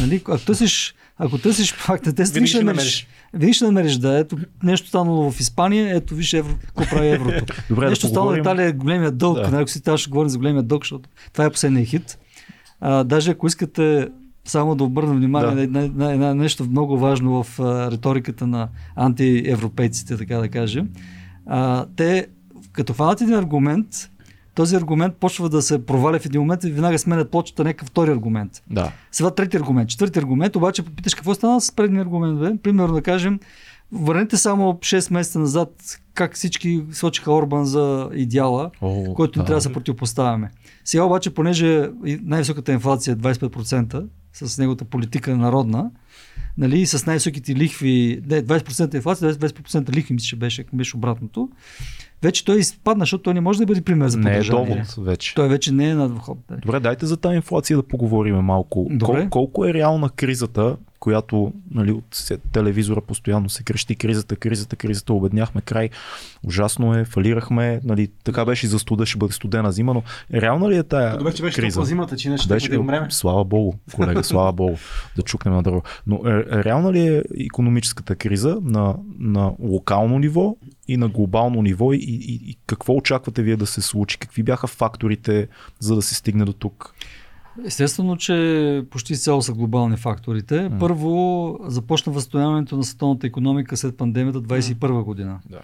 Нали? 0.00 0.16
Ако 0.16 0.38
търсиш, 0.38 0.94
ако 1.18 1.38
търсиш 1.38 1.74
факта, 1.74 2.12
те 2.12 2.24
винаги 2.24 2.46
ще 2.46 2.64
намериш. 2.64 3.06
Винаги 3.34 3.52
ще 3.52 3.64
намериш, 3.64 3.96
да. 3.96 4.18
Ето 4.18 4.36
нещо 4.62 4.88
станало 4.88 5.30
в 5.30 5.40
Испания, 5.40 5.96
ето 5.96 6.14
виж 6.14 6.32
евро, 6.32 6.54
какво 6.66 6.96
прави 6.96 7.08
еврото. 7.08 7.54
Добре, 7.68 7.88
нещо 7.88 8.06
да 8.06 8.10
станало 8.10 8.32
в 8.32 8.38
Италия, 8.38 8.72
големия 8.72 9.10
дълг. 9.10 9.50
Да. 9.50 9.60
Ако 9.60 9.70
си 9.70 9.82
трябва 9.82 9.98
ще 9.98 10.10
говорим 10.10 10.28
за 10.28 10.38
големия 10.38 10.62
дълг, 10.62 10.82
защото 10.84 11.08
това 11.32 11.44
е 11.44 11.50
последния 11.50 11.86
хит. 11.86 12.18
А, 12.80 13.04
даже 13.04 13.30
ако 13.30 13.46
искате 13.46 14.08
само 14.44 14.74
да 14.74 14.84
обърна 14.84 15.14
внимание 15.14 15.66
да. 15.66 15.80
на, 15.80 15.88
на, 15.88 16.16
на 16.16 16.34
нещо 16.34 16.64
много 16.64 16.98
важно 16.98 17.42
в 17.42 17.60
а, 17.60 17.90
риториката 17.90 18.46
на 18.46 18.68
антиевропейците, 18.96 20.16
така 20.16 20.38
да 20.38 20.48
кажем. 20.48 20.88
А, 21.46 21.86
те, 21.96 22.26
като 22.72 22.94
фанат 22.94 23.20
един 23.20 23.34
аргумент, 23.34 24.10
този 24.54 24.76
аргумент 24.76 25.16
почва 25.16 25.48
да 25.48 25.62
се 25.62 25.86
проваля 25.86 26.18
в 26.18 26.26
един 26.26 26.40
момент 26.40 26.64
и 26.64 26.70
веднага 26.70 26.98
сменят 26.98 27.30
почта 27.30 27.64
някакъв 27.64 27.88
втори 27.88 28.10
аргумент. 28.10 28.62
Да. 28.70 28.92
Сега 29.12 29.30
трети 29.30 29.56
аргумент. 29.56 29.88
Четвърти 29.88 30.18
аргумент, 30.18 30.56
обаче 30.56 30.82
попиташ 30.82 31.14
какво 31.14 31.34
стана 31.34 31.60
с 31.60 31.72
предния 31.72 32.02
аргумент. 32.02 32.38
Бе? 32.38 32.62
Примерно 32.62 32.94
да 32.94 33.02
кажем, 33.02 33.40
върнете 33.92 34.36
само 34.36 34.72
6 34.72 35.12
месеца 35.12 35.38
назад 35.38 36.00
как 36.14 36.34
всички 36.34 36.82
сочиха 36.92 37.32
Орбан 37.32 37.64
за 37.64 38.10
идеала, 38.14 38.70
О, 38.80 39.14
който 39.14 39.38
да. 39.38 39.44
трябва 39.44 39.58
да 39.58 39.62
се 39.62 39.72
противопоставяме. 39.72 40.50
Сега 40.84 41.04
обаче, 41.04 41.34
понеже 41.34 41.90
най-високата 42.02 42.72
инфлация 42.72 43.12
е 43.12 43.16
25% 43.16 44.06
с 44.32 44.58
неговата 44.58 44.84
политика 44.84 45.36
народна, 45.36 45.90
нали, 46.58 46.80
и 46.80 46.86
с 46.86 47.06
най-високите 47.06 47.54
лихви, 47.54 48.22
не, 48.26 48.42
20% 48.42 48.94
инфлация, 48.94 49.34
20% 49.34 49.90
лихви, 49.90 50.14
мисля, 50.14 50.26
че 50.26 50.36
беше, 50.36 50.64
беше 50.72 50.96
обратното 50.96 51.48
вече 52.22 52.44
той 52.44 52.58
изпадна, 52.58 53.02
защото 53.02 53.22
той 53.22 53.34
не 53.34 53.40
може 53.40 53.58
да 53.58 53.66
бъде 53.66 53.80
пример 53.80 54.08
за 54.08 54.18
поддържание. 54.18 54.64
Не 54.64 54.72
е 54.72 54.84
довод 54.84 55.06
вече. 55.06 55.34
Той 55.34 55.48
вече 55.48 55.72
не 55.72 55.88
е 55.88 55.94
на 55.94 56.08
вход. 56.08 56.38
Добре, 56.62 56.80
дайте 56.80 57.06
за 57.06 57.16
тази 57.16 57.36
инфлация 57.36 57.76
да 57.76 57.82
поговорим 57.82 58.36
малко. 58.36 58.86
Добре. 58.90 59.20
Кол, 59.20 59.28
колко 59.30 59.66
е 59.66 59.74
реална 59.74 60.10
кризата, 60.10 60.76
която 61.00 61.52
нали, 61.70 61.92
от 61.92 62.30
телевизора 62.52 63.00
постоянно 63.00 63.48
се 63.48 63.62
крещи 63.62 63.96
кризата, 63.96 64.36
кризата, 64.36 64.76
кризата, 64.76 65.12
обедняхме 65.12 65.60
край, 65.60 65.90
ужасно 66.42 66.94
е, 66.94 67.04
фалирахме, 67.04 67.80
нали, 67.84 68.08
така 68.24 68.44
беше 68.44 68.66
и 68.66 68.68
за 68.68 68.78
студа, 68.78 69.06
ще 69.06 69.18
бъде 69.18 69.32
студена 69.32 69.72
зима, 69.72 69.94
но 69.94 70.02
реална 70.34 70.70
ли 70.70 70.76
е 70.76 70.82
тая 70.82 71.18
Добре, 71.18 71.34
че 71.34 71.42
беше 71.42 71.60
криза? 71.60 71.82
зимата, 71.82 72.16
че 72.16 72.28
иначе 72.28 72.48
беше, 72.48 72.68
да 72.68 72.80
умрем. 72.80 73.10
Слава 73.10 73.44
Богу, 73.44 73.72
колега, 73.94 74.24
слава 74.24 74.52
Богу, 74.52 74.76
да 75.16 75.22
чукнем 75.22 75.54
на 75.54 75.62
дърво. 75.62 75.82
Но 76.06 76.16
е, 76.26 76.64
реална 76.64 76.92
ли 76.92 77.08
е 77.08 77.22
економическата 77.46 78.16
криза 78.16 78.58
на, 78.62 78.94
на 79.18 79.52
локално 79.58 80.18
ниво 80.18 80.56
и 80.88 80.96
на 80.96 81.08
глобално 81.08 81.62
ниво 81.62 81.92
и, 81.92 81.96
и, 81.96 82.50
и 82.50 82.56
какво 82.66 82.94
очаквате 82.94 83.42
вие 83.42 83.56
да 83.56 83.66
се 83.66 83.82
случи? 83.82 84.18
Какви 84.18 84.42
бяха 84.42 84.66
факторите, 84.66 85.48
за 85.78 85.94
да 85.94 86.02
се 86.02 86.14
стигне 86.14 86.44
до 86.44 86.52
тук? 86.52 86.94
Естествено, 87.64 88.16
че 88.16 88.84
почти 88.90 89.16
цяло 89.16 89.42
са 89.42 89.52
глобални 89.52 89.96
факторите. 89.96 90.54
Mm. 90.54 90.78
Първо 90.78 91.58
започна 91.66 92.12
възстановяването 92.12 92.76
на 92.76 92.84
световната 92.84 93.26
економика 93.26 93.76
след 93.76 93.96
пандемията 93.96 94.42
2021 94.42 95.02
година. 95.02 95.40
Да. 95.50 95.60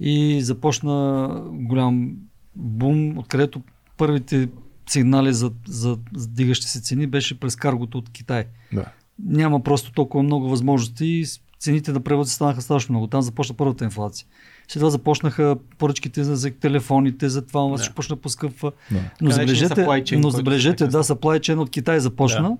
И 0.00 0.42
започна 0.42 1.28
голям 1.50 2.16
бум, 2.56 3.18
откъдето 3.18 3.62
първите 3.96 4.48
сигнали 4.88 5.32
за, 5.32 5.52
за, 5.66 5.98
за 6.14 6.28
дигащи 6.28 6.66
се 6.66 6.80
цени 6.80 7.06
беше 7.06 7.40
през 7.40 7.56
каргото 7.56 7.98
от 7.98 8.10
Китай. 8.10 8.44
Да. 8.72 8.84
Няма 9.24 9.62
просто 9.62 9.92
толкова 9.92 10.22
много 10.22 10.48
възможности 10.48 11.24
цените 11.58 11.92
на 11.92 12.00
преводи 12.00 12.30
станаха 12.30 12.62
страшно 12.62 12.92
много. 12.92 13.06
Там 13.06 13.22
започна 13.22 13.56
първата 13.56 13.84
инфлация. 13.84 14.26
След 14.68 14.80
това 14.80 14.90
започнаха 14.90 15.56
поръчките 15.78 16.24
за, 16.24 16.36
за 16.36 16.50
телефоните, 16.50 17.28
за 17.28 17.46
това, 17.46 17.76
да. 17.76 17.94
почна 17.94 18.16
поскъпва. 18.16 18.72
Да. 18.90 19.00
Но 19.20 19.30
забележете, 19.30 19.74
chain, 19.74 20.16
но 20.16 20.30
забележете 20.30 20.86
да, 20.86 21.04
supply 21.04 21.40
chain 21.40 21.58
от 21.58 21.70
Китай 21.70 22.00
започна. 22.00 22.42
Да. 22.42 22.56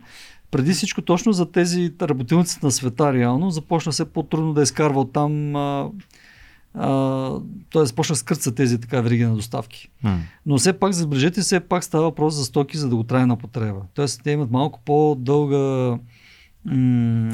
Преди 0.50 0.72
всичко 0.72 1.02
точно 1.02 1.32
за 1.32 1.52
тези 1.52 1.92
работилници 2.02 2.58
на 2.62 2.70
света 2.70 3.12
реално 3.12 3.50
започна 3.50 3.92
все 3.92 4.04
по-трудно 4.04 4.54
да 4.54 4.62
изкарва 4.62 5.00
от 5.00 5.12
там 5.12 5.56
а, 5.56 5.90
т.е. 7.72 7.84
започна 7.84 8.12
да 8.12 8.16
скърца 8.16 8.54
тези 8.54 8.80
така 8.80 9.00
вериги 9.00 9.24
на 9.24 9.34
доставки. 9.34 9.88
Mm. 10.04 10.16
Но 10.46 10.58
все 10.58 10.72
пак, 10.72 10.92
забележете, 10.92 11.40
все 11.40 11.60
пак 11.60 11.84
става 11.84 12.04
въпрос 12.04 12.34
за 12.34 12.44
стоки 12.44 12.78
за 12.78 12.88
дълготрайна 12.88 13.36
потреба. 13.36 13.80
Тоест, 13.94 14.20
те 14.24 14.30
имат 14.30 14.50
малко 14.50 14.80
по-дълга 14.84 15.98
м- 16.64 17.32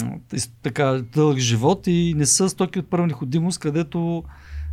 така, 0.62 1.02
дълъг 1.14 1.38
живот 1.38 1.86
и 1.86 2.14
не 2.16 2.26
са 2.26 2.48
стоки 2.48 2.78
от 2.78 2.90
първа 2.90 3.06
необходимост, 3.06 3.59
където 3.59 4.24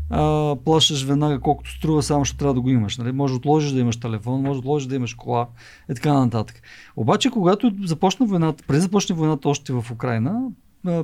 а, 0.09 0.55
плащаш 0.65 1.03
веднага 1.03 1.39
колкото 1.39 1.71
струва, 1.71 2.03
само 2.03 2.25
ще 2.25 2.37
трябва 2.37 2.53
да 2.53 2.61
го 2.61 2.69
имаш. 2.69 2.97
Нали? 2.97 3.11
Може 3.11 3.33
да 3.33 3.37
отложиш 3.37 3.71
да 3.71 3.79
имаш 3.79 3.97
телефон, 3.97 4.41
може 4.41 4.53
да 4.53 4.59
отложиш 4.59 4.87
да 4.87 4.95
имаш 4.95 5.13
кола 5.13 5.47
и 5.91 5.95
така 5.95 6.13
нататък. 6.13 6.61
Обаче, 6.95 7.29
когато 7.29 7.71
започна 7.83 8.25
войната, 8.25 8.63
преди 8.67 8.81
започне 8.81 9.15
войната 9.15 9.49
още 9.49 9.73
в 9.73 9.85
Украина, 9.91 10.49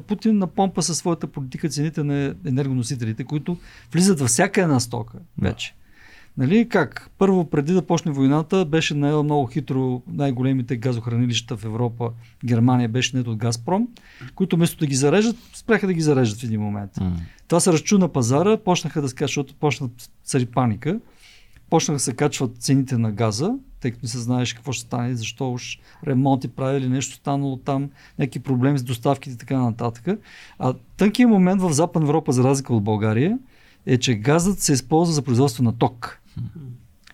Путин 0.07 0.37
напомпа 0.37 0.81
със 0.81 0.97
своята 0.97 1.27
политика 1.27 1.69
цените 1.69 2.03
на 2.03 2.35
енергоносителите, 2.45 3.23
които 3.23 3.57
влизат 3.91 4.19
във 4.19 4.29
всяка 4.29 4.61
една 4.61 4.79
стока 4.79 5.17
вече. 5.41 5.75
Нали, 6.37 6.69
как? 6.69 7.09
Първо, 7.17 7.49
преди 7.49 7.73
да 7.73 7.81
почне 7.81 8.11
войната, 8.11 8.65
беше 8.65 8.93
наел 8.93 9.23
много 9.23 9.45
хитро 9.45 10.01
най-големите 10.07 10.77
газохранилища 10.77 11.57
в 11.57 11.65
Европа. 11.65 12.11
Германия 12.45 12.89
беше 12.89 13.17
нет 13.17 13.27
от 13.27 13.37
Газпром, 13.37 13.87
които 14.35 14.55
вместо 14.55 14.79
да 14.79 14.85
ги 14.85 14.95
зарежат, 14.95 15.35
спряха 15.53 15.87
да 15.87 15.93
ги 15.93 16.01
зареждат 16.01 16.39
в 16.39 16.43
един 16.43 16.61
момент. 16.61 16.91
Mm. 16.95 17.11
Това 17.47 17.59
се 17.59 17.73
разчу 17.73 17.97
на 17.97 18.07
пазара, 18.07 18.57
почнаха 18.57 19.01
да 19.01 19.09
скачат, 19.09 19.29
защото 19.29 19.55
почнат 19.59 20.09
цари 20.23 20.45
паника, 20.45 20.99
почнаха 21.69 21.95
да 21.95 21.99
се 21.99 22.13
качват 22.13 22.57
цените 22.57 22.97
на 22.97 23.11
газа, 23.11 23.53
тъй 23.79 23.91
като 23.91 24.05
не 24.05 24.09
се 24.09 24.19
знаеш 24.19 24.53
какво 24.53 24.71
ще 24.71 24.85
стане, 24.85 25.15
защо 25.15 25.51
уж 25.51 25.79
ремонти 26.07 26.47
правили, 26.47 26.89
нещо 26.89 27.15
станало 27.15 27.57
там, 27.57 27.89
някакви 28.19 28.39
проблеми 28.39 28.77
с 28.77 28.83
доставките 28.83 29.35
и 29.35 29.37
така 29.37 29.57
нататък. 29.57 30.19
А 30.59 30.73
тънкият 30.97 31.31
момент 31.31 31.61
в 31.61 31.73
Западна 31.73 32.07
Европа, 32.07 32.31
за 32.31 32.43
разлика 32.43 32.73
от 32.73 32.83
България, 32.83 33.37
е, 33.85 33.97
че 33.97 34.15
газът 34.15 34.59
се 34.59 34.73
използва 34.73 35.13
за 35.13 35.21
производство 35.21 35.63
на 35.63 35.77
ток. 35.77 36.21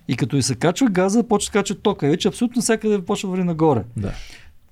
И 0.08 0.16
като 0.16 0.38
и 0.38 0.42
се 0.42 0.56
качва 0.56 0.88
газа, 0.88 1.24
почва 1.24 1.52
да 1.52 1.60
качва 1.60 1.76
тока. 1.76 2.08
Вече 2.08 2.28
абсолютно 2.28 2.62
всякъде 2.62 3.06
почва 3.06 3.30
върви 3.30 3.44
нагоре. 3.44 3.84
Да. 3.98 4.12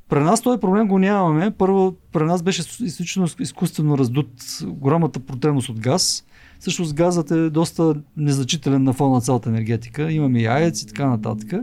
При 0.10 0.20
нас 0.20 0.42
този 0.42 0.60
проблем 0.60 0.88
го 0.88 1.00
нямаме. 1.00 1.52
Първо, 1.52 1.96
при 2.12 2.24
нас 2.24 2.44
беше 2.44 2.62
изключително 2.80 3.30
изкуствено 3.40 3.98
раздут 3.98 4.32
голямата 4.64 5.20
потребност 5.20 5.70
от 5.70 5.80
газ. 5.80 6.24
Също 6.60 6.86
газът 6.94 7.32
е 7.32 7.50
доста 7.50 7.96
незначителен 8.18 8.84
на 8.84 8.94
фона 8.94 9.16
на 9.16 9.22
цялата 9.22 9.50
енергетика. 9.50 10.12
Имаме 10.12 10.42
и 10.42 10.46
АЕЦ 10.46 10.82
и 10.82 10.88
така 10.88 11.08
нататък. 11.08 11.54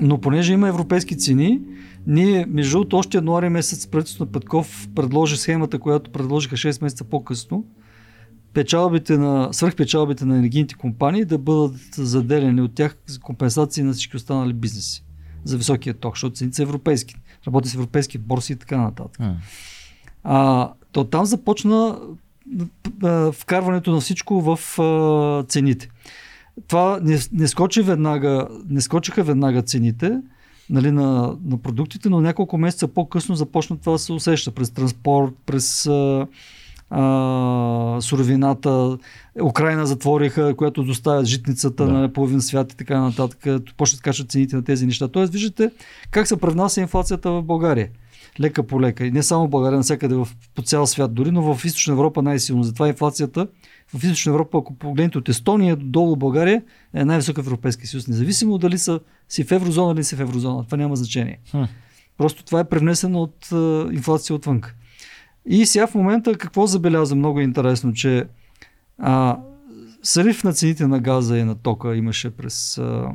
Но 0.00 0.18
понеже 0.18 0.52
има 0.52 0.68
европейски 0.68 1.18
цени, 1.18 1.60
ние, 2.06 2.46
между 2.48 2.72
другото, 2.72 2.96
още 2.96 3.16
януари 3.16 3.48
месец 3.48 3.86
правителството 3.86 4.24
на 4.24 4.32
Петков 4.32 4.88
предложи 4.94 5.36
схемата, 5.36 5.78
която 5.78 6.10
предложиха 6.10 6.56
6 6.56 6.82
месеца 6.82 7.04
по-късно, 7.04 7.64
печалбите 8.54 9.18
на, 9.18 9.48
свръхпечалбите 9.52 10.24
на 10.24 10.36
енергийните 10.36 10.74
компании 10.74 11.24
да 11.24 11.38
бъдат 11.38 11.94
заделени 11.94 12.60
от 12.60 12.74
тях 12.74 12.96
за 13.06 13.20
компенсации 13.20 13.82
на 13.82 13.92
всички 13.92 14.16
останали 14.16 14.52
бизнеси 14.52 15.04
за 15.44 15.56
високия 15.56 15.94
ток, 15.94 16.16
защото 16.16 16.36
цените 16.36 16.56
са 16.56 16.62
европейски. 16.62 17.14
Работи 17.46 17.68
с 17.68 17.74
европейски 17.74 18.18
борси 18.18 18.52
и 18.52 18.56
така 18.56 18.76
нататък. 18.76 19.20
А, 19.20 19.34
а 20.24 20.72
то 20.92 21.04
там 21.04 21.24
започна 21.24 21.98
вкарването 23.32 23.90
на 23.90 24.00
всичко 24.00 24.40
в 24.40 24.78
а, 24.78 25.44
цените. 25.48 25.88
Това 26.68 27.00
не, 27.02 27.18
не, 27.32 27.48
скочи 27.48 27.82
веднага, 27.82 28.48
не 28.68 28.80
скочиха 28.80 29.22
веднага 29.22 29.62
цените 29.62 30.20
нали, 30.70 30.90
на, 30.90 31.36
на 31.44 31.58
продуктите, 31.58 32.08
но 32.08 32.20
няколко 32.20 32.58
месеца 32.58 32.88
по-късно 32.88 33.34
започна 33.34 33.78
това 33.78 33.92
да 33.92 33.98
се 33.98 34.12
усеща 34.12 34.50
през 34.50 34.70
транспорт, 34.70 35.32
през 35.46 35.86
а, 35.86 36.26
а, 36.92 38.00
суровината. 38.00 38.98
Украина 39.42 39.86
затвориха, 39.86 40.54
която 40.56 40.82
доставят 40.82 41.26
житницата 41.26 41.86
да. 41.86 41.92
на 41.92 42.12
половин 42.12 42.40
свят 42.40 42.72
и 42.72 42.76
така 42.76 43.00
нататък. 43.00 43.62
Почват 43.76 43.98
да 43.98 44.02
качат 44.02 44.30
цените 44.30 44.56
на 44.56 44.64
тези 44.64 44.86
неща. 44.86 45.08
Тоест, 45.08 45.32
виждате 45.32 45.70
как 46.10 46.26
се 46.26 46.36
превнася 46.36 46.80
инфлацията 46.80 47.30
в 47.30 47.42
България. 47.42 47.88
Лека 48.40 48.62
по 48.62 48.80
лека. 48.80 49.06
И 49.06 49.10
не 49.10 49.22
само 49.22 49.46
в 49.46 49.50
България, 49.50 49.76
навсякъде 49.76 50.14
в, 50.14 50.28
по 50.54 50.62
цял 50.62 50.86
свят, 50.86 51.14
дори, 51.14 51.30
но 51.30 51.54
в 51.54 51.64
Източна 51.64 51.92
Европа 51.92 52.22
най-силно. 52.22 52.62
Затова 52.62 52.88
инфлацията 52.88 53.46
в 53.94 54.04
Източна 54.04 54.32
Европа, 54.32 54.58
ако 54.58 54.74
погледнете 54.74 55.18
от 55.18 55.28
Естония 55.28 55.76
до 55.76 55.86
долу 55.86 56.16
България, 56.16 56.62
е 56.94 57.04
най-висока 57.04 57.42
в 57.42 57.46
Европейския 57.46 57.88
съюз. 57.88 58.08
Независимо 58.08 58.58
дали 58.58 58.78
са 58.78 59.00
си 59.28 59.44
в 59.44 59.52
еврозона 59.52 59.92
или 59.92 60.04
си 60.04 60.16
в 60.16 60.20
еврозона. 60.20 60.64
Това 60.64 60.78
няма 60.78 60.96
значение. 60.96 61.38
Хм. 61.50 61.62
Просто 62.18 62.44
това 62.44 62.60
е 62.60 62.68
превнесено 62.68 63.22
от 63.22 63.46
uh, 63.46 63.94
инфлация 63.94 64.36
отвън. 64.36 64.60
И 65.46 65.66
сега 65.66 65.86
в 65.86 65.94
момента 65.94 66.38
какво 66.38 66.66
забеляза 66.66 67.14
много 67.14 67.40
интересно, 67.40 67.92
че 67.92 68.26
а, 68.98 69.38
срив 70.02 70.44
на 70.44 70.52
цените 70.52 70.86
на 70.86 71.00
газа 71.00 71.38
и 71.38 71.44
на 71.44 71.54
тока 71.54 71.96
имаше 71.96 72.30
през, 72.30 72.78
а, 72.78 73.12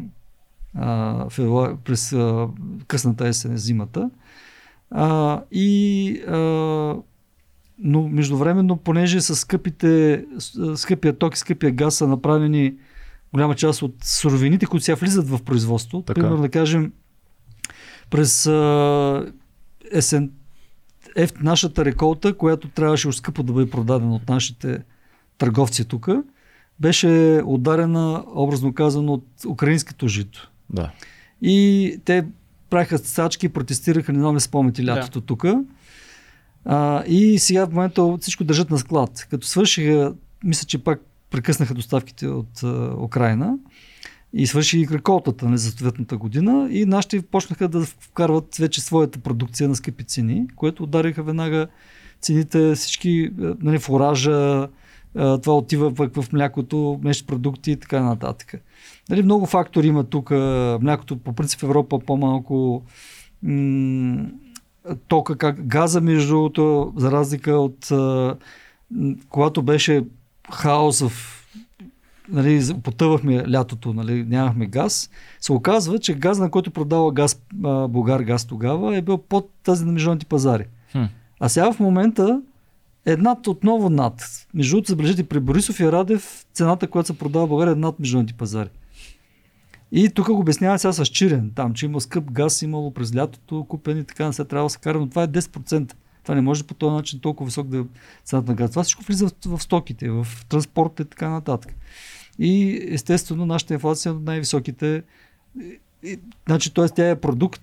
а, 0.75 1.29
февруар, 1.29 1.75
през 1.83 2.13
а, 2.13 2.47
късната 2.87 3.27
есен, 3.27 3.57
зимата. 3.57 4.09
А, 4.91 5.41
и 5.51 6.21
а, 6.27 6.95
но 7.79 8.07
междувременно, 8.07 8.77
понеже 8.77 9.21
с 9.21 9.35
скъпите, 9.35 10.25
скъпия 10.75 11.17
ток 11.17 11.35
и 11.35 11.39
скъпия 11.39 11.71
газ 11.71 11.95
са 11.95 12.07
направени 12.07 12.73
голяма 13.33 13.55
част 13.55 13.81
от 13.81 13.95
суровините, 14.03 14.65
които 14.65 14.83
сега 14.83 14.95
влизат 14.95 15.29
в 15.29 15.43
производство. 15.43 16.01
Така. 16.01 16.21
Примерно 16.21 16.41
да 16.41 16.49
кажем, 16.49 16.91
през 18.09 18.47
а, 18.47 19.31
есен, 19.91 20.31
еф, 21.15 21.34
нашата 21.41 21.85
реколта, 21.85 22.34
която 22.34 22.67
трябваше 22.67 23.11
скъпо 23.11 23.43
да 23.43 23.53
бъде 23.53 23.69
продадена 23.69 24.15
от 24.15 24.29
нашите 24.29 24.79
търговци 25.38 25.85
тук, 25.85 26.09
беше 26.79 27.41
ударена, 27.45 28.23
образно 28.27 28.73
казано, 28.73 29.13
от 29.13 29.25
украинското 29.47 30.07
жито. 30.07 30.51
Да. 30.69 30.91
И 31.41 31.99
те 32.05 32.25
правиха 32.69 32.97
стачки, 32.97 33.49
протестираха, 33.49 34.13
не 34.13 34.19
знам 34.19 34.35
ли 34.35 34.39
спомняте 34.39 34.85
лятото 34.85 35.19
да. 35.19 35.25
тук. 35.25 35.45
А, 36.65 37.03
и 37.05 37.39
сега 37.39 37.65
в 37.65 37.69
момента 37.69 38.17
всичко 38.21 38.43
държат 38.43 38.69
на 38.69 38.77
склад. 38.77 39.27
Като 39.29 39.47
свършиха, 39.47 40.13
мисля, 40.43 40.65
че 40.65 40.77
пак 40.77 41.01
прекъснаха 41.31 41.73
доставките 41.73 42.27
от 42.27 42.63
а, 42.63 42.93
Украина 42.99 43.57
и 44.33 44.47
свърши 44.47 44.87
реколтата 44.91 45.49
на 45.49 45.57
съответната 45.57 46.17
година 46.17 46.67
и 46.71 46.85
нашите 46.85 47.21
почнаха 47.21 47.67
да 47.67 47.85
вкарват 47.85 48.55
вече 48.55 48.81
своята 48.81 49.19
продукция 49.19 49.69
на 49.69 49.75
скъпи 49.75 50.03
цени, 50.03 50.47
което 50.55 50.83
удариха 50.83 51.23
веднага 51.23 51.67
цените, 52.21 52.75
всички 52.75 53.09
е, 53.09 53.45
нали, 53.61 53.79
фуража, 53.79 54.67
е, 55.15 55.37
това 55.37 55.57
отива 55.57 55.95
пък 55.95 56.21
в 56.21 56.33
млякото, 56.33 56.99
млечни 57.03 57.27
продукти 57.27 57.71
и 57.71 57.75
така 57.75 58.01
нататък. 58.01 58.53
Нали, 59.09 59.23
много 59.23 59.45
фактори 59.45 59.87
има 59.87 60.03
тук. 60.03 60.31
Млякото 60.81 61.17
по 61.17 61.33
принцип 61.33 61.59
в 61.59 61.63
Европа 61.63 61.99
по-малко 61.99 62.83
м- 63.43 64.25
тока, 65.07 65.35
как 65.35 65.67
газа 65.67 66.01
между 66.01 66.27
другото, 66.27 66.93
за 66.95 67.11
разлика 67.11 67.51
от 67.51 67.91
а, 67.91 68.35
когато 69.29 69.61
беше 69.61 70.03
хаос 70.51 71.01
в 71.01 71.36
нали, 72.29 72.73
потъвахме 72.83 73.51
лятото, 73.51 73.93
нали, 73.93 74.23
нямахме 74.23 74.65
газ, 74.65 75.09
се 75.39 75.51
оказва, 75.51 75.99
че 75.99 76.13
газ, 76.13 76.39
на 76.39 76.51
който 76.51 76.71
продава 76.71 77.11
газ, 77.11 77.41
Българ 77.89 78.21
газ 78.21 78.45
тогава, 78.45 78.97
е 78.97 79.01
бил 79.01 79.17
под 79.17 79.49
тази 79.63 79.85
на 79.85 79.91
международните 79.91 80.25
пазари. 80.25 80.65
Хм. 80.91 81.03
А 81.39 81.49
сега 81.49 81.73
в 81.73 81.79
момента 81.79 82.41
е 83.05 83.15
над, 83.15 83.47
отново 83.47 83.89
над. 83.89 84.47
Между 84.53 84.75
другото, 84.75 84.91
забележите, 84.91 85.23
при 85.23 85.39
Борисов 85.39 85.79
и 85.79 85.91
Радев 85.91 86.45
цената, 86.53 86.87
която 86.87 87.07
се 87.07 87.17
продава 87.17 87.45
в 87.45 87.49
България 87.49 87.71
е 87.71 87.75
над 87.75 87.99
международните 87.99 88.37
пазари. 88.37 88.69
И 89.91 90.09
тук 90.09 90.27
го 90.27 90.39
обяснява 90.39 90.79
сега 90.79 90.93
с 90.93 91.05
Чирен, 91.05 91.51
там, 91.55 91.73
че 91.73 91.85
има 91.85 92.01
скъп 92.01 92.31
газ, 92.31 92.61
имало 92.61 92.93
през 92.93 93.15
лятото, 93.15 93.65
купен 93.69 93.97
и 93.97 94.03
така, 94.03 94.25
не 94.25 94.33
се 94.33 94.45
трябва 94.45 94.65
да 94.65 94.69
се 94.69 94.79
кара, 94.79 94.99
но 94.99 95.09
това 95.09 95.23
е 95.23 95.27
10%. 95.27 95.93
Това 96.23 96.35
не 96.35 96.41
може 96.41 96.63
по 96.63 96.73
този 96.73 96.93
начин 96.93 97.19
толкова 97.19 97.45
висок 97.45 97.67
да 97.67 97.77
е 97.77 97.83
цената 98.23 98.51
на 98.51 98.55
газ. 98.55 98.69
Това 98.71 98.83
всичко 98.83 99.03
влиза 99.03 99.27
в, 99.27 99.57
в 99.57 99.63
стоките, 99.63 100.09
в 100.09 100.27
транспорта 100.49 101.03
и 101.03 101.05
така 101.05 101.29
нататък. 101.29 101.73
И 102.39 102.85
естествено 102.91 103.45
нашата 103.45 103.73
инфлация 103.73 104.09
е 104.09 104.14
от 104.14 104.23
най-високите. 104.23 105.03
Значи, 106.47 106.73
т.е. 106.73 106.89
тя 106.89 107.09
е 107.09 107.19
продукт. 107.19 107.61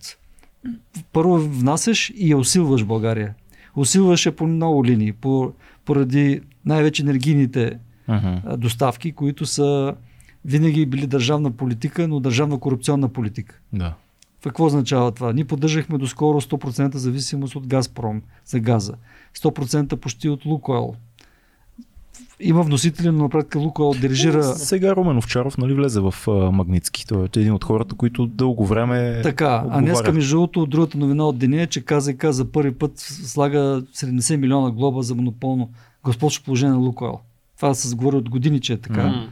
Първо 1.13 1.39
внасяш 1.39 2.13
и 2.17 2.31
я 2.31 2.37
усилваш 2.37 2.83
в 2.83 2.87
България. 2.87 3.35
Усилваш 3.77 4.27
я 4.27 4.37
по 4.37 4.47
много 4.47 4.85
линии, 4.85 5.13
по, 5.13 5.53
поради 5.85 6.41
най-вече 6.65 7.03
енергийните 7.03 7.79
uh-huh. 8.09 8.57
доставки, 8.57 9.13
които 9.13 9.47
са 9.47 9.95
винаги 10.45 10.87
били 10.87 11.07
държавна 11.07 11.51
политика, 11.51 12.09
но 12.09 12.21
държавна 12.21 12.61
корупционна 12.61 13.09
политика. 13.09 13.61
Да. 13.73 13.95
Какво 14.43 14.65
означава 14.65 15.13
това? 15.13 15.33
Ние 15.33 15.45
поддържахме 15.45 15.99
доскоро 15.99 16.41
100% 16.41 16.97
зависимост 16.97 17.57
от 17.57 17.67
Газпром 17.67 18.23
за 18.45 18.61
газа. 18.61 18.95
100% 19.37 19.97
почти 19.97 20.29
от 20.29 20.45
Лукойл. 20.45 20.95
Има 22.41 22.63
вносители, 22.63 23.11
но 23.11 23.29
практика 23.29 23.59
Лукойл 23.59 23.95
дирижира... 24.01 24.43
Сега 24.45 24.97
Румен 24.97 25.19
Овчаров 25.19 25.59
нали, 25.59 25.75
влезе 25.75 26.01
в 26.01 26.15
Магницки. 26.53 27.07
Той 27.07 27.23
е 27.23 27.41
един 27.41 27.53
от 27.53 27.65
хората, 27.65 27.95
които 27.95 28.27
дълго 28.27 28.67
време 28.67 29.21
Така, 29.23 29.65
а 29.71 29.81
днеска 29.81 30.13
между 30.13 30.37
другото, 30.37 30.67
другата 30.67 30.99
новина 30.99 31.25
от 31.25 31.39
деня 31.39 31.63
е, 31.63 31.67
че 31.67 31.85
КЗК 31.85 32.27
за 32.31 32.45
първи 32.45 32.75
път 32.75 32.93
слага 32.97 33.83
70 33.95 34.37
милиона 34.37 34.71
глоба 34.71 35.03
за 35.03 35.15
монополно 35.15 35.71
господство 36.05 36.45
положение 36.45 36.73
на 36.73 36.79
Лукойл. 36.79 37.21
Това 37.57 37.75
се 37.75 37.97
говори 37.97 38.17
от 38.17 38.31
години, 38.31 38.61
че 38.61 38.73
е 38.73 38.77
така. 38.77 39.03
Mm. 39.03 39.27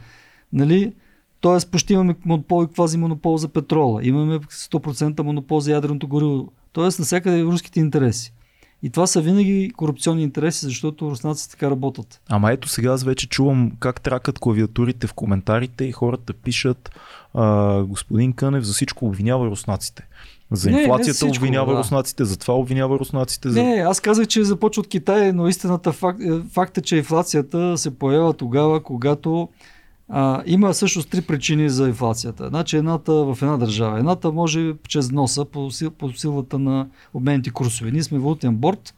Нали? 0.53 0.93
Тоест, 1.41 1.71
почти 1.71 1.93
имаме 1.93 2.15
монопол 2.25 2.63
и 2.63 2.73
квази 2.73 2.97
монопол 2.97 3.37
за 3.37 3.47
петрола. 3.47 3.99
Имаме 4.03 4.39
100% 4.39 5.21
монопол 5.21 5.59
за 5.59 5.71
ядреното 5.71 6.07
гориво. 6.07 6.51
Тоест, 6.73 6.99
навсякъде 6.99 7.43
руските 7.43 7.79
интереси. 7.79 8.33
И 8.83 8.89
това 8.89 9.07
са 9.07 9.21
винаги 9.21 9.71
корупционни 9.75 10.23
интереси, 10.23 10.65
защото 10.65 11.11
руснаците 11.11 11.51
така 11.51 11.69
работят. 11.69 12.21
Ама 12.29 12.51
ето 12.51 12.69
сега 12.69 12.91
аз 12.91 13.03
вече 13.03 13.29
чувам 13.29 13.71
как 13.79 14.01
тракат 14.01 14.39
клавиатурите 14.39 15.07
в 15.07 15.13
коментарите 15.13 15.85
и 15.85 15.91
хората 15.91 16.33
пишат 16.33 16.89
а, 17.33 17.81
господин 17.83 18.33
Кънев 18.33 18.63
за 18.63 18.73
всичко 18.73 19.05
обвинява 19.05 19.45
руснаците. 19.45 20.07
За 20.51 20.69
инфлацията 20.69 21.25
не, 21.25 21.27
не 21.27 21.31
всичко, 21.31 21.43
обвинява 21.43 21.73
да. 21.73 21.79
руснаците, 21.79 22.25
за 22.25 22.37
това 22.37 22.53
обвинява 22.53 22.99
руснаците. 22.99 23.49
За... 23.49 23.63
Не, 23.63 23.75
аз 23.75 23.99
казах, 23.99 24.27
че 24.27 24.43
започва 24.43 24.79
от 24.79 24.87
Китай, 24.87 25.33
но 25.33 25.47
истината 25.47 25.91
факт, 25.91 26.19
е, 26.21 26.41
факт 26.51 26.77
е, 26.77 26.81
че 26.81 26.97
инфлацията 26.97 27.77
се 27.77 27.97
появява 27.97 28.33
тогава, 28.33 28.83
когато 28.83 29.49
а, 30.09 30.43
има 30.45 30.73
всъщност 30.73 31.09
три 31.09 31.21
причини 31.21 31.69
за 31.69 31.87
инфлацията. 31.87 32.47
Значи 32.47 32.77
едната 32.77 33.13
в 33.13 33.37
една 33.41 33.57
държава. 33.57 33.99
Едната 33.99 34.31
може 34.31 34.73
чрез 34.87 35.11
носа 35.11 35.45
по, 35.45 35.71
сил, 35.71 35.91
по 35.91 36.11
силата 36.11 36.59
на 36.59 36.87
обменните 37.13 37.49
курсове. 37.49 37.91
Ние 37.91 38.03
сме 38.03 38.19
валутен 38.19 38.55
борт 38.55 38.95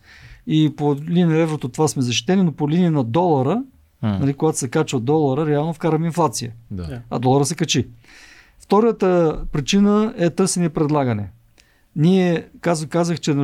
и 0.47 0.73
по 0.75 0.95
линия 0.95 1.27
на 1.27 1.37
еврото 1.37 1.69
това 1.69 1.87
сме 1.87 2.01
защитени, 2.01 2.43
но 2.43 2.51
по 2.51 2.69
линия 2.69 2.91
на 2.91 3.03
долара, 3.03 3.63
а. 4.01 4.19
нали, 4.19 4.33
когато 4.33 4.57
се 4.57 4.69
качва 4.69 4.99
долара, 4.99 5.45
реално 5.45 5.73
вкараме 5.73 6.05
инфлация. 6.05 6.51
Да. 6.71 7.01
А 7.09 7.19
долара 7.19 7.45
се 7.45 7.55
качи. 7.55 7.87
Втората 8.59 9.39
причина 9.51 10.13
е 10.17 10.29
търсене 10.29 10.65
и 10.65 10.69
предлагане. 10.69 11.29
Ние 11.95 12.47
казах, 12.61 12.89
казах 12.89 13.19
че 13.19 13.35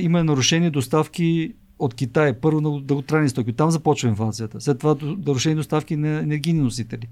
има 0.00 0.24
нарушени 0.24 0.70
доставки 0.70 1.54
от 1.78 1.94
Китай, 1.94 2.32
първо 2.32 2.60
на 2.60 2.80
дълготрайни 2.80 3.28
стоки, 3.28 3.52
там 3.52 3.70
започва 3.70 4.08
инфлацията. 4.08 4.60
След 4.60 4.78
това 4.78 4.96
нарушени 5.02 5.54
доставки 5.54 5.96
на 5.96 6.08
енергийни 6.08 6.60
носители. 6.60 7.08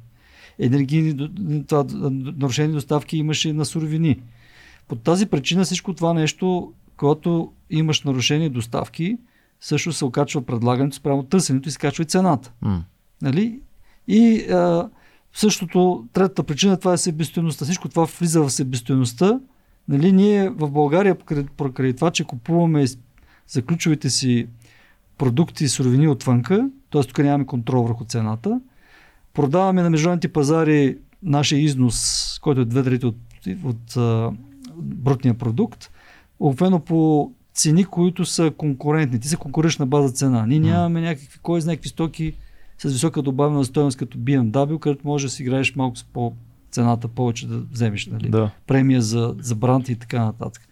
Енергийни, 0.58 1.28
това, 1.66 1.84
нарушени 2.10 2.72
доставки 2.72 3.16
имаше 3.16 3.52
на 3.52 3.64
суровини. 3.64 4.20
По 4.88 4.96
тази 4.96 5.26
причина 5.26 5.64
всичко 5.64 5.94
това 5.94 6.14
нещо, 6.14 6.72
когато 6.96 7.52
имаш 7.70 8.02
нарушени 8.02 8.48
доставки, 8.48 9.18
също 9.60 9.92
се 9.92 10.04
окачва 10.04 10.42
предлагането 10.42 10.96
спрямо 10.96 11.22
търсенето 11.22 11.68
и 11.68 11.72
се 11.72 11.78
качва 11.78 12.02
и 12.02 12.06
цената. 12.06 12.52
Mm. 12.64 12.80
Нали? 13.22 13.60
И 14.08 14.46
а, 14.50 14.88
същото, 15.32 16.04
третата 16.12 16.42
причина, 16.42 16.76
това 16.76 16.92
е 16.92 16.98
себестоеността. 16.98 17.64
Всичко 17.64 17.88
това 17.88 18.04
влиза 18.04 18.42
в 18.42 18.50
себестоеността. 18.50 19.40
Нали, 19.88 20.12
ние 20.12 20.50
в 20.50 20.70
България, 20.70 21.16
покрай 21.56 21.92
това, 21.92 22.10
че 22.10 22.24
купуваме 22.24 22.84
за 23.48 23.62
ключовите 23.62 24.10
си 24.10 24.46
продукти 25.18 25.64
и 25.64 25.68
суровини 25.68 26.08
отвънка, 26.08 26.70
т.е. 26.90 27.02
тук 27.02 27.18
нямаме 27.18 27.46
контрол 27.46 27.82
върху 27.82 28.04
цената. 28.04 28.60
Продаваме 29.34 29.82
на 29.82 29.90
международните 29.90 30.32
пазари 30.32 30.98
нашия 31.22 31.60
износ, 31.60 32.38
който 32.42 32.60
е 32.60 32.64
две 32.64 32.82
трети 32.82 33.06
от, 33.06 33.16
от 33.64 33.96
а, 33.96 34.30
брутния 34.76 35.34
продукт, 35.34 35.90
обикновено 36.40 36.80
по 36.80 37.32
цени, 37.54 37.84
които 37.84 38.24
са 38.24 38.52
конкурентни. 38.56 39.20
Ти 39.20 39.28
са 39.28 39.36
конкурираш 39.36 39.78
база 39.78 40.12
цена. 40.12 40.46
Ние 40.46 40.58
нямаме 40.58 41.00
някакви, 41.00 41.38
кой 41.42 41.60
знае 41.60 41.72
някакви 41.72 41.88
стоки 41.88 42.32
с 42.78 42.92
висока 42.92 43.22
добавена 43.22 43.64
стоеност 43.64 43.98
като 43.98 44.18
BMW, 44.18 44.78
където 44.78 45.06
може 45.06 45.26
да 45.26 45.30
си 45.30 45.42
играеш 45.42 45.76
малко 45.76 45.96
с 45.96 46.04
по 46.04 46.32
цената 46.70 47.08
повече 47.08 47.46
да 47.46 47.58
вземеш. 47.58 48.06
Нали? 48.06 48.28
Да. 48.28 48.50
Премия 48.66 49.02
за, 49.02 49.34
за 49.38 49.54
бранд 49.54 49.88
и 49.88 49.96
така 49.96 50.24
нататък. 50.24 50.68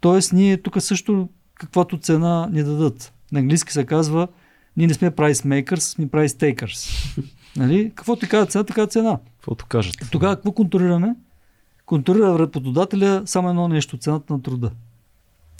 Тоест 0.00 0.32
ние 0.32 0.56
тук 0.56 0.82
също 0.82 1.28
каквато 1.54 1.98
цена 1.98 2.48
ни 2.52 2.62
дадат. 2.62 3.12
На 3.32 3.40
английски 3.40 3.72
се 3.72 3.86
казва, 3.86 4.28
ние 4.76 4.86
не 4.86 4.94
сме 4.94 5.10
price 5.10 5.64
makers, 5.64 5.78
сме 5.78 6.06
price 6.06 6.26
takers. 6.26 7.16
нали? 7.56 7.92
Какво 7.94 8.16
ти 8.16 8.28
казва 8.28 8.46
цена, 8.46 8.64
така 8.64 8.86
цена. 8.86 9.18
Каквото 9.36 9.66
кажат. 9.66 9.94
Тогава 10.10 10.36
какво 10.36 10.52
контролираме? 10.52 11.14
Контролира 11.86 12.38
работодателя 12.38 13.22
само 13.26 13.48
едно 13.48 13.68
нещо, 13.68 13.98
цената 13.98 14.32
на 14.32 14.42
труда. 14.42 14.70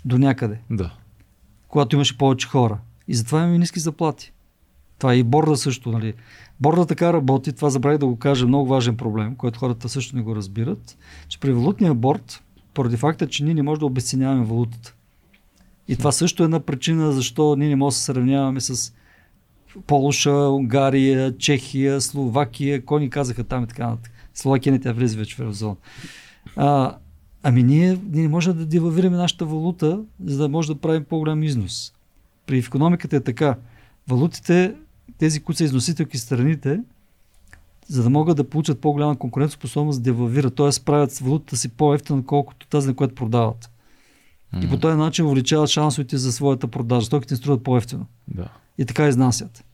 До 0.04 0.18
някъде. 0.18 0.60
Да. 0.70 0.92
Когато 1.68 1.96
имаше 1.96 2.18
повече 2.18 2.48
хора. 2.48 2.78
И 3.08 3.14
затова 3.14 3.42
имаме 3.42 3.58
ниски 3.58 3.80
заплати. 3.80 4.32
Това 4.98 5.12
е 5.12 5.16
и 5.16 5.22
борда 5.22 5.56
също. 5.56 5.92
Нали? 5.92 6.14
Борда 6.60 6.86
така 6.86 7.12
работи, 7.12 7.52
това 7.52 7.70
забравих 7.70 7.98
да 7.98 8.06
го 8.06 8.18
кажа, 8.18 8.46
много 8.46 8.66
важен 8.66 8.96
проблем, 8.96 9.36
който 9.36 9.58
хората 9.58 9.88
също 9.88 10.16
не 10.16 10.22
го 10.22 10.36
разбират, 10.36 10.98
че 11.28 11.40
при 11.40 11.52
валутния 11.52 11.94
борт, 11.94 12.42
поради 12.74 12.96
факта, 12.96 13.28
че 13.28 13.44
ние 13.44 13.54
не 13.54 13.62
можем 13.62 13.80
да 13.80 13.86
обесценяваме 13.86 14.44
валутата. 14.44 14.94
И 15.88 15.96
това 15.96 16.12
също 16.12 16.42
е 16.42 16.44
една 16.44 16.60
причина 16.60 17.12
защо 17.12 17.56
ние 17.56 17.68
не 17.68 17.76
можем 17.76 17.96
да 17.96 17.98
се 17.98 18.04
сравняваме 18.04 18.60
с 18.60 18.92
Полша, 19.86 20.32
Унгария, 20.32 21.38
Чехия, 21.38 22.00
Словакия, 22.00 22.84
кой 22.84 23.00
ни 23.00 23.10
казаха 23.10 23.44
там 23.44 23.64
и 23.64 23.66
така 23.66 23.86
нататък. 23.86 24.12
Словакия 24.34 24.72
не 24.72 24.80
тя 24.80 24.92
влезе 24.92 25.18
вече 25.18 25.36
в 25.36 25.40
еврозона. 25.40 25.76
А, 26.56 26.96
ами 27.42 27.62
ние, 27.62 27.98
ние 28.10 28.22
не 28.22 28.28
можем 28.28 28.56
да 28.56 28.66
девалвираме 28.66 29.16
нашата 29.16 29.44
валута, 29.44 30.00
за 30.24 30.38
да 30.38 30.48
може 30.48 30.74
да 30.74 30.80
правим 30.80 31.04
по-голям 31.04 31.42
износ. 31.42 31.92
При 32.46 32.58
економиката 32.58 33.16
е 33.16 33.20
така. 33.20 33.56
Валутите, 34.08 34.74
тези, 35.18 35.40
които 35.40 35.58
са 35.58 35.64
износителки 35.64 36.18
страните, 36.18 36.80
за 37.88 38.02
да 38.02 38.10
могат 38.10 38.36
да 38.36 38.44
получат 38.44 38.80
по-голяма 38.80 39.18
конкурентоспособност, 39.18 40.02
девалвират, 40.02 40.54
т.е. 40.54 40.84
правят 40.84 41.18
валутата 41.18 41.56
си 41.56 41.68
по-ефтина, 41.68 42.24
колкото 42.26 42.66
тази, 42.66 42.88
на 42.88 42.94
която 42.94 43.14
продават. 43.14 43.70
Mm-hmm. 44.54 44.66
И 44.66 44.70
по 44.70 44.78
този 44.78 44.96
начин 44.96 45.26
увеличават 45.26 45.70
шансовете 45.70 46.16
за 46.16 46.32
своята 46.32 46.68
продажа. 46.68 47.06
Стоките 47.06 47.36
струват 47.36 47.62
по-ефтино. 47.62 48.06
Да. 48.28 48.48
И 48.78 48.84
така 48.84 49.08
изнасят. 49.08 49.64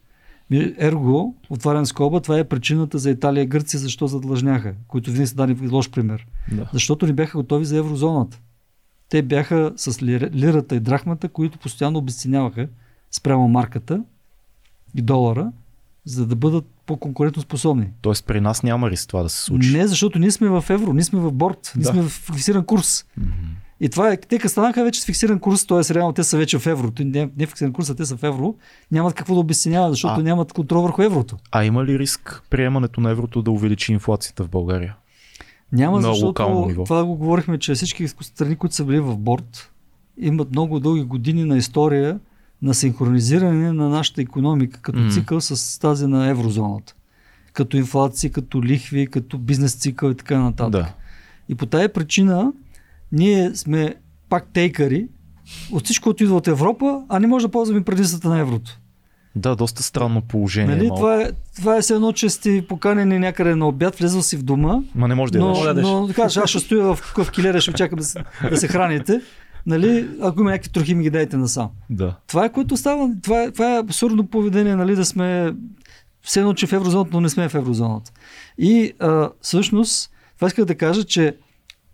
Ерго, 0.79 1.37
отварям 1.51 1.87
скоба, 1.87 2.21
това 2.21 2.39
е 2.39 2.45
причината 2.45 2.99
за 2.99 3.11
Италия 3.11 3.43
и 3.43 3.47
Гърция, 3.47 3.81
защо 3.81 4.07
задлъжняха, 4.07 4.75
които 4.89 5.11
винаги 5.11 5.27
са 5.27 5.35
дали 5.35 5.69
лош 5.69 5.91
пример. 5.91 6.27
Да. 6.53 6.71
Защото 6.73 7.07
не 7.07 7.13
бяха 7.13 7.39
готови 7.39 7.65
за 7.65 7.77
еврозоната. 7.77 8.41
Те 9.09 9.23
бяха 9.23 9.73
с 9.77 10.03
лирата 10.03 10.77
и 10.77 10.81
драхмата, 10.81 11.29
които 11.29 11.59
постоянно 11.59 11.99
обесценяваха 11.99 12.69
спрямо 13.11 13.49
марката 13.49 14.03
и 14.95 15.03
долара, 15.03 15.53
за 16.05 16.27
да 16.27 16.37
бъдат 16.37 16.65
по-конкурентно 16.87 17.43
способни. 17.43 17.89
Тоест 18.03 18.27
при 18.27 18.41
нас 18.41 18.63
няма 18.63 18.91
риск 18.91 19.09
това 19.09 19.23
да 19.23 19.29
се 19.29 19.43
случи? 19.43 19.77
Не, 19.77 19.87
защото 19.87 20.19
ние 20.19 20.31
сме 20.31 20.49
в 20.49 20.65
евро, 20.69 20.93
ние 20.93 21.05
сме 21.05 21.21
в 21.21 21.33
борт, 21.33 21.73
ние 21.77 21.83
да. 21.83 21.91
сме 21.91 22.03
в 22.03 22.09
фиксиран 22.09 22.65
курс. 22.65 23.05
Mm-hmm. 23.21 23.25
И 23.83 23.89
това 23.89 24.13
е, 24.13 24.17
те 24.17 24.49
станаха 24.49 24.85
вече 24.85 25.01
с 25.01 25.05
фиксиран 25.05 25.39
курс, 25.39 25.67
т.е. 25.67 25.95
реално 25.95 26.13
те 26.13 26.25
са 26.25 26.39
вече 26.39 26.59
в 26.59 26.67
евро. 26.67 26.93
Не, 27.01 27.31
не 27.37 27.47
фиксиран 27.47 27.73
курс, 27.73 27.91
а 27.91 27.95
те 27.95 28.07
са 28.07 28.17
в 28.17 28.23
евро. 28.23 28.55
Нямат 28.91 29.15
какво 29.15 29.35
да 29.35 29.41
обясняват, 29.41 29.93
защото 29.93 30.21
а, 30.21 30.23
нямат 30.23 30.53
контрол 30.53 30.83
върху 30.83 31.03
еврото. 31.03 31.37
А 31.53 31.65
има 31.65 31.85
ли 31.85 31.99
риск 31.99 32.43
приемането 32.51 33.01
на 33.01 33.11
еврото 33.11 33.43
да 33.43 33.51
увеличи 33.51 33.93
инфлацията 33.93 34.45
в 34.45 34.49
България? 34.49 34.97
Няма, 35.73 36.01
на 36.01 36.15
защото 36.15 36.67
ниво. 36.67 36.85
това 36.85 37.05
го 37.05 37.17
говорихме, 37.17 37.59
че 37.59 37.75
всички 37.75 38.09
страни, 38.09 38.57
които 38.57 38.75
са 38.75 38.85
били 38.85 39.01
в 39.01 39.17
борт, 39.17 39.71
имат 40.19 40.51
много 40.51 40.81
дълги 40.81 41.03
години 41.03 41.45
на 41.45 41.57
история 41.57 42.19
на 42.63 42.75
синхронизиране 42.75 43.73
на 43.73 43.89
нашата 43.89 44.23
економика 44.23 44.81
като 44.81 44.99
mm. 44.99 45.13
цикъл 45.13 45.41
с 45.41 45.81
тази 45.81 46.07
на 46.07 46.29
еврозоната. 46.29 46.95
Като 47.53 47.77
инфлация, 47.77 48.31
като 48.31 48.63
лихви, 48.63 49.07
като 49.07 49.39
бизнес 49.39 49.75
цикъл 49.75 50.11
и 50.11 50.15
така 50.15 50.41
нататък. 50.41 50.71
Да. 50.73 50.93
И 51.49 51.55
по 51.55 51.67
тая 51.67 51.93
причина 51.93 52.53
ние 53.13 53.55
сме 53.55 53.95
пак 54.29 54.47
тейкари 54.53 55.07
от 55.73 55.85
всичко, 55.85 56.05
което 56.05 56.25
идва 56.25 56.37
от 56.37 56.49
Европа, 56.49 57.03
а 57.09 57.19
не 57.19 57.27
може 57.27 57.47
да 57.47 57.51
ползваме 57.51 57.85
предимствата 57.85 58.29
на 58.29 58.39
еврото. 58.39 58.79
Да, 59.37 59.57
доста 59.57 59.83
странно 59.83 60.23
положение. 60.23 60.77
Нали? 60.77 60.89
Това, 60.97 61.23
е, 61.23 61.31
това 61.57 61.77
е 61.77 61.81
все 61.81 61.95
едно, 61.95 62.13
че 62.13 62.31
сте 62.31 62.67
поканени 62.69 63.19
някъде 63.19 63.55
на 63.55 63.69
обяд, 63.69 63.97
влезъл 63.97 64.23
си 64.23 64.37
в 64.37 64.43
дома. 64.43 64.81
Ма 64.95 65.09
не 65.09 65.15
може 65.15 65.33
да 65.33 65.39
но, 65.39 65.65
ядеш. 65.65 65.83
Но, 65.83 66.07
но 66.07 66.15
кажеш, 66.15 66.37
аз 66.37 66.51
ще 66.51 66.59
стоя 66.59 66.85
в, 66.85 66.97
в 66.97 67.31
килера, 67.31 67.61
ще 67.61 67.73
чакам 67.73 67.99
да 67.99 68.05
се, 68.05 68.25
да 68.51 68.57
се 68.57 68.69
храните. 68.69 69.21
Нали, 69.67 70.09
ако 70.23 70.41
има 70.41 70.51
някакви 70.51 70.71
трохи, 70.71 70.95
ми 70.95 71.03
ги 71.03 71.11
дайте 71.11 71.37
насам. 71.37 71.69
Да. 71.91 72.17
Това 72.27 72.45
е 72.45 72.53
което 72.53 72.77
става. 72.77 73.11
Това 73.23 73.43
е, 73.43 73.51
това 73.51 73.77
е 73.77 73.79
абсурдно 73.79 74.27
поведение, 74.27 74.77
нали, 74.77 74.97
да 74.97 75.05
сме 75.05 75.55
все 76.23 76.41
едно, 76.41 76.55
че 76.55 76.67
в 76.67 76.73
еврозоната, 76.73 77.11
но 77.13 77.21
не 77.21 77.29
сме 77.29 77.49
в 77.49 77.55
еврозоната. 77.55 78.13
И 78.59 78.93
а, 78.99 79.31
всъщност, 79.41 80.11
това 80.37 80.47
исках 80.47 80.65
да 80.65 80.75
кажа, 80.75 81.05
че 81.05 81.37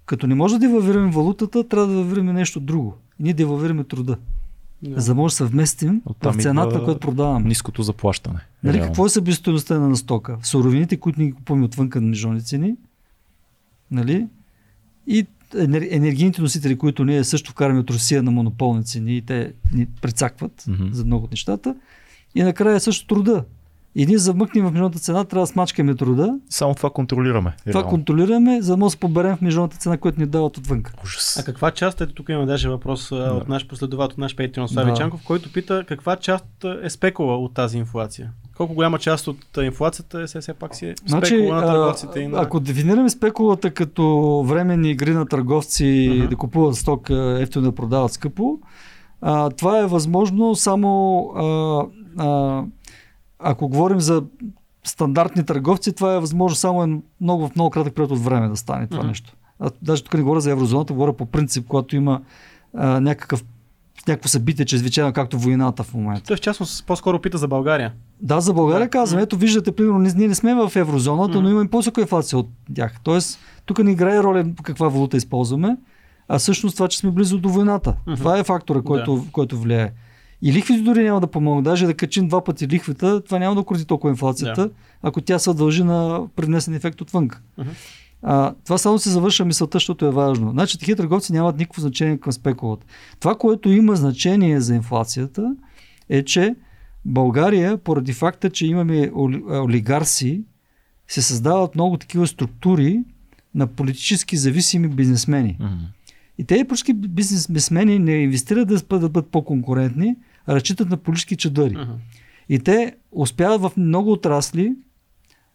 като 0.08 0.26
не 0.26 0.34
може 0.34 0.54
да 0.54 0.58
девалвираме 0.58 1.10
валутата, 1.10 1.68
трябва 1.68 1.86
да 1.86 1.92
девалвираме 1.92 2.32
нещо 2.32 2.60
друго. 2.60 2.94
Ние 3.20 3.32
девалвираме 3.34 3.84
труда. 3.84 4.16
Yeah. 4.84 4.98
За 4.98 5.06
да 5.06 5.14
може 5.14 5.32
да 5.32 5.36
съвместим 5.36 6.02
в 6.22 6.42
цената, 6.42 6.84
която 6.84 7.00
продаваме. 7.00 7.48
Ниското 7.48 7.82
заплащане. 7.82 8.40
Нали, 8.64 8.80
какво 8.80 9.06
е 9.06 9.08
събестоеността 9.08 9.78
на 9.78 9.96
стока? 9.96 10.38
Суровините, 10.42 10.96
които 10.96 11.20
ни 11.20 11.32
купуваме 11.32 11.64
отвън 11.64 11.90
на 11.94 12.00
международни 12.00 12.44
цени, 12.44 12.74
нали? 13.90 14.26
И 15.06 15.26
енер, 15.58 15.88
енергийните 15.90 16.42
носители, 16.42 16.78
които 16.78 17.04
ние 17.04 17.24
също 17.24 17.50
вкараме 17.50 17.80
от 17.80 17.90
Русия 17.90 18.22
на 18.22 18.30
монополни 18.30 18.84
цени 18.84 19.16
и 19.16 19.22
те 19.22 19.52
ни 19.74 19.86
прецакват 19.86 20.64
Мгм. 20.68 20.88
за 20.92 21.04
много 21.04 21.24
от 21.24 21.30
нещата. 21.30 21.74
И 22.34 22.42
накрая 22.42 22.80
също 22.80 23.06
труда. 23.06 23.44
И 23.94 24.06
ние 24.06 24.18
замъкнем 24.18 24.64
в 24.64 24.66
международната 24.66 24.98
цена, 24.98 25.24
трябва 25.24 25.42
да 25.42 25.46
смачкаме 25.46 25.94
труда. 25.94 26.38
Само 26.50 26.74
това 26.74 26.90
контролираме. 26.90 27.56
Това 27.58 27.72
реално. 27.72 27.90
контролираме, 27.90 28.62
за 28.62 28.72
да 28.72 28.76
може 28.76 28.86
да 28.86 28.90
се 28.90 28.96
поберем 28.96 29.36
в 29.36 29.40
международната 29.40 29.76
цена, 29.78 29.96
която 29.98 30.20
ни 30.20 30.26
дават 30.26 30.56
отвън. 30.56 30.82
Ужас. 31.04 31.36
А 31.40 31.44
каква 31.44 31.70
част, 31.70 32.00
ето 32.00 32.14
тук 32.14 32.28
има 32.28 32.46
даже 32.46 32.68
въпрос 32.68 33.12
а, 33.12 33.14
от 33.14 33.48
наш 33.48 33.66
последовател, 33.66 34.14
от 34.14 34.18
наш 34.18 34.36
Петрион 34.36 34.68
Слави 34.68 34.90
Да. 34.90 34.96
Чанков, 34.96 35.20
който 35.24 35.52
пита 35.52 35.84
каква 35.88 36.16
част 36.16 36.46
е 36.82 36.90
спекула 36.90 37.38
от 37.38 37.54
тази 37.54 37.78
инфлация? 37.78 38.30
Колко 38.56 38.74
голяма 38.74 38.98
част 38.98 39.28
от 39.28 39.38
инфлацията 39.62 40.22
е 40.22 40.26
все, 40.26 40.40
все 40.40 40.54
пак 40.54 40.74
си 40.74 40.86
е 40.86 40.94
Значи, 41.06 41.26
спекула 41.26 41.56
на 41.56 41.62
а, 41.62 41.66
търговците 41.66 42.20
и 42.20 42.28
на... 42.28 42.40
ако 42.40 42.60
дефинираме 42.60 43.10
спекулата 43.10 43.70
като 43.70 44.18
временни 44.46 44.90
игри 44.90 45.14
на 45.14 45.26
търговци 45.26 46.12
Мгм. 46.18 46.28
да 46.28 46.36
купуват 46.36 46.74
стока 46.74 47.38
ефтино 47.40 47.64
да 47.64 47.74
продават 47.74 48.12
скъпо, 48.12 48.58
а, 49.20 49.50
това 49.50 49.78
е 49.78 49.86
възможно 49.86 50.54
само 50.54 51.20
а, 51.36 51.84
а, 52.18 52.62
ако 53.38 53.68
говорим 53.68 54.00
за 54.00 54.22
стандартни 54.84 55.44
търговци, 55.44 55.92
това 55.92 56.14
е 56.14 56.20
възможно 56.20 56.56
само 56.56 56.84
е 56.84 56.88
много, 57.20 57.48
в 57.48 57.54
много 57.54 57.70
кратък 57.70 57.94
период 57.94 58.10
от 58.10 58.18
време 58.18 58.48
да 58.48 58.56
стане 58.56 58.86
това 58.86 58.98
Мгм. 58.98 59.08
нещо. 59.08 59.36
А, 59.60 59.70
даже 59.82 60.04
тук 60.04 60.14
не 60.14 60.22
говоря 60.22 60.40
за 60.40 60.50
еврозоната, 60.50 60.92
говоря 60.92 61.12
по 61.12 61.26
принцип, 61.26 61.66
когато 61.66 61.96
има 61.96 62.20
а, 62.74 63.00
някакъв 63.00 63.44
някакво 64.08 64.28
събитие, 64.28 64.64
чрезвичайно, 64.64 65.12
както 65.12 65.38
войната 65.38 65.82
в 65.82 65.94
момента. 65.94 66.22
Той 66.22 66.36
в 66.36 66.40
частност 66.40 66.86
по-скоро 66.86 67.18
пита 67.18 67.38
за 67.38 67.48
България. 67.48 67.92
Да, 68.20 68.40
за 68.40 68.52
България 68.52 68.86
Да. 68.86 68.90
казвам. 68.90 69.20
Ето 69.22 69.36
виждате, 69.36 69.72
примерно, 69.72 69.98
ние 69.98 70.28
не 70.28 70.34
сме 70.34 70.54
в 70.54 70.72
еврозоната, 70.76 71.28
Мгм. 71.30 71.42
но 71.42 71.50
имаме 71.50 71.70
по-висока 71.70 72.00
инфлация 72.00 72.38
от 72.38 72.48
тях. 72.74 73.00
Тоест, 73.02 73.38
тук 73.66 73.78
не 73.78 73.90
играе 73.90 74.22
роля 74.22 74.44
каква 74.62 74.88
валута 74.88 75.16
използваме, 75.16 75.76
а 76.28 76.38
всъщност 76.38 76.76
това, 76.76 76.88
че 76.88 76.98
сме 76.98 77.10
близо 77.10 77.38
до 77.38 77.48
войната. 77.48 77.94
Мгм. 78.06 78.16
Това 78.16 78.38
е 78.38 78.44
фактора, 78.44 78.82
който, 78.82 79.24
който 79.32 79.58
влияе. 79.58 79.92
И 80.42 80.52
лихвите 80.52 80.82
дори 80.82 81.04
няма 81.04 81.20
да 81.20 81.26
помогнат. 81.26 81.64
Даже 81.64 81.86
да 81.86 81.94
качим 81.94 82.28
два 82.28 82.44
пъти 82.44 82.68
лихвата, 82.68 83.24
това 83.24 83.38
няма 83.38 83.54
да 83.54 83.60
укроти 83.60 83.84
толкова 83.84 84.10
инфлацията, 84.10 84.68
Да. 84.68 84.74
ако 85.02 85.20
тя 85.20 85.38
се 85.38 85.54
дължи 85.54 85.84
на 85.84 86.26
привнесен 86.36 86.74
ефект 86.74 87.00
отвън. 87.00 87.30
Мгм. 87.58 87.70
А, 88.22 88.54
това 88.64 88.78
само 88.78 88.98
се 88.98 89.10
завърша 89.10 89.44
мисълта, 89.44 89.76
защото 89.76 90.06
е 90.06 90.10
важно. 90.10 90.50
Значи 90.50 90.78
такива 90.78 90.96
търговци 90.96 91.32
нямат 91.32 91.58
никакво 91.58 91.80
значение 91.80 92.18
към 92.18 92.32
спекулата. 92.32 92.86
Това, 93.20 93.34
което 93.34 93.70
има 93.70 93.96
значение 93.96 94.60
за 94.60 94.74
инфлацията, 94.74 95.56
е, 96.08 96.22
че 96.22 96.54
България, 97.04 97.78
поради 97.78 98.12
факта, 98.12 98.50
че 98.50 98.66
имаме 98.66 99.10
олигарси, 99.50 100.42
се 101.08 101.22
създават 101.22 101.74
много 101.74 101.96
такива 101.96 102.26
структури 102.26 103.00
на 103.54 103.66
политически 103.66 104.36
зависими 104.36 104.88
бизнесмени. 104.88 105.56
Мгм. 105.60 105.74
И 106.38 106.44
тези 106.44 106.64
политически 106.64 106.92
бизнесмени 106.94 107.98
не 107.98 108.12
инвестират 108.12 108.68
да 108.68 108.74
бъдат, 108.74 109.00
да 109.00 109.08
бъдат 109.08 109.30
по-конкурентни, 109.30 110.16
разчитат 110.48 110.90
на 110.90 110.96
политически 110.96 111.36
чадъри. 111.36 111.76
Мгм. 111.76 111.92
И 112.48 112.58
те 112.58 112.96
успяват 113.12 113.60
в 113.60 113.72
много 113.76 114.12
отрасли 114.12 114.72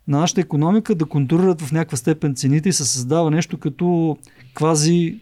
на 0.07 0.19
нашата 0.19 0.41
економика 0.41 0.95
да 0.95 1.05
контролират 1.05 1.61
в 1.61 1.71
някаква 1.71 1.97
степен 1.97 2.35
цените 2.35 2.69
и 2.69 2.73
се 2.73 2.85
създава 2.85 3.31
нещо 3.31 3.57
като 3.57 4.17
квази 4.53 5.19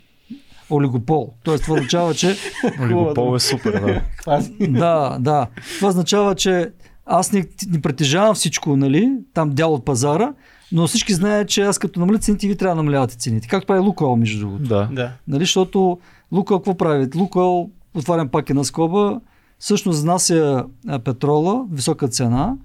олигопол. 0.70 1.34
Тоест 1.44 1.64
това 1.64 1.76
означава, 1.76 2.14
че 2.14 2.36
Олигопол 2.82 3.36
е 3.36 3.40
супер, 3.40 4.02
да. 4.26 4.42
да, 4.80 5.18
да. 5.20 5.48
Това 5.78 5.90
означава, 5.90 6.36
че 6.36 6.72
аз 7.06 7.32
не, 7.32 7.46
не 7.68 7.82
притежавам 7.82 8.36
всичко, 8.36 8.78
нали, 8.78 9.12
там 9.34 9.50
дял 9.50 9.74
от 9.74 9.86
пазара, 9.86 10.34
но 10.72 10.88
всички 10.88 11.14
знаят, 11.14 11.50
че 11.50 11.62
аз 11.62 11.80
като 11.80 12.00
намаля 12.00 12.18
цените, 12.18 12.48
ви 12.48 12.56
трябва 12.56 12.76
да 12.76 12.84
намалявате 12.84 13.16
цените. 13.16 13.48
Както 13.48 13.68
прави 13.68 13.80
Лукойл, 13.80 14.16
между 14.16 14.40
другото. 14.40 14.64
да. 14.64 14.90
Да. 14.92 15.12
Нали, 15.28 15.44
защото 15.44 16.00
Лукойл 16.32 16.60
какво 16.60 16.78
прави? 16.78 17.08
Лукойл, 17.16 17.70
отварям 17.94 18.28
пак 18.28 18.50
една 18.50 18.64
скоба, 18.64 19.20
всъщност 19.62 20.02
внася 20.02 20.66
а, 20.88 21.00
петрола, 21.00 21.66
висока 21.72 22.08
цена, 22.08 22.56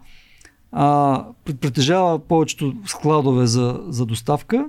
а, 0.72 1.24
при- 1.44 1.54
притежава 1.54 2.18
повечето 2.18 2.74
складове 2.86 3.46
за, 3.46 3.80
за 3.88 4.06
доставка 4.06 4.68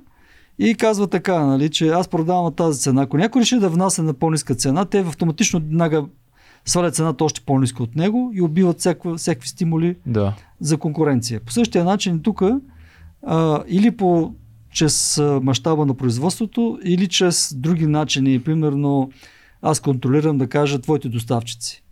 и 0.60 0.76
казва 0.76 1.08
така, 1.08 1.46
нали, 1.46 1.70
че 1.70 1.88
аз 1.90 2.08
продавам 2.08 2.46
на 2.46 2.52
тази 2.52 2.80
цена. 2.80 3.02
Ако 3.02 3.18
някой 3.18 3.42
реши 3.42 3.60
да 3.60 3.70
внася 3.70 4.04
на 4.04 4.14
по-ниска 4.14 4.56
цена, 4.56 4.86
те 4.86 5.00
автоматично 5.00 5.60
веднага 5.60 6.06
свалят 6.66 6.96
цената 6.96 7.24
още 7.24 7.42
по-ниска 7.42 7.84
от 7.84 7.96
него 7.96 8.32
и 8.34 8.42
убиват 8.42 8.80
всякакви, 8.80 9.18
всякакви 9.18 9.48
стимули 9.50 9.96
Да. 10.06 10.34
за 10.60 10.78
конкуренция. 10.78 11.40
По 11.40 11.52
същия 11.52 11.84
начин 11.84 12.22
тук 12.22 12.42
или 13.68 13.92
по 13.92 14.34
чрез 14.72 15.22
мащаба 15.42 15.86
на 15.86 15.94
производството, 15.94 16.80
или 16.84 17.08
чрез 17.08 17.54
други 17.58 17.88
начини. 17.88 18.44
Примерно, 18.44 19.12
аз 19.62 19.80
контролирам 19.80 20.38
да 20.38 20.48
кажа 20.48 20.82
твоите 20.82 21.10
доставчици. 21.10 21.84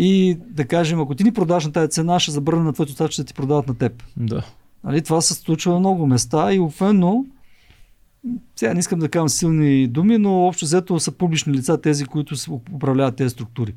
И 0.00 0.38
да 0.50 0.64
кажем, 0.64 1.00
ако 1.00 1.14
ти 1.14 1.24
ни 1.24 1.32
продаваш 1.32 1.66
на 1.66 1.72
тази 1.72 1.90
цена, 1.90 2.20
ще 2.20 2.30
забърна 2.30 2.62
на 2.62 2.72
твоите 2.72 2.92
доставчици 2.92 3.20
да 3.20 3.26
ти 3.26 3.34
продават 3.34 3.68
на 3.68 3.74
теб. 3.74 4.02
Да. 4.16 4.44
Нали, 4.84 5.02
това 5.02 5.20
се 5.20 5.34
случва 5.34 5.72
на 5.72 5.78
много 5.78 6.06
места 6.06 6.52
и 6.52 6.58
обикновено, 6.58 7.24
сега 8.56 8.74
не 8.74 8.80
искам 8.80 8.98
да 8.98 9.08
казвам 9.08 9.28
силни 9.28 9.86
думи, 9.86 10.18
но 10.18 10.46
общо 10.46 10.64
взето 10.64 11.00
са 11.00 11.12
публични 11.12 11.52
лица 11.52 11.80
тези, 11.80 12.04
които 12.04 12.34
управляват 12.72 13.16
тези 13.16 13.30
структури. 13.30 13.74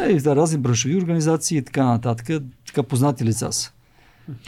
Е, 0.00 0.18
за 0.18 0.36
разни 0.36 0.58
браншови 0.58 0.96
организации 0.96 1.58
и 1.58 1.62
така 1.62 1.84
нататък, 1.84 2.42
така 2.66 2.82
познати 2.82 3.24
лица 3.24 3.52
са. 3.52 3.72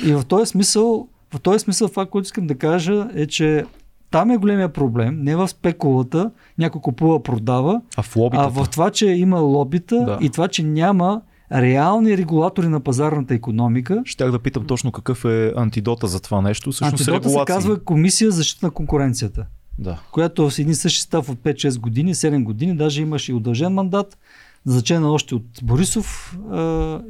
И 0.05 0.13
в 0.13 0.25
този 0.25 0.51
смисъл, 0.51 1.09
в 1.35 1.41
този 1.41 1.59
смисъл 1.59 1.89
това, 1.89 2.07
което 2.07 2.27
искам 2.27 2.47
да 2.47 2.55
кажа 2.55 3.09
е, 3.15 3.27
че 3.27 3.65
там 4.11 4.31
е 4.31 4.37
големия 4.37 4.69
проблем, 4.69 5.19
не 5.19 5.37
в 5.37 5.49
спекулата, 5.49 6.31
някой 6.59 6.81
купува, 6.81 7.23
продава, 7.23 7.81
А 7.97 8.03
в 8.03 8.17
лобитата? 8.17 8.47
а 8.47 8.65
в 8.65 8.71
това, 8.71 8.91
че 8.91 9.07
има 9.07 9.39
лобита 9.39 9.97
Да. 9.97 10.19
и 10.21 10.31
това, 10.31 10.49
че 10.49 10.63
няма 10.63 11.21
реални 11.53 12.17
регулатори 12.17 12.69
на 12.69 12.81
пазарната 12.81 13.35
економика, 13.35 14.03
Щях 14.05 14.31
да 14.31 14.39
питам 14.39 14.65
точно 14.65 14.93
какъв 14.93 15.25
е 15.25 15.53
антидота 15.57 16.07
за 16.07 16.21
това 16.21 16.41
нещо. 16.41 16.73
Всъщност 16.73 17.09
Антидота 17.09 17.31
се 17.31 17.39
казва 17.47 17.79
Комисия 17.79 18.31
за 18.31 18.37
защита 18.37 18.67
на 18.67 18.71
конкуренцията, 18.71 19.47
Да. 19.79 19.99
която 20.13 20.51
с 20.51 20.59
един 20.59 20.75
същи 20.75 21.01
став 21.01 21.29
от 21.29 21.39
5-6 21.39 21.79
години, 21.79 22.15
7 22.15 22.45
години, 22.45 22.77
даже 22.77 23.03
имаше 23.03 23.33
и 23.33 23.35
удължен 23.35 23.73
мандат, 23.73 24.19
назначена 24.67 25.11
още 25.11 25.35
от 25.35 25.45
Борисов 25.63 26.39
а, 26.51 26.59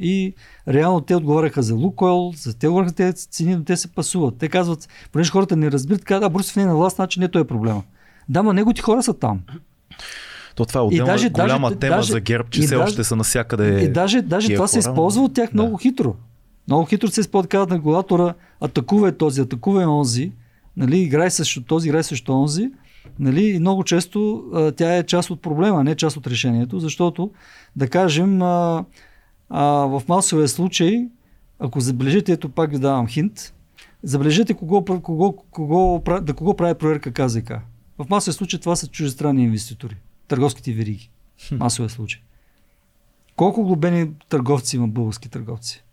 и 0.00 0.34
реално 0.68 1.00
те 1.00 1.14
отговаряха 1.14 1.62
за 1.62 1.74
Лукойл, 1.74 2.32
за 2.36 2.58
те 2.58 2.68
отговаряха 2.68 2.94
тези 2.94 3.26
цени, 3.26 3.56
но 3.56 3.64
те 3.64 3.76
се 3.76 3.88
пасуват. 3.88 4.34
Те 4.38 4.48
казват, 4.48 4.88
понеже 5.12 5.30
хората 5.30 5.56
не 5.56 5.70
разбират, 5.70 6.04
казват, 6.04 6.22
да, 6.22 6.28
Борисов 6.28 6.56
не 6.56 6.62
е 6.62 6.66
на 6.66 6.76
власт, 6.76 6.96
значи 6.96 7.20
не 7.20 7.28
той 7.28 7.42
е 7.42 7.44
проблема. 7.44 7.82
Да, 8.28 8.42
ма 8.42 8.54
неговите 8.54 8.82
хора 8.82 9.02
са 9.02 9.14
там. 9.14 9.40
То 10.54 10.64
това 10.64 10.80
е 10.80 10.84
отделна 10.84 11.12
даже- 11.12 11.30
голяма 11.30 11.68
даже- 11.68 11.78
тема 11.80 11.96
даже- 11.96 12.12
за 12.12 12.20
ГЕРБ, 12.20 12.48
че 12.50 12.60
все 12.62 12.76
още 12.76 13.04
са 13.04 13.16
навсякъде. 13.16 13.84
И 13.84 13.92
даже, 13.92 14.22
даже 14.22 14.54
това 14.54 14.68
се 14.68 14.82
хора, 14.82 14.90
използва 14.90 15.22
от 15.22 15.34
тях 15.34 15.50
да. 15.50 15.62
много 15.62 15.76
хитро. 15.76 16.14
Много 16.68 16.84
хитро 16.86 17.08
се 17.08 17.20
използва, 17.20 17.48
казват 17.48 17.70
на 17.70 17.76
регулатора, 17.76 18.34
атакува 18.60 19.08
е 19.08 19.12
този, 19.12 19.40
атакува 19.40 19.82
е 19.82 19.86
онзи, 19.86 20.32
нали, 20.76 20.98
играй 20.98 21.30
срещу 21.30 21.62
този, 21.62 21.88
играй 21.88 22.02
срещу 22.02 22.32
онзи. 22.32 22.70
Нали, 23.18 23.44
и 23.44 23.58
много 23.58 23.84
често 23.84 24.44
а, 24.54 24.72
тя 24.72 24.96
е 24.96 25.06
част 25.06 25.30
от 25.30 25.42
проблема, 25.42 25.84
не 25.84 25.94
част 25.94 26.16
от 26.16 26.26
решението, 26.26 26.80
защото, 26.80 27.30
да 27.76 27.88
кажем, 27.88 28.42
а, 28.42 28.84
а, 29.50 29.64
в 29.64 30.02
масовия 30.08 30.48
случай, 30.48 31.08
ако 31.58 31.80
забележите, 31.80 32.32
ето 32.32 32.48
пак 32.48 32.70
ви 32.70 32.78
давам 32.78 33.08
хинт, 33.08 33.54
забележете 34.02 34.54
кого, 34.54 34.84
кого, 34.84 35.32
кого, 35.50 36.02
да 36.22 36.34
кого 36.34 36.56
прави 36.56 36.74
проверка 36.74 37.12
КЗК. 37.12 37.52
В 37.98 38.06
масовия 38.10 38.34
случай 38.34 38.60
това 38.60 38.76
са 38.76 38.86
чуждестранни 38.86 39.44
инвеститори, 39.44 39.96
търговските 40.28 40.72
вериги. 40.72 41.10
Масовия 41.52 41.90
случай. 41.90 42.20
Колко 43.36 43.64
глобени 43.64 44.10
търговци 44.28 44.76
има 44.76 44.88
български 44.88 45.28
търговци? 45.28 45.84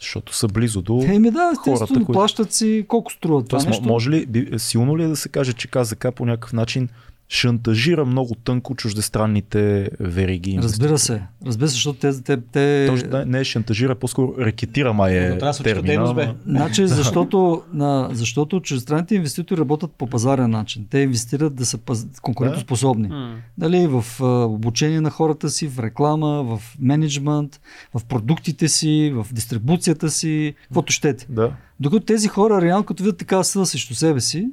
Защото 0.00 0.36
са 0.36 0.48
близо 0.48 0.82
до... 0.82 1.02
Еми 1.04 1.30
да, 1.30 1.52
хората, 1.58 1.86
които- 1.86 2.12
плащат 2.12 2.52
си 2.52 2.84
колко 2.88 3.12
струва 3.12 3.42
това 3.44 3.48
Тоест, 3.48 3.66
нещо. 3.66 3.84
мо- 3.84 3.88
може 3.88 4.10
ли, 4.10 4.48
силно 4.58 4.98
ли 4.98 5.02
е 5.02 5.08
да 5.08 5.16
се 5.16 5.28
каже, 5.28 5.52
че 5.52 5.68
КЗК 5.68 6.06
по 6.14 6.26
някакъв 6.26 6.52
начин 6.52 6.88
шантажира 7.30 8.04
много 8.04 8.34
тънко 8.34 8.74
чуждестранните 8.74 9.90
вериги? 10.00 10.58
Разбира 10.62 10.98
се, 10.98 11.22
разбира 11.46 11.68
се, 11.68 11.72
защото 11.74 11.98
те, 11.98 12.22
те, 12.22 12.36
те... 12.52 12.86
Точно, 12.88 13.10
да, 13.10 13.26
не 13.26 13.40
е 13.40 13.44
шантажира, 13.44 13.94
по-скоро 13.94 14.34
рекетира 14.38 14.92
май 14.92 15.12
е 15.12 15.36
да 15.36 15.52
термина. 15.52 15.86
дейност, 15.86 16.14
бе. 16.14 16.28
Значи, 16.46 16.86
защото, 16.86 17.62
на, 17.72 18.08
защото 18.12 18.60
чуждестранните 18.60 19.14
инвеститори 19.14 19.60
работят 19.60 19.92
по 19.92 20.06
пазарен 20.06 20.50
начин. 20.50 20.86
Те 20.90 20.98
инвестират 20.98 21.54
да 21.54 21.66
са 21.66 21.78
паз... 21.78 22.06
конкурентоспособни. 22.22 23.08
М. 23.08 23.36
Дали 23.58 23.86
в 23.86 24.04
обучение 24.46 25.00
на 25.00 25.10
хората 25.10 25.50
си, 25.50 25.68
в 25.68 25.78
реклама, 25.78 26.42
в 26.42 26.62
менеджмент, 26.80 27.60
в 27.94 28.04
продуктите 28.04 28.68
си, 28.68 29.12
в 29.14 29.26
дистрибуцията 29.32 30.10
си, 30.10 30.54
каквото 30.62 30.92
щете. 30.92 31.26
Да. 31.28 31.52
Докато 31.80 32.06
тези 32.06 32.28
хора, 32.28 32.60
реално 32.60 32.84
като 32.84 33.02
видят 33.02 33.18
такава 33.18 33.44
сила 33.44 33.66
срещу 33.66 33.94
себе 33.94 34.20
си, 34.20 34.48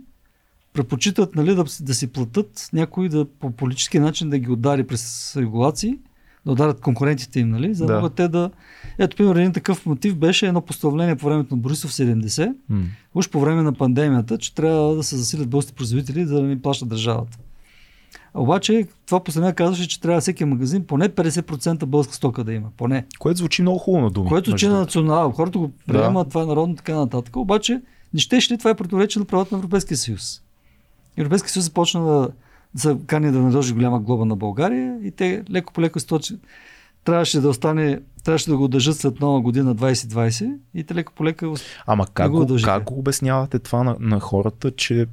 предпочитат 0.77 1.35
нали, 1.35 1.55
да, 1.55 1.63
да 1.81 1.93
си 1.93 2.07
платят 2.07 2.69
някой 2.73 3.09
да, 3.09 3.25
по 3.25 3.51
политически 3.51 3.99
начин 3.99 4.29
да 4.29 4.39
ги 4.39 4.51
удари 4.51 4.87
през 4.87 5.35
регулации, 5.37 5.97
да 6.45 6.51
ударят 6.51 6.81
конкурентите 6.81 7.39
им, 7.39 7.49
нали? 7.49 7.73
за 7.73 7.85
да, 7.85 7.93
Да. 7.93 7.99
могат 7.99 8.13
те 8.13 8.27
да... 8.27 8.49
Ето, 8.97 9.17
примерно, 9.17 9.39
един 9.39 9.53
такъв 9.53 9.85
мотив 9.85 10.15
беше 10.15 10.47
едно 10.47 10.61
постановление 10.61 11.15
по 11.15 11.25
времето 11.25 11.55
на 11.55 11.61
Борисов 11.61 11.91
70, 11.91 12.53
М. 12.69 12.83
уж 13.15 13.29
по 13.29 13.39
време 13.39 13.61
на 13.61 13.73
пандемията, 13.73 14.37
че 14.37 14.55
трябва 14.55 14.95
да 14.95 15.03
се 15.03 15.17
засилят 15.17 15.49
българските 15.49 15.75
производители, 15.77 16.25
за 16.25 16.35
да 16.35 16.41
не 16.43 16.61
плащат 16.61 16.89
държавата. 16.89 17.37
Обаче 18.33 18.87
това 19.05 19.23
постановление 19.23 19.55
казваше, 19.55 19.87
че 19.87 20.01
трябва 20.01 20.21
всеки 20.21 20.45
магазин 20.45 20.83
поне 20.87 21.09
50% 21.09 21.85
българска 21.85 22.15
стока 22.15 22.43
да 22.43 22.53
има. 22.53 22.67
Поне. 22.77 23.05
Което 23.19 23.37
звучи 23.37 23.61
много 23.61 23.77
хубаво 23.77 24.03
на 24.03 24.11
думи. 24.11 24.29
Което 24.29 24.51
между 24.51 24.67
на 24.67 24.73
другото. 24.73 24.85
национално. 24.85 25.31
Хората 25.31 25.59
го 25.59 25.71
приемат, 25.87 26.29
това 26.29 26.41
е 26.43 26.45
народно, 26.45 26.75
така 26.75 26.95
нататък. 26.95 27.35
Обаче, 27.35 27.81
не 28.13 28.19
щеше 28.19 28.53
ли 28.53 28.57
това 28.57 28.69
е 28.69 28.75
противоречие 28.75 29.19
на 29.19 29.25
правата 29.25 29.55
на 29.55 29.59
Европейския 29.59 29.97
съюз? 29.97 30.41
Европейския 31.18 31.52
съюз 31.52 31.65
започна 31.65 32.06
да, 32.06 32.30
се 32.76 32.98
кани 33.07 33.31
да 33.31 33.39
наложи 33.39 33.73
голяма 33.73 33.99
глоба 33.99 34.26
на 34.26 34.35
България 34.35 34.98
и 35.03 35.11
те 35.11 35.44
леко 35.52 35.73
по 35.73 35.81
леко 35.81 35.99
сточи. 35.99 36.35
Трябваше 37.03 37.41
да 37.41 37.49
остане, 37.49 37.99
трябваше 38.23 38.49
да 38.49 38.57
го 38.57 38.68
държат 38.68 38.98
след 38.98 39.19
нова 39.19 39.41
година 39.41 39.76
2020 39.76 40.56
и 40.73 40.84
те 40.84 40.95
леко 40.95 41.14
по 41.15 41.26
леко. 41.26 41.56
Ама 41.88 42.07
как 42.14 42.31
го 42.31 42.41
удължиха. 42.41 42.72
как 42.72 42.91
обяснявате 42.91 43.60
това 43.60 43.84
на, 43.84 43.95
на 43.99 44.19
хората, 44.19 44.72
че 44.72 45.07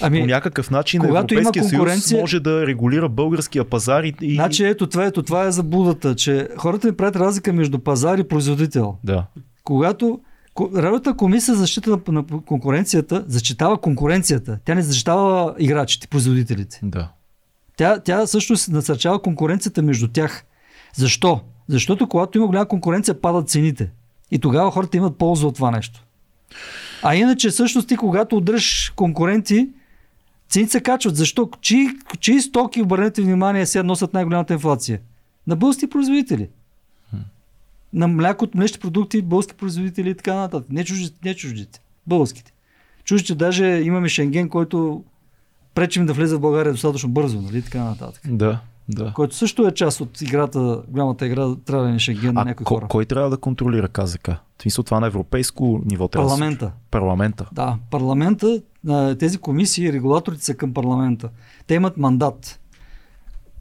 по 0.00 0.06
Ами, 0.06 0.26
някакъв 0.26 0.70
начин 0.70 1.00
когато 1.00 1.34
има 1.34 1.40
Европейския 1.40 1.64
съюз 1.64 1.72
конкуренция- 1.72 2.20
може 2.20 2.40
да 2.40 2.66
регулира 2.66 3.08
българския 3.08 3.64
пазар 3.64 4.02
и... 4.02 4.14
и... 4.20 4.34
значи 4.34 4.64
ето 4.64 4.86
това, 4.86 5.04
ето 5.04 5.22
това 5.22 5.44
е 5.44 5.52
заблудата, 5.52 6.14
че 6.14 6.48
хората 6.56 6.86
не 6.86 6.96
правят 6.96 7.16
разлика 7.16 7.52
между 7.52 7.78
пазар 7.78 8.18
и 8.18 8.24
производител. 8.24 8.96
Да. 9.04 9.26
когато 9.64 10.20
ко- 10.54 10.82
Работа 10.82 11.16
комисия 11.16 11.54
за 11.54 11.60
защита 11.60 11.98
на, 12.08 12.24
конкуренцията 12.46 13.24
защитава 13.26 13.76
конкуренцията. 13.76 14.58
Тя 14.64 14.74
не 14.74 14.82
защитава 14.82 15.54
играчите, 15.58 16.08
производителите. 16.08 16.80
Да. 16.82 17.08
Тя, 17.76 18.00
тя 18.00 18.26
също 18.26 18.54
насърчава 18.72 19.22
конкуренцията 19.22 19.82
между 19.82 20.08
тях. 20.08 20.44
Защо? 20.96 21.40
Защото 21.68 22.08
когато 22.08 22.38
има 22.38 22.46
голяма 22.46 22.68
конкуренция, 22.68 23.20
падат 23.20 23.48
цените. 23.48 23.90
И 24.30 24.38
тогава 24.38 24.70
хората 24.70 24.96
имат 24.96 25.18
полза 25.18 25.46
от 25.46 25.54
това 25.54 25.70
нещо. 25.70 26.04
А 27.02 27.14
иначе 27.14 27.48
всъщност 27.50 27.88
ти, 27.88 27.96
когато 27.96 28.36
удръж 28.36 28.92
конкуренти, 28.96 29.68
цените 30.48 30.72
се 30.72 30.80
качват. 30.80 31.16
Защо? 31.16 31.50
Чии, 31.60 31.88
чии 32.20 32.40
стоки, 32.40 32.82
обърнете 32.82 33.22
внимание, 33.22 33.66
сега 33.66 33.82
носят 33.82 34.14
най-голямата 34.14 34.52
инфлация? 34.52 35.00
На 35.46 35.56
български 35.56 35.88
производители. 35.90 36.48
На 37.92 38.08
мляко 38.08 38.44
от 38.44 38.54
млечни 38.54 38.80
продукти, 38.80 39.22
български 39.22 39.54
производители 39.54 40.10
и 40.10 40.14
така 40.14 40.34
нататък. 40.34 40.70
Не 40.70 40.84
чуждите, 40.84 41.18
не 41.24 41.34
чуждите. 41.34 41.80
Българските. 42.06 42.52
Чуждите 43.04 43.34
даже 43.34 43.64
имаме 43.66 44.08
Шенген, 44.08 44.48
който 44.48 45.04
пречим 45.74 46.06
да 46.06 46.12
влезе 46.12 46.36
в 46.36 46.40
България 46.40 46.72
достатъчно 46.72 47.08
бързо, 47.08 47.40
нали? 47.42 47.62
Така 47.62 47.84
нататък. 47.84 48.22
Да. 48.28 48.60
Да. 48.88 49.12
Който 49.14 49.34
също 49.34 49.66
е 49.66 49.74
част 49.74 50.00
от 50.00 50.20
играта, 50.20 50.82
голямата 50.88 51.26
игра, 51.26 51.56
трябва 51.56 51.86
да 51.88 51.94
е 51.94 51.98
Шенген 51.98 52.34
на 52.34 52.44
някои 52.44 52.64
ко, 52.64 52.74
хора. 52.74 52.86
кой 52.88 53.04
трябва 53.04 53.30
да 53.30 53.36
контролира 53.36 53.88
КЗК? 53.88 54.30
Смисъл 54.62 54.84
това 54.84 55.00
на 55.00 55.06
европейско 55.06 55.80
ниво 55.84 56.08
трябва 56.08 56.28
да 56.28 56.34
Парламента. 56.34 56.64
случва. 56.64 56.76
Парламента. 56.90 57.48
Да, 57.52 57.76
парламента, 57.90 58.62
тези 59.18 59.38
комисии, 59.38 59.92
регулаторите 59.92 60.44
са 60.44 60.54
към 60.54 60.74
парламента. 60.74 61.28
Те 61.66 61.74
имат 61.74 61.96
мандат. 61.96 62.60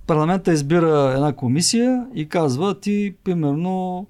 Парламента 0.08 0.53
избира 0.53 1.12
една 1.16 1.34
комисия 1.34 2.06
и 2.16 2.30
казва, 2.30 2.80
ти, 2.80 3.16
примерно, 3.24 4.08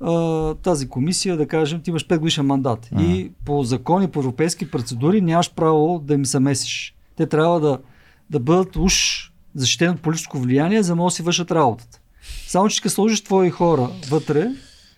а, 0.00 0.54
тази 0.54 0.88
комисия, 0.88 1.36
да 1.36 1.46
кажем, 1.46 1.80
ти 1.80 1.90
имаш 1.90 2.06
5 2.06 2.18
годишен 2.18 2.46
мандат. 2.46 2.88
Ага. 2.92 3.02
И 3.02 3.32
по 3.44 3.64
закони, 3.64 4.08
по 4.08 4.20
европейски 4.20 4.70
процедури 4.70 5.20
нямаш 5.20 5.54
право 5.54 5.98
да 5.98 6.14
им 6.14 6.26
се 6.26 6.40
месиш. 6.40 6.94
Те 7.16 7.26
трябва 7.26 7.60
да, 7.60 7.78
да 8.30 8.40
бъдат 8.40 8.76
уж 8.76 9.24
защитени 9.54 9.90
от 9.90 10.00
политическо 10.00 10.38
влияние, 10.38 10.82
за 10.82 10.92
да 10.92 10.96
могат 10.96 11.12
да 11.12 11.14
си 11.14 11.22
вършат 11.22 11.50
работата. 11.50 12.00
Само, 12.46 12.68
че 12.68 12.82
като 12.82 12.94
сложиш 12.94 13.20
твои 13.20 13.50
хора 13.50 13.90
вътре, 14.10 14.48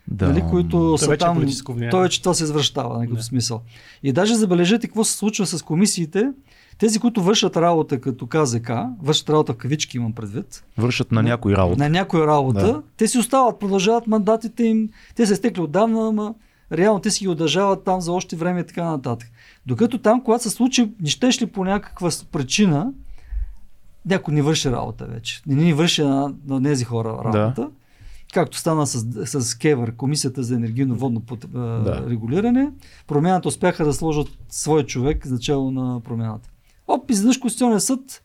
Да. 0.09 0.28
нали, 0.28 0.43
които 0.51 0.98
са 0.98 1.14
е 1.14 1.16
там, 1.16 1.39
влияние. 1.39 1.90
той 1.90 2.06
е, 2.06 2.09
че 2.09 2.22
това 2.22 2.35
се 2.35 2.44
извръщава, 2.44 2.98
нали, 2.98 3.10
като 3.10 3.22
смисъл. 3.22 3.60
И 4.02 4.12
даже 4.12 4.35
забележете 4.35 4.86
какво 4.86 5.05
се 5.05 5.12
случва 5.16 5.47
с 5.47 5.62
комисиите. 5.62 6.32
Тези, 6.78 6.98
които 6.98 7.22
вършат 7.22 7.56
работа 7.56 8.01
като 8.01 8.27
КЗК, 8.27 8.70
вършат 9.02 9.31
работа 9.31 9.52
в 9.52 9.56
кавички 9.56 9.97
имам 9.97 10.12
предвид, 10.12 10.64
Вършат 10.78 11.12
на 11.12 11.22
някой 11.22 11.56
работа. 11.56 11.78
на 11.82 11.89
някоя 11.89 12.27
работа, 12.27 12.66
Да. 12.66 12.82
те 12.97 13.09
си 13.09 13.18
остават, 13.18 13.59
продължават 13.59 14.06
мандатите 14.06 14.64
им, 14.64 14.89
те 15.14 15.27
са 15.27 15.32
изтекли 15.32 15.62
отдавна, 15.62 16.09
ама 16.09 16.35
реално 16.72 17.01
те 17.01 17.10
си 17.10 17.24
ги 17.24 17.28
удържават 17.28 17.85
там 17.85 18.01
за 18.01 18.12
още 18.12 18.36
време 18.36 18.60
и 18.60 18.66
така 18.66 18.85
нататък. 18.85 19.28
Докато 19.66 19.98
там, 19.98 20.22
когато 20.24 20.43
се 20.43 20.51
случи, 20.51 20.90
не 21.01 21.09
щеш 21.10 21.43
ли 21.43 21.47
по 21.47 21.64
някаква 21.64 22.10
причина, 22.32 22.93
някой 24.06 24.35
не 24.35 24.43
върши 24.43 24.70
работа 24.70 25.05
вече. 25.05 25.43
Не 25.47 25.55
ни 25.55 25.72
върши 25.72 26.02
на, 26.02 26.35
на 26.47 26.62
тези 26.62 26.85
хора 26.85 27.09
работа. 27.24 27.70
Както 28.35 28.59
стана 28.59 28.86
с, 28.86 29.07
с 29.40 29.55
КЕВР, 29.59 29.93
Комисията 29.97 30.43
за 30.43 30.55
енергийно 30.55 30.94
водно 30.94 31.20
под, 31.20 31.47
да. 31.52 31.59
Да. 31.59 32.07
регулиране, 32.11 32.70
промяната 33.07 33.48
успяха 33.48 33.85
да 33.85 33.93
сложат 33.93 34.28
свой 34.48 34.82
човек 34.82 35.27
за 35.27 35.35
начало 35.35 35.70
на 35.70 36.01
промяната. 36.01 36.51
Оп, 36.89 37.11
изведнъж 37.11 37.39
Конституционен 37.39 37.81
съд 37.81 38.23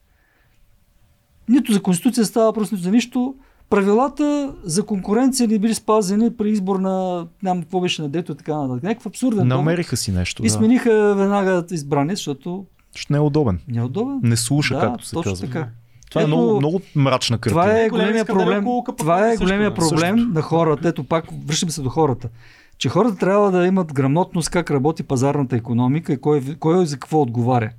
нито 1.49 1.72
за 1.73 1.82
Конституция 1.82 2.26
става 2.26 2.45
въпрос, 2.45 2.72
нито 2.72 2.84
за 2.84 2.91
нищо. 2.91 3.36
Правилата 3.69 4.53
за 4.64 4.86
конкуренция 4.86 5.48
не 5.48 5.60
били 5.60 5.73
спазени 5.73 6.38
при 6.38 6.49
избор 6.52 6.80
на, 6.80 7.27
нямам 7.44 7.64
какво 7.64 7.80
беше 7.80 8.02
на 8.02 8.10
дето 8.10 8.32
и 8.32 8.36
така 8.36 8.57
нататък. 8.57 8.84
Някакъв 8.84 9.06
абсурден. 9.06 9.48
Намериха 9.48 9.98
си 9.98 10.11
нещо. 10.11 10.44
И 10.44 10.48
Да. 10.48 10.53
смениха 10.53 11.15
веднага 11.15 11.65
избрание, 11.72 12.15
защото 12.15 12.65
Ще 12.95 13.14
не 13.14 13.18
е 13.18 13.22
удобен. 13.22 13.60
не 13.68 13.77
е 13.80 13.84
удобен. 13.84 14.19
Не 14.23 14.38
слуша, 14.38 14.73
да, 14.73 14.80
както 14.82 15.06
се 15.06 15.14
точно 15.14 15.32
казва. 15.32 15.48
така. 15.48 15.69
Това 16.10 16.22
е 16.22 16.23
Ето, 16.23 16.36
много, 16.38 16.57
много 16.57 16.82
мрачна 16.95 17.38
картина. 17.38 17.61
Това 17.61 17.80
е 17.80 17.90
Големия 17.90 18.26
големия 18.26 18.26
проблем. 18.26 18.65
Това 18.98 19.32
е 19.32 19.38
големия 19.38 19.73
проблем 19.73 20.32
на 20.34 20.41
хората. 20.41 20.88
Ето 20.88 21.03
пак 21.03 21.26
връщаме 21.45 21.72
се 21.72 21.82
до 21.82 21.90
хората. 21.90 22.30
Че 22.77 22.90
хората 22.90 23.18
трябва 23.18 23.52
да 23.52 23.68
имат 23.68 23.94
грамотност 23.94 24.49
как 24.49 24.72
работи 24.72 25.03
пазарната 25.03 25.56
економика 25.56 26.14
и 26.14 26.18
кой, 26.18 26.41
кой 26.60 26.86
за 26.86 26.95
какво 26.95 27.22
отговаря. 27.22 27.69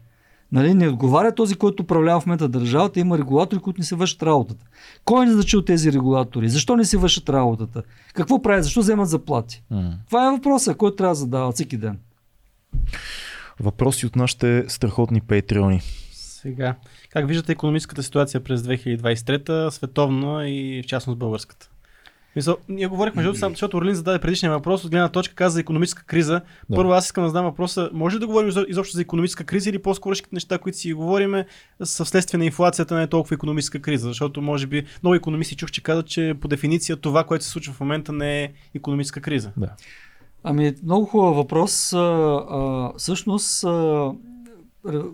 Нали, 0.53 0.75
не 0.75 0.89
отговаря 0.89 1.35
този, 1.35 1.55
който 1.55 1.83
управлява 1.83 2.21
в 2.21 2.27
момента 2.27 2.49
държавата, 2.49 3.01
има 3.01 3.19
регулатори, 3.19 3.61
които 3.61 3.81
не 3.81 3.85
се 3.85 3.95
вършат 3.95 4.23
работата. 4.23 4.65
Кой 5.05 5.25
е 5.25 5.29
назначил 5.29 5.63
тези 5.63 5.93
регулатори? 5.93 6.49
Защо 6.49 6.77
не 6.77 6.85
си 6.85 6.97
вършат 6.97 7.29
работата? 7.29 7.83
Какво 8.15 8.43
правят? 8.43 8.65
Защо 8.65 8.81
вземат 8.81 9.09
заплати? 9.09 9.63
М. 9.71 9.93
Това 10.07 10.27
е 10.27 10.31
въпросът, 10.31 10.77
който 10.77 10.97
трябва 10.97 11.11
да 11.11 11.19
задава 11.19 11.53
всеки 11.53 11.77
ден. 11.77 11.99
Въпроси 13.61 14.07
от 14.07 14.17
нашите 14.17 14.65
страхотни 14.69 15.21
патреони. 15.21 15.81
Сега, 16.47 16.75
как 17.11 17.29
виждате 17.29 17.53
економическата 17.53 18.03
ситуация 18.03 18.41
през 18.41 18.63
2023, 18.63 19.69
световна 19.71 20.49
и 20.49 20.83
в 20.83 20.87
частност 20.87 21.19
българската? 21.19 21.71
Мисъл, 22.37 22.57
ние 22.69 22.87
говорихме, 22.87 23.23
защото, 23.23 23.39
сам- 23.39 23.53
защото 23.53 23.77
Орлин 23.77 23.95
зададе 23.95 24.19
предишния 24.19 24.53
въпрос 24.53 24.85
от 24.85 24.91
гледна 24.91 25.09
точка, 25.09 25.35
каза 25.35 25.55
за 25.55 25.61
економическа 25.61 26.05
криза. 26.05 26.41
Да. 26.71 26.77
Първо 26.77 26.93
аз 26.93 27.05
искам 27.05 27.25
да 27.25 27.29
задам 27.31 27.45
въпроса, 27.45 27.91
може 27.93 28.17
ли 28.17 28.21
да 28.21 28.27
говорим 28.27 28.49
изо- 28.51 28.67
изобщо 28.69 28.97
за 28.97 29.03
економическа 29.03 29.45
криза 29.45 29.71
или 29.71 29.79
по-скоро 29.79 30.15
неща, 30.33 30.59
които 30.59 30.79
си 30.79 30.93
говорим 30.93 31.35
са 31.85 32.05
вследствие 32.05 32.39
на 32.39 32.45
инфлацията, 32.45 32.95
не 32.95 33.03
е 33.03 33.07
толкова 33.07 33.35
економическа 33.35 33.81
криза, 33.81 34.09
защото 34.09 34.43
може 34.43 34.67
би 34.67 34.87
много 35.03 35.15
економисти 35.15 35.57
чух, 35.57 35.71
че 35.71 35.83
казват, 35.83 36.07
че 36.07 36.35
по 36.41 36.49
дефиниция 36.49 36.97
това, 36.97 37.25
което 37.25 37.45
се 37.45 37.51
случва 37.51 37.73
в 37.75 37.81
момента 37.81 38.13
не 38.13 38.43
е 38.43 38.53
економическа 38.75 39.21
криза. 39.21 39.51
Да. 39.57 39.71
Ами, 40.45 40.75
много 40.85 41.05
хубав 41.07 41.37
въпрос. 41.37 41.93
А, 41.93 41.99
а, 41.99 42.93
всъщност, 42.99 43.65
а, 43.65 44.13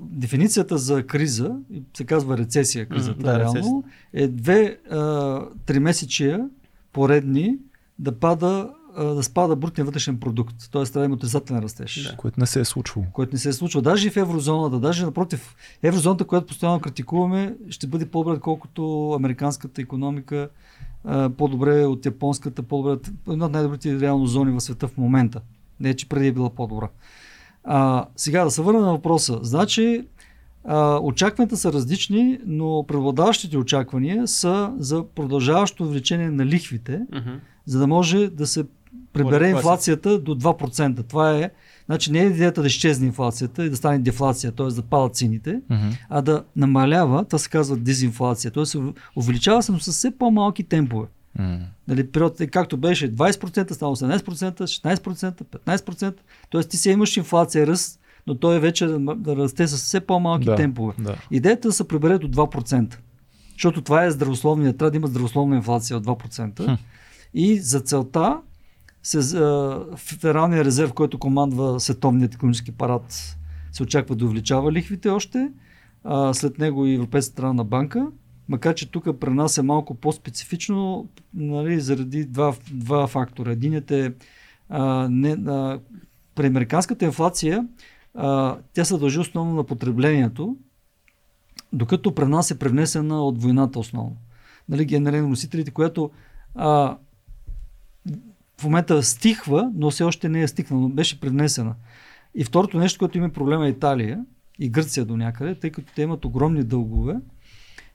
дефиницията 0.00 0.78
за 0.78 1.06
криза, 1.06 1.56
се 1.96 2.04
казва 2.04 2.38
рецесия, 2.38 2.86
кризата 2.86 3.22
да, 3.22 3.38
реално, 3.38 3.54
рецесия. 3.54 3.82
е 4.12 4.28
две 4.28 4.78
а, 4.90 5.40
тримесечия 5.66 6.48
поредни 6.92 7.58
да 7.98 8.18
пада 8.18 8.70
да 8.98 9.22
спада 9.22 9.56
брутния 9.56 9.84
вътрешен 9.84 10.20
продукт. 10.20 10.56
Т.е. 10.72 10.84
трябва 10.84 11.00
да 11.00 11.04
има 11.04 11.14
отрицателен 11.14 11.60
растеж. 11.62 12.08
Да. 12.10 12.16
Което 12.16 12.40
не 12.40 12.46
се 12.46 12.60
е 12.60 12.64
случвало. 12.64 13.06
Което 13.12 13.32
не 13.32 13.38
се 13.38 13.48
е 13.48 13.52
случва. 13.52 13.82
Даже 13.82 14.08
и 14.08 14.10
в 14.10 14.16
еврозоната, 14.16 14.78
даже 14.78 15.04
напротив, 15.04 15.56
еврозоната, 15.82 16.24
която 16.24 16.46
постоянно 16.46 16.80
критикуваме, 16.80 17.56
ще 17.70 17.86
бъде 17.86 18.06
по-добре, 18.06 18.40
колкото 18.40 19.12
американската 19.12 19.82
економика, 19.82 20.48
по-добре 21.36 21.84
от 21.84 22.06
японската, 22.06 22.62
по-добре 22.62 22.90
от 22.90 23.10
една 23.30 23.46
от 23.46 23.52
най-добрите 23.52 24.00
реално 24.00 24.26
зони 24.26 24.52
в 24.52 24.60
света 24.60 24.88
в 24.88 24.96
момента. 24.96 25.40
Не, 25.80 25.94
че 25.94 26.08
преди 26.08 26.26
е 26.26 26.32
била 26.32 26.50
по-добра. 26.50 26.88
А, 27.64 28.06
сега 28.16 28.44
да 28.44 28.50
се 28.50 28.62
върна 28.62 28.80
на 28.80 28.92
въпроса. 28.92 29.38
Значи, 29.42 30.04
а, 30.64 30.98
очакванията 30.98 31.56
са 31.56 31.72
различни, 31.72 32.38
но 32.46 32.84
преобладаващите 32.88 33.58
очаквания 33.58 34.28
са 34.28 34.72
за 34.78 35.04
продължаващо 35.06 35.84
увеличение 35.84 36.30
на 36.30 36.46
лихвите, 36.46 37.00
Мгм. 37.12 37.30
за 37.66 37.78
да 37.78 37.86
може 37.86 38.28
да 38.28 38.46
се 38.46 38.64
прибере 39.12 39.34
Инфлация. 39.44 39.56
инфлацията 39.56 40.18
до 40.18 40.34
2%. 40.34 41.02
Това 41.02 41.32
е, 41.32 41.50
значи 41.86 42.12
не 42.12 42.20
е 42.20 42.26
идеята 42.26 42.60
да 42.60 42.66
изчезне 42.66 43.06
инфлацията 43.06 43.64
и 43.64 43.70
да 43.70 43.76
стане 43.76 43.98
дефлация, 43.98 44.52
т.е. 44.52 44.66
да 44.66 44.82
падат 44.82 45.14
цените, 45.14 45.60
Мгм. 45.70 45.88
а 46.08 46.22
да 46.22 46.44
намалява, 46.56 47.24
това 47.24 47.38
се 47.38 47.48
казва 47.48 47.76
дезинфлация, 47.76 48.50
т.е. 48.50 48.66
се 48.66 48.78
увеличава 49.16 49.62
се, 49.62 49.72
но 49.72 49.80
с 49.80 49.90
все 49.90 50.10
по-малки 50.10 50.62
темпове. 50.64 51.06
М. 51.38 51.58
Нали, 51.88 52.10
период, 52.10 52.40
е, 52.40 52.46
както 52.46 52.76
беше 52.76 53.14
20%, 53.14 53.72
стана 53.72 53.96
18%, 53.96 54.62
16%, 54.62 55.42
15%, 55.44 56.14
т.е. 56.52 56.62
ти 56.62 56.76
си 56.76 56.90
имаш 56.90 57.16
инфлация, 57.16 57.66
ръст, 57.66 58.00
но 58.26 58.34
той 58.34 58.60
вече 58.60 58.86
да, 58.86 59.36
расте 59.36 59.68
с 59.68 59.76
все 59.76 60.00
по-малки 60.00 60.44
Да, 60.44 60.54
темпове. 60.56 60.94
да. 60.98 61.16
Идеята 61.30 61.68
е 61.68 61.70
да 61.70 61.72
се 61.72 61.88
прибере 61.88 62.18
до 62.18 62.28
2%. 62.28 62.96
защото 63.52 63.82
това 63.82 64.04
е 64.04 64.10
здравословния, 64.10 64.76
трябва 64.76 64.90
да 64.90 64.96
има 64.96 65.06
здравословна 65.06 65.56
инфлация 65.56 65.96
от 65.96 66.04
2%. 66.06 66.64
Хм. 66.64 66.74
И 67.34 67.58
за 67.58 67.80
целта 67.80 68.38
се, 69.02 69.20
Федералния 69.96 70.64
резерв, 70.64 70.92
който 70.92 71.18
командва 71.18 71.80
световният 71.80 72.34
економически 72.34 72.72
парад, 72.72 73.36
се 73.72 73.82
очаква 73.82 74.16
да 74.16 74.24
увеличава 74.24 74.72
лихвите 74.72 75.08
още. 75.08 75.50
А, 76.04 76.34
след 76.34 76.58
него 76.58 76.86
и 76.86 76.94
Европейската 76.94 77.32
страна 77.32 77.64
банка. 77.64 78.06
Макар, 78.48 78.74
че 78.74 78.90
тук 78.90 79.20
при 79.20 79.30
нас 79.30 79.58
е 79.58 79.62
малко 79.62 79.94
по-специфично, 79.94 81.08
нали, 81.34 81.80
заради 81.80 82.24
два, 82.24 82.54
два 82.70 83.06
фактора. 83.06 83.50
Единият 83.50 83.90
е 83.90 84.12
а, 84.68 85.08
не, 85.10 85.30
а, 85.30 85.80
при 86.34 86.46
американската 86.46 87.04
инфлация 87.04 87.66
а, 88.14 88.58
тя 88.72 88.84
се 88.84 88.98
дължи 88.98 89.18
основно 89.18 89.54
на 89.54 89.64
потреблението, 89.64 90.56
докато 91.72 92.14
при 92.14 92.26
нас 92.26 92.50
е 92.50 92.58
превнесена 92.58 93.22
от 93.22 93.42
войната 93.42 93.78
основно. 93.78 94.16
Нали, 94.68 94.84
генерални 94.84 95.28
носителите, 95.28 95.70
която 95.70 96.10
а, 96.54 96.96
в 98.58 98.64
момента 98.64 99.02
стихва, 99.02 99.72
но 99.74 99.90
все 99.90 100.04
още 100.04 100.28
не 100.28 100.42
е 100.42 100.48
стихнала, 100.48 100.88
беше 100.88 101.20
привнесена. 101.20 101.74
И 102.34 102.44
второто 102.44 102.78
нещо, 102.78 102.98
което 102.98 103.18
има 103.18 103.28
проблема 103.28 103.66
е 103.66 103.70
Италия 103.70 104.24
и 104.58 104.68
Гърция 104.68 105.04
до 105.04 105.16
някъде, 105.16 105.54
тъй 105.54 105.70
като 105.70 105.94
те 105.94 106.02
имат 106.02 106.24
огромни 106.24 106.64
дългове 106.64 107.16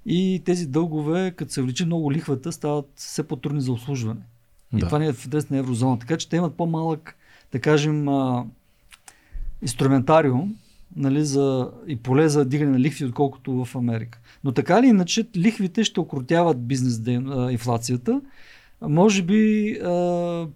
и 0.07 0.41
тези 0.45 0.67
дългове, 0.67 1.31
като 1.31 1.53
се 1.53 1.61
вличи 1.61 1.85
много 1.85 2.11
лихвата, 2.11 2.51
стават 2.51 2.89
все 2.95 3.23
по-трудни 3.23 3.61
за 3.61 3.71
обслужване. 3.71 4.21
Да. 4.73 4.77
И 4.77 4.79
това 4.79 4.99
не 4.99 5.07
е 5.07 5.13
в 5.13 5.25
интерес 5.25 5.49
на 5.49 5.57
еврозона. 5.57 5.99
Така 5.99 6.17
че 6.17 6.29
те 6.29 6.35
имат 6.35 6.55
по-малък, 6.55 7.15
да 7.51 7.59
кажем, 7.59 8.09
а, 8.09 8.45
инструментариум 9.61 10.55
нали, 10.95 11.25
за, 11.25 11.71
и 11.87 11.95
поле 11.95 12.29
за 12.29 12.45
дигане 12.45 12.71
на 12.71 12.79
лихви, 12.79 13.05
отколкото 13.05 13.65
в 13.65 13.75
Америка. 13.75 14.19
Но 14.43 14.51
така 14.51 14.79
или 14.79 14.87
иначе, 14.87 15.27
лихвите 15.35 15.83
ще 15.83 15.99
окрутяват 15.99 16.67
бизнес 16.67 16.99
ден, 16.99 17.31
а, 17.31 17.51
инфлацията. 17.51 18.21
Може 18.81 19.23
би 19.23 19.71
а, 19.83 19.89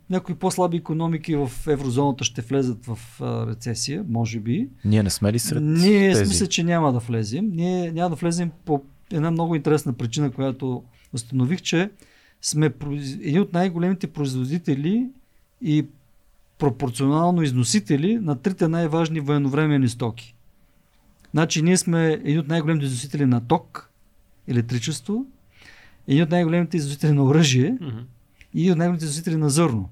някои 0.10 0.36
по-слаби 0.36 0.78
економики 0.78 1.36
в 1.36 1.52
еврозоната 1.68 2.24
ще 2.24 2.42
влезат 2.42 2.86
в 2.86 3.00
а, 3.22 3.48
рецесия, 3.48 4.06
може 4.10 4.40
би. 4.40 4.70
Ние 4.86 5.04
не 5.04 5.10
сме 5.10 5.34
ли 5.34 5.40
сред 5.40 5.64
Ние 5.64 6.14
тези? 6.14 6.30
мисля, 6.30 6.48
че 6.48 6.64
няма 6.64 6.94
да 6.94 7.00
влезем. 7.00 7.50
Ние 7.54 7.92
няма 7.92 8.10
да 8.10 8.16
влезем 8.16 8.52
по 8.66 8.82
една 9.12 9.32
много 9.32 9.56
интересна 9.56 9.94
причина, 9.94 10.32
която 10.32 10.84
установих, 11.14 11.62
че 11.62 11.90
сме 12.42 12.74
едни 13.22 13.40
от 13.40 13.54
най-големите 13.54 14.08
производители 14.08 15.10
и 15.62 15.86
пропорционално 16.60 17.42
износители 17.42 18.20
на 18.20 18.36
трите 18.36 18.68
най-важни 18.68 19.20
военновременни 19.20 19.90
стоки. 19.90 20.36
Значи 21.32 21.62
ние 21.62 21.78
сме 21.78 22.12
едни 22.12 22.40
от 22.40 22.48
най-големите 22.48 22.86
износители 22.86 23.26
на 23.26 23.48
ток, 23.48 23.90
електричество, 24.48 25.26
едни 26.08 26.24
от 26.24 26.30
най-големите 26.30 26.78
износители 26.78 27.12
на 27.12 27.24
оръжие 27.24 27.72
mm-hmm. 27.72 28.04
и 28.54 28.72
от 28.72 28.78
най-големите 28.78 29.06
износители 29.06 29.36
на 29.36 29.50
зърно. 29.50 29.90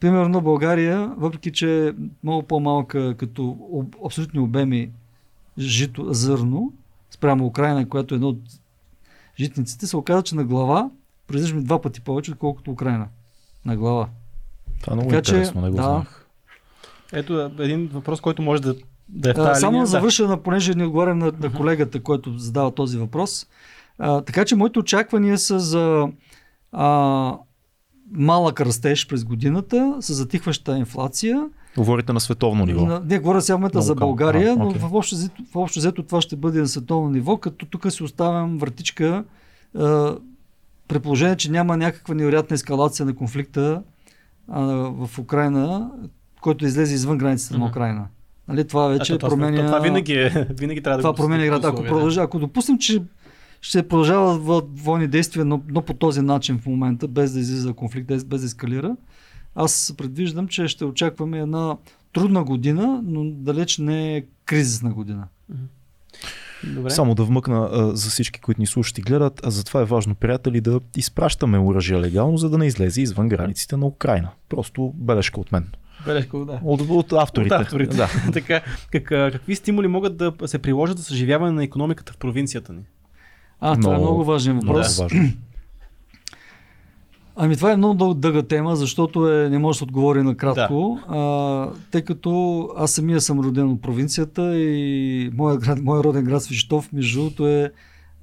Примерно 0.00 0.40
България, 0.40 1.14
въпреки 1.16 1.52
че 1.52 1.88
е 1.88 1.92
много 2.22 2.42
по-малка 2.42 3.14
като 3.16 3.58
абсолютни 4.06 4.40
обеми 4.40 4.90
жито, 5.58 6.12
зърно, 6.12 6.72
спрямо 7.14 7.46
Украина, 7.46 7.88
която 7.88 8.14
е 8.14 8.16
едно 8.16 8.28
от 8.28 8.40
житниците, 9.40 9.86
се 9.86 9.96
оказа, 9.96 10.22
че 10.22 10.34
на 10.34 10.44
глава 10.44 10.90
произвеждаме 11.26 11.62
два 11.62 11.80
пъти 11.80 12.00
повече, 12.00 12.30
отколкото 12.30 12.70
Украина. 12.70 13.08
На 13.64 13.76
глава. 13.76 14.08
Това 14.80 14.92
е 14.92 14.94
много 14.94 15.10
така, 15.10 15.18
интересно, 15.18 15.60
че, 15.60 15.64
не 15.64 15.70
го 15.70 15.76
да. 15.76 15.82
знах. 15.82 16.26
Ето 17.12 17.50
един 17.58 17.86
въпрос, 17.86 18.20
който 18.20 18.42
може 18.42 18.62
да, 18.62 18.74
да 19.08 19.30
е 19.30 19.32
в 19.32 19.36
тази 19.36 19.60
Само 19.60 19.72
линия. 19.72 19.86
завърша, 19.86 20.26
да. 20.26 20.42
понеже 20.42 20.74
не 20.74 20.84
отговарям 20.84 21.18
на, 21.18 21.32
на 21.40 21.52
колегата, 21.52 22.02
който 22.02 22.38
задава 22.38 22.70
този 22.74 22.98
въпрос. 22.98 23.46
А, 23.98 24.20
така 24.20 24.44
че 24.44 24.56
моите 24.56 24.78
очаквания 24.78 25.38
са 25.38 25.60
за 25.60 26.08
а, 26.72 27.38
малък 28.10 28.60
растеж 28.60 29.08
през 29.08 29.24
годината, 29.24 29.96
с 30.00 30.14
затихваща 30.14 30.78
инфлация. 30.78 31.48
Говорите 31.76 32.12
на 32.12 32.20
световно 32.20 32.66
ниво. 32.66 32.86
На, 32.86 33.00
не, 33.00 33.18
говоря 33.18 33.40
сега 33.40 33.56
момента 33.56 33.82
за 33.82 33.94
България, 33.94 34.52
а, 34.52 34.56
okay. 34.56 34.58
но 34.58 34.88
в 34.88 34.94
общо, 34.94 35.16
в 35.52 35.56
общо 35.56 35.78
взето 35.78 36.02
това 36.02 36.20
ще 36.20 36.36
бъде 36.36 36.60
на 36.60 36.68
световно 36.68 37.10
ниво, 37.10 37.36
като 37.36 37.66
тук 37.66 37.92
си 37.92 38.02
оставям 38.02 38.58
вратичка 38.58 39.24
а, 39.78 40.16
при 40.88 40.98
положение, 40.98 41.36
че 41.36 41.50
няма 41.50 41.76
някаква 41.76 42.14
невероятна 42.14 42.54
ескалация 42.54 43.06
на 43.06 43.14
конфликта 43.14 43.82
а, 44.48 44.62
в 45.06 45.18
Украина, 45.18 45.90
който 46.40 46.64
излезе 46.64 46.94
извън 46.94 47.18
границите 47.18 47.54
mm-hmm. 47.54 47.58
на 47.58 47.66
Украина. 47.66 48.06
Нали, 48.48 48.66
това 48.66 48.88
вече 48.88 49.14
а, 49.14 49.18
променя... 49.18 49.56
Това, 49.56 49.66
това 49.66 49.78
винаги, 49.78 50.12
е, 50.12 50.46
винаги 50.50 50.82
трябва 50.82 50.98
това 50.98 51.10
да 51.10 51.16
Това 51.16 51.26
променя 51.26 51.44
играта. 51.44 51.68
Ако, 51.68 51.82
продължа, 51.82 52.22
ако 52.22 52.38
допуснем, 52.38 52.78
че 52.78 53.02
ще 53.60 53.88
продължават 53.88 54.80
войни 54.80 55.06
действия, 55.06 55.44
но, 55.44 55.62
но 55.68 55.82
по 55.82 55.94
този 55.94 56.20
начин 56.20 56.58
в 56.58 56.66
момента, 56.66 57.08
без 57.08 57.32
да 57.32 57.40
излиза 57.40 57.72
конфликт, 57.72 58.06
без 58.06 58.24
да 58.24 58.46
ескалира, 58.46 58.96
аз 59.54 59.94
предвиждам, 59.96 60.48
че 60.48 60.68
ще 60.68 60.84
очакваме 60.84 61.38
една 61.38 61.76
трудна 62.12 62.44
година, 62.44 63.00
но 63.04 63.24
далеч 63.24 63.78
не 63.78 64.16
е 64.16 64.24
кризисна 64.44 64.92
година. 64.92 65.28
Добре. 66.64 66.90
Само 66.90 67.14
да 67.14 67.24
вмъкна 67.24 67.68
а, 67.72 67.96
за 67.96 68.10
всички, 68.10 68.40
които 68.40 68.60
ни 68.60 68.66
слушат 68.66 68.98
и 68.98 69.02
гледат, 69.02 69.40
а 69.46 69.50
затова 69.50 69.80
е 69.80 69.84
важно, 69.84 70.14
приятели, 70.14 70.60
да 70.60 70.80
изпращаме 70.96 71.58
оръжие 71.58 72.00
легално, 72.00 72.36
за 72.36 72.50
да 72.50 72.58
не 72.58 72.66
излезе 72.66 73.02
извън 73.02 73.28
границите 73.28 73.76
на 73.76 73.86
Украина. 73.86 74.28
Просто 74.48 74.92
бележка 74.94 75.40
от 75.40 75.52
мен. 75.52 75.68
Бележка, 76.06 76.38
да. 76.38 76.60
От, 76.64 76.80
от 76.80 77.12
авторите. 77.12 77.54
От 77.54 77.60
авторите. 77.60 77.96
Да. 77.96 78.08
така, 78.32 78.60
как, 78.92 79.04
какви 79.32 79.56
стимули 79.56 79.88
могат 79.88 80.16
да 80.16 80.32
се 80.46 80.58
приложат 80.58 80.98
за 80.98 81.04
съживяване 81.04 81.52
на 81.52 81.64
економиката 81.64 82.12
в 82.12 82.16
провинцията 82.16 82.72
ни? 82.72 82.82
А, 83.60 83.80
това 83.80 83.94
е 83.94 83.98
много 83.98 84.24
важен 84.24 84.54
въпрос. 84.54 84.98
Много 84.98 85.14
важен. 85.14 85.36
Ами 87.36 87.56
това 87.56 87.72
е 87.72 87.76
много 87.76 88.14
дълга 88.14 88.42
тема, 88.42 88.76
защото 88.76 89.32
е, 89.32 89.48
не 89.50 89.58
може 89.58 89.76
да 89.76 89.78
се 89.78 89.84
отговори 89.84 90.22
накратко, 90.22 90.98
да. 91.08 91.16
а, 91.16 91.68
тъй 91.90 92.02
като 92.02 92.68
аз 92.76 92.92
самия 92.92 93.20
съм 93.20 93.40
роден 93.40 93.70
от 93.70 93.82
провинцията 93.82 94.58
и 94.58 95.30
моят, 95.34 95.60
град, 95.60 95.82
моят 95.82 96.04
роден 96.04 96.24
град 96.24 96.42
Свищов, 96.42 96.92
между 96.92 97.18
другото 97.18 97.48
е 97.48 97.72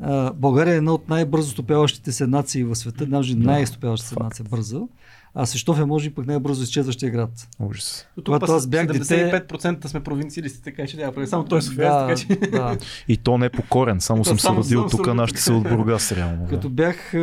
а, 0.01 0.33
България 0.33 0.73
е 0.73 0.77
една 0.77 0.93
от 0.93 1.09
най-бързо 1.09 1.51
стопяващите 1.51 2.11
се 2.11 2.27
нации 2.27 2.63
в 2.63 2.75
света, 2.75 3.05
даже 3.05 3.35
да. 3.35 3.45
най-стопяваща 3.45 4.07
се 4.07 4.15
нация 4.19 4.45
бързо. 4.49 4.89
А 5.35 5.45
Свищов 5.45 5.79
е 5.79 5.85
може 5.85 6.09
би 6.09 6.15
пък 6.15 6.27
най-бързо 6.27 6.63
изчезващия 6.63 7.11
град. 7.11 7.47
Ужас. 7.59 8.07
Когато 8.25 8.51
аз 8.51 8.67
бях 8.67 8.87
75% 8.87 9.73
дете... 9.73 9.87
сме 9.87 9.99
провинциалисти, 9.99 10.63
така 10.63 10.87
че 10.87 10.97
няма 10.97 11.27
Само 11.27 11.43
той 11.43 11.59
е 11.59 11.61
София, 11.61 11.91
да, 11.91 12.07
така 12.07 12.15
че... 12.15 12.49
Да. 12.51 12.77
И 13.07 13.17
то 13.17 13.37
не 13.37 13.45
е 13.45 13.49
по 13.49 13.63
корен, 13.69 14.01
само 14.01 14.25
съм 14.25 14.39
се 14.39 14.49
родил 14.49 14.87
тук, 14.87 15.13
нашите 15.13 15.41
са 15.41 15.53
от 15.53 15.63
Бургас 15.63 16.11
реално. 16.11 16.47
Като 16.49 16.69
бях 16.69 17.13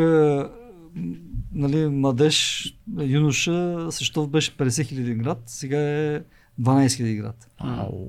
нали, 1.52 1.86
младеж, 1.88 2.66
юноша, 3.00 3.86
Свищов 3.90 4.28
беше 4.28 4.56
50 4.56 4.86
хиляди 4.86 5.14
град, 5.14 5.42
сега 5.46 5.78
е 5.78 6.22
12 6.60 6.96
хиляди 6.96 7.16
град. 7.16 7.50
Ау. 7.58 8.08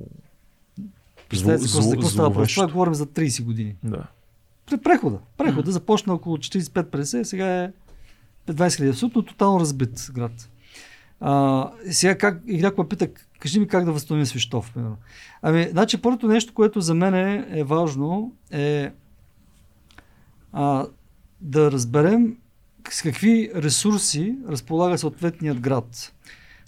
Представете 1.30 1.68
си 1.68 1.90
какво 1.92 2.08
става 2.08 2.34
просто. 2.34 2.56
Това 2.56 2.68
говорим 2.68 2.94
за 2.94 3.06
30 3.06 3.44
години. 3.44 3.76
Да. 3.84 4.04
При 4.66 4.78
прехода. 4.78 5.20
Прехода 5.38 5.72
започна 5.72 6.14
около 6.14 6.38
45-50, 6.38 7.24
сега 7.24 7.64
е 7.64 7.72
20 8.50 8.76
хиляди. 8.76 8.90
Абсолютно 8.90 9.24
тотално 9.24 9.60
разбит 9.60 10.12
град. 10.14 10.50
А, 11.20 11.72
сега 11.92 12.18
как, 12.18 12.42
и 12.48 12.62
някой 12.62 12.88
пита, 12.88 13.08
кажи 13.40 13.60
ми 13.60 13.68
как 13.68 13.86
да 13.86 13.92
възстановим 13.92 14.26
Свищов, 14.26 14.72
примерно. 14.74 14.98
Ами, 15.42 15.68
значи, 15.72 16.02
първото 16.02 16.28
нещо, 16.28 16.54
което 16.54 16.82
за 16.82 16.96
мен 16.96 17.14
е, 17.14 17.48
е 17.50 17.64
важно, 17.64 18.34
е 18.52 18.92
а, 20.54 20.86
да 21.42 21.72
разберем 21.72 22.38
с 22.90 23.02
какви 23.02 23.52
ресурси 23.56 24.36
разполага 24.48 24.98
съответният 24.98 25.60
град. 25.60 26.14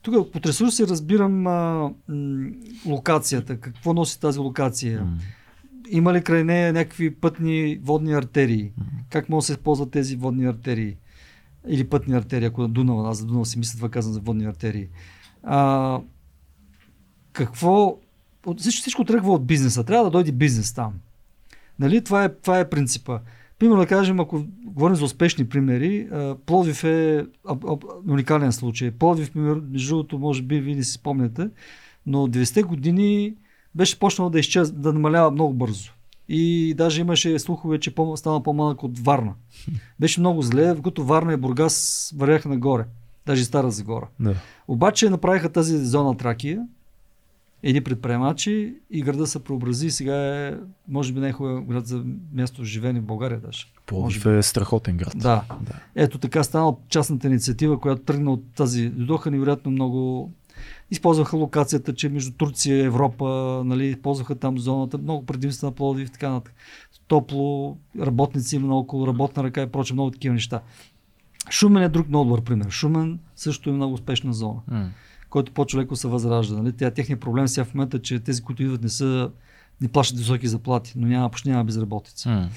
Тук 0.01 0.31
под 0.31 0.45
ресурси 0.45 0.88
разбирам 0.88 1.47
а, 1.47 1.91
м, 2.07 2.49
локацията. 2.85 3.59
Какво 3.59 3.93
носи 3.93 4.19
тази 4.19 4.39
локация? 4.39 4.99
Mm. 4.99 5.19
Има 5.89 6.13
ли 6.13 6.23
край 6.23 6.43
нея 6.43 6.73
някакви 6.73 7.15
пътни 7.15 7.79
водни 7.83 8.13
артерии? 8.13 8.63
Mm. 8.63 8.83
Как 9.09 9.29
могат 9.29 9.41
да 9.41 9.45
се 9.45 9.51
използват 9.51 9.91
тези 9.91 10.15
водни 10.15 10.45
артерии? 10.45 10.97
Или 11.67 11.89
пътни 11.89 12.15
артерии, 12.15 12.47
ако 12.47 12.61
на 12.61 12.69
Дунава, 12.69 13.09
аз 13.09 13.17
за 13.17 13.25
Дунава 13.25 13.45
си 13.45 13.59
мисля 13.59 13.75
това 13.75 13.89
казвам 13.89 14.13
за 14.13 14.19
водни 14.19 14.45
артерии. 14.45 14.88
А, 15.43 15.99
какво... 17.33 17.97
Всичко, 18.57 18.81
всичко 18.81 19.05
тръгва 19.05 19.33
от 19.33 19.45
бизнеса. 19.45 19.83
Трябва 19.83 20.03
да 20.03 20.11
дойде 20.11 20.31
бизнес 20.31 20.73
там. 20.73 20.93
Нали? 21.79 22.03
Това, 22.03 22.23
е, 22.23 22.35
това 22.35 22.59
е 22.59 22.69
принципа. 22.69 23.19
Примерно 23.61 23.81
да 23.81 23.88
кажем, 23.88 24.19
ако 24.19 24.43
говорим 24.65 24.95
за 24.95 25.05
успешни 25.05 25.49
примери, 25.49 26.07
Пловдив 26.45 26.83
е 26.83 27.25
уникален 28.09 28.51
случай. 28.51 28.91
Пловдив, 28.91 29.35
между 29.35 29.95
другото, 29.95 30.19
може 30.19 30.41
би 30.41 30.59
вие 30.59 30.75
не 30.75 30.83
си 30.83 30.91
спомняте, 30.91 31.49
но 32.05 32.27
90-те 32.27 32.63
години 32.63 33.35
беше 33.75 33.99
почнал 33.99 34.29
да, 34.29 34.39
изчез, 34.39 34.71
да 34.71 34.93
намалява 34.93 35.31
много 35.31 35.53
бързо. 35.53 35.91
И 36.29 36.73
даже 36.77 37.01
имаше 37.01 37.39
слухове, 37.39 37.79
че 37.79 37.95
по- 37.95 38.17
стана 38.17 38.43
по-малък 38.43 38.83
от 38.83 38.99
Варна. 38.99 39.33
Беше 39.99 40.19
много 40.19 40.41
зле, 40.41 40.75
като 40.83 41.03
Варна 41.03 41.33
и 41.33 41.38
Бургас 41.38 42.13
вървяха 42.17 42.49
нагоре. 42.49 42.85
Даже 43.25 43.41
и 43.41 43.45
Стара 43.45 43.71
Загора. 43.71 44.07
Да. 44.19 44.35
Обаче 44.67 45.09
направиха 45.09 45.49
тази 45.49 45.85
зона 45.85 46.17
Тракия 46.17 46.67
едни 47.63 47.81
предприемачи 47.81 48.75
и 48.89 49.01
града 49.01 49.27
се 49.27 49.43
преобрази 49.43 49.88
и 49.88 49.91
сега 49.91 50.47
е, 50.47 50.57
може 50.88 51.13
би 51.13 51.19
най-хубавият 51.19 51.65
град 51.65 51.88
за 51.88 52.03
място 52.33 52.63
живеене 52.63 52.99
в 52.99 53.05
България 53.05 53.39
даже. 53.39 53.65
Пловдив 53.85 54.25
е 54.25 54.43
страхотен 54.43 54.97
град. 54.97 55.13
Да. 55.15 55.43
да. 55.61 55.73
Ето 55.95 56.17
така 56.17 56.43
стана 56.43 56.75
частната 56.89 57.27
инициатива, 57.27 57.79
която 57.79 58.01
тръгна 58.01 58.31
от 58.31 58.43
тази. 58.55 58.89
Дойдоха 58.89 59.31
невероятно 59.31 59.71
много 59.71 60.31
използваха 60.91 61.38
локацията, 61.38 61.93
че 61.95 62.09
между 62.09 62.31
Турция 62.31 62.77
и 62.77 62.85
Европа, 62.85 63.61
нали, 63.65 63.85
използваха 63.85 64.35
там 64.35 64.59
зоната, 64.59 64.97
много 64.97 65.25
предимства 65.25 65.67
на 65.67 65.71
Пловдив 65.71 66.07
и 66.07 66.11
така 66.11 66.29
нататък. 66.29 66.53
Топло, 67.07 67.77
работници 67.99 68.55
има 68.55 68.77
около 68.77 69.07
работна 69.07 69.43
ръка 69.43 69.61
и 69.61 69.67
проче, 69.67 69.93
много 69.93 70.11
такива 70.11 70.33
неща. 70.33 70.61
Шумен 71.49 71.83
е 71.83 71.89
друг 71.89 72.09
много 72.09 72.25
добър 72.25 72.41
пример. 72.41 72.69
Шумен 72.69 73.19
също 73.35 73.69
е 73.69 73.73
много 73.73 73.93
успешна 73.93 74.33
зона, 74.33 74.59
mm. 74.71 74.88
Който 75.31 75.51
по-човеко 75.51 75.95
се 75.95 76.07
възражда. 76.07 76.55
Нали? 76.55 76.73
Тя, 76.73 76.91
техният 76.91 77.21
проблем 77.21 77.47
сега 77.47 77.65
в 77.65 77.73
момента, 77.73 78.01
че 78.01 78.19
тези, 78.19 78.41
които 78.41 78.63
идват, 78.63 78.83
не 78.83 78.89
са 78.89 79.31
не 79.81 79.87
плащат 79.87 80.19
високи 80.19 80.47
заплати, 80.47 80.93
но 80.95 81.07
няма, 81.07 81.29
почти 81.29 81.49
няма 81.49 81.63
безработица. 81.63 82.29
Mm. 82.29 82.47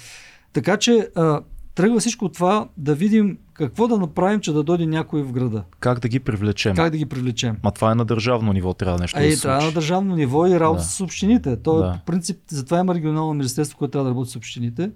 Така 0.52 0.76
че 0.76 1.08
а, 1.16 1.40
тръгва 1.74 2.00
всичко 2.00 2.28
това 2.28 2.68
да 2.76 2.94
видим 2.94 3.38
какво 3.52 3.88
да 3.88 3.98
направим, 3.98 4.40
че 4.40 4.52
да 4.52 4.62
дойде 4.62 4.86
някой 4.86 5.22
в 5.22 5.32
града. 5.32 5.64
Как 5.80 5.98
да 5.98 6.08
ги 6.08 6.20
привлечем? 6.20 6.76
Как 6.76 6.90
да 6.90 6.98
ги 6.98 7.06
привлечем? 7.06 7.56
Ма 7.64 7.72
това 7.72 7.92
е 7.92 7.94
на 7.94 8.04
държавно 8.04 8.52
ниво, 8.52 8.74
трябва 8.74 8.98
нещо 8.98 9.18
а, 9.18 9.22
да 9.22 9.36
се 9.36 9.42
трябва 9.42 9.66
на 9.66 9.72
държавно 9.72 10.16
ниво 10.16 10.46
и 10.46 10.60
работа 10.60 10.82
да. 10.82 10.88
с 10.88 11.00
общините. 11.00 11.56
То 11.56 11.76
да. 11.76 11.86
е 11.86 11.98
по 11.98 12.04
принцип, 12.04 12.38
затова 12.48 12.78
има 12.78 12.94
регионално 12.94 13.34
министерство, 13.34 13.78
което 13.78 13.92
трябва 13.92 14.04
да 14.04 14.10
работи 14.10 14.30
с 14.30 14.36
общините 14.36 14.90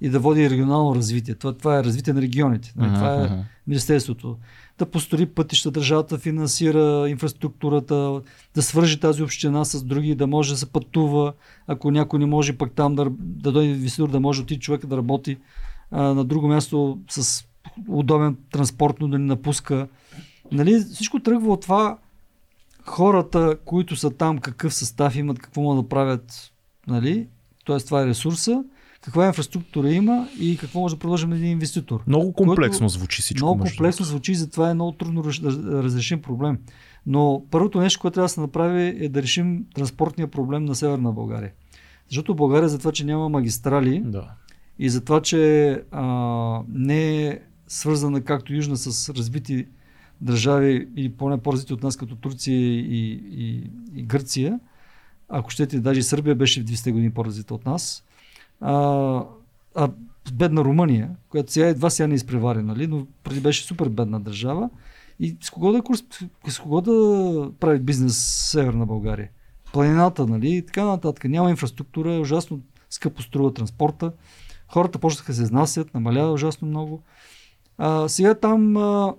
и 0.00 0.08
да 0.08 0.18
води 0.18 0.50
регионално 0.50 0.94
развитие. 0.94 1.34
Това, 1.34 1.52
това 1.52 1.78
е 1.78 1.84
развитие 1.84 2.12
на 2.12 2.22
регионите. 2.22 2.74
Uh-huh, 2.78 2.94
това 2.94 3.24
е. 3.24 3.44
Министерството. 3.66 4.36
Да 4.78 4.86
построи 4.86 5.26
пътища, 5.26 5.70
държавата 5.70 6.18
финансира 6.18 7.06
инфраструктурата, 7.08 8.20
да 8.54 8.62
свържи 8.62 9.00
тази 9.00 9.22
община 9.22 9.64
с 9.64 9.84
други, 9.84 10.14
да 10.14 10.26
може 10.26 10.52
да 10.52 10.56
се 10.56 10.66
пътува. 10.66 11.32
Ако 11.66 11.90
някой 11.90 12.18
не 12.18 12.26
може 12.26 12.52
пък 12.52 12.72
там 12.72 12.94
да, 12.94 13.10
да 13.18 13.52
дойде 13.52 13.70
инвеститор, 13.70 14.10
да 14.10 14.20
може 14.20 14.42
отиде 14.42 14.60
човека 14.60 14.86
да 14.86 14.96
работи 14.96 15.36
а, 15.90 16.02
на 16.02 16.24
друго 16.24 16.48
място 16.48 16.98
с 17.10 17.44
удобен 17.88 18.36
транспортно 18.50 19.08
да 19.08 19.18
ни 19.18 19.24
напуска. 19.24 19.88
Нали, 20.52 20.78
всичко 20.78 21.20
тръгва 21.20 21.52
от 21.52 21.60
това 21.60 21.98
хората, 22.86 23.56
които 23.64 23.96
са 23.96 24.10
там, 24.10 24.38
какъв 24.38 24.74
състав 24.74 25.16
имат, 25.16 25.38
какво 25.38 25.62
могат 25.62 25.84
да 25.84 25.88
правят, 25.88 26.52
нали? 26.86 27.28
т.е. 27.66 27.78
това 27.78 28.02
е 28.02 28.06
ресурса, 28.06 28.64
каква 29.04 29.26
инфраструктура 29.26 29.90
има 29.90 30.28
и 30.40 30.56
какво 30.56 30.80
може 30.80 30.94
да 30.94 30.98
продължим 30.98 31.32
един 31.32 31.50
инвеститор. 31.50 32.02
Много 32.06 32.32
комплексно 32.32 32.88
звучи 32.88 33.22
всичко. 33.22 33.46
Много 33.46 33.62
комплексно 33.62 34.06
звучи 34.06 34.32
и 34.32 34.34
затова 34.34 34.70
е 34.70 34.74
много 34.74 34.92
трудно 34.92 35.24
разрешим 35.24 36.22
проблем. 36.22 36.58
Но 37.06 37.44
първото 37.50 37.80
нещо, 37.80 38.00
което 38.00 38.14
трябва 38.14 38.24
да 38.24 38.28
се 38.28 38.40
направи 38.40 39.04
е 39.04 39.08
да 39.08 39.22
решим 39.22 39.66
транспортния 39.74 40.28
проблем 40.28 40.64
на 40.64 40.74
Северна 40.74 41.12
България. 41.12 41.52
Защото 42.08 42.34
България 42.34 42.68
за 42.68 42.78
това, 42.78 42.92
че 42.92 43.04
няма 43.04 43.28
магистрали 43.28 44.02
да. 44.04 44.30
и 44.78 44.90
за 44.90 45.04
това, 45.04 45.20
че 45.20 45.70
а, 45.90 46.60
не 46.68 47.26
е 47.26 47.38
свързана 47.68 48.20
както 48.20 48.54
Южна 48.54 48.76
с 48.76 49.14
развити 49.14 49.66
държави 50.20 50.88
или 50.96 51.12
поне 51.12 51.38
по-развити 51.38 51.72
от 51.72 51.82
нас 51.82 51.96
като 51.96 52.16
Турция 52.16 52.56
и, 52.56 53.22
и, 53.30 53.70
и 53.94 54.02
Гърция, 54.02 54.60
ако 55.28 55.50
щете, 55.50 55.80
даже 55.80 56.02
Сърбия 56.02 56.34
беше 56.34 56.60
в 56.60 56.64
200 56.64 56.92
години 56.92 57.10
по-развита 57.10 57.54
от 57.54 57.66
нас, 57.66 58.03
а, 58.60 59.24
а 59.74 59.90
бедна 60.32 60.64
Румъния, 60.64 61.10
която 61.28 61.52
сега 61.52 61.68
едва 61.68 61.90
сега 61.90 62.06
не 62.06 62.14
изпревари, 62.14 62.62
нали? 62.62 62.86
но 62.86 63.06
преди 63.24 63.40
беше 63.40 63.64
супер 63.64 63.88
бедна 63.88 64.20
държава. 64.20 64.70
И 65.20 65.36
с 65.40 65.50
кого 65.50 65.72
да, 65.72 65.82
с 66.48 66.58
кого 66.58 66.80
да 66.80 67.50
прави 67.60 67.78
бизнес 67.78 68.16
Северна 68.50 68.86
България? 68.86 69.28
Планината, 69.72 70.26
нали? 70.26 70.56
И 70.56 70.66
така 70.66 70.84
нататък. 70.84 71.24
Няма 71.24 71.50
инфраструктура, 71.50 72.20
ужасно 72.20 72.60
скъпо 72.90 73.22
струва 73.22 73.54
транспорта. 73.54 74.12
Хората 74.68 74.98
почнаха 74.98 75.32
да 75.32 75.36
се 75.36 75.42
изнасят, 75.42 75.94
намалява 75.94 76.32
ужасно 76.32 76.68
много. 76.68 77.02
А, 77.78 78.08
сега 78.08 78.34
там 78.34 78.76
а, 78.76 79.14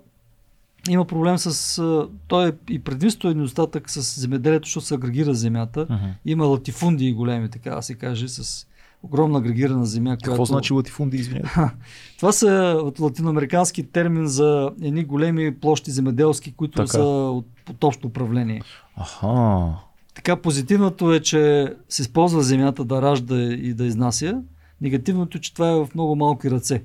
има 0.88 1.04
проблем 1.04 1.38
с... 1.38 1.78
А, 1.78 2.08
той 2.28 2.48
е 2.48 2.52
и 2.70 2.78
предимство 2.78 3.30
и 3.30 3.34
недостатък 3.34 3.90
с 3.90 4.20
земеделието, 4.20 4.66
защото 4.66 4.86
се 4.86 4.94
агрегира 4.94 5.34
земята. 5.34 5.86
Uh-huh. 5.86 6.12
Има 6.24 6.44
латифунди 6.44 7.12
големи, 7.12 7.50
така 7.50 7.70
да 7.70 7.82
се 7.82 7.94
каже, 7.94 8.28
с 8.28 8.66
огромна 9.06 9.38
агрегирана 9.38 9.86
земя. 9.86 10.10
Какво 10.10 10.30
която... 10.30 10.44
значи 10.44 10.72
латифунди, 10.72 11.16
извинете? 11.16 11.50
Това 12.18 12.32
са 12.32 12.80
от 12.84 13.00
латиноамерикански 13.00 13.82
термин 13.82 14.26
за 14.26 14.70
едни 14.82 15.04
големи 15.04 15.54
площи 15.54 15.90
земеделски, 15.90 16.54
които 16.54 16.76
така. 16.76 16.86
са 16.86 17.02
от, 17.02 17.46
от 17.70 17.84
общо 17.84 18.06
управление. 18.06 18.62
Аха. 18.96 19.74
Така 20.14 20.36
позитивното 20.36 21.12
е, 21.12 21.20
че 21.20 21.74
се 21.88 22.02
използва 22.02 22.42
земята 22.42 22.84
да 22.84 23.02
ражда 23.02 23.36
и 23.42 23.74
да 23.74 23.84
изнася. 23.84 24.42
Негативното 24.80 25.38
е, 25.38 25.40
че 25.40 25.54
това 25.54 25.70
е 25.70 25.74
в 25.74 25.88
много 25.94 26.16
малки 26.16 26.50
ръце. 26.50 26.82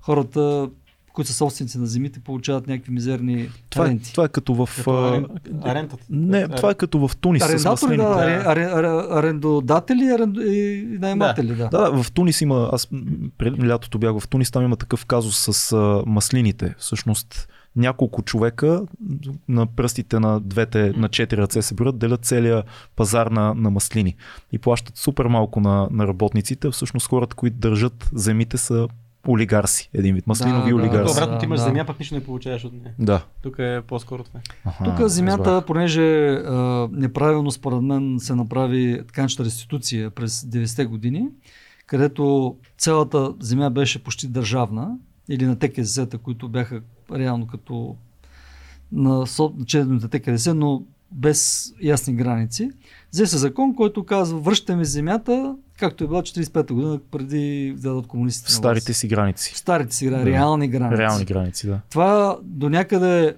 Хората 0.00 0.70
които 1.14 1.30
са 1.30 1.36
собственици 1.36 1.78
на 1.78 1.86
земите, 1.86 2.20
получават 2.20 2.66
някакви 2.66 2.92
мизерни 2.92 3.48
това 3.70 3.86
ренти. 3.86 4.10
Е, 4.10 4.12
това 4.12 4.24
е 4.24 4.28
като 4.28 4.54
в... 4.54 4.68
Като 4.76 5.08
арен... 5.08 5.26
арентата. 5.62 6.04
Не, 6.10 6.48
това 6.48 6.70
е 6.70 6.74
като 6.74 7.08
в 7.08 7.16
Тунис 7.16 7.42
Арендатори, 7.42 7.96
да, 7.96 8.04
да. 8.04 9.08
арендодатели 9.10 10.04
арендо... 10.04 10.40
и 10.40 10.86
найматели, 11.00 11.54
да. 11.54 11.68
да. 11.68 11.90
Да, 11.90 12.02
в 12.02 12.12
Тунис 12.12 12.40
има, 12.40 12.70
аз 12.72 12.88
пред 13.38 13.64
лятото 13.64 13.98
бях 13.98 14.18
в 14.18 14.28
Тунис, 14.28 14.50
там 14.50 14.64
има 14.64 14.76
такъв 14.76 15.06
казус 15.06 15.38
с 15.38 15.72
а, 15.72 16.02
маслините. 16.06 16.74
Всъщност 16.78 17.48
няколко 17.76 18.22
човека 18.22 18.82
на 19.48 19.66
пръстите 19.66 20.20
на 20.20 20.40
двете, 20.40 20.92
на 20.96 21.08
четири 21.08 21.40
ръце 21.40 21.62
се 21.62 21.74
броят, 21.74 21.98
делят 21.98 22.24
целия 22.24 22.62
пазар 22.96 23.26
на, 23.26 23.54
на 23.54 23.70
маслини 23.70 24.16
и 24.52 24.58
плащат 24.58 24.96
супер 24.96 25.24
малко 25.24 25.60
на, 25.60 25.88
на 25.90 26.06
работниците. 26.06 26.70
Всъщност 26.70 27.08
хората, 27.08 27.36
които 27.36 27.56
държат 27.56 28.10
земите 28.12 28.56
са 28.56 28.88
олигарси, 29.28 29.90
един 29.94 30.14
вид, 30.14 30.26
маслинови 30.26 30.70
да, 30.70 30.76
олигарси. 30.76 31.14
Да, 31.14 31.24
обратно 31.24 31.38
ти 31.38 31.44
имаш 31.44 31.60
да. 31.60 31.64
земя, 31.64 31.84
пък 31.84 31.98
нищо 31.98 32.14
не 32.14 32.24
получаваш 32.24 32.64
от 32.64 32.72
нея. 32.72 32.94
Да. 32.98 33.24
Тук 33.42 33.58
е 33.58 33.80
по-скоро 33.86 34.24
това. 34.24 34.40
Тук 34.84 35.08
земята, 35.08 35.44
разбрах. 35.44 35.66
понеже 35.66 36.30
а, 36.30 36.88
неправилно 36.92 37.50
според 37.50 37.82
мен 37.82 38.16
се 38.20 38.34
направи 38.34 39.02
така 39.06 39.26
реституция 39.40 40.10
през 40.10 40.42
90-те 40.42 40.84
години, 40.84 41.28
където 41.86 42.56
цялата 42.78 43.34
земя 43.40 43.70
беше 43.70 44.04
почти 44.04 44.28
държавна, 44.28 44.96
или 45.28 45.46
на 45.46 45.58
ТКЗ-та, 45.58 46.18
които 46.18 46.48
бяха 46.48 46.80
реално 47.12 47.46
като 47.46 47.96
на 48.92 49.24
чедните 49.66 50.08
ТКЗ, 50.08 50.46
но 50.46 50.82
без 51.12 51.72
ясни 51.82 52.14
граници. 52.14 52.70
Взе 53.12 53.26
се 53.26 53.38
закон, 53.38 53.74
който 53.74 54.04
казва, 54.04 54.38
връщаме 54.38 54.84
земята 54.84 55.56
както 55.78 56.04
е 56.04 56.06
била 56.06 56.22
45-та 56.22 56.74
година, 56.74 57.00
преди 57.10 57.74
да 57.76 57.88
дадат 57.88 58.06
комунистите. 58.06 58.48
В 58.48 58.54
старите 58.54 58.94
си 58.94 59.08
граници. 59.08 59.52
В 59.54 59.58
старите 59.58 59.94
си, 59.94 60.10
да. 60.10 60.24
реални 60.24 60.68
граници. 60.68 60.98
Реални 60.98 61.24
граници, 61.24 61.66
да. 61.66 61.80
Това 61.90 62.38
до 62.42 62.68
някъде 62.68 63.36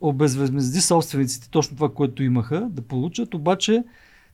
обезвъзмезди 0.00 0.80
собствениците 0.80 1.50
точно 1.50 1.76
това, 1.76 1.92
което 1.94 2.22
имаха 2.22 2.68
да 2.70 2.82
получат, 2.82 3.34
обаче 3.34 3.84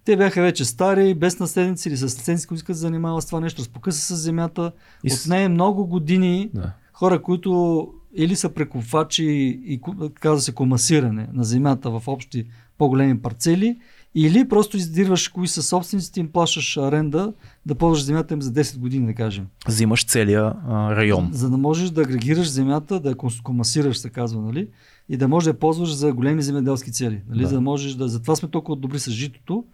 те 0.05 0.17
бяха 0.17 0.43
вече 0.43 0.65
стари, 0.65 1.15
без 1.15 1.39
наследници 1.39 1.89
или 1.89 1.97
с 1.97 2.03
наследници, 2.03 2.47
които 2.47 2.59
искат 2.59 2.75
да 2.75 2.79
занимават 2.79 3.23
с 3.23 3.27
това 3.27 3.41
нещо, 3.41 3.61
разпокъса 3.61 4.17
с 4.17 4.21
земята. 4.21 4.73
И 5.05 5.11
с... 5.11 5.25
От 5.25 5.31
нея 5.31 5.49
много 5.49 5.87
години 5.87 6.51
да. 6.55 6.73
хора, 6.93 7.23
които 7.23 7.89
или 8.15 8.37
са 8.37 8.49
прекупвачи 8.49 9.25
и 9.65 9.81
казва 10.15 10.41
се 10.41 10.55
комасиране 10.55 11.29
на 11.33 11.45
земята 11.45 11.91
в 11.91 12.03
общи 12.07 12.47
по-големи 12.79 13.23
парцели, 13.23 13.79
или 14.19 14.49
просто 14.49 14.77
издирваш 14.77 15.29
кои 15.29 15.49
са 15.49 15.63
собствениците, 15.63 16.21
им 16.21 16.29
плащаш 16.29 16.77
аренда 16.77 17.33
да 17.67 17.75
ползваш 17.75 18.05
земята 18.05 18.35
им 18.35 18.43
за 18.43 18.53
10 18.53 18.79
години, 18.79 19.07
да 19.07 19.15
кажем. 19.15 19.47
Взимаш 19.69 20.05
целия 20.05 20.53
а, 20.69 20.97
район. 20.97 21.29
За, 21.33 21.39
за 21.39 21.51
да 21.51 21.57
можеш 21.57 21.91
да 21.91 22.01
агрегираш 22.03 22.51
земята, 22.51 23.01
да 23.01 23.09
я 23.09 23.17
комасираш, 23.43 23.99
се 23.99 24.11
казва, 24.11 24.43
нали? 24.43 24.69
И 25.09 25.17
да 25.17 25.29
можеш 25.29 25.45
да 25.45 25.51
я 25.51 25.59
ползваш 25.59 25.95
за 25.95 26.13
големи 26.13 26.43
земеделски 26.43 26.93
цели. 26.93 27.23
Нали? 27.29 27.43
Да. 27.43 27.49
За 27.49 27.55
да 27.55 27.61
можеш 27.61 27.95
да. 27.95 28.09
Затова 28.09 28.37
сме 28.37 28.49
толкова 28.49 28.77
добри 28.77 28.99
с 28.99 29.11
житото 29.11 29.65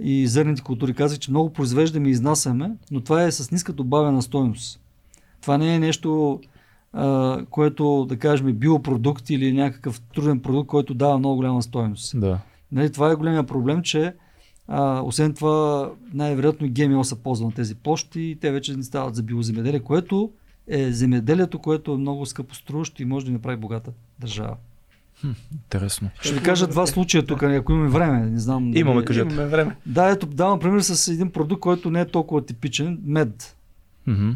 и 0.00 0.26
зърните 0.26 0.62
култури. 0.62 0.94
Казах, 0.94 1.18
че 1.18 1.30
много 1.30 1.52
произвеждаме 1.52 2.08
и 2.08 2.10
изнасяме, 2.10 2.70
но 2.90 3.00
това 3.00 3.22
е 3.22 3.32
с 3.32 3.50
ниска 3.50 3.72
добавена 3.72 4.22
стойност. 4.22 4.80
Това 5.40 5.58
не 5.58 5.74
е 5.74 5.78
нещо, 5.78 6.40
а, 6.92 7.40
което, 7.50 8.06
да 8.08 8.16
кажем, 8.16 8.52
биопродукт 8.52 9.30
или 9.30 9.52
някакъв 9.52 10.00
труден 10.14 10.40
продукт, 10.40 10.68
който 10.68 10.94
дава 10.94 11.18
много 11.18 11.36
голяма 11.36 11.62
стойност. 11.62 12.20
Да. 12.20 12.38
Нали, 12.72 12.92
това 12.92 13.10
е 13.10 13.14
големия 13.14 13.42
проблем, 13.42 13.82
че 13.82 14.14
а, 14.68 15.00
освен 15.00 15.34
това 15.34 15.90
най-вероятно 16.14 16.68
ГМО 16.70 17.04
са 17.04 17.16
ползва 17.16 17.46
на 17.46 17.52
тези 17.52 17.74
площи 17.74 18.20
и 18.20 18.36
те 18.36 18.50
вече 18.50 18.76
не 18.76 18.82
стават 18.82 19.14
за 19.14 19.22
биоземеделие, 19.22 19.80
което 19.80 20.32
е 20.68 20.92
земеделието, 20.92 21.58
което 21.58 21.92
е 21.92 21.98
много 21.98 22.26
скъпо 22.26 22.54
струващо 22.54 23.02
и 23.02 23.04
може 23.04 23.26
да 23.26 23.32
ни 23.32 23.38
прави 23.38 23.56
богата 23.56 23.90
държава. 24.18 24.56
Хм, 25.20 25.30
интересно. 25.52 26.10
Ще 26.20 26.34
ви 26.34 26.42
кажа 26.42 26.66
два 26.66 26.86
случая 26.86 27.26
тук, 27.26 27.42
ако 27.42 27.72
имаме 27.72 27.88
време. 27.88 28.30
Не 28.30 28.38
знам. 28.38 28.76
Имаме, 28.76 29.04
кажете. 29.04 29.34
Имаме 29.34 29.48
време. 29.48 29.76
Да, 29.86 30.08
ето, 30.08 30.26
давам 30.26 30.58
пример 30.58 30.80
с 30.80 31.08
един 31.08 31.30
продукт, 31.30 31.60
който 31.60 31.90
не 31.90 32.00
е 32.00 32.04
толкова 32.08 32.46
типичен. 32.46 33.00
Мед. 33.04 33.56
Mm-hmm. 34.08 34.34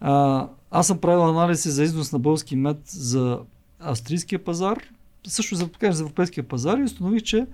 А, 0.00 0.46
аз 0.70 0.86
съм 0.86 0.98
правил 0.98 1.28
анализи 1.28 1.70
за 1.70 1.82
износ 1.82 2.12
на 2.12 2.18
български 2.18 2.56
мед 2.56 2.78
за 2.86 3.38
австрийския 3.80 4.44
пазар 4.44 4.78
също 5.26 5.54
за, 5.54 5.68
кажа, 5.68 5.92
за 5.92 6.02
европейския 6.02 6.44
пазар 6.44 6.78
и 6.78 6.82
установих, 6.82 7.22
че 7.22 7.46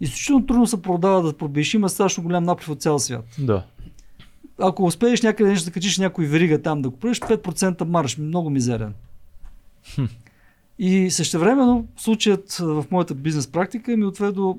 Изключително 0.00 0.46
трудно 0.46 0.66
се 0.66 0.82
продава 0.82 1.22
да 1.22 1.36
пробиеш. 1.36 1.74
Има 1.74 1.88
страшно 1.88 2.22
голям 2.22 2.44
наплив 2.44 2.68
от 2.68 2.82
цял 2.82 2.98
свят. 2.98 3.24
Да. 3.38 3.64
Ако 4.58 4.84
успееш 4.84 5.22
някъде 5.22 5.50
нещо 5.50 5.64
да 5.64 5.70
качиш 5.72 5.98
някой 5.98 6.26
верига 6.26 6.62
там 6.62 6.82
да 6.82 6.90
правиш, 6.90 7.20
5% 7.20 7.84
марш, 7.84 8.18
много 8.18 8.50
мизерен. 8.50 8.94
Хм. 9.94 10.04
И 10.78 11.10
същевременно 11.10 11.86
случаят 11.96 12.52
в 12.52 12.84
моята 12.90 13.14
бизнес 13.14 13.46
практика 13.46 13.96
ми 13.96 14.04
отведе 14.04 14.32
до 14.32 14.58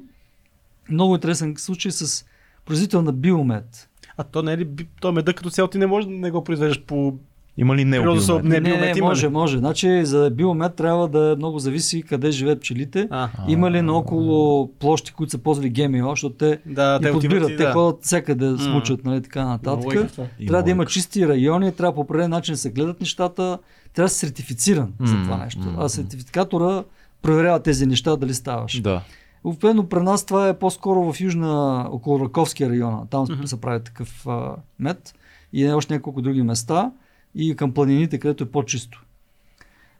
много 0.89 1.15
интересен 1.15 1.55
случай 1.57 1.91
с 1.91 2.25
производител 2.65 3.01
на 3.01 3.13
биомед. 3.13 3.89
А 4.17 4.23
то 4.23 4.43
не 4.43 4.53
е 4.53 4.57
ли, 4.57 4.67
то 5.01 5.11
меда 5.11 5.33
като 5.33 5.49
цяло 5.49 5.67
ти 5.67 5.77
не 5.77 5.87
може 5.87 6.07
да 6.07 6.13
не 6.13 6.31
го 6.31 6.43
произвеждаш 6.43 6.83
по 6.83 7.17
Има 7.59 7.75
ли 7.75 7.85
природосъоб- 7.85 8.43
необилмет? 8.43 8.43
Не, 8.43 8.59
не, 8.59 8.61
биомет 8.61 8.81
не, 8.81 8.87
има 8.87 8.95
ли? 8.95 9.01
може, 9.01 9.29
може. 9.29 9.57
Значи 9.57 10.05
за 10.05 10.29
биомед 10.29 10.75
трябва 10.75 11.07
да 11.07 11.35
много 11.37 11.59
зависи 11.59 12.03
къде 12.03 12.31
живеят 12.31 12.59
пчелите. 12.59 13.07
А, 13.11 13.29
Има 13.47 13.71
ли 13.71 13.81
наоколо 13.81 14.71
площи, 14.73 15.13
които 15.13 15.31
са 15.31 15.37
ползвали 15.37 15.69
ГМО, 15.69 16.09
защото 16.09 16.35
те 16.35 16.59
да, 16.65 16.99
те 16.99 17.09
и 17.09 17.11
подбират, 17.11 17.43
отиват 17.43 17.57
те 17.57 17.63
да. 17.63 17.71
ходят 17.71 18.03
всякъде 18.03 18.45
да 18.45 18.57
смучат, 18.57 19.05
нали, 19.05 19.21
така 19.21 19.45
нататък. 19.45 20.11
Трябва 20.47 20.63
да 20.63 20.69
има 20.69 20.85
чисти 20.85 21.27
райони, 21.27 21.71
трябва 21.71 21.95
по 21.95 22.01
определен 22.01 22.29
начин 22.29 22.53
да 22.53 22.57
се 22.57 22.69
гледат 22.69 22.99
нещата, 22.99 23.57
трябва 23.93 24.05
да 24.05 24.09
си 24.09 24.19
сертифициран 24.19 24.93
за 25.01 25.13
това 25.23 25.37
нещо. 25.37 25.61
А 25.77 25.89
сертификатора 25.89 26.83
проверява 27.21 27.59
тези 27.59 27.85
неща 27.85 28.15
дали 28.15 28.33
ставаш. 28.33 28.81
Да. 28.81 29.01
Обикновено 29.43 29.85
при 29.85 29.99
нас 29.99 30.25
това 30.25 30.47
е 30.47 30.59
по-скоро 30.59 31.13
в 31.13 31.21
южна, 31.21 31.87
около 31.91 32.19
Раковския 32.19 32.69
район. 32.69 33.07
Там 33.09 33.27
се 33.45 33.61
прави 33.61 33.83
такъв 33.83 34.27
а, 34.27 34.55
мед 34.79 35.13
и 35.53 35.69
още 35.69 35.93
няколко 35.93 36.21
други 36.21 36.43
места 36.43 36.91
и 37.35 37.55
към 37.55 37.73
планините, 37.73 38.19
където 38.19 38.43
е 38.43 38.51
по-чисто. 38.51 39.05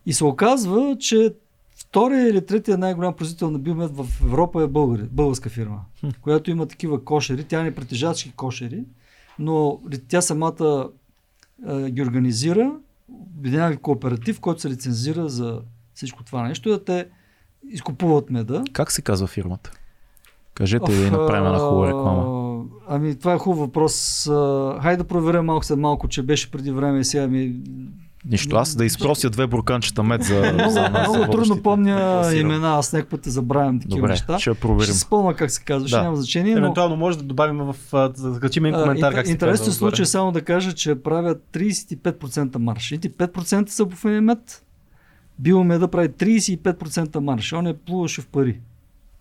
И 0.06 0.14
се 0.14 0.26
оказва, 0.26 0.98
че 1.00 1.34
втория 1.76 2.30
или 2.30 2.46
третия 2.46 2.78
най-голям 2.78 3.14
производител 3.14 3.52
на 3.52 3.60
биомед 3.60 3.92
в 3.96 4.08
Европа 4.24 4.64
е 4.64 4.68
българи, 4.68 5.04
българска 5.12 5.50
фирма, 5.50 5.82
която 6.22 6.52
има 6.52 6.66
такива 6.66 7.04
кошери. 7.04 7.44
Тя 7.44 7.64
не 7.64 7.76
притежава 7.76 8.14
всички 8.14 8.36
кошери, 8.36 8.84
но 9.40 9.80
тя 10.08 10.22
самата 10.22 10.90
а, 11.66 11.90
ги 11.90 12.02
организира, 12.02 12.72
обединява 13.10 13.78
кооператив, 13.78 14.40
който 14.40 14.62
се 14.62 14.70
лицензира 14.70 15.30
за 15.30 15.62
всичко 15.94 16.24
това 16.24 16.48
нещо, 16.48 16.70
да 16.70 16.84
те 16.84 17.08
изкупуват 17.70 18.30
меда. 18.30 18.64
Как 18.74 18.92
се 18.92 19.02
казва 19.02 19.28
фирмата? 19.28 19.72
Кажете 20.54 20.92
да 20.92 21.12
направим 21.12 21.46
една 21.46 21.60
хубава 21.60 21.88
реклама. 21.88 22.39
Ами, 22.92 23.16
това 23.16 23.34
е 23.34 23.38
хубав 23.38 23.60
въпрос. 23.60 24.26
Хайде 24.82 24.98
да 24.98 25.04
проверя 25.04 25.44
малко 25.44 25.66
след 25.66 25.80
малко, 25.80 26.08
че 26.08 26.24
беше 26.24 26.52
преди 26.52 26.72
време 26.72 27.00
и 27.00 27.04
сега 27.04 27.28
ми... 27.28 27.56
Нищо, 28.26 28.56
аз 28.56 28.76
да 28.76 28.86
изпрося 28.86 29.30
две 29.30 29.48
бурканчета 29.48 30.04
мед 30.04 30.24
за, 30.24 30.52
Много, 30.54 30.70
за 30.72 30.82
нас. 30.90 31.12
за 31.12 31.18
много 31.18 31.32
трудно 31.32 31.64
помня 31.64 32.24
имена, 32.36 32.70
аз 32.70 32.94
някакъв 32.94 33.10
път 33.10 33.22
те 33.22 33.30
забравям 33.30 33.80
такива 33.80 33.98
Добре, 33.98 34.10
неща. 34.12 34.40
ще 34.40 34.54
проверим. 34.54 34.94
Ще 34.94 35.00
спомня 35.00 35.34
как 35.34 35.52
се 35.52 35.64
казваше, 35.64 35.96
Да. 35.96 36.04
няма 36.04 36.16
значение. 36.16 36.54
Но, 36.54 36.60
Евентуално 36.60 36.96
може 36.96 37.18
да 37.18 37.24
добавим 37.24 37.58
в, 37.58 37.76
да 37.94 38.12
закачим 38.16 38.66
един 38.66 38.82
коментар 38.82 39.14
как 39.14 39.26
се 39.26 39.32
Интересен 39.32 39.66
казва 39.66 39.74
случай 39.74 40.04
е 40.04 40.06
само 40.06 40.32
да 40.32 40.42
кажа, 40.42 40.74
че 40.74 40.96
правят 40.96 41.44
35% 41.54 42.58
марш. 42.58 42.92
Ети 42.92 43.12
5% 43.12 43.70
са 43.70 43.86
по 43.86 44.08
мед. 44.08 44.64
Биомеда 45.40 45.88
прави 45.88 46.10
35% 46.10 47.20
марш. 47.20 47.54
Он 47.54 47.68
е 47.68 47.74
плуваше 47.74 48.22
в 48.22 48.28
пари. 48.28 48.60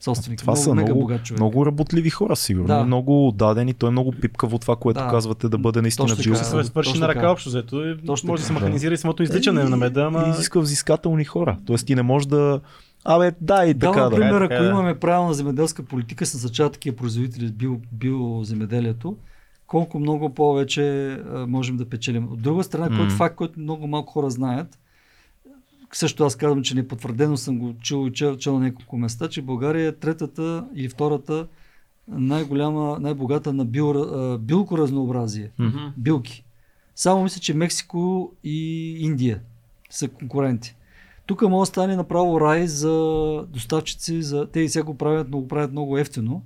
Собственик. 0.00 0.38
Това 0.38 0.52
много, 0.52 0.64
са 0.64 0.74
много, 0.74 1.00
богат 1.00 1.24
човек. 1.24 1.40
много 1.40 1.66
работливи 1.66 2.10
хора, 2.10 2.36
сигурно. 2.36 2.66
Да. 2.66 2.84
Много 2.84 3.32
дадени. 3.36 3.74
Той 3.74 3.88
е 3.88 3.92
много 3.92 4.12
пипкаво 4.12 4.58
това, 4.58 4.76
което 4.76 5.00
Да. 5.00 5.08
казвате, 5.08 5.48
да 5.48 5.58
бъде 5.58 5.82
наистина 5.82 6.08
Точно 6.08 6.34
така. 6.34 6.44
Се 6.44 6.64
свърши 6.64 6.98
на 6.98 7.08
ръка 7.08 7.30
общо 7.30 7.48
взето. 7.48 7.84
и 7.84 7.96
Точно 8.06 8.26
Може 8.26 8.40
да 8.42 8.46
се 8.46 8.52
механизира 8.52 8.94
и 8.94 8.96
самото 8.96 9.22
извличане 9.22 9.64
на 9.64 9.76
меда, 9.76 10.02
ама... 10.04 10.28
Изисква 10.28 10.60
взискателни 10.60 11.24
хора. 11.24 11.58
Тоест 11.66 11.86
ти 11.86 11.94
не 11.94 12.02
можеш 12.02 12.26
да... 12.26 12.60
Абе, 13.04 13.32
да 13.40 13.66
и 13.66 13.78
така 13.78 14.00
да. 14.00 14.16
пример, 14.16 14.40
Така 14.40 14.54
ако 14.54 14.64
е. 14.64 14.68
имаме 14.68 14.98
правилна 14.98 15.34
земеделска 15.34 15.82
политика, 15.82 16.26
се 16.26 16.36
насърчават 16.36 16.72
такива 16.72 16.96
производители 16.96 17.48
с 17.48 17.52
био, 17.52 17.76
биоземеделието, 17.92 19.16
колко 19.66 19.98
много 20.00 20.34
повече 20.34 21.18
можем 21.48 21.76
да 21.76 21.84
печелим. 21.84 22.28
От 22.32 22.42
друга 22.42 22.64
страна, 22.64 22.88
М. 22.90 22.96
който 22.96 23.14
факт, 23.14 23.36
който 23.36 23.60
много 23.60 23.86
малко 23.86 24.12
хора 24.12 24.30
знаят, 24.30 24.78
също 25.92 26.24
аз 26.24 26.36
казвам, 26.36 26.62
че 26.62 26.74
не 26.74 26.80
е 26.80 26.88
потвърдено, 26.88 27.36
съм 27.36 27.58
го 27.58 27.74
чул 27.80 28.08
и 28.08 28.12
чел, 28.12 28.36
чел 28.36 28.54
на 28.54 28.60
няколко 28.60 28.96
места, 28.96 29.28
че 29.28 29.42
България 29.42 29.88
е 29.88 29.92
третата 29.92 30.66
или 30.74 30.88
втората 30.88 31.46
най-голяма, 32.08 32.98
най-богата 33.00 33.52
на 33.52 33.64
био, 33.64 33.90
а, 33.90 34.38
билкоразнообразие. 34.38 35.50
Мгм. 35.58 35.78
Билки. 35.96 36.44
Само 36.94 37.22
мисля, 37.22 37.40
че 37.40 37.54
Мексико 37.54 38.32
и 38.44 38.90
Индия 38.98 39.40
са 39.90 40.08
конкуренти. 40.08 40.74
Тук 41.26 41.42
може 41.42 41.68
да 41.68 41.72
стане 41.72 41.96
направо 41.96 42.40
рай 42.40 42.66
за 42.66 42.92
доставчици, 43.48 44.22
за... 44.22 44.46
те 44.46 44.60
и 44.60 44.68
сега 44.68 44.84
го 44.84 44.98
правят, 44.98 45.28
но 45.30 45.40
го 45.40 45.48
правят 45.48 45.72
много 45.72 45.98
ефтино, 45.98 46.42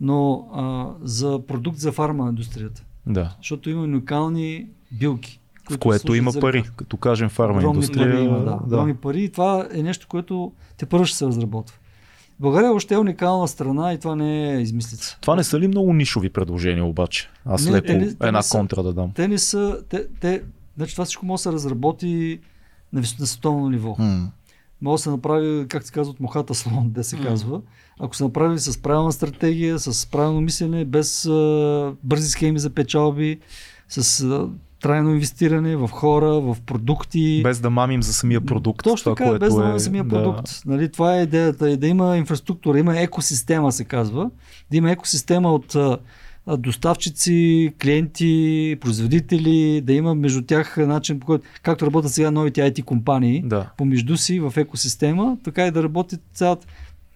но 0.00 0.48
а, 0.54 0.90
за 1.02 1.40
продукт 1.46 1.78
за 1.78 1.92
фарма 1.92 2.28
индустрията. 2.28 2.84
да. 3.06 3.36
Защото 3.38 3.70
има 3.70 3.82
уникални 3.82 4.66
билки. 4.92 5.40
В 5.70 5.78
което 5.78 6.14
има 6.14 6.32
пари. 6.32 6.64
Като 6.76 6.96
кажем 6.96 7.28
фарма 7.28 7.62
индустрия. 7.62 8.06
пари 8.06 8.20
има, 8.20 8.38
да. 8.38 8.44
да. 8.44 8.56
Огромни 8.56 8.94
пари 8.94 9.22
и 9.22 9.28
това 9.28 9.68
е 9.72 9.82
нещо, 9.82 10.06
което 10.08 10.52
те 10.76 10.86
първо 10.86 11.04
ще 11.04 11.16
се 11.18 11.26
разработва. 11.26 11.76
България 12.40 12.72
още 12.72 12.94
е 12.94 12.98
уникална 12.98 13.48
страна 13.48 13.92
и 13.92 13.98
това 13.98 14.16
не 14.16 14.50
е 14.50 14.60
измислица. 14.60 15.18
Това 15.20 15.36
не 15.36 15.44
са 15.44 15.60
ли 15.60 15.68
много 15.68 15.92
нишови 15.92 16.30
предложения 16.30 16.84
обаче? 16.84 17.30
Аз 17.44 17.64
Не, 17.66 17.72
леко 17.72 17.86
те 17.86 17.94
не- 17.94 18.06
те 18.08 18.14
една 18.20 18.32
не 18.32 18.42
са. 18.42 18.50
контра 18.50 18.82
да 18.82 18.92
дам. 18.92 19.12
Те 19.12 19.28
не 19.28 19.38
са... 19.38 19.78
Те, 19.88 20.06
те, 20.20 20.42
значи 20.76 20.92
това 20.92 21.04
всичко 21.04 21.26
може 21.26 21.38
да 21.38 21.42
се 21.42 21.52
разработи 21.52 22.40
на, 22.92 23.02
вис- 23.02 23.20
на 23.20 23.26
световно 23.26 23.68
ниво. 23.70 23.96
М. 23.98 24.30
Може 24.80 24.92
да 24.92 25.02
се 25.02 25.10
направи, 25.10 25.66
как 25.68 25.82
се 25.82 25.92
казва, 25.92 26.10
от 26.10 26.20
мухата 26.20 26.54
слон, 26.54 26.90
да 26.90 27.04
се 27.04 27.16
М. 27.16 27.22
казва. 27.22 27.60
Ако 28.00 28.16
се 28.16 28.24
направи 28.24 28.58
с 28.58 28.78
правилна 28.78 29.12
стратегия, 29.12 29.78
с 29.78 30.06
правилно 30.06 30.40
мислене, 30.40 30.84
без 30.84 31.26
а, 31.26 31.92
бързи 32.04 32.28
схеми 32.28 32.58
за 32.58 32.70
печалби, 32.70 33.40
с 33.88 34.20
а, 34.22 34.48
трайно 34.82 35.10
инвестиране 35.10 35.76
в 35.76 35.88
хора, 35.88 36.26
в 36.26 36.56
продукти. 36.66 37.40
Без 37.44 37.60
да 37.60 37.70
мамим 37.70 38.02
за 38.02 38.12
самия 38.12 38.40
продукт. 38.40 38.84
Точно 38.84 39.14
така, 39.14 39.38
без 39.38 39.54
да 39.54 39.64
е, 39.64 39.68
има 39.68 39.80
самия 39.80 40.08
продукт. 40.08 40.62
Нали, 40.66 40.88
това 40.88 41.16
е 41.16 41.22
идеята, 41.22 41.70
е 41.70 41.76
да 41.76 41.86
има 41.86 42.16
инфраструктура, 42.16 42.78
има 42.78 43.00
екосистема, 43.00 43.72
се 43.72 43.84
казва. 43.84 44.30
Да 44.70 44.76
има 44.76 44.90
екосистема 44.90 45.52
от 45.52 45.76
доставчици, 46.58 47.72
клиенти, 47.82 48.76
производители, 48.80 49.80
да 49.80 49.92
има 49.92 50.14
между 50.14 50.42
тях 50.42 50.76
начин, 50.76 51.20
по 51.20 51.26
който, 51.26 51.44
както 51.62 51.86
работят 51.86 52.12
сега 52.12 52.30
новите 52.30 52.60
IT 52.60 52.84
компании, 52.84 53.42
Да. 53.44 53.70
помежду 53.76 54.16
си 54.16 54.40
в 54.40 54.52
екосистема, 54.56 55.36
така 55.44 55.66
и 55.66 55.70
да 55.70 55.82
работи 55.82 56.16
цялата 56.34 56.66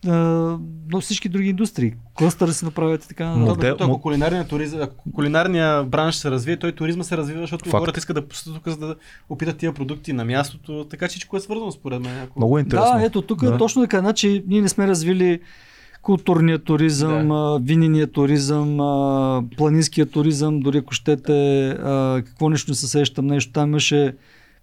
но 0.07 1.01
всички 1.01 1.29
други 1.29 1.49
индустрии. 1.49 1.95
Клъстъра 2.15 2.53
се 2.53 2.65
направят 2.65 3.05
и 3.05 3.09
така 3.09 3.27
нататък. 3.27 3.47
Модел- 3.49 3.75
ако 3.75 3.91
мо- 3.91 4.01
кулинарния, 4.01 4.47
туризъм, 4.47 4.81
ако 4.83 5.13
кулинарния 5.13 5.85
бранш 5.85 6.15
се 6.15 6.31
развие, 6.31 6.57
той 6.57 6.73
туризма 6.73 7.05
се 7.05 7.17
развива, 7.17 7.41
защото 7.41 7.65
Факт. 7.65 7.81
хората 7.81 7.99
искат 7.99 8.15
да 8.15 8.29
посетят 8.29 8.55
тук, 8.55 8.69
за 8.69 8.77
да 8.79 8.97
опитат 9.29 9.57
тия 9.57 9.73
продукти 9.73 10.13
на 10.13 10.25
мястото. 10.25 10.85
Така 10.85 11.05
че 11.05 11.11
всичко 11.11 11.37
е 11.37 11.41
свързано 11.41 11.73
според 11.73 12.01
мен. 12.01 12.19
Ако... 12.19 12.39
Много 12.39 12.59
е 12.59 12.63
интересно. 12.63 12.93
Да, 12.93 13.05
ето 13.05 13.23
тук 13.23 13.41
Да. 13.41 13.59
точно 13.59 13.83
така. 13.83 13.99
Значи 14.01 14.45
ние 14.47 14.61
не 14.61 14.69
сме 14.69 14.87
развили 14.87 15.41
културния 16.03 16.59
туризъм, 16.59 17.29
Да. 17.29 17.59
винения 17.63 18.07
туризъм, 18.07 18.77
планинския 19.57 20.07
туризъм, 20.07 20.61
дори 20.61 20.79
ако 20.79 20.93
щете, 20.93 21.73
какво 22.19 22.49
нещо 22.49 22.71
не 22.71 22.75
се 22.75 22.89
сещам, 22.89 23.27
нещо 23.27 23.53
там 23.53 23.69
имаше, 23.69 24.15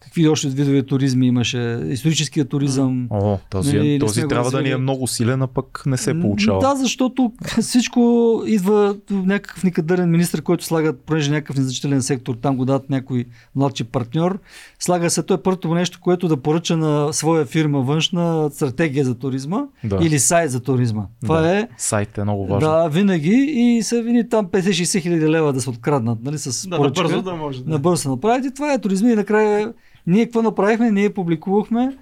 какви 0.04 0.28
още 0.28 0.48
видове 0.48 0.84
туризми 0.84 1.28
имаше, 1.28 1.58
историческия 1.86 2.46
туризъм. 2.46 3.08
О, 3.10 3.38
този, 3.50 3.78
Нали, 3.78 3.94
е, 3.94 4.00
този 4.00 4.28
трябва 4.28 4.52
да 4.52 4.62
ни 4.62 4.70
е 4.70 4.78
много 4.78 5.08
силен, 5.08 5.42
а 5.42 5.48
пък 5.48 5.84
не 5.86 5.98
се 5.98 6.20
получава. 6.22 6.60
Да, 6.60 6.76
защото 6.76 7.32
всичко 7.62 8.00
идва 8.46 8.96
някакъв 9.12 9.64
никъдърен 9.64 10.12
министр, 10.12 10.42
който 10.42 10.66
слага, 10.66 10.94
понеже 10.96 11.32
някакъв 11.32 11.58
незначителен 11.58 12.02
сектор, 12.02 12.36
там 12.36 12.58
го 12.58 12.66
дадат 12.66 12.90
някой 12.90 13.26
младши 13.56 13.84
партньор, 13.84 14.40
слага 14.80 15.10
се 15.10 15.24
той 15.24 15.38
първото 15.38 15.74
нещо, 15.74 16.00
което 16.02 16.28
да 16.28 16.38
поръча 16.38 16.78
на 16.78 17.14
своя 17.14 17.46
фирма 17.46 17.82
външна 17.82 18.50
стратегия 18.52 19.06
за 19.06 19.16
туризма 19.16 19.62
Да. 19.84 20.00
или 20.02 20.20
сайт 20.20 20.52
за 20.52 20.60
туризма. 20.60 21.04
Това 21.22 21.42
Да. 21.42 21.50
е 21.52 21.68
Сайт 21.78 22.18
е 22.18 22.24
много 22.24 22.48
важен. 22.48 22.60
да, 22.62 22.88
винаги 22.88 23.36
и 23.48 23.84
се 23.84 24.02
вини 24.02 24.30
там 24.30 24.46
50-60 24.48 25.02
хиляди 25.02 25.28
лева 25.28 25.54
да 25.54 25.62
се 25.62 25.70
откраднат, 25.70 26.20
нали, 26.24 26.38
с 26.38 26.68
да, 26.70 26.78
поръчка. 26.78 27.04
бързо 27.04 27.22
да 27.22 27.36
може. 27.36 27.64
Да. 27.64 27.70
Набързо 27.70 27.98
се 27.98 28.10
направите. 28.10 28.52
Това 28.52 28.74
е 28.74 28.80
туризма 28.80 29.10
и 29.10 29.16
накрая 29.16 29.74
ние 30.08 30.26
какво 30.26 30.42
направихме? 30.42 30.92
Ние 30.92 31.14
публикувахме 31.14 31.98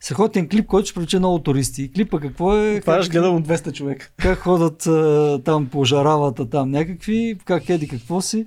страхотен 0.00 0.48
клип, 0.48 0.66
който 0.66 0.86
ще 0.86 0.94
привлече 0.94 1.18
много 1.18 1.38
туристи. 1.38 1.82
И 1.82 1.92
клипа 1.92 2.20
какво 2.20 2.56
е? 2.56 2.80
Това 2.80 2.94
как, 2.94 3.02
ще 3.02 3.12
гледам 3.12 3.36
от 3.36 3.48
200 3.48 3.72
човека. 3.72 4.10
как 4.16 4.38
ходят 4.38 4.86
а, 4.86 5.40
там 5.44 5.66
по 5.66 5.84
жаравата, 5.84 6.50
там 6.50 6.70
някакви, 6.70 7.38
как 7.44 7.68
еди 7.68 7.88
какво 7.88 8.20
си. 8.20 8.46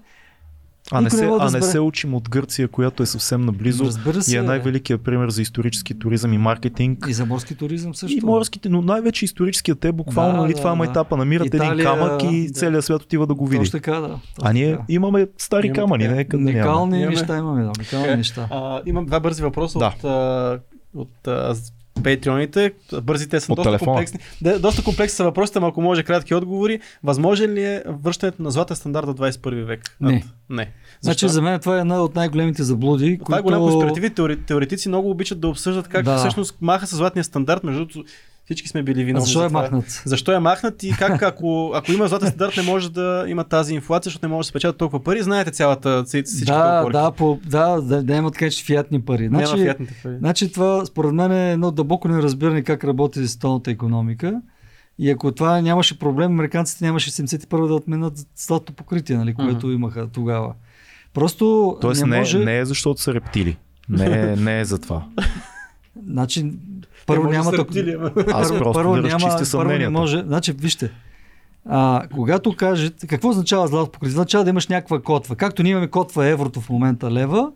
А 0.92 1.02
не, 1.02 1.10
се, 1.10 1.26
да 1.26 1.38
а 1.40 1.52
не 1.52 1.62
се 1.62 1.80
учим 1.80 2.14
от 2.14 2.30
Гърция, 2.30 2.68
която 2.68 3.04
е 3.04 3.06
съвсем 3.06 3.42
наблизо. 3.42 3.86
Разбира 3.86 4.22
се. 4.22 4.36
И 4.36 4.38
е 4.38 4.42
най-великият 4.42 5.02
пример 5.02 5.30
за 5.30 5.42
исторически 5.42 6.00
туризъм 6.00 6.34
и 6.34 6.38
маркетинг. 6.38 7.06
И 7.08 7.14
за 7.14 7.26
морски 7.26 7.56
туризъм 7.56 7.96
също. 7.96 8.18
И 8.18 8.22
морските, 8.22 8.70
но 8.70 8.82
най-вече 8.82 9.26
историческият 9.26 9.86
е 9.86 9.92
буквално, 9.92 10.34
Да, 10.34 10.42
нали, 10.42 10.54
да, 10.54 10.58
това 10.60 10.74
има 10.74 10.86
да. 10.86 10.92
етапа. 10.92 11.18
Намират 11.18 11.48
един 11.48 11.64
Италия, 11.64 11.86
камък 11.86 12.24
и 12.24 12.48
да. 12.48 12.54
целият 12.54 12.86
свят 12.86 13.02
отива 13.04 13.28
да 13.28 13.34
го 13.34 13.48
види. 13.48 13.64
Точно 13.66 13.72
така, 13.80 13.92
да. 13.92 14.08
Точно 14.08 14.20
А 14.42 14.54
ние 14.54 14.72
така. 14.72 14.84
имаме 14.90 15.28
стари 15.38 15.68
Имаме 15.68 15.80
камъни, 15.82 16.08
не 16.08 16.20
е 16.20 16.26
къде 16.26 16.44
няма. 16.44 16.54
Уникални 16.58 16.98
Имаме. 16.98 17.16
неща 17.16 17.38
имаме, 17.38 17.64
да, 17.64 17.72
уникални 17.80 18.08
Е, 18.08 18.18
неща. 18.18 18.48
А, 18.52 18.82
имам 18.86 19.06
два 19.06 19.20
бързи 19.20 19.42
въпроса 19.44 19.80
Да. 19.80 19.88
от, 19.98 20.04
а, 20.04 20.60
от 20.96 21.28
а, 21.28 21.56
патреоните. 22.00 22.72
Бързите 23.04 23.40
са 23.40 23.52
От 23.52 23.56
доста 23.56 23.70
телефона. 23.70 23.86
комплексни. 23.92 24.20
Да, 24.42 24.60
доста 24.60 24.84
комплексни 24.84 25.16
са 25.16 25.24
въпросите, 25.24 25.60
ако 25.62 25.82
може 25.82 26.04
кратки 26.04 26.36
отговори. 26.36 26.80
Възможен 27.04 27.54
ли 27.54 27.64
е 27.64 27.84
връщането 27.88 28.44
на 28.44 28.52
златен 28.52 28.76
стандарт 28.76 29.06
до 29.06 29.14
21 29.14 29.64
век? 29.64 29.96
Не. 30.02 30.24
Не. 30.50 30.72
Значи 31.02 31.30
за 31.30 31.42
мен 31.42 31.60
това 31.60 31.78
е 31.78 31.80
една 31.80 32.04
от 32.04 32.16
най-големите 32.16 32.64
заблуди, 32.64 33.18
Това 33.18 33.26
които... 33.26 33.40
е 33.40 33.60
голям 33.60 33.62
конспиративи 33.62 34.36
теоретици 34.38 34.88
много 34.90 35.10
обичат 35.10 35.40
да 35.40 35.48
обсъждат 35.48 35.88
как 35.88 36.06
Да. 36.06 36.18
всъщност 36.18 36.56
маха 36.62 36.88
с 36.88 36.96
златния 36.96 37.24
стандарт. 37.24 37.64
Между 37.64 37.80
другото, 37.80 38.04
всички 38.50 38.70
сме 38.70 38.84
били 38.84 39.04
виновни. 39.04 39.26
защо 39.26 39.40
за 39.40 39.46
е 39.46 39.48
това. 39.48 39.62
махнат? 39.62 40.02
Защо 40.06 40.32
е 40.32 40.40
махнат 40.40 40.84
и 40.84 40.92
как 40.92 41.22
ако, 41.22 41.72
ако 41.76 41.92
има 41.92 42.08
златен 42.08 42.28
стандарт 42.28 42.58
не 42.58 42.64
може 42.64 42.92
да 42.92 43.26
има 43.28 43.44
тази 43.44 43.74
инфлация, 43.74 44.10
защото 44.10 44.26
не 44.26 44.34
може 44.34 44.40
да 44.40 44.48
се 44.48 44.54
печатат 44.54 44.78
толкова 44.78 45.04
пари. 45.04 45.22
Знаете 45.22 45.52
цялата 45.52 46.04
всички 46.04 46.46
Да, 46.46 46.86
да, 46.86 47.12
по, 47.12 47.40
да, 47.46 47.82
да, 47.82 48.04
да 48.04 48.16
имат 48.16 48.38
че 48.52 48.64
фиатни 48.66 49.02
пари. 49.02 49.30
Няма 49.30 49.46
Значи, 49.46 49.64
фиатните 49.64 49.94
пари. 50.04 50.16
Значи 50.18 50.52
това 50.52 50.86
според 50.86 51.14
мен 51.14 51.32
е 51.32 51.52
едно 51.52 51.72
дълбоко 51.72 52.08
неразбиране 52.08 52.62
как 52.62 52.84
работи 52.84 53.28
световната 53.28 53.72
економика. 53.72 54.42
И 55.00 55.10
ако 55.10 55.32
това 55.32 55.62
нямаше 55.62 56.00
проблем, 56.00 56.32
американците 56.32 56.86
нямаше 56.86 57.12
71 57.12 57.68
да 57.68 57.74
отменят 57.74 58.14
златото 58.36 58.74
покритие, 58.74 59.18
нали, 59.18 59.34
което 59.34 59.68
Мгм. 59.68 59.76
имаха 59.76 60.08
тогава. 60.08 60.54
Просто 61.14 61.78
Тоест 61.82 62.02
не 62.02 62.10
не, 62.10 62.18
може... 62.18 62.40
не 62.40 62.58
е 62.58 62.66
защото 62.66 63.02
са 63.02 63.14
рептили. 63.14 63.58
Не, 63.90 64.06
е- 64.06 64.36
не 64.36 64.60
е 64.60 64.66
за 64.66 64.80
това. 64.80 65.06
Значи, 66.08 66.52
първо 67.16 67.32
няма 67.32 67.52
ама. 67.96 68.12
Аз 68.34 68.58
просто 68.58 69.02
да 69.02 69.04
разчистя 69.04 69.58
първо 69.58 69.72
не 69.72 69.90
може... 69.90 70.24
Значи, 70.28 70.52
вижте, 70.52 70.92
а, 71.66 72.04
когато 72.14 72.56
кажете, 72.56 73.08
какво 73.08 73.30
означава 73.30 73.68
злато 73.68 73.92
покритие? 73.92 74.14
Означава 74.14 74.44
да 74.44 74.50
имаш 74.50 74.68
някаква 74.68 75.02
котва. 75.02 75.36
Както 75.36 75.64
ние 75.64 75.72
имаме 75.72 75.88
котва 75.88 76.28
еврото 76.28 76.62
в 76.62 76.70
момента 76.70 77.12
лева, 77.12 77.52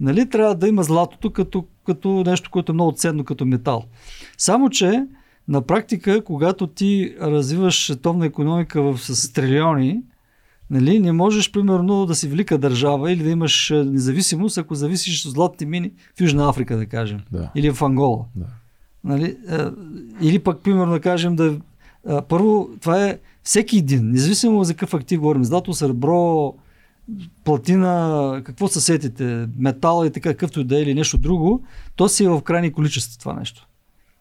нали, 0.00 0.28
трябва 0.28 0.54
да 0.54 0.68
има 0.68 0.82
златото 0.82 1.30
като, 1.30 1.64
като 1.86 2.22
нещо, 2.26 2.50
което 2.50 2.72
е 2.72 2.74
много 2.74 2.92
ценно 2.92 3.24
като 3.24 3.46
метал. 3.46 3.84
Само, 4.38 4.70
че 4.70 5.04
на 5.48 5.62
практика, 5.62 6.24
когато 6.24 6.66
ти 6.66 7.14
развиваш 7.20 7.84
световна 7.84 8.26
економика 8.26 8.82
в, 8.82 8.98
с 8.98 9.32
трилиони, 9.32 10.02
нали, 10.70 11.00
не 11.00 11.12
можеш, 11.12 11.52
примерно, 11.52 12.06
да 12.06 12.14
си 12.14 12.28
велика 12.28 12.58
държава 12.58 13.12
или 13.12 13.22
да 13.22 13.30
имаш 13.30 13.70
е, 13.70 13.84
независимост, 13.84 14.58
ако 14.58 14.74
зависиш 14.74 15.26
от 15.26 15.32
златни 15.32 15.66
мини 15.66 15.92
в 16.18 16.20
Южна 16.20 16.48
Африка, 16.48 16.76
да 16.76 16.86
кажем. 16.86 17.20
Да. 17.32 17.50
Или 17.54 17.70
в 17.70 17.82
Ангола. 17.82 18.24
Да. 18.36 18.46
Нали? 19.04 19.36
Или 20.20 20.38
пък, 20.38 20.62
примерно, 20.62 20.92
да 20.92 21.00
кажем, 21.00 21.36
да. 21.36 21.56
Първо, 22.28 22.70
това 22.80 23.06
е 23.06 23.18
всеки 23.42 23.78
един, 23.78 24.10
независимо 24.10 24.64
за 24.64 24.74
какъв 24.74 24.94
актив 24.94 25.20
говорим, 25.20 25.44
злато, 25.44 25.74
сребро, 25.74 26.54
платина, 27.44 28.42
какво 28.44 28.68
са 28.68 28.80
сетите, 28.80 29.48
метал 29.58 30.04
и 30.06 30.10
така, 30.10 30.30
какъвто 30.30 30.60
и 30.60 30.64
да 30.64 30.78
е 30.78 30.82
или 30.82 30.94
нещо 30.94 31.18
друго, 31.18 31.62
то 31.96 32.08
си 32.08 32.24
е 32.24 32.28
в 32.28 32.42
крайни 32.42 32.72
количества 32.72 33.18
това 33.20 33.32
нещо. 33.32 33.66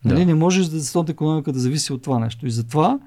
Нали? 0.06 0.20
Да. 0.20 0.26
Не 0.26 0.34
можеш 0.34 0.68
да 0.68 0.82
световната 0.82 1.12
економика 1.12 1.52
да 1.52 1.60
зависи 1.60 1.94
от 1.94 2.02
това 2.02 2.20
нещо. 2.20 2.48
И 2.48 2.52
затова 2.52 3.00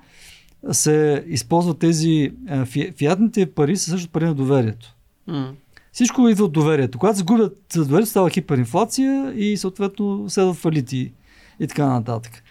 се 0.72 1.24
използват 1.26 1.78
тези 1.78 2.32
фи- 2.48 2.96
фиатните 2.96 3.46
пари, 3.46 3.76
са 3.76 3.90
също 3.90 4.10
пари 4.10 4.24
на 4.24 4.34
доверието. 4.34 4.94
М. 5.26 5.52
Всичко 5.92 6.28
идва 6.28 6.44
от 6.44 6.52
доверието. 6.52 6.98
Когато 6.98 7.18
се 7.18 7.24
губят 7.24 7.58
доверието, 7.74 8.10
става 8.10 8.30
хиперинфлация 8.30 9.32
и 9.36 9.56
съответно 9.56 10.24
следват 10.28 10.56
фалити 10.56 11.12
и 11.60 11.66
така 11.66 11.86
нататък. 11.86 12.42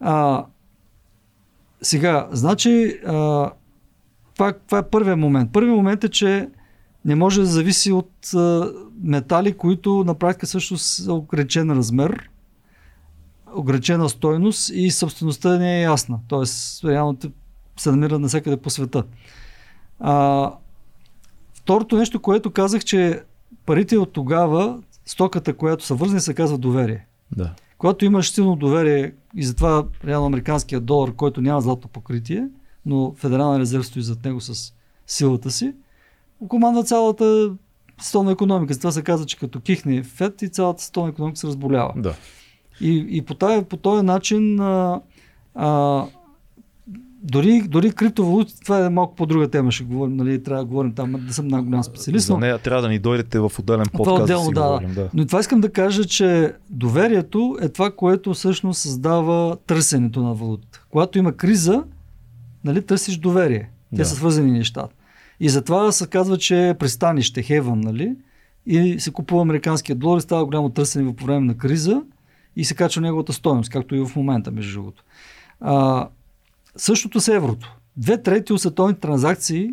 А, 0.00 0.44
сега, 1.82 2.28
значи, 2.32 3.00
а, 3.06 3.50
това, 4.34 4.52
това 4.52 4.78
е 4.78 4.88
първият 4.90 5.18
момент. 5.18 5.52
Първият 5.52 5.76
момент 5.76 6.04
е, 6.04 6.08
че 6.08 6.48
не 7.04 7.14
може 7.14 7.40
да 7.40 7.46
зависи 7.46 7.92
от 7.92 8.34
а, 8.34 8.72
метали, 9.02 9.52
които 9.52 10.04
на 10.04 10.14
практика 10.14 10.46
също 10.46 10.78
са 10.78 11.12
ограничен 11.12 11.70
размер, 11.70 12.30
ограничена 13.54 14.08
стойност 14.08 14.70
и 14.74 14.90
собствеността 14.90 15.58
не 15.58 15.78
е 15.78 15.82
ясна. 15.82 16.18
Тоест, 16.28 16.84
реално 16.84 17.18
се 17.76 17.90
намира 17.90 18.18
навсякъде 18.18 18.56
по 18.56 18.70
света. 18.70 19.04
А, 20.00 20.52
Второто 21.66 21.96
нещо, 21.96 22.20
което 22.20 22.50
казах, 22.50 22.84
че 22.84 23.22
парите 23.66 23.98
от 23.98 24.12
тогава, 24.12 24.82
стоката, 25.06 25.56
която 25.56 25.84
са 25.84 25.94
вързани, 25.94 26.20
се 26.20 26.34
казва 26.34 26.58
доверие. 26.58 27.06
Да. 27.36 27.52
Когато 27.78 28.04
имаш 28.04 28.30
силно 28.30 28.56
доверие 28.56 29.12
и 29.36 29.44
затова 29.44 29.84
реално 30.06 30.26
американския 30.26 30.80
долар, 30.80 31.12
който 31.12 31.40
няма 31.40 31.60
злато 31.60 31.88
покритие, 31.88 32.48
но 32.86 33.14
Федерален 33.16 33.60
резерв 33.60 33.86
стои 33.86 34.02
зад 34.02 34.24
него 34.24 34.40
с 34.40 34.72
силата 35.06 35.50
си, 35.50 35.74
командва 36.48 36.84
цялата 36.84 37.50
световна 38.00 38.32
економика. 38.32 38.74
Затова 38.74 38.92
се 38.92 39.02
казва, 39.02 39.26
че 39.26 39.38
като 39.38 39.60
кихне 39.60 40.02
Фед 40.02 40.42
и 40.42 40.48
цялата 40.48 40.82
световна 40.82 41.10
економика 41.10 41.38
се 41.38 41.46
разболява. 41.46 41.92
Да. 41.96 42.14
И, 42.80 43.06
и 43.08 43.22
по, 43.22 43.34
този, 43.34 43.64
по 43.64 43.76
този 43.76 44.02
начин 44.02 44.60
а, 44.60 45.00
а, 45.54 46.04
дори, 47.22 47.62
дори 47.68 47.92
криптовалути, 47.92 48.60
това 48.60 48.86
е 48.86 48.88
малко 48.88 49.14
по-друга 49.14 49.50
тема, 49.50 49.72
ще 49.72 49.84
говорим, 49.84 50.16
нали, 50.16 50.42
трябва 50.42 50.62
да 50.62 50.68
говорим 50.68 50.94
там, 50.94 51.14
да 51.26 51.34
съм 51.34 51.44
много 51.44 51.64
голям 51.64 51.84
специалист, 51.84 52.26
За 52.26 52.32
но, 52.32 52.38
нея 52.38 52.58
трябва 52.58 52.82
да 52.82 52.88
ни 52.88 52.98
дойдете 52.98 53.38
в 53.38 53.52
отделен 53.58 53.86
Това 53.86 53.96
подкаст 53.96 54.22
отделно, 54.22 54.42
да 54.42 54.48
си 54.48 54.54
да, 54.54 54.62
говорим. 54.62 54.94
Да. 54.94 55.08
но 55.14 55.26
това 55.26 55.40
искам 55.40 55.60
да 55.60 55.72
кажа, 55.72 56.04
че 56.04 56.52
доверието 56.70 57.58
е 57.60 57.68
това, 57.68 57.90
което 57.90 58.34
всъщност 58.34 58.80
създава 58.80 59.56
търсенето 59.66 60.22
на 60.22 60.34
валутата. 60.34 60.86
Когато 60.90 61.18
има 61.18 61.32
криза, 61.32 61.84
нали, 62.64 62.82
търсиш 62.82 63.16
доверие. 63.16 63.70
Те 63.90 63.96
Да. 63.96 64.04
са 64.04 64.14
свързани 64.14 64.50
нещата. 64.50 64.94
И 65.40 65.48
затова 65.48 65.92
се 65.92 66.06
казва, 66.06 66.38
че 66.38 66.68
е 66.68 66.74
пристанище, 66.74 67.42
Хевън, 67.42 67.80
нали? 67.80 68.16
И 68.66 69.00
се 69.00 69.10
купува 69.12 69.42
американския 69.42 69.96
долар 69.96 70.18
и 70.18 70.20
става 70.20 70.44
голямо 70.44 70.68
търсене 70.68 71.16
по 71.16 71.24
време 71.24 71.46
на 71.46 71.56
криза 71.56 72.02
и 72.56 72.64
се 72.64 72.74
качва 72.74 73.02
неговата 73.02 73.32
стоеност, 73.32 73.70
както 73.70 73.94
и 73.94 74.06
в 74.06 74.16
момента, 74.16 74.50
между 74.50 74.72
другото. 74.72 75.04
А, 75.60 76.08
същото 76.76 77.20
с 77.20 77.28
еврото. 77.28 77.76
Две 77.96 78.22
трети 78.22 78.52
от 78.52 78.60
световните 78.60 79.00
транзакции 79.00 79.70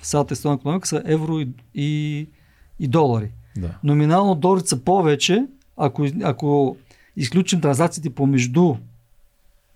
в 0.00 0.06
цялата 0.06 0.36
световна 0.36 0.56
економика 0.56 0.88
са 0.88 1.02
евро 1.04 1.40
и, 1.40 1.48
и, 1.74 2.26
и 2.80 2.88
долари. 2.88 3.30
Да. 3.56 3.78
Номинално 3.84 4.34
доларите 4.34 4.68
са 4.68 4.84
повече, 4.84 5.46
ако, 5.76 6.06
ако 6.22 6.76
изключим 7.16 7.60
транзакциите 7.60 8.10
помежду 8.10 8.74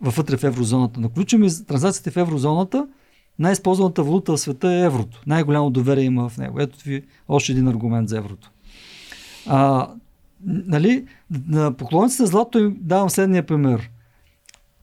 вътре 0.00 0.36
в 0.36 0.44
еврозоната. 0.44 1.00
Но 1.00 1.08
включим 1.08 1.44
и 1.44 1.66
транзакциите 1.66 2.10
в 2.10 2.16
еврозоната, 2.16 2.86
най-използваната 3.38 4.02
валута 4.02 4.32
в 4.32 4.40
света 4.40 4.72
е 4.72 4.84
еврото. 4.84 5.22
Най-голямо 5.26 5.70
доверие 5.70 6.04
има 6.04 6.28
в 6.28 6.38
него. 6.38 6.60
Ето 6.60 6.78
ви 6.84 7.02
още 7.28 7.52
един 7.52 7.68
аргумент 7.68 8.08
за 8.08 8.18
еврото. 8.18 8.50
А, 9.46 9.88
нали, 10.44 11.06
на 11.48 11.72
поклонниците 11.72 12.22
на 12.22 12.26
злато 12.26 12.58
им 12.58 12.76
давам 12.80 13.10
следния 13.10 13.46
пример. 13.46 13.90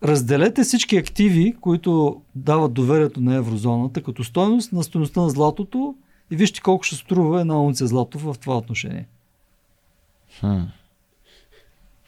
Разделете 0.04 0.64
всички 0.64 0.98
активи, 0.98 1.56
които 1.62 2.22
дават 2.36 2.74
доверието 2.74 3.22
на 3.22 3.36
еврозоната 3.36 4.04
като 4.04 4.24
стойност 4.24 4.72
на 4.72 4.84
стоеността 4.84 5.22
на 5.22 5.30
златото 5.30 5.96
и 6.32 6.36
вижте 6.36 6.62
колко 6.62 6.84
ще 6.84 6.96
струва 6.96 7.42
една 7.42 7.62
унция 7.62 7.88
злато 7.88 8.20
в 8.20 8.36
това 8.42 8.58
отношение. 8.58 9.08
Хм. 10.40 10.60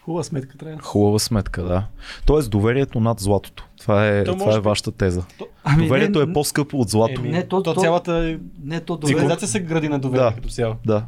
Хубава 0.02 0.24
сметка 0.24 0.58
трябва. 0.58 0.82
Хубава 0.82 1.20
сметка, 1.20 1.64
да. 1.64 1.88
Тоест 2.26 2.50
доверието 2.52 3.00
над 3.00 3.20
златото. 3.20 3.68
Това 3.80 4.08
е, 4.08 4.24
То 4.24 4.34
това 4.34 4.46
може 4.46 4.58
е 4.58 4.62
вашата 4.62 4.92
теза. 4.92 5.24
Ами, 5.64 5.84
доверието 5.84 6.20
не, 6.20 6.32
е 6.32 6.34
по-скъпо 6.34 6.78
от 6.78 6.90
злато. 6.90 7.22
Еми, 7.22 7.30
Не, 7.30 7.48
то- 7.48 7.64
то, 7.64 7.74
то- 7.74 7.82
цялата 7.82 8.40
Не, 8.64 8.80
то 8.80 8.98
доверие. 8.98 9.16
цивилизация 9.18 9.48
се 9.48 9.60
гради 9.60 9.90
на 9.90 10.00
доверие 10.00 10.26
Да. 10.26 10.36
като 10.36 10.50
цяло. 10.50 10.76
Да. 10.86 11.06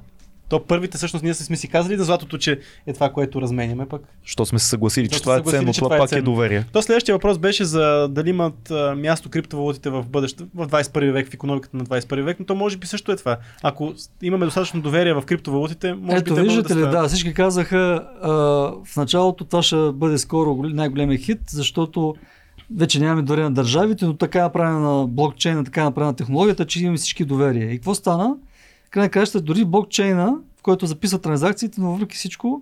То 0.50 0.64
първите 0.64 0.98
всъщност 0.98 1.24
ние 1.24 1.34
сме 1.34 1.56
си 1.56 1.68
казали 1.68 1.98
за 1.98 2.04
златото, 2.04 2.38
че 2.38 2.60
е 2.88 2.94
това, 2.94 3.10
което 3.10 3.42
разменяме 3.42 3.88
пък. 3.88 4.02
Що 4.24 4.46
сме 4.46 4.60
се 4.60 4.68
съгласили, 4.68 5.10
че 5.10 5.22
това 5.22 5.36
е 5.38 5.42
ценно, 5.42 5.74
това, 5.74 5.86
това 5.86 5.96
е 5.96 6.00
пак 6.00 6.12
е 6.12 6.22
доверие. 6.22 6.66
То 6.74 6.82
следващия 6.82 7.16
въпрос 7.16 7.38
беше 7.38 7.66
за 7.66 8.08
дали 8.12 8.30
имат 8.30 8.72
а, 8.72 8.96
място 8.96 9.30
криптовалутите 9.30 9.90
в 9.90 10.06
бъдеще, 10.10 10.44
в 10.56 10.68
21 10.68 11.12
век, 11.12 11.30
в 11.30 11.34
економиката 11.34 11.78
на 11.78 11.86
21 11.86 12.22
век, 12.22 12.40
но 12.40 12.46
то 12.46 12.56
може 12.56 12.78
би 12.78 12.88
също 12.88 13.12
е 13.12 13.16
това. 13.16 13.38
Ако 13.64 13.94
имаме 14.22 14.46
достатъчно 14.46 14.82
доверие 14.82 15.14
в 15.14 15.22
криптовалутите, 15.22 15.94
може 15.94 16.16
би 16.16 16.16
Ето, 16.16 16.24
те 16.24 16.32
могат 16.32 16.46
виждате 16.46 16.76
ли, 16.76 16.80
станат. 16.80 16.92
да, 16.92 17.08
всички 17.08 17.34
казаха 17.34 18.08
а, 18.22 18.30
в 18.86 18.98
началото 18.98 19.46
това 19.46 19.64
ще 19.64 19.92
бъде 19.94 20.18
скоро 20.18 20.56
гол- 20.56 20.74
най-големия 20.74 21.18
хит, 21.20 21.40
защото 21.48 22.16
вече 22.76 23.00
нямаме 23.00 23.22
доверие 23.22 23.44
на 23.44 23.54
държавите, 23.54 24.06
но 24.06 24.14
така 24.14 24.40
е 24.40 24.42
направена 24.42 24.80
на 24.80 25.08
блокчейна, 25.08 25.64
така 25.64 25.82
е 25.82 25.84
направена 25.84 26.16
технологията, 26.16 26.66
че 26.66 26.82
имаме 26.82 26.98
всички 26.98 27.26
доверие. 27.26 27.72
И 27.72 27.76
какво 27.78 27.96
стана? 27.96 28.36
Край 28.90 29.04
на 29.04 29.10
краищата, 29.10 29.42
дори 29.42 29.66
блокчейна, 29.66 30.26
в 30.58 30.62
който 30.62 30.86
записва 30.86 31.20
транзакциите, 31.20 31.82
но 31.82 31.92
въпреки 31.92 32.16
всичко, 32.16 32.62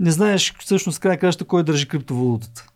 не 0.00 0.10
знаеш 0.10 0.54
всъщност 0.58 0.98
край 0.98 1.12
на 1.12 1.18
краищата 1.18 1.44
кой 1.44 1.62
държи 1.62 1.88
криптовалутата. 1.88 2.66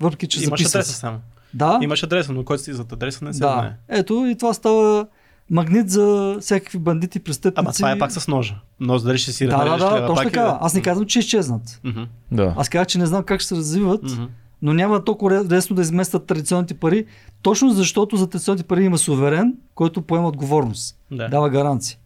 Въпреки, 0.00 0.26
че 0.26 0.38
Имаш 0.38 0.60
записва. 0.60 0.78
адреса 0.78 0.92
само. 0.94 1.18
Да, 1.54 1.78
Имаш 1.82 2.02
адреса, 2.02 2.32
но 2.32 2.44
който 2.44 2.62
си 2.62 2.72
зад 2.72 2.92
адреса 2.92 3.24
не 3.24 3.32
се 3.32 3.40
да. 3.40 3.52
знае. 3.52 3.72
Ето 3.88 4.26
и 4.26 4.36
това 4.36 4.54
става 4.54 5.06
магнит 5.50 5.90
за 5.90 6.36
всякакви 6.40 6.78
бандити, 6.78 7.20
престъпници. 7.20 7.60
Ама 7.60 7.72
това 7.72 7.90
е 7.90 7.98
пак 7.98 8.12
с 8.12 8.28
ножа. 8.28 8.54
Нож 8.80 9.02
дали 9.02 9.18
ще 9.18 9.32
си 9.32 9.46
Да, 9.46 9.64
да, 9.64 9.76
да, 9.90 10.06
точно 10.06 10.22
е 10.22 10.24
така. 10.24 10.42
да. 10.42 10.58
Аз 10.60 10.74
не 10.74 10.82
казвам, 10.82 11.06
че 11.06 11.18
изчезнат. 11.18 11.80
Мгм, 11.84 12.02
Да. 12.32 12.54
Аз 12.56 12.68
казах, 12.68 12.86
че 12.86 12.98
не 12.98 13.06
знам 13.06 13.22
как 13.22 13.40
ще 13.40 13.48
се 13.48 13.56
развиват, 13.56 14.02
мгм. 14.04 14.22
но 14.62 14.72
няма 14.72 15.04
толкова 15.04 15.44
лесно 15.44 15.76
да 15.76 15.82
изместят 15.82 16.26
традиционните 16.26 16.74
пари, 16.74 17.06
точно 17.42 17.70
защото 17.70 18.16
за 18.16 18.26
традиционните 18.26 18.64
пари 18.64 18.84
има 18.84 18.98
суверен, 18.98 19.54
който 19.74 20.02
поема 20.02 20.28
отговорност, 20.28 20.96
Да. 21.10 21.28
дава 21.28 21.50
гаранции. 21.50 21.98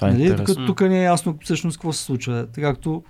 Това 0.00 0.08
е 0.08 0.12
Нали? 0.12 0.22
интересно. 0.22 0.54
Тук, 0.54 0.66
тук 0.66 0.80
не 0.80 1.00
е 1.00 1.04
ясно 1.04 1.38
всъщност 1.44 1.78
какво 1.78 1.92
се 1.92 2.04
случва. 2.04 2.46
Така 2.46 2.66
както 2.66 3.02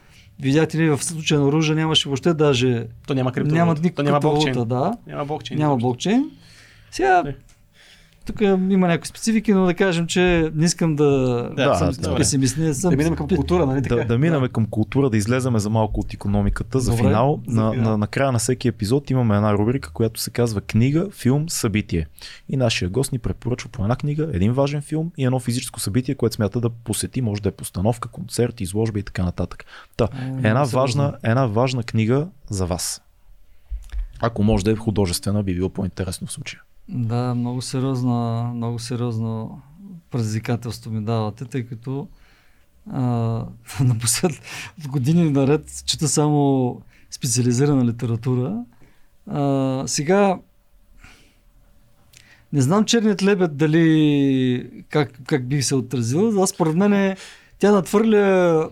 Видяхте 0.43 0.79
ли, 0.79 0.91
в 0.91 1.05
случая 1.05 1.41
на 1.41 1.47
оръжие 1.47 1.75
нямаше 1.75 2.09
въобще 2.09 2.35
даже... 2.35 2.87
То 3.07 3.15
няма 3.15 3.33
криптовалута. 3.33 3.65
Няма 3.65 3.75
То 3.75 3.83
никаква 3.83 4.05
няма 4.05 4.21
блокчейн. 4.21 4.69
да. 4.69 4.93
Няма 5.07 5.25
блокчейн. 5.25 5.61
Няма 5.61 5.77
блокчейн. 5.77 6.31
Сега, 6.91 7.23
Не. 7.23 7.35
Тук 8.33 8.41
има 8.71 8.89
някои 8.89 9.07
специфики, 9.07 9.53
но 9.53 9.65
да 9.67 9.75
кажем, 9.75 10.07
че 10.07 10.51
не 10.55 10.65
искам 10.65 10.97
да, 10.97 11.05
Да, 11.57 11.75
съм 11.75 11.91
да. 12.03 12.17
песимист. 12.17 12.57
Не 12.57 12.75
съм 12.75 12.91
Да 12.91 12.97
минем 12.97 13.17
към 13.17 13.29
култура, 13.29 13.67
нали 13.67 13.83
така? 13.83 13.95
Да, 13.95 14.05
да 14.05 14.19
минаме 14.19 14.49
към 14.49 14.67
култура, 14.67 15.11
да 15.11 15.17
излеземе 15.17 15.59
за 15.59 15.71
малко 15.71 16.01
от 16.01 16.15
економиката. 16.15 16.81
За 16.81 16.91
Добре, 16.91 17.03
финал, 17.03 17.41
за 17.49 17.61
на, 17.63 17.73
финал. 17.73 17.91
на, 17.91 17.99
на 17.99 18.07
края 18.07 18.33
на 18.33 18.39
всеки 18.39 18.69
епизод 18.69 19.11
имаме 19.11 19.37
една 19.37 19.55
рубрика, 19.55 19.91
която 19.93 20.21
се 20.21 20.31
казва 20.31 20.61
книга, 20.61 21.09
филм, 21.11 21.49
събитие. 21.49 22.07
И 22.49 22.57
нашия 22.57 22.89
гост 22.89 23.13
ни 23.13 23.19
препоръчва 23.19 23.69
по 23.71 23.83
една 23.83 23.97
книга, 23.97 24.29
един 24.33 24.53
важен 24.53 24.83
филм 24.83 25.13
и 25.19 25.25
едно 25.25 25.41
физическо 25.41 25.81
събитие, 25.81 26.15
което 26.15 26.35
смята 26.35 26.61
да 26.61 26.71
посети, 26.71 27.23
може 27.23 27.43
да 27.43 27.49
е 27.49 27.53
постановка, 27.53 28.09
концерт, 28.09 28.61
изложба 28.61 28.99
и 28.99 29.03
така 29.03 29.25
нататък. 29.25 29.65
Та, 29.97 30.05
Е, 30.05 30.49
една 30.49 30.65
важна, 30.65 31.15
една 31.23 31.47
важна 31.47 31.83
книга 31.83 32.27
за 32.51 32.67
вас. 32.67 33.03
Ако 34.21 34.43
може 34.43 34.65
да 34.65 34.71
е 34.71 34.77
художествена, 34.77 35.43
би 35.43 35.55
било 35.55 35.69
по-интересно 35.69 36.27
в 36.27 36.33
случая. 36.33 36.61
Да, 36.93 37.35
много 37.35 37.63
сериозно, 37.63 38.45
много 38.55 38.79
сериозно 38.79 39.63
предизвикателство 40.11 40.91
ми 40.91 41.01
давате, 41.05 41.45
тъй 41.45 41.67
като 41.67 42.09
напослед 43.81 44.33
години 44.89 45.31
наред 45.31 45.83
чета 45.87 46.09
само 46.09 46.81
специализирана 47.11 47.85
литература. 47.85 48.65
А, 49.27 49.83
сега 49.87 50.39
не 52.53 52.61
знам 52.61 52.85
черният 52.85 53.23
лебед 53.23 53.57
дали 53.57 54.71
как, 54.89 55.21
как 55.27 55.47
би 55.47 55.63
се 55.63 55.75
отразил. 55.75 56.43
Аз 56.43 56.51
според 56.51 56.77
мен 56.77 57.17
тя 57.59 57.73
надхвърля 57.73 58.71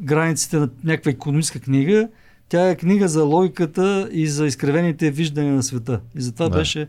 границите 0.00 0.56
на 0.56 0.68
някаква 0.84 1.10
економическа 1.10 1.60
книга. 1.60 2.08
Тя 2.48 2.70
е 2.70 2.76
книга 2.76 3.08
за 3.08 3.24
логиката 3.24 4.08
и 4.12 4.26
за 4.26 4.46
изкривените 4.46 5.10
виждания 5.10 5.54
на 5.54 5.62
света. 5.62 6.00
И 6.16 6.20
затова 6.20 6.48
Да. 6.48 6.56
беше 6.56 6.88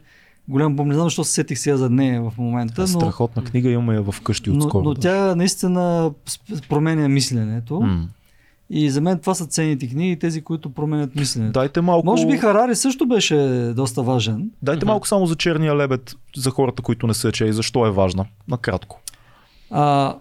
голям 0.52 0.76
бум. 0.76 0.88
Не 0.88 0.94
знам 0.94 1.06
защо 1.06 1.24
се 1.24 1.32
сетих 1.32 1.60
сега 1.60 1.78
за 1.78 1.90
нея 1.90 2.22
в 2.22 2.38
момента, 2.38 2.76
Та, 2.76 2.82
но, 2.82 2.88
Страхотна 2.88 3.44
книга, 3.44 3.70
имаме 3.70 3.96
я 3.96 4.04
вкъщи 4.04 4.50
но, 4.50 4.58
отскоро. 4.58 4.84
но 4.84 4.94
да. 4.94 5.02
тя 5.02 5.36
наистина 5.36 6.12
променя 6.70 7.08
мисленето. 7.08 7.82
М. 7.82 8.08
И 8.70 8.90
за 8.90 9.02
мен 9.02 9.20
това 9.20 9.36
са 9.36 9.46
ценните 9.46 9.90
книги, 9.90 10.20
тези, 10.20 10.42
които 10.42 10.70
променят 10.70 11.16
мисленето. 11.16 11.52
Дайте 11.60 11.82
малко... 11.82 12.06
Може 12.06 12.28
би 12.28 12.38
Харари 12.38 12.76
също 12.76 13.06
беше 13.06 13.36
доста 13.76 14.04
важен. 14.04 14.52
Дайте 14.62 14.86
малко 14.86 15.08
само 15.08 15.26
за 15.26 15.36
черния 15.36 15.76
лебед, 15.76 16.16
за 16.36 16.50
хората, 16.50 16.82
които 16.82 17.08
не 17.08 17.14
са 17.14 17.32
чели. 17.32 17.54
Защо 17.54 17.86
е 17.86 17.92
важна? 17.92 18.26
Накратко. 18.48 19.02
А, 19.72 20.16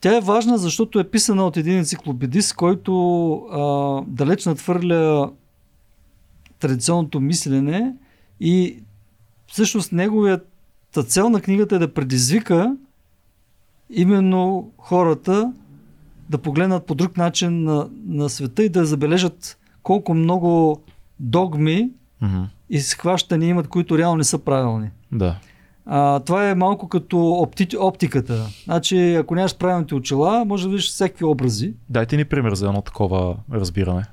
тя 0.00 0.16
е 0.16 0.20
важна, 0.20 0.58
защото 0.58 1.00
е 1.00 1.10
писана 1.10 1.46
от 1.46 1.56
един 1.56 1.78
енциклопедист, 1.78 2.54
който 2.54 3.32
а, 3.32 4.02
далеч 4.06 4.46
надхвърля 4.46 5.30
традиционното 6.60 7.20
мислене 7.20 7.94
и 8.40 8.76
всъщност 9.50 9.92
неговата 9.92 11.02
цел 11.06 11.30
на 11.30 11.40
книгата 11.40 11.76
е 11.76 11.78
да 11.78 11.94
предизвика 11.94 12.76
именно 13.90 14.70
хората 14.78 15.52
да 16.28 16.38
погледнат 16.38 16.86
по 16.86 16.94
друг 16.94 17.16
начин 17.16 17.64
на, 17.64 17.88
на 18.06 18.28
света 18.28 18.62
и 18.64 18.68
да 18.68 18.84
забележат 18.86 19.58
колко 19.82 20.14
много 20.14 20.80
догми 21.20 21.90
Мгм. 22.22 22.42
и 22.70 22.80
схващания 22.80 23.48
имат, 23.48 23.68
които 23.68 23.98
реално 23.98 24.16
не 24.16 24.24
са 24.24 24.38
правилни. 24.38 24.90
Да. 25.12 25.36
А, 25.86 26.20
това 26.20 26.48
е 26.48 26.54
малко 26.54 26.88
като 26.88 27.32
опти, 27.32 27.76
оптиката. 27.78 28.46
Значи, 28.64 29.14
ако 29.14 29.34
нямаш 29.34 29.56
правилните 29.56 29.94
очила, 29.94 30.44
може 30.44 30.62
да 30.64 30.68
видиш 30.70 30.88
всякакви 30.88 31.24
образи. 31.24 31.74
Дайте 31.88 32.16
ни 32.16 32.24
пример 32.24 32.54
за 32.54 32.66
едно 32.66 32.82
такова 32.82 33.36
разбиране. 33.52 34.04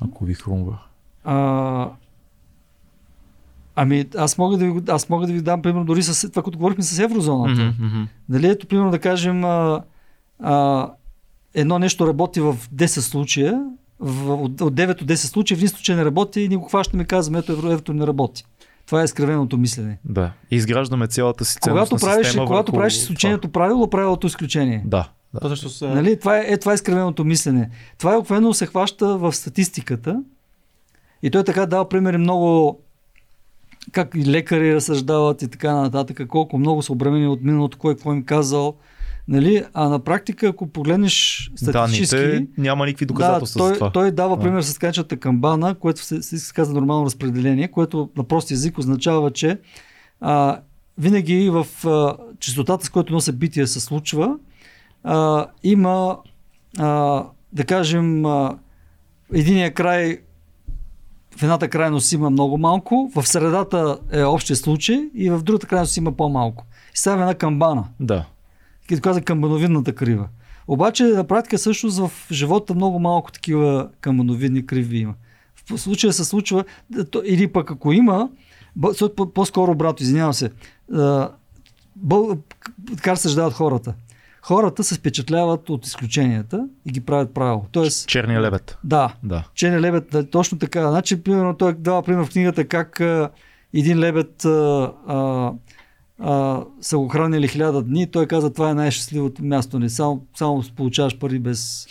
Ако 0.00 0.24
ви 0.24 0.34
хрумва. 0.34 0.78
А, 1.24 1.88
ами, 3.76 4.04
аз 4.16 4.38
мога, 4.38 4.56
да 4.56 4.64
ви, 4.64 4.80
аз 4.88 5.08
мога 5.08 5.26
да 5.26 5.32
ви 5.32 5.40
дам 5.40 5.62
пример 5.62 5.84
дори 5.84 6.02
с 6.02 6.30
това, 6.30 6.42
което 6.42 6.58
говорихме 6.58 6.84
с 6.84 6.98
еврозоната. 6.98 7.74
Нали, 8.28 8.46
ето, 8.46 8.66
примерно 8.66 8.90
да 8.90 8.98
кажем, 8.98 9.44
а, 9.44 9.82
а, 10.42 10.88
едно 11.54 11.78
нещо 11.78 12.06
работи 12.06 12.40
в 12.40 12.56
10 12.74 12.86
случая, 12.86 13.64
в, 14.00 14.30
от, 14.30 14.60
от 14.60 14.74
9 14.74 15.02
от 15.02 15.08
10 15.08 15.14
случая, 15.14 15.56
в 15.56 15.60
един 15.60 15.68
случай 15.68 15.96
не 15.96 16.04
работи 16.04 16.40
и 16.40 16.48
ние 16.48 16.56
го 16.56 16.64
хващаме 16.64 17.02
и 17.02 17.06
казваме, 17.06 17.38
ето 17.38 17.52
евро, 17.52 17.66
еврото 17.66 17.92
не 17.92 18.06
работи. 18.06 18.44
Това 18.86 19.00
е 19.00 19.04
изкривеното 19.04 19.58
мислене. 19.58 19.98
Да. 20.04 20.32
И 20.50 20.56
изграждаме 20.56 21.06
цялата 21.06 21.44
си 21.44 21.58
Когато 21.62 21.96
правиш, 21.96 22.26
система 22.26 22.46
когато 22.46 22.72
върху 22.72 22.80
правиш 22.80 22.96
изключението 22.96 23.48
правило, 23.48 23.90
правилото 23.90 24.26
изключение. 24.26 24.82
Да. 24.84 25.08
да. 25.42 25.56
Нали? 25.82 26.18
Това, 26.18 26.38
е, 26.38 26.44
е, 26.48 26.58
това 26.58 26.72
е 26.72 26.74
изкривеното 26.74 27.24
мислене. 27.24 27.70
Това 27.98 28.14
е 28.14 28.16
обикновено 28.16 28.54
се 28.54 28.66
хваща 28.66 29.18
в 29.18 29.32
статистиката 29.32 30.22
и 31.22 31.30
той 31.30 31.44
така 31.44 31.66
дава 31.66 31.88
примери 31.88 32.18
много 32.18 32.80
как 33.92 34.14
и 34.14 34.26
лекари 34.26 34.74
разсъждават 34.74 35.42
и 35.42 35.48
така 35.48 35.74
нататък, 35.74 36.28
колко 36.28 36.58
много 36.58 36.82
са 36.82 36.92
обремени 36.92 37.26
от 37.26 37.42
миналото, 37.42 37.78
кой 37.78 37.94
какво 37.94 38.12
им 38.12 38.24
казал. 38.24 38.74
Нали? 39.28 39.64
А 39.74 39.88
на 39.88 39.98
практика, 39.98 40.46
ако 40.46 40.66
погледнеш 40.66 41.50
статистически, 41.56 42.16
Данните 42.16 42.46
няма 42.58 42.86
никакви 42.86 43.06
доказателства 43.06 43.58
да, 43.58 43.64
за 43.64 43.70
той, 43.70 43.78
това. 43.78 43.90
той 43.90 44.10
дава 44.10 44.36
Да. 44.36 44.42
пример 44.42 44.62
с 44.62 44.78
качата 44.78 45.16
камбана, 45.16 45.74
което 45.74 46.00
се, 46.04 46.22
се, 46.22 46.38
се 46.38 46.54
казва 46.54 46.74
нормално 46.74 47.06
разпределение, 47.06 47.68
което 47.68 48.10
на 48.16 48.24
прост 48.24 48.50
език 48.50 48.78
означава, 48.78 49.30
че 49.30 49.58
а, 50.20 50.60
винаги 50.98 51.50
в 51.50 51.66
а, 51.86 52.16
частотата, 52.40 52.86
с 52.86 52.90
която 52.90 53.08
едно 53.10 53.20
събитие 53.20 53.66
се 53.66 53.80
случва, 53.80 54.36
а, 55.04 55.46
има, 55.62 56.18
а, 56.78 57.22
да 57.52 57.64
кажем, 57.64 58.26
а, 58.26 58.58
единия 59.32 59.74
край 59.74 60.18
в 61.36 61.42
едната 61.42 61.68
крайност 61.68 62.12
има 62.12 62.30
много 62.30 62.58
малко, 62.58 63.10
в 63.14 63.26
средата 63.28 63.98
е 64.12 64.24
общия 64.24 64.56
случай 64.56 65.08
и 65.14 65.30
в 65.30 65.42
другата 65.42 65.66
крайност 65.66 65.96
има 65.96 66.12
по-малко. 66.12 66.64
И 66.94 66.98
става 66.98 67.20
една 67.22 67.34
камбана 67.34 67.84
Да. 68.00 68.24
като 68.88 69.02
каза 69.02 69.20
камбановидната 69.20 69.94
крива. 69.94 70.28
Обаче 70.68 71.04
на 71.04 71.24
практика 71.24 71.58
всъщност 71.58 71.98
в 71.98 72.10
живота 72.32 72.74
много 72.74 72.98
малко 72.98 73.32
такива 73.32 73.88
камбановидни 74.00 74.66
криви 74.66 74.98
има. 74.98 75.14
В 75.70 75.78
случая 75.78 76.12
се 76.12 76.24
случва, 76.24 76.64
или 77.24 77.52
пък 77.52 77.70
ако 77.70 77.92
има, 77.92 78.28
по-скоро, 79.34 79.74
брато, 79.74 80.02
извинявам 80.02 80.34
се, 80.34 80.50
бъл, 81.96 82.36
така 82.96 83.16
съждават 83.16 83.52
хората. 83.52 83.94
Хората 84.44 84.84
се 84.84 84.94
впечатляват 84.94 85.70
от 85.70 85.86
изключенията 85.86 86.68
и 86.86 86.92
ги 86.92 87.00
правят 87.00 87.34
правило. 87.34 87.66
Тоест, 87.72 88.08
Черния 88.08 88.40
лебед. 88.40 88.78
да, 88.84 89.14
Да. 89.22 89.44
Чене 89.54 89.80
лебед, 89.80 90.08
да, 90.10 90.30
точно 90.30 90.58
така. 90.58 90.90
Значи, 90.90 91.22
примерно, 91.22 91.56
той 91.56 91.74
дава 91.74 92.02
пример 92.02 92.24
в 92.24 92.30
книгата 92.30 92.68
как 92.68 93.00
а, 93.00 93.30
един 93.74 93.98
лебед 93.98 94.44
а, 94.44 94.92
а, 95.06 95.50
а, 96.18 96.64
са 96.80 96.98
го 96.98 97.08
хранили 97.08 97.48
хиляда 97.48 97.82
дни. 97.82 98.10
Той 98.10 98.26
каза, 98.26 98.52
това 98.52 98.70
е 98.70 98.74
най-щастливото 98.74 99.44
място. 99.44 99.78
Не 99.78 99.88
само, 99.90 100.26
само 100.34 100.62
получаваш 100.76 101.18
пари 101.18 101.38
без... 101.38 101.86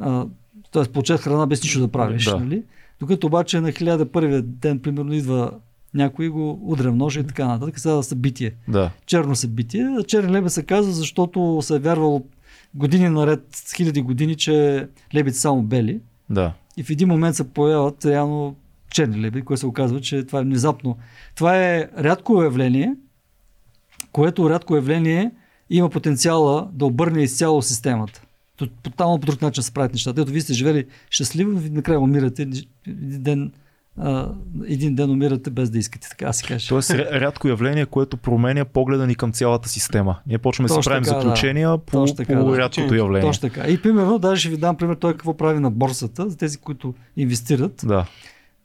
А, 0.00 0.26
т.е. 0.72 0.84
получаваш 0.84 1.20
храна 1.20 1.46
без 1.46 1.62
нищо 1.62 1.80
да 1.80 1.88
правиш. 1.88 2.24
Да. 2.24 2.36
Нали? 2.36 2.62
Докато 3.00 3.26
обаче 3.26 3.60
на 3.60 3.72
хиляда 3.72 4.12
първия 4.12 4.42
ден, 4.42 4.78
примерно, 4.78 5.12
идва 5.12 5.52
някой 5.94 6.28
го 6.28 6.76
ножа 6.92 7.20
и 7.20 7.26
така 7.26 7.46
нататък. 7.46 7.78
Сега 7.78 8.02
събитие. 8.02 8.52
Да. 8.68 8.90
Черно 9.06 9.36
събитие. 9.36 9.96
Черен 10.06 10.30
лебед 10.30 10.52
се 10.52 10.62
казва, 10.62 10.92
защото 10.92 11.58
се 11.62 11.76
е 11.76 11.78
вярвало 11.78 12.24
години 12.74 13.08
наред, 13.08 13.46
хиляди 13.76 14.02
години, 14.02 14.34
че 14.34 14.86
лебедите 15.14 15.34
са 15.34 15.40
само 15.40 15.62
бели. 15.62 16.00
Да. 16.30 16.52
И 16.76 16.82
в 16.82 16.90
един 16.90 17.08
момент 17.08 17.36
се 17.36 17.48
появяват 17.50 18.04
реално 18.04 18.56
черни 18.90 19.20
лебеди, 19.20 19.44
което 19.44 19.60
се 19.60 19.66
оказва, 19.66 20.00
че 20.00 20.24
това 20.24 20.40
е 20.40 20.44
внезапно. 20.44 20.96
Това 21.34 21.58
е 21.58 21.88
рядко 21.98 22.42
явление, 22.42 22.94
което 24.12 24.50
рядко 24.50 24.74
явление 24.76 25.30
има 25.70 25.90
потенциала 25.90 26.68
да 26.72 26.86
обърне 26.86 27.22
изцяло 27.22 27.62
системата. 27.62 28.22
То- 28.56 28.66
Тотално 28.82 29.20
по 29.20 29.26
друг 29.26 29.42
начин 29.42 29.62
се 29.62 29.72
правят 29.72 29.92
нещата. 29.92 30.20
Ето 30.20 30.32
вие 30.32 30.40
сте 30.40 30.52
живели 30.52 30.84
щастливо, 31.10 31.60
накрая 31.70 32.00
умирате. 32.00 32.48
Ден, 32.86 33.52
а, 33.98 34.28
един 34.66 34.94
ден 34.94 35.10
умирате 35.10 35.50
без 35.50 35.70
да 35.70 35.78
искате, 35.78 36.08
така 36.10 36.26
да 36.26 36.32
си 36.32 36.44
кажа. 36.44 36.68
Тоест 36.68 36.90
ря- 36.90 37.20
рядко 37.20 37.48
явление, 37.48 37.86
което 37.86 38.16
променя 38.16 38.64
погледа 38.64 39.06
ни 39.06 39.14
към 39.14 39.32
цялата 39.32 39.68
система. 39.68 40.18
Ние 40.26 40.38
почваме 40.38 40.68
да 40.68 40.74
си 40.74 40.80
правим 40.84 41.04
така, 41.04 41.14
да. 41.16 41.22
заключения 41.22 41.78
по, 41.78 41.92
Точно 41.92 42.16
така, 42.16 42.40
по 42.40 42.50
да. 42.50 42.58
рядкото 42.58 42.94
явление. 42.94 43.28
Точно 43.28 43.48
така. 43.48 43.68
И 43.68 43.82
примерно, 43.82 44.18
даже 44.18 44.40
ще 44.40 44.48
ви 44.48 44.56
дам 44.56 44.76
пример, 44.76 44.94
той 44.94 45.12
какво 45.12 45.36
прави 45.36 45.60
на 45.60 45.70
борсата, 45.70 46.30
за 46.30 46.36
тези, 46.36 46.58
които 46.58 46.94
инвестират. 47.16 47.82
Да. 47.84 48.06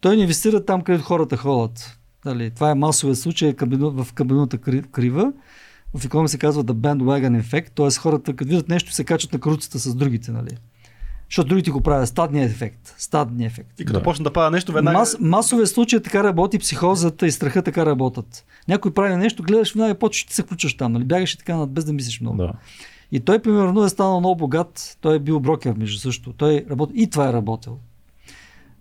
Той 0.02 0.16
не 0.16 0.22
инвестира 0.22 0.66
там, 0.66 0.82
където 0.82 1.04
хората 1.04 1.38
ходят. 1.38 1.98
Дали, 2.26 2.52
това 2.52 2.72
е 2.72 2.76
масовия 2.76 3.16
случай 3.16 3.54
кабину, 3.54 3.92
в 4.04 4.14
кабината 4.14 4.58
крива. 4.92 5.34
В 5.96 6.06
икономия 6.06 6.30
се 6.30 6.38
казва 6.38 6.64
the 6.64 6.74
bandwagon 6.74 7.42
effect, 7.42 7.70
т.е. 7.76 8.00
хората, 8.02 8.36
като 8.36 8.50
видят 8.50 8.70
нещо, 8.70 8.94
се 8.94 9.04
качат 9.04 9.34
на 9.34 9.40
каруцата 9.40 9.80
с 9.80 9.96
другите. 9.96 10.32
Нали? 10.32 10.50
Защото 11.30 11.48
другите 11.50 11.72
го 11.72 11.82
правят. 11.82 12.10
Стадния 12.10 12.46
ефект. 12.46 12.96
Стадния 12.98 13.48
ефект. 13.48 13.80
И 13.80 13.86
като 13.86 14.00
Да. 14.00 14.04
почне 14.04 14.24
да 14.24 14.34
пада 14.34 14.52
нещо, 14.52 14.72
веднага... 14.72 14.98
Мас, 14.98 15.18
масовия 15.20 15.68
случай 15.68 16.00
така 16.00 16.24
работи, 16.24 16.60
психозата 16.60 17.28
и 17.28 17.32
страха 17.32 17.62
така 17.62 17.86
работят. 17.86 18.46
Някой 18.68 18.94
прави 18.94 19.16
нещо, 19.16 19.44
гледаш 19.44 19.74
веднага 19.74 19.92
и 19.92 19.98
почваш, 19.98 20.24
ти 20.24 20.34
се 20.34 20.44
включваш 20.44 20.78
там, 20.78 20.92
нали? 20.92 21.04
бягаш 21.04 21.34
и 21.34 21.38
така, 21.38 21.66
без 21.66 21.86
да 21.86 21.94
мислиш 21.94 22.22
много. 22.22 22.38
да. 22.38 22.54
И 23.12 23.20
той, 23.20 23.42
примерно, 23.42 23.84
е 23.84 23.90
станал 23.90 24.20
много 24.20 24.36
богат. 24.36 24.98
Той 25.02 25.16
е 25.16 25.20
бил 25.20 25.40
брокер, 25.40 25.74
между 25.74 26.00
също. 26.00 26.34
Той 26.34 26.66
работи, 26.70 26.94
и 26.96 27.10
това 27.10 27.30
е 27.30 27.34
работил. 27.34 27.78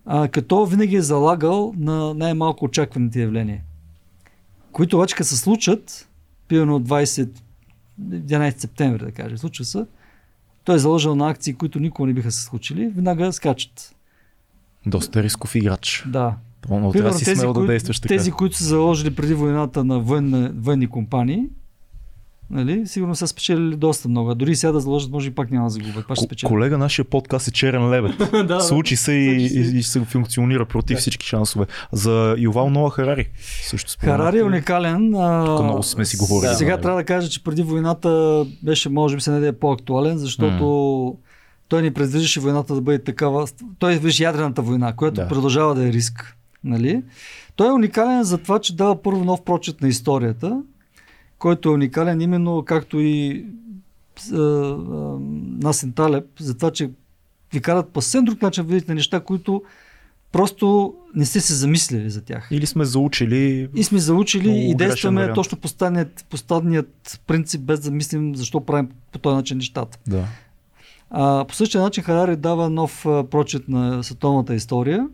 А, 0.07 0.29
като 0.29 0.67
винаги 0.67 0.97
е 0.97 1.03
залагал 1.03 1.75
на 1.77 2.15
най-малко 2.15 2.65
очакваните 2.65 3.21
явления. 3.21 3.63
Които 4.73 4.97
обаче, 4.97 5.15
като 5.15 5.29
се 5.29 5.37
случат, 5.37 6.09
примерно 6.49 6.81
20, 6.81 7.29
11 8.01 8.59
септември, 8.59 9.05
да 9.05 9.13
кажа, 9.13 9.39
случва 9.39 9.65
се, 9.65 9.85
той 10.67 10.75
е 10.75 10.79
заложил 10.79 11.15
на 11.15 11.31
акции, 11.31 11.55
които 11.55 11.81
никога 11.81 12.07
не 12.07 12.13
биха 12.13 12.31
се 12.31 12.43
случили, 12.43 12.87
веднага 12.87 13.33
скачат. 13.33 13.95
Доста 14.87 15.23
рисков 15.23 15.55
играч. 15.55 16.05
Да. 16.07 16.35
Но 16.71 16.93
трябва 16.93 17.11
да 17.11 17.19
си 17.19 17.37
смел 17.37 17.53
да 17.53 17.67
действаш 17.67 18.01
така. 18.01 18.15
Тези, 18.15 18.31
които 18.31 18.57
са 18.57 18.65
заложили 18.65 19.15
преди 19.15 19.35
войната 19.35 19.85
на 19.85 20.01
военни, 20.01 20.49
военни 20.55 20.87
компании, 20.87 21.45
Нали? 22.51 22.87
Сигурно 22.87 23.15
са 23.15 23.27
спечелили 23.27 23.77
доста 23.77 24.09
много. 24.09 24.31
А 24.31 24.35
дори 24.35 24.57
сега 24.57 24.73
да 24.73 24.81
заложат, 24.81 25.11
може 25.11 25.29
и 25.29 25.35
пак 25.35 25.51
няма 25.51 25.67
да 25.67 25.71
загубят. 25.71 26.07
Пак 26.09 26.17
ще 26.17 26.25
спечелят. 26.25 26.51
Колега, 26.51 26.79
нашия 26.79 27.05
подкаст 27.05 27.49
е 27.49 27.51
черен 27.51 27.91
лебед. 27.91 28.17
да, 28.47 28.61
Случи 28.61 28.97
се 28.97 29.13
и, 29.13 29.47
и, 29.47 29.79
и, 29.79 29.83
се 29.83 30.01
функционира 30.01 30.65
против 30.65 30.95
да. 30.95 31.01
всички 31.01 31.27
шансове. 31.27 31.67
За 31.93 32.35
Ювал 32.39 32.71
Нова 32.71 32.91
Харари. 32.91 33.29
Също 33.63 33.91
споменах. 33.91 34.21
Харари 34.21 34.39
е 34.39 34.45
уникален. 34.45 35.13
Тук 35.47 35.65
много 35.65 35.83
сме 35.83 36.05
си 36.05 36.17
говорили. 36.17 36.51
Да. 36.51 36.57
Сега 36.57 36.81
трябва 36.81 36.99
да 36.99 37.05
кажа, 37.05 37.29
че 37.29 37.45
преди 37.45 37.63
войната 37.63 38.45
беше, 38.63 38.89
може 38.89 39.17
би 39.17 39.21
се 39.21 39.31
не 39.31 39.47
е 39.47 39.53
по-актуален, 39.53 40.19
защото 40.19 40.65
mm. 40.65 41.17
той 41.69 41.83
ни 41.83 41.91
предвиждаше 41.91 42.41
войната 42.41 42.75
да 42.75 42.81
бъде 42.81 42.99
такава. 42.99 43.47
Той 43.79 43.99
виж 43.99 44.21
ядрената 44.21 44.63
война, 44.63 44.93
която 44.93 45.15
да. 45.15 45.29
продължава 45.29 45.75
да 45.75 45.89
е 45.89 45.93
риск. 45.93 46.37
Нали? 46.65 47.03
Той 47.57 47.69
е 47.69 47.73
уникален 47.73 48.23
за 48.23 48.39
това, 48.39 48.59
че 48.59 48.77
дава 48.77 49.03
първо 49.03 49.25
нов 49.25 49.45
прочет 49.45 49.81
на 49.81 49.89
историята 49.89 50.63
който 51.47 51.69
е 51.69 51.73
уникален 51.73 52.21
именно 52.21 52.63
както 52.65 53.01
и 53.01 53.47
а, 54.33 54.37
а, 54.37 54.77
Насен 55.63 55.93
Талеб, 55.93 56.25
за 56.41 56.57
това, 56.57 56.71
че 56.71 56.91
ви 57.53 57.61
карат 57.61 57.89
по 57.89 58.03
съвсем 58.03 58.25
друг 58.25 58.43
начин 58.43 58.65
видите 58.65 58.95
неща, 58.95 59.21
които 59.21 59.63
просто 60.33 60.95
не 61.15 61.27
сте 61.27 61.41
се 61.41 61.55
замислили 61.55 62.11
за 62.11 62.25
тях. 62.25 62.49
Или 62.51 62.67
сме 62.67 62.85
заучили. 62.85 63.69
И 63.75 63.85
сме 63.85 63.99
заучили 63.99 64.71
и 64.71 64.75
действаме 64.75 65.21
вариант. 65.21 65.35
точно 65.35 65.59
по 66.31 66.37
стадният 66.37 67.21
принцип, 67.27 67.61
без 67.61 67.81
да 67.81 67.91
мислим 67.91 68.37
защо 68.37 68.61
правим 68.61 68.89
по 69.13 69.19
този 69.19 69.37
начин 69.37 69.57
нещата. 69.57 69.99
Да. 70.07 70.25
А, 71.11 71.45
по 71.45 71.55
същия 71.55 71.81
начин 71.81 72.05
Харари 72.05 72.37
дава 72.37 72.71
нов 72.71 73.07
а, 73.07 73.25
прочет 73.25 73.69
на 73.69 74.05
световната 74.05 74.55
история. 74.55 75.09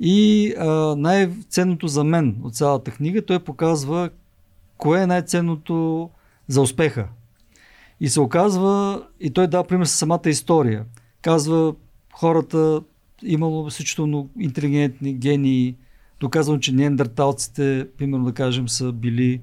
И 0.00 0.54
а, 0.58 0.94
най-ценното 0.96 1.88
за 1.88 2.04
мен 2.04 2.36
от 2.42 2.54
цялата 2.54 2.90
книга, 2.90 3.22
той 3.22 3.38
показва 3.38 4.10
кое 4.78 5.02
е 5.02 5.06
най-ценното 5.06 6.10
за 6.48 6.60
успеха. 6.60 7.08
И 8.00 8.08
се 8.08 8.20
оказва, 8.20 9.02
и 9.20 9.30
той 9.30 9.46
дава 9.46 9.64
пример 9.64 9.84
с 9.84 9.90
самата 9.90 10.20
история. 10.26 10.84
Казва, 11.22 11.74
хората 12.14 12.82
имало 13.22 13.70
всичко 13.70 14.28
интелигентни 14.38 15.14
гении, 15.14 15.76
доказвам, 16.20 16.60
че 16.60 16.72
неандерталците, 16.72 17.88
примерно 17.98 18.24
да 18.24 18.32
кажем, 18.32 18.68
са 18.68 18.92
били 18.92 19.40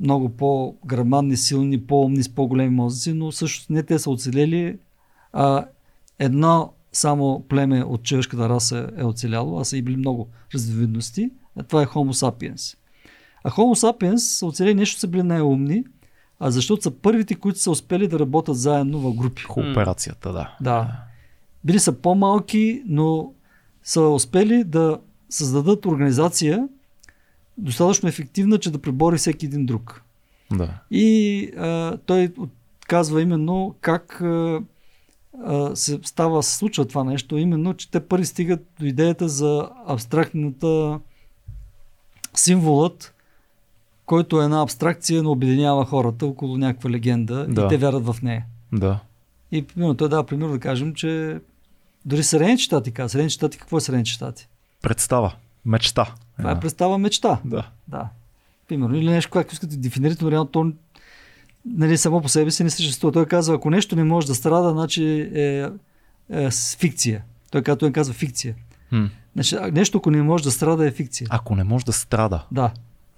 много 0.00 0.28
по-грамадни, 0.28 1.36
силни, 1.36 1.86
по-умни, 1.86 2.22
с 2.22 2.34
по-големи 2.34 2.70
мозъци, 2.70 3.12
но 3.12 3.32
също 3.32 3.72
не 3.72 3.82
те 3.82 3.98
са 3.98 4.10
оцелели, 4.10 4.78
а 5.32 5.64
едно 6.18 6.72
само 6.92 7.44
племе 7.48 7.84
от 7.84 8.02
човешката 8.02 8.48
раса 8.48 8.90
е 8.96 9.04
оцеляло, 9.04 9.60
а 9.60 9.64
са 9.64 9.76
и 9.76 9.82
били 9.82 9.96
много 9.96 10.28
развивидности, 10.54 11.30
а 11.56 11.62
това 11.62 11.82
е 11.82 11.86
Homo 11.86 12.12
sapiens. 12.12 12.76
А 13.44 13.50
Homo 13.50 13.74
sapiens 13.74 14.16
са 14.16 14.46
оцелели 14.46 14.74
нещо 14.74 15.00
са 15.00 15.08
били 15.08 15.22
най-умни, 15.22 15.84
а 16.40 16.50
защото 16.50 16.82
са 16.82 16.90
първите, 16.90 17.34
които 17.34 17.58
са 17.58 17.70
успели 17.70 18.08
да 18.08 18.18
работят 18.18 18.56
заедно 18.56 18.98
в 18.98 19.14
групи. 19.14 19.44
Кооперацията, 19.44 20.32
да. 20.32 20.56
Да. 20.60 20.92
Били 21.64 21.78
са 21.78 21.92
по-малки, 21.92 22.82
но 22.86 23.32
са 23.82 24.00
успели 24.00 24.64
да 24.64 24.98
създадат 25.30 25.86
организация 25.86 26.68
достатъчно 27.58 28.08
ефективна, 28.08 28.58
че 28.58 28.70
да 28.70 28.78
пребори 28.78 29.16
всеки 29.16 29.46
един 29.46 29.66
друг. 29.66 30.02
Да. 30.52 30.80
И 30.90 31.50
а, 31.56 31.96
той 32.06 32.32
казва 32.88 33.22
именно 33.22 33.74
как 33.80 34.20
а, 34.20 34.60
а, 35.44 35.76
се 35.76 36.00
става, 36.04 36.42
се 36.42 36.56
случва 36.56 36.84
това 36.84 37.04
нещо, 37.04 37.36
именно, 37.36 37.74
че 37.74 37.90
те 37.90 38.00
първи 38.00 38.26
стигат 38.26 38.66
до 38.80 38.86
идеята 38.86 39.28
за 39.28 39.70
абстрактната 39.86 41.00
символът, 42.34 43.13
който 44.06 44.40
е 44.40 44.44
една 44.44 44.62
абстракция, 44.62 45.22
но 45.22 45.30
обединява 45.30 45.84
хората 45.84 46.26
около 46.26 46.56
някаква 46.56 46.90
легенда 46.90 47.46
да. 47.48 47.64
и 47.64 47.68
те 47.68 47.76
вярват 47.76 48.06
в 48.06 48.22
нея. 48.22 48.44
Да. 48.72 48.98
И 49.52 49.62
примерно, 49.62 49.94
той 49.94 50.08
дава 50.08 50.24
пример 50.26 50.48
да 50.48 50.60
кажем, 50.60 50.94
че 50.94 51.40
дори 52.04 52.22
Средните 52.22 52.62
щати 52.62 52.92
казва. 52.92 53.08
Средните 53.08 53.34
щати, 53.34 53.58
какво 53.58 53.76
е 53.76 53.80
Средните 53.80 54.10
щати? 54.10 54.48
Представа. 54.82 55.32
Мечта. 55.66 56.14
Това 56.38 56.50
е 56.50 56.60
представа 56.60 56.98
мечта. 56.98 57.40
Да. 57.44 57.68
да. 57.88 58.08
Примерно, 58.68 58.96
или 58.96 59.10
нещо, 59.10 59.30
което 59.30 59.52
искате 59.52 59.76
да 59.76 59.82
дефинирате, 59.82 60.24
но 60.24 60.30
реално 60.30 60.46
то 60.46 60.72
нали, 61.66 61.98
само 61.98 62.22
по 62.22 62.28
себе 62.28 62.50
си 62.50 62.64
не 62.64 62.70
съществува. 62.70 63.12
Той 63.12 63.26
казва, 63.26 63.54
ако 63.54 63.70
нещо 63.70 63.96
не 63.96 64.04
може 64.04 64.26
да 64.26 64.34
страда, 64.34 64.70
значи 64.70 65.04
е, 65.34 65.70
е 66.30 66.50
с 66.50 66.76
фикция. 66.76 67.24
Той 67.50 67.62
като 67.62 67.92
казва 67.92 68.14
фикция. 68.14 68.54
Хм. 68.88 69.04
Значи, 69.34 69.56
нещо, 69.72 69.98
ако 69.98 70.10
не 70.10 70.22
може 70.22 70.44
да 70.44 70.50
страда, 70.50 70.86
е 70.86 70.90
фикция. 70.90 71.26
Ако 71.30 71.56
не 71.56 71.64
може 71.64 71.84
да 71.84 71.92
страда. 71.92 72.44
Да. 72.52 72.72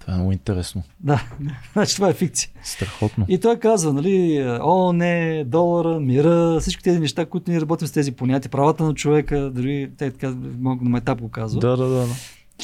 Това 0.07 0.15
е 0.15 0.17
много 0.17 0.31
интересно. 0.31 0.83
Да, 0.99 1.23
значи 1.73 1.95
това 1.95 2.09
е 2.09 2.13
фикция. 2.13 2.49
Страхотно. 2.63 3.25
И 3.27 3.39
той 3.39 3.59
казва, 3.59 3.93
нали, 3.93 4.45
о, 4.61 4.93
не, 4.93 5.43
долара, 5.43 5.99
мира, 5.99 6.57
всички 6.59 6.83
тези 6.83 6.99
неща, 6.99 7.25
които 7.25 7.51
ние 7.51 7.61
работим 7.61 7.87
с 7.87 7.91
тези 7.91 8.11
понятия, 8.11 8.51
правата 8.51 8.83
на 8.83 8.93
човека, 8.93 9.51
дори 9.53 9.91
те 9.97 10.11
така 10.11 10.29
много 10.59 10.85
на 10.85 10.97
етап 10.97 11.21
го 11.21 11.29
казва. 11.29 11.59
Да, 11.59 11.77
да, 11.77 11.87
да. 11.87 12.07
да. 12.07 12.13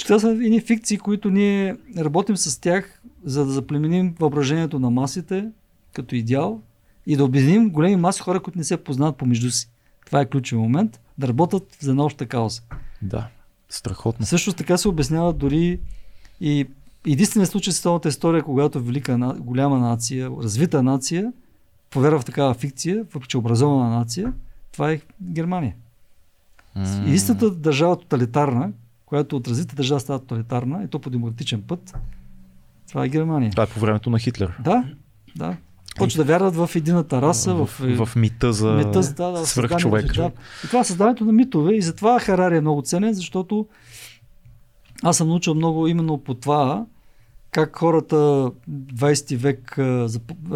Това 0.03 0.20
са 0.20 0.30
едни 0.30 0.61
фикции, 0.61 0.98
които 0.98 1.30
ние 1.30 1.76
работим 1.98 2.38
с 2.38 2.61
тях, 2.61 3.02
за 3.24 3.45
да 3.45 3.52
заплеменим 3.52 4.15
въображението 4.20 4.80
на 4.80 4.90
масите 4.90 5.49
като 5.94 6.15
идеал 6.15 6.61
и 7.07 7.15
да 7.15 7.26
обединим 7.26 7.70
големи 7.70 7.95
маси 7.95 8.22
хора, 8.22 8.40
които 8.40 8.57
не 8.57 8.64
се 8.64 8.78
познават 8.78 9.18
помежду 9.18 9.52
си. 9.52 9.70
Това 10.06 10.22
е 10.22 10.26
ключов 10.26 10.60
момент, 10.60 10.99
да 11.18 11.28
работят 11.28 11.78
за 11.80 11.91
една 11.91 12.03
обща 12.03 12.26
кауза. 12.26 12.61
Да, 13.02 13.28
страхотно. 13.70 14.26
Също 14.26 14.53
така 14.53 14.78
се 14.78 14.88
обяснява 14.88 15.34
дори 15.34 15.80
и 16.41 16.68
единственият 17.07 17.51
случай 17.51 17.71
в 17.71 17.75
световната 17.75 18.09
история, 18.09 18.43
когато 18.43 18.84
велика, 18.84 19.35
голяма 19.39 19.80
нация, 19.80 20.30
развита 20.41 20.84
нация, 20.84 21.34
повярва 21.89 22.19
в 22.19 22.25
такава 22.25 22.53
фикция, 22.53 23.05
въпреки 23.13 23.38
образована 23.38 23.89
нация, 23.89 24.34
това 24.71 24.91
е 24.91 24.99
Германия. 25.21 25.75
Mm. 26.77 27.01
Единствената 27.01 27.51
държава 27.51 27.99
тоталитарна, 27.99 28.71
която 29.05 29.35
от 29.35 29.47
развита 29.47 29.75
държава 29.75 29.99
става 29.99 30.19
тоталитарна, 30.19 30.84
и 30.84 30.88
то 30.88 30.99
по 30.99 31.09
демократичен 31.09 31.61
път, 31.61 31.93
това 32.88 33.05
е 33.05 33.09
Германия. 33.09 33.51
Това 33.51 33.63
е 33.63 33.67
по 33.67 33.80
времето 33.80 34.09
на 34.09 34.19
Хитлер. 34.19 34.57
Да, 34.63 34.84
да. 35.35 35.57
Почва 35.97 36.23
да 36.23 36.27
вярват 36.27 36.55
в 36.55 36.69
едината 36.75 37.21
раса, 37.21 37.53
в, 37.53 37.65
в, 37.65 38.05
в 38.05 38.15
мита 38.15 38.53
за 38.53 38.71
мита, 38.71 39.01
да, 39.01 39.31
да, 39.31 39.45
свръхчовек. 39.45 40.15
Да. 40.15 40.31
И 40.63 40.67
това 40.67 40.80
е 40.80 40.84
създаването 40.84 41.25
на 41.25 41.31
митове 41.31 41.73
и 41.73 41.81
затова 41.81 42.19
Харари 42.19 42.57
е 42.57 42.61
много 42.61 42.81
ценен, 42.81 43.13
защото 43.13 43.67
аз 45.03 45.17
съм 45.17 45.27
научил 45.27 45.55
много 45.55 45.88
именно 45.88 46.17
по 46.17 46.34
това, 46.34 46.85
как 47.53 47.77
хората 47.77 48.15
20 48.15 49.38
век 49.38 49.80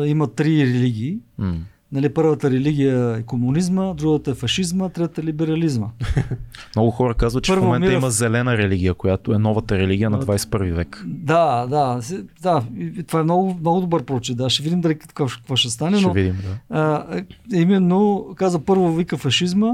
имат 0.05 0.35
три 0.35 0.65
религии. 0.65 1.19
Mm. 1.41 1.57
Нали, 1.91 2.09
първата 2.09 2.51
религия 2.51 3.17
е 3.17 3.23
комунизма, 3.23 3.93
другата 3.93 4.31
е 4.31 4.33
фашизма, 4.33 4.89
третата 4.89 5.21
е 5.21 5.23
либерализма. 5.23 5.87
Много 6.75 6.91
хора 6.91 7.13
казват, 7.13 7.43
че 7.43 7.51
Първо, 7.51 7.63
в 7.63 7.65
момента 7.65 7.87
мира... 7.87 7.97
има 7.97 8.09
зелена 8.09 8.57
религия, 8.57 8.93
която 8.93 9.33
е 9.33 9.37
новата 9.37 9.77
религия 9.77 10.09
на 10.09 10.21
21 10.21 10.73
век. 10.73 11.03
Да, 11.07 11.67
да, 11.67 11.99
да. 12.41 12.63
Това 13.07 13.19
е 13.19 13.23
много, 13.23 13.57
много 13.61 13.81
добър 13.81 14.03
прочит. 14.03 14.37
Да, 14.37 14.49
ще 14.49 14.63
видим 14.63 14.81
дали 14.81 14.99
какво, 14.99 15.27
какво 15.27 15.55
ще 15.55 15.69
стане. 15.69 15.97
Ще 15.97 16.07
но, 16.07 16.13
видим, 16.13 16.35
да. 16.35 16.77
А, 16.77 17.21
именно, 17.53 18.27
каза 18.35 18.59
първо 18.59 18.93
вика 18.93 19.17
фашизма, 19.17 19.73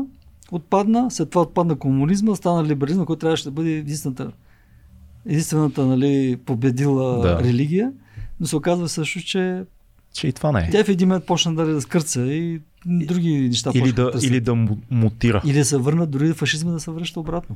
отпадна, 0.51 1.11
след 1.11 1.29
това 1.29 1.41
отпадна 1.41 1.75
комунизма, 1.75 2.35
стана 2.35 2.63
либерализма, 2.63 3.05
който 3.05 3.19
трябваше 3.19 3.43
да 3.43 3.51
бъде 3.51 3.71
единствената 3.71 4.31
единствената 5.25 5.85
нали, 5.85 6.37
победила 6.45 7.19
да. 7.19 7.39
религия, 7.43 7.91
но 8.39 8.47
се 8.47 8.55
оказва 8.55 8.89
също, 8.89 9.19
че 9.19 9.63
че 10.13 10.27
и 10.27 10.33
това 10.33 10.51
не 10.51 10.59
е. 10.59 10.69
Тя 10.71 10.83
в 10.83 10.89
един 10.89 11.07
момент 11.07 11.25
почна 11.25 11.55
да 11.55 11.81
скърца 11.81 12.21
и 12.21 12.61
други 12.85 13.39
неща. 13.39 13.71
Или 13.73 13.91
да, 13.91 14.11
да 14.11 14.27
или 14.27 14.39
да 14.39 14.55
мутира. 14.91 15.41
Или 15.45 15.57
да 15.57 15.65
се 15.65 15.77
върнат, 15.77 16.11
дори 16.11 16.33
фашизма 16.33 16.71
да 16.71 16.79
се 16.79 16.91
връща 16.91 17.19
обратно. 17.19 17.55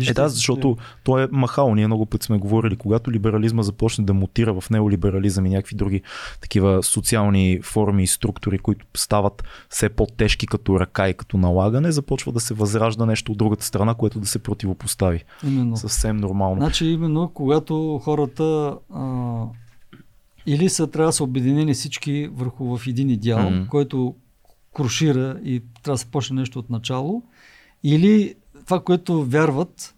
Е, 0.00 0.12
да, 0.12 0.28
защото 0.28 0.76
той 1.04 1.24
е 1.24 1.28
махал. 1.32 1.74
Ние 1.74 1.86
много 1.86 2.06
пъти 2.06 2.26
сме 2.26 2.38
говорили, 2.38 2.76
когато 2.76 3.12
либерализма 3.12 3.62
започне 3.62 4.04
да 4.04 4.14
мутира 4.14 4.60
в 4.60 4.70
неолиберализъм 4.70 5.46
и 5.46 5.50
някакви 5.50 5.76
други 5.76 6.02
такива 6.40 6.82
социални 6.82 7.60
форми 7.62 8.02
и 8.02 8.06
структури, 8.06 8.58
които 8.58 8.86
стават 8.96 9.44
все 9.68 9.88
по-тежки 9.88 10.46
като 10.46 10.80
ръка 10.80 11.08
и 11.08 11.14
като 11.14 11.36
налагане, 11.36 11.92
започва 11.92 12.32
да 12.32 12.40
се 12.40 12.54
възражда 12.54 13.06
нещо 13.06 13.32
от 13.32 13.38
другата 13.38 13.64
страна, 13.64 13.94
което 13.94 14.20
да 14.20 14.26
се 14.26 14.38
противопостави. 14.38 15.24
Именно. 15.46 15.76
Съвсем 15.76 16.16
нормално. 16.16 16.56
Значи 16.56 16.86
именно 16.86 17.30
когато 17.34 18.00
хората 18.04 18.76
а 18.94 19.44
или 20.46 20.68
са, 20.68 20.86
трябва 20.86 21.08
да 21.08 21.12
са 21.12 21.24
обединени 21.24 21.74
всички 21.74 22.30
върху 22.32 22.76
в 22.76 22.86
един 22.86 23.10
идеал, 23.10 23.38
mm-hmm. 23.38 23.68
който 23.68 24.14
крушира 24.74 25.40
и 25.44 25.62
трябва 25.82 25.94
да 25.94 25.98
се 25.98 26.06
почне 26.06 26.36
нещо 26.36 26.58
от 26.58 26.70
начало, 26.70 27.22
или 27.82 28.34
това, 28.64 28.80
което 28.80 29.24
вярват, 29.24 29.94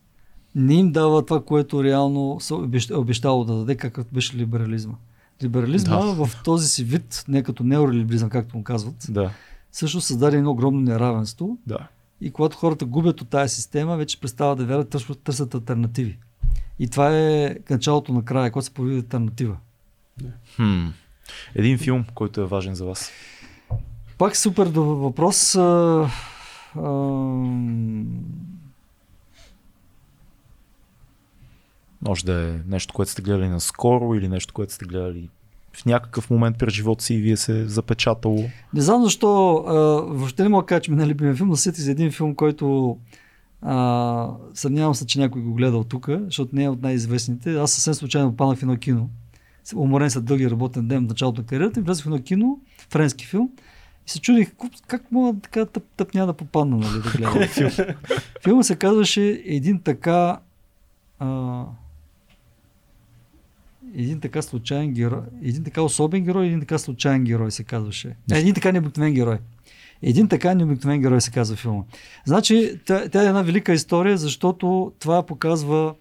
не 0.54 0.74
им 0.74 0.92
дава 0.92 1.26
това, 1.26 1.44
което 1.44 1.84
реално 1.84 2.38
е 2.90 2.94
обещало 2.94 3.44
да 3.44 3.56
даде, 3.56 3.76
какъвто 3.76 4.14
беше 4.14 4.36
либерализма. 4.36 4.94
Либерализма 5.42 5.96
да. 5.96 6.26
в 6.26 6.42
този 6.44 6.68
си 6.68 6.84
вид, 6.84 7.24
не 7.28 7.42
като 7.42 7.64
неолиберализъм, 7.64 8.30
както 8.30 8.56
му 8.56 8.64
казват, 8.64 9.06
да. 9.08 9.30
също 9.72 10.00
създаде 10.00 10.36
едно 10.36 10.50
огромно 10.50 10.80
неравенство. 10.80 11.58
Да. 11.66 11.78
И 12.20 12.30
когато 12.30 12.56
хората 12.56 12.84
губят 12.84 13.20
от 13.20 13.28
тази 13.28 13.54
система, 13.54 13.96
вече 13.96 14.20
престава 14.20 14.56
да 14.56 14.64
вярват, 14.64 14.88
търсят, 14.88 15.18
търсят 15.18 15.54
альтернативи. 15.54 16.18
И 16.78 16.88
това 16.88 17.18
е 17.18 17.56
началото 17.70 18.12
на 18.12 18.24
края, 18.24 18.50
когато 18.50 18.64
се 18.64 18.74
появи 18.74 18.96
альтернатива. 18.96 19.56
Хм. 20.56 20.86
Един 21.54 21.78
филм, 21.78 22.04
който 22.14 22.40
е 22.40 22.46
важен 22.46 22.74
за 22.74 22.84
вас. 22.84 23.10
Пак 24.18 24.36
супер 24.36 24.66
въпрос. 24.66 25.54
А, 25.54 26.10
а, 26.74 26.90
може 32.02 32.24
да 32.24 32.48
е 32.48 32.58
нещо, 32.66 32.94
което 32.94 33.10
сте 33.10 33.22
гледали 33.22 33.48
наскоро 33.48 34.14
или 34.14 34.28
нещо, 34.28 34.54
което 34.54 34.72
сте 34.72 34.84
гледали 34.84 35.28
в 35.72 35.86
някакъв 35.86 36.30
момент 36.30 36.58
през 36.58 36.74
живота 36.74 37.04
си 37.04 37.14
и 37.14 37.20
вие 37.20 37.36
се 37.36 37.68
запечатало. 37.68 38.44
Не 38.74 38.80
знам 38.80 39.04
защо, 39.04 39.56
а, 39.56 39.72
въобще 40.14 40.42
не 40.42 40.48
мога 40.48 40.62
да 40.62 40.66
кажа, 40.66 40.80
че 40.80 40.92
ми 40.92 41.02
е 41.02 41.06
любимия 41.06 41.34
филм, 41.34 41.48
но 41.48 41.56
сети 41.56 41.80
за 41.80 41.90
един 41.90 42.12
филм, 42.12 42.34
който 42.34 42.96
а, 43.62 44.30
съмнявам 44.54 44.94
се, 44.94 45.06
че 45.06 45.18
някой 45.18 45.42
го 45.42 45.54
гледал 45.54 45.84
тук, 45.84 46.08
защото 46.24 46.56
не 46.56 46.64
е 46.64 46.68
от 46.68 46.82
най-известните. 46.82 47.56
Аз 47.56 47.72
съвсем 47.72 47.94
случайно 47.94 48.30
попаднах 48.30 48.58
в 48.58 48.62
едно 48.62 48.76
кино. 48.76 49.08
Уморен 49.76 50.10
след 50.10 50.24
дълги 50.24 50.50
работен 50.50 50.88
ден 50.88 51.04
в 51.04 51.08
началото 51.08 51.40
на 51.40 51.46
кариерата 51.46 51.80
и 51.80 51.82
влязох 51.82 52.04
в 52.04 52.06
едно 52.06 52.22
кино, 52.22 52.60
френски 52.90 53.26
филм. 53.26 53.50
И 54.06 54.10
се 54.10 54.20
чудих 54.20 54.52
как 54.86 55.12
мога 55.12 55.40
така 55.40 55.66
тъп, 55.66 55.84
тъпня 55.96 56.26
да 56.26 56.32
попадна 56.32 56.76
нали, 56.76 57.02
да 57.02 57.10
гледам 57.10 57.48
филм. 57.48 57.70
Филма 58.44 58.62
се 58.62 58.76
казваше 58.76 59.42
един 59.44 59.80
така 59.80 60.40
а, 61.18 61.64
един 63.94 64.20
така 64.20 64.42
случайен 64.42 64.92
герой, 64.92 65.22
един 65.42 65.64
така 65.64 65.82
особен 65.82 66.24
герой, 66.24 66.46
един 66.46 66.60
така 66.60 66.78
случайен 66.78 67.24
герой 67.24 67.50
се 67.50 67.64
казваше. 67.64 68.16
Не, 68.30 68.38
един 68.38 68.54
така 68.54 68.72
необикновен 68.72 69.14
герой. 69.14 69.38
Един 70.02 70.28
така 70.28 70.54
необикновен 70.54 71.00
герой 71.00 71.20
се 71.20 71.30
казва 71.30 71.56
филма. 71.56 71.82
Значи, 72.24 72.80
тя, 72.84 73.08
тя 73.08 73.22
е 73.22 73.26
една 73.26 73.42
велика 73.42 73.72
история, 73.72 74.18
защото 74.18 74.92
това 74.98 75.26
показва 75.26 75.94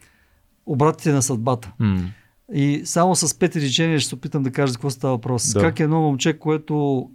обратите 0.66 1.12
на 1.12 1.22
съдбата. 1.22 1.72
Mm. 1.82 2.06
И 2.54 2.82
само 2.86 3.16
с 3.16 3.40
пет 3.40 3.56
изречения 3.56 4.00
ще 4.00 4.10
се 4.10 4.16
опитам 4.16 4.44
да 4.44 4.52
кажа 4.52 4.72
за 4.72 4.78
какво 4.78 4.90
става 4.90 5.14
въпрос. 5.14 5.54
Да. 5.54 5.60
Как 5.60 5.80
едно 5.80 6.02
момче, 6.02 6.40
което 6.40 7.10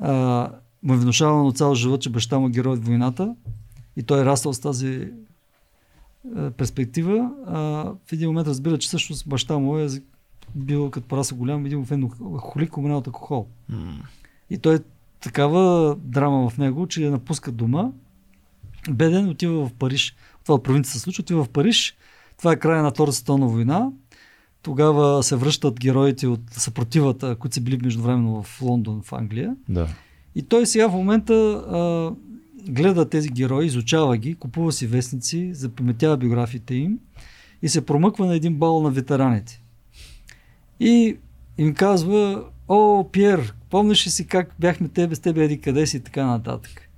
а, 0.00 0.48
му 0.82 0.94
е 0.94 0.96
внушавано 0.96 1.52
цял 1.52 1.74
живот, 1.74 2.00
че 2.00 2.10
баща 2.10 2.38
му 2.38 2.46
е 2.46 2.50
герой 2.50 2.72
от 2.72 2.84
войната 2.84 3.34
и 3.96 4.02
той 4.02 4.20
е 4.20 4.24
расъл 4.24 4.52
с 4.52 4.60
тази 4.60 5.08
а, 6.36 6.50
перспектива. 6.50 7.30
А, 7.46 7.58
в 8.06 8.12
един 8.12 8.28
момент 8.28 8.48
разбира, 8.48 8.78
че 8.78 8.88
всъщност 8.88 9.28
баща 9.28 9.58
му 9.58 9.78
е 9.78 9.88
бил 10.54 10.90
като 10.90 11.08
пораса 11.08 11.34
голям, 11.34 11.66
един 11.66 11.86
холик, 12.38 12.76
умрял 12.76 12.98
от 12.98 13.06
алкохол. 13.06 13.46
Mm. 13.72 13.92
И 14.50 14.58
той 14.58 14.74
е 14.74 14.80
такава 15.20 15.96
драма 15.96 16.50
в 16.50 16.58
него, 16.58 16.86
че 16.86 17.10
напуска 17.10 17.52
дома, 17.52 17.90
беден, 18.90 19.28
отива 19.28 19.66
в 19.66 19.72
Париж. 19.72 20.16
Това 20.44 20.58
в 20.58 20.62
провинцията 20.62 20.98
се 20.98 21.02
случва, 21.02 21.22
отива 21.22 21.44
в 21.44 21.48
Париж. 21.48 21.96
Това 22.38 22.52
е 22.52 22.58
края 22.58 22.82
на 22.82 22.90
Втората 22.90 23.12
световна 23.12 23.46
война. 23.46 23.90
Тогава 24.62 25.22
се 25.22 25.36
връщат 25.36 25.80
героите 25.80 26.26
от 26.26 26.40
съпротивата, 26.50 27.36
които 27.36 27.54
са 27.54 27.60
били 27.60 27.78
междувременно 27.82 28.42
в 28.42 28.62
Лондон, 28.62 29.02
в 29.02 29.12
Англия. 29.12 29.56
Да. 29.68 29.88
И 30.34 30.42
той 30.42 30.66
сега 30.66 30.88
в 30.88 30.92
момента 30.92 31.34
а, 31.34 32.12
гледа 32.72 33.08
тези 33.08 33.28
герои, 33.28 33.66
изучава 33.66 34.16
ги, 34.16 34.34
купува 34.34 34.72
си 34.72 34.86
вестници, 34.86 35.54
запаметява 35.54 36.16
биографиите 36.16 36.74
им 36.74 36.98
и 37.62 37.68
се 37.68 37.86
промъква 37.86 38.26
на 38.26 38.34
един 38.34 38.54
бал 38.54 38.82
на 38.82 38.90
ветераните. 38.90 39.62
И 40.80 41.16
им 41.58 41.74
казва, 41.74 42.44
о, 42.68 43.04
Пьер, 43.12 43.54
помниш 43.70 44.06
ли 44.06 44.10
си 44.10 44.26
как 44.26 44.54
бяхме 44.58 44.88
тебе 44.88 45.14
с 45.14 45.20
тебе 45.20 45.44
еди 45.44 45.60
къде 45.60 45.86
си 45.86 45.96
и 45.96 46.00
така 46.00 46.26
нататък. 46.26 46.88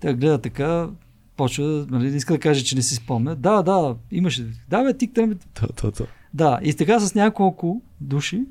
Тя 0.00 0.14
гледа 0.14 0.38
така, 0.38 0.90
почва, 1.36 1.86
нали, 1.90 2.10
не 2.10 2.16
иска 2.16 2.34
да 2.34 2.40
каже, 2.40 2.64
че 2.64 2.76
не 2.76 2.82
си 2.82 2.94
спомня. 2.94 3.36
Да, 3.36 3.62
да, 3.62 3.96
имаше. 4.10 4.46
Да, 4.68 4.84
бе, 4.84 4.96
тик 4.96 5.14
трябва. 5.14 5.34
Да, 5.34 5.68
да, 5.82 5.90
да. 5.90 6.06
Да, 6.34 6.58
и 6.62 6.74
така 6.74 7.00
с 7.00 7.14
няколко 7.14 7.82
души. 8.00 8.44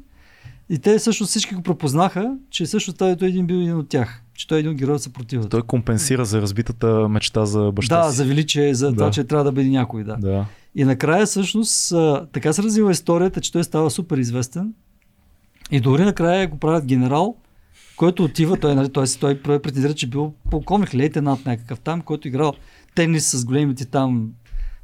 И 0.69 0.79
те 0.79 0.99
също 0.99 1.25
всички 1.25 1.55
го 1.55 1.61
пропознаха, 1.61 2.37
че 2.49 2.65
също 2.65 2.93
той, 2.93 3.11
един 3.21 3.47
бил 3.47 3.55
един 3.55 3.77
от 3.77 3.89
тях. 3.89 4.23
Че 4.33 4.47
той 4.47 4.57
е 4.57 4.59
един 4.59 4.91
от 4.91 5.01
съпротивата. 5.01 5.49
Той 5.49 5.61
компенсира 5.61 6.25
за 6.25 6.41
разбитата 6.41 7.09
мечта 7.09 7.45
за 7.45 7.71
баща 7.71 8.05
да, 8.05 8.11
си. 8.11 8.17
за 8.17 8.25
величие, 8.25 8.73
за 8.73 8.89
да. 8.89 8.95
това, 8.95 9.11
че 9.11 9.23
трябва 9.23 9.43
да 9.43 9.51
бъде 9.51 9.69
някой. 9.69 10.03
Да. 10.03 10.15
да. 10.15 10.45
И 10.75 10.83
накрая 10.83 11.25
всъщност 11.25 11.93
така 12.31 12.53
се 12.53 12.63
развива 12.63 12.91
историята, 12.91 13.41
че 13.41 13.51
той 13.51 13.63
става 13.63 13.91
супер 13.91 14.17
известен. 14.17 14.73
И 15.71 15.79
дори 15.79 16.03
накрая 16.03 16.47
го 16.47 16.57
правят 16.57 16.85
генерал, 16.85 17.35
който 17.95 18.23
отива, 18.23 18.57
той, 18.57 18.75
нали, 18.75 18.89
той, 18.89 19.05
той 19.19 19.41
претендира, 19.41 19.93
че 19.93 20.07
бил 20.07 20.33
полковник, 20.51 20.93
лейтенант 20.93 21.45
някакъв 21.45 21.79
там, 21.79 22.01
който 22.01 22.27
играл 22.27 22.53
тенис 22.95 23.31
с 23.31 23.45
големите 23.45 23.85
там, 23.85 24.31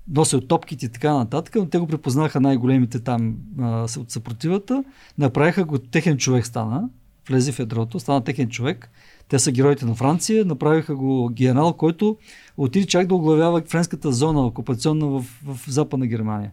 носил 0.08 0.42
топките 0.42 0.86
и 0.86 0.90
така 0.90 1.14
нататък, 1.14 1.56
но 1.56 1.66
те 1.66 1.80
го 1.80 1.88
препознаха 1.88 2.42
най-големите 2.42 3.00
там 3.00 3.36
а, 3.60 3.88
от 4.00 4.12
съпротивата, 4.12 4.84
направиха 5.18 5.66
го 5.66 5.78
техен 5.78 6.18
човек 6.18 6.46
стана, 6.46 6.90
влезе 7.30 7.52
в 7.52 7.60
ядрото, 7.60 8.00
стана 8.00 8.24
техен 8.24 8.50
човек, 8.50 8.90
те 9.28 9.40
са 9.40 9.52
героите 9.52 9.86
на 9.86 9.96
Франция, 9.96 10.46
направиха 10.46 10.96
го 10.96 11.30
генерал, 11.30 11.74
който 11.74 12.18
отиде 12.58 12.88
чак 12.88 13.08
да 13.08 13.16
оглавява 13.16 13.62
френската 13.62 14.12
зона, 14.12 14.46
окупационна 14.46 15.08
в, 15.08 15.26
в 15.46 15.60
Западна 15.68 16.08
Германия. 16.08 16.52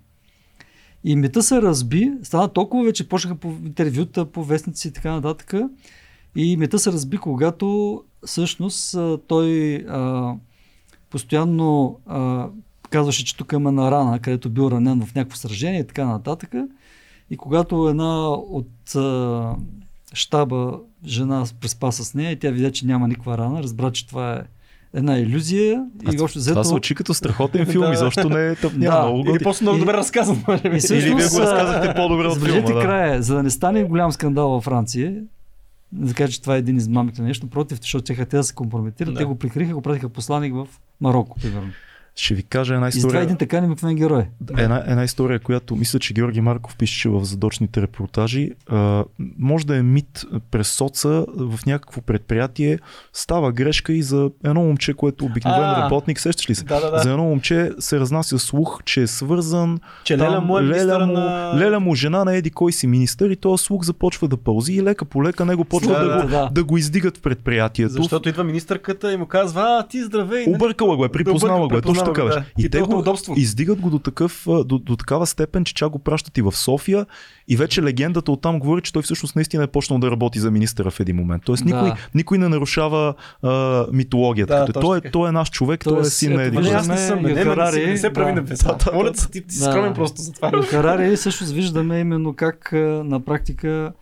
И 1.04 1.16
мета 1.16 1.42
се 1.42 1.62
разби, 1.62 2.12
стана 2.22 2.48
толкова 2.48 2.84
вече, 2.84 3.08
почнаха 3.08 3.36
по 3.36 3.48
интервюта, 3.48 4.26
по 4.26 4.44
вестници 4.44 4.88
и 4.88 4.92
така 4.92 5.12
нататък. 5.12 5.54
И 6.36 6.56
мета 6.56 6.78
се 6.78 6.92
разби, 6.92 7.18
когато 7.18 8.02
всъщност 8.26 8.96
той 9.26 9.74
а, 9.74 10.34
постоянно 11.10 12.00
а, 12.06 12.48
казваше, 12.90 13.24
че 13.24 13.36
тук 13.36 13.52
има 13.52 13.72
на 13.72 13.90
рана, 13.90 14.18
където 14.18 14.50
бил 14.50 14.70
ранен 14.72 15.06
в 15.06 15.14
някакво 15.14 15.36
сражение 15.36 15.80
и 15.80 15.86
така 15.86 16.06
нататък. 16.06 16.54
И 17.30 17.36
когато 17.36 17.88
една 17.88 18.28
от 18.28 18.94
а, 18.96 19.54
щаба 20.12 20.78
жена 21.06 21.44
преспа 21.60 21.92
с 21.92 22.14
нея 22.14 22.30
и 22.30 22.38
тя 22.38 22.50
видя, 22.50 22.72
че 22.72 22.86
няма 22.86 23.08
никаква 23.08 23.38
рана, 23.38 23.62
разбра, 23.62 23.90
че 23.90 24.06
това 24.06 24.34
е 24.34 24.42
една 24.94 25.18
иллюзия. 25.18 25.86
А, 26.06 26.14
и 26.14 26.20
още 26.20 26.38
взето... 26.38 26.54
Това 26.54 26.64
звучи 26.64 26.94
като 26.94 27.14
страхотен 27.14 27.66
филм, 27.70 27.92
изобщо 27.92 28.28
не 28.28 28.46
е 28.46 28.54
тъпня. 28.54 28.90
Да. 28.90 29.02
Много 29.02 29.30
Или 29.30 29.42
просто 29.42 29.64
много 29.64 29.78
добре 29.78 29.92
разказан. 29.92 30.44
Или 30.64 31.00
вие 31.00 31.10
го 31.10 31.18
разказахте 31.18 31.94
по-добре 31.94 32.26
от 32.26 32.44
филма. 32.44 32.60
Да. 32.60 32.80
края, 32.80 33.22
за 33.22 33.34
да 33.34 33.42
не 33.42 33.50
стане 33.50 33.84
голям 33.84 34.12
скандал 34.12 34.48
във 34.48 34.64
Франция, 34.64 35.14
да 35.92 36.14
кажа, 36.14 36.32
че 36.32 36.42
това 36.42 36.54
е 36.54 36.58
един 36.58 36.76
измамите 36.76 37.22
нещо, 37.22 37.46
против, 37.46 37.80
защото 37.80 38.14
те 38.14 38.36
да 38.36 38.44
се 38.44 38.54
компрометират, 38.54 39.14
да. 39.14 39.18
те 39.18 39.24
го 39.24 39.34
прикриха, 39.34 39.74
го 39.74 39.82
пратиха 39.82 40.08
посланик 40.08 40.54
в 40.54 40.66
Марокко, 41.00 41.40
примерно. 41.40 41.70
Ще 42.16 42.34
ви 42.34 42.42
кажа 42.42 42.74
една 42.74 42.88
история. 42.88 43.08
И 43.08 43.08
това 43.08 43.20
е 43.20 43.22
един 43.22 43.36
така 43.36 43.60
необикновен 43.60 43.96
герой. 43.96 44.26
Една, 44.58 44.82
една 44.86 45.04
история, 45.04 45.40
която 45.40 45.76
мисля, 45.76 45.98
че 45.98 46.14
Георги 46.14 46.40
Марков 46.40 46.76
пише 46.76 47.08
в 47.08 47.24
задочните 47.24 47.82
репортажи. 47.82 48.50
А, 48.68 49.04
може 49.38 49.66
да 49.66 49.76
е 49.76 49.82
мит 49.82 50.24
през 50.50 50.68
соца 50.68 51.24
в 51.36 51.66
някакво 51.66 52.00
предприятие. 52.00 52.78
Става 53.12 53.52
грешка 53.52 53.92
и 53.92 54.02
за 54.02 54.30
едно 54.44 54.62
момче, 54.62 54.94
което 54.94 55.24
обикновен 55.24 55.70
а, 55.70 55.84
работник, 55.84 56.20
сещаш 56.20 56.50
ли 56.50 56.54
се? 56.54 56.64
Да, 56.64 56.80
да, 56.80 56.90
да. 56.90 56.98
За 56.98 57.10
едно 57.10 57.24
момче 57.24 57.70
се 57.78 58.00
разнася 58.00 58.38
слух, 58.38 58.82
че 58.84 59.02
е 59.02 59.06
свързан. 59.06 59.80
Че 60.04 60.16
там, 60.16 60.28
Леля 60.28 60.40
му 60.40 60.58
е 60.58 60.62
Леля 60.62 61.06
му, 61.06 61.12
на... 61.12 61.52
Леля 61.58 61.80
му 61.80 61.94
жена 61.94 62.24
на 62.24 62.36
еди 62.36 62.50
кой 62.50 62.72
си 62.72 62.86
министър 62.86 63.30
и 63.30 63.36
този 63.36 63.64
слух 63.64 63.84
започва 63.84 64.28
да 64.28 64.36
пълзи 64.36 64.72
и 64.72 64.82
лека 64.82 65.04
по 65.04 65.24
лека 65.24 65.44
него 65.44 65.64
почва 65.64 65.92
да, 65.92 66.04
да, 66.04 66.16
да, 66.16 66.22
го, 66.22 66.28
да. 66.28 66.48
да 66.52 66.64
го 66.64 66.76
издигат 66.76 67.16
в 67.16 67.20
предприятието. 67.20 67.92
Защото 67.92 68.28
идва 68.28 68.44
министърката 68.44 69.12
и 69.12 69.16
му 69.16 69.26
казва, 69.26 69.62
а 69.80 69.86
ти 69.88 70.02
здравей. 70.02 70.44
Объркала 70.48 70.96
го 70.96 71.04
е, 71.04 71.08
припознала 71.08 71.68
го 71.68 71.76
е, 71.76 71.80
точно 72.04 72.14
така 72.14 72.34
Да. 72.34 72.44
И, 72.58 72.66
и 72.66 72.68
те 72.68 72.80
го 72.80 72.98
удобство. 72.98 73.34
издигат 73.36 73.80
го 73.80 73.90
до, 73.90 73.98
такъв, 73.98 74.46
до, 74.46 74.78
до 74.78 74.96
такава 74.96 75.26
степен, 75.26 75.64
че 75.64 75.74
чак 75.74 75.90
го 75.90 75.98
пращат 75.98 76.38
и 76.38 76.42
в 76.42 76.52
София 76.52 77.06
и 77.48 77.56
вече 77.56 77.82
легендата 77.82 78.32
оттам 78.32 78.58
говори, 78.58 78.82
че 78.82 78.92
той 78.92 79.02
всъщност 79.02 79.36
наистина 79.36 79.64
е 79.64 79.66
почнал 79.66 79.98
да 79.98 80.10
работи 80.10 80.38
за 80.38 80.50
министъра 80.50 80.90
в 80.90 81.00
един 81.00 81.16
момент. 81.16 81.42
Тоест 81.46 81.64
никой, 81.64 81.88
да. 81.88 81.96
никой 82.14 82.38
не 82.38 82.48
нарушава 82.48 83.14
а, 83.42 83.86
митологията. 83.92 84.64
Да, 84.72 84.80
той, 84.80 84.98
е, 84.98 85.10
той 85.10 85.28
е 85.28 85.32
наш 85.32 85.50
човек, 85.50 85.84
той, 85.84 85.92
той 85.92 86.02
е 86.02 86.04
син 86.04 86.32
на 86.32 86.42
един. 86.42 86.66
Аз 86.74 86.88
не 86.88 86.98
съм, 86.98 87.22
не, 87.22 87.44
не, 87.44 87.86
не 87.86 87.96
се 87.96 88.12
прави 88.12 88.32
на 88.32 88.44
писател. 88.44 88.92
Моля 88.94 89.12
ти, 89.12 89.30
ти 89.30 89.54
си 89.54 89.60
скромен 89.60 89.94
просто 89.94 90.22
за 90.22 90.32
това. 90.32 90.62
Харари 90.62 91.16
също 91.16 91.44
виждаме 91.44 91.98
именно 91.98 92.34
как 92.34 92.72
на 93.04 93.20
практика 93.24 93.92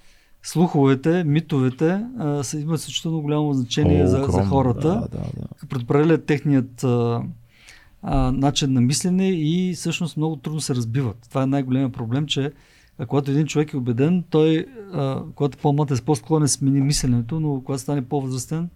слуховете, 0.43 1.25
митовете 1.25 2.05
а, 2.19 2.45
са, 2.45 2.59
имат 2.59 2.81
също 2.81 3.23
голямо 3.23 3.53
значение 3.53 4.05
О, 4.05 4.07
за, 4.07 4.25
за 4.29 4.45
хората. 4.45 4.89
Да, 4.89 5.19
да, 5.19 5.25
да. 5.37 5.69
Предопределят 5.69 6.27
техният 6.27 6.85
а, 6.85 7.23
а, 8.11 8.33
начин 8.33 8.73
на 8.73 8.81
мислене 8.81 9.29
и 9.29 9.75
всъщност 9.75 10.17
много 10.17 10.37
трудно 10.37 10.61
се 10.61 10.75
разбиват. 10.75 11.17
Това 11.29 11.43
е 11.43 11.47
най-големият 11.47 11.93
проблем, 11.93 12.27
че 12.27 12.53
А 12.99 13.07
когато 13.07 13.31
един 13.31 13.47
човек 13.47 13.73
е 13.73 13.77
убеден, 13.77 14.25
той, 14.31 14.67
а, 14.93 15.23
когато 15.35 15.59
е 15.59 15.63
по-млад 15.63 15.91
е 15.91 16.03
по-склонен 16.03 16.49
смени 16.49 16.81
мисленето, 16.81 17.41
но 17.41 17.63
когато 17.65 17.83
стане 17.83 18.05
по-възрастен, 18.05 18.69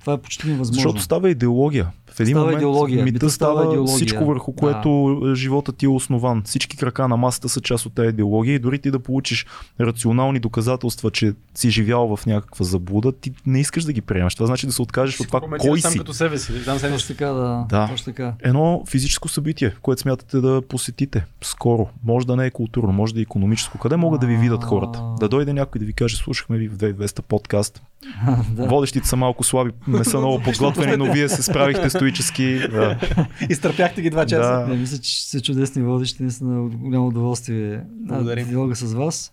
това 0.00 0.12
е 0.12 0.18
почти 0.18 0.48
невъзможно. 0.48 0.82
Защото 0.82 1.02
става 1.02 1.30
идеология. 1.30 1.90
В 2.12 2.20
един 2.20 2.32
Става 2.32 2.44
момент 2.44 2.58
идеология. 2.58 3.04
мита 3.04 3.14
Мита 3.14 3.30
става 3.30 3.64
идеология. 3.64 3.96
всичко 3.96 4.24
върху 4.24 4.52
което 4.52 5.20
да. 5.24 5.34
живота 5.34 5.72
ти 5.72 5.86
е 5.86 5.88
основан. 5.88 6.42
Всички 6.44 6.76
крака 6.76 7.08
на 7.08 7.16
масата 7.16 7.48
са 7.48 7.60
част 7.60 7.86
от 7.86 7.94
тази 7.94 8.08
идеология 8.08 8.54
и 8.54 8.58
дори 8.58 8.78
ти 8.78 8.90
да 8.90 8.98
получиш 8.98 9.46
рационални 9.80 10.38
доказателства, 10.38 11.10
че 11.10 11.32
си 11.54 11.70
живял 11.70 12.16
в 12.16 12.26
някаква 12.26 12.64
заблуда, 12.64 13.12
ти 13.12 13.32
не 13.46 13.60
искаш 13.60 13.84
да 13.84 13.92
ги 13.92 14.00
приемаш. 14.00 14.34
Това 14.34 14.46
значи 14.46 14.66
да 14.66 14.72
се 14.72 14.82
откажеш 14.82 15.20
от 15.20 15.26
това 15.26 15.40
кой 15.58 15.80
сам 15.80 15.92
си. 15.92 15.98
като 15.98 16.12
себе 16.12 16.38
си. 16.38 16.52
Знам 16.52 16.78
себе 16.78 16.92
Точно 16.92 17.06
си. 17.06 17.16
така, 17.16 17.26
да. 17.26 17.66
Да. 17.68 17.88
Точно 17.90 18.04
така. 18.04 18.34
Едно 18.42 18.82
физическо 18.88 19.28
събитие, 19.28 19.74
което 19.82 20.02
смятате 20.02 20.40
да 20.40 20.62
посетите 20.68 21.24
скоро. 21.42 21.88
Може 22.04 22.26
да 22.26 22.36
не 22.36 22.46
е 22.46 22.50
културно, 22.50 22.92
може 22.92 23.14
да 23.14 23.20
е 23.20 23.22
економическо. 23.22 23.78
Къде 23.78 23.96
могат 23.96 24.20
да 24.20 24.26
ви 24.26 24.36
видят 24.36 24.64
хората? 24.64 25.02
Да 25.20 25.28
дойде 25.28 25.52
някой 25.52 25.78
да 25.78 25.84
ви 25.84 25.92
каже, 25.92 26.16
слушахме 26.16 26.58
ви 26.58 26.68
в 26.68 26.76
2200 26.76 27.22
подкаст. 27.22 27.82
Водещите 28.56 29.08
са 29.08 29.16
малко 29.16 29.44
слаби, 29.44 29.70
не 29.88 30.04
са 30.04 30.18
много 30.18 30.42
подготвени, 30.42 30.96
но 30.96 31.12
вие 31.12 31.28
се 31.28 31.42
справихте 31.42 31.90
стоически. 32.00 32.68
Да. 32.70 32.98
Изтърпяхте 33.50 34.02
ги 34.02 34.10
два 34.10 34.26
часа. 34.26 34.52
Да. 34.52 34.66
Не, 34.66 34.76
мисля, 34.76 34.98
че 34.98 35.28
са 35.28 35.40
чудесни 35.40 35.82
водещи, 35.82 36.22
наистина 36.22 36.60
голямо 36.62 37.06
удоволствие 37.06 37.70
на 37.76 37.84
Благодарим. 38.14 38.48
диалога 38.48 38.76
с 38.76 38.94
вас. 38.94 39.32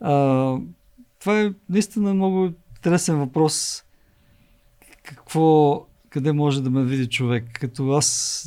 А, 0.00 0.12
това 1.20 1.40
е 1.40 1.52
наистина 1.70 2.14
много 2.14 2.52
интересен 2.76 3.16
въпрос. 3.18 3.84
Какво, 5.02 5.86
къде 6.10 6.32
може 6.32 6.62
да 6.62 6.70
ме 6.70 6.84
види 6.84 7.06
човек? 7.08 7.44
Като 7.60 7.90
аз, 7.90 8.46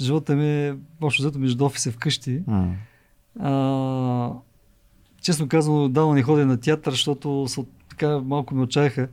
живота 0.00 0.36
ми 0.36 0.66
е 0.66 0.74
общо 1.00 1.22
взето 1.22 1.38
между 1.38 1.64
офиса 1.64 1.92
вкъщи. 1.92 2.42
М. 2.46 2.74
А, 3.40 4.30
честно 5.22 5.48
казано, 5.48 5.88
давно 5.88 6.14
не 6.14 6.22
ходя 6.22 6.46
на 6.46 6.60
театър, 6.60 6.92
защото 6.92 7.44
са, 7.48 7.64
така 7.88 8.18
малко 8.18 8.54
ме 8.54 8.62
отчаяха. 8.62 9.08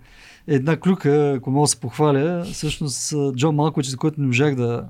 Една 0.48 0.78
клюка, 0.80 1.34
ако 1.38 1.52
мога 1.52 1.64
да 1.64 1.68
се 1.68 1.80
похваля, 1.80 2.46
всъщност 2.54 3.14
а, 3.14 3.34
Джон 3.34 3.56
Малкович, 3.56 3.88
за 3.88 3.98
който 3.98 4.22
не 4.22 4.28
можах 4.28 4.56
да 4.56 4.84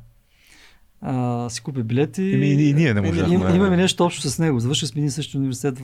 а, 1.01 1.49
си 1.49 1.61
купя 1.61 1.83
билети. 1.83 2.33
Еми, 2.33 2.47
и, 2.47 2.69
и 2.69 2.73
ние 2.73 2.93
не 2.93 3.01
можахме. 3.01 3.33
Им, 3.33 3.55
имаме 3.55 3.77
нещо 3.77 4.05
общо 4.05 4.29
с 4.29 4.39
него. 4.39 4.59
Завършили 4.59 4.87
сме 4.87 4.99
един 4.99 5.11
същи 5.11 5.37
университет 5.37 5.79
в 5.79 5.83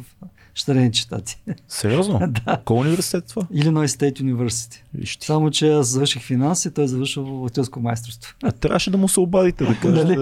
Штарените 0.53 0.99
щати. 0.99 1.41
Сериозно? 1.67 2.19
да. 2.45 2.61
Кой 2.65 2.77
университет 2.77 3.27
това? 3.27 3.41
Illinois 3.41 3.87
State 3.87 4.21
University. 4.21 4.81
Вижте. 4.93 5.25
Само, 5.25 5.51
че 5.51 5.71
аз 5.73 5.87
завърших 5.87 6.21
финанси, 6.21 6.73
той 6.73 6.87
завършил 6.87 7.25
в 7.25 7.45
актьорско 7.45 7.79
майсторство. 7.79 8.35
А, 8.43 8.51
трябваше 8.51 8.91
да 8.91 8.97
му 8.97 9.07
се 9.07 9.19
обадите 9.19 9.65
да 9.65 9.75
кажете, 9.81 10.15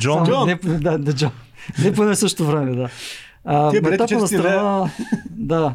Джон. 0.00 0.26
Само, 0.26 0.46
не, 0.46 0.54
да, 0.54 0.98
да, 0.98 1.12
Джон. 1.12 1.30
Не 1.84 1.92
по 1.92 2.14
същото 2.14 2.46
време, 2.46 2.76
да. 2.76 2.88
А, 3.50 3.70
Тия 4.06 4.18
на 4.18 4.28
страна, 4.28 4.90
да. 5.30 5.74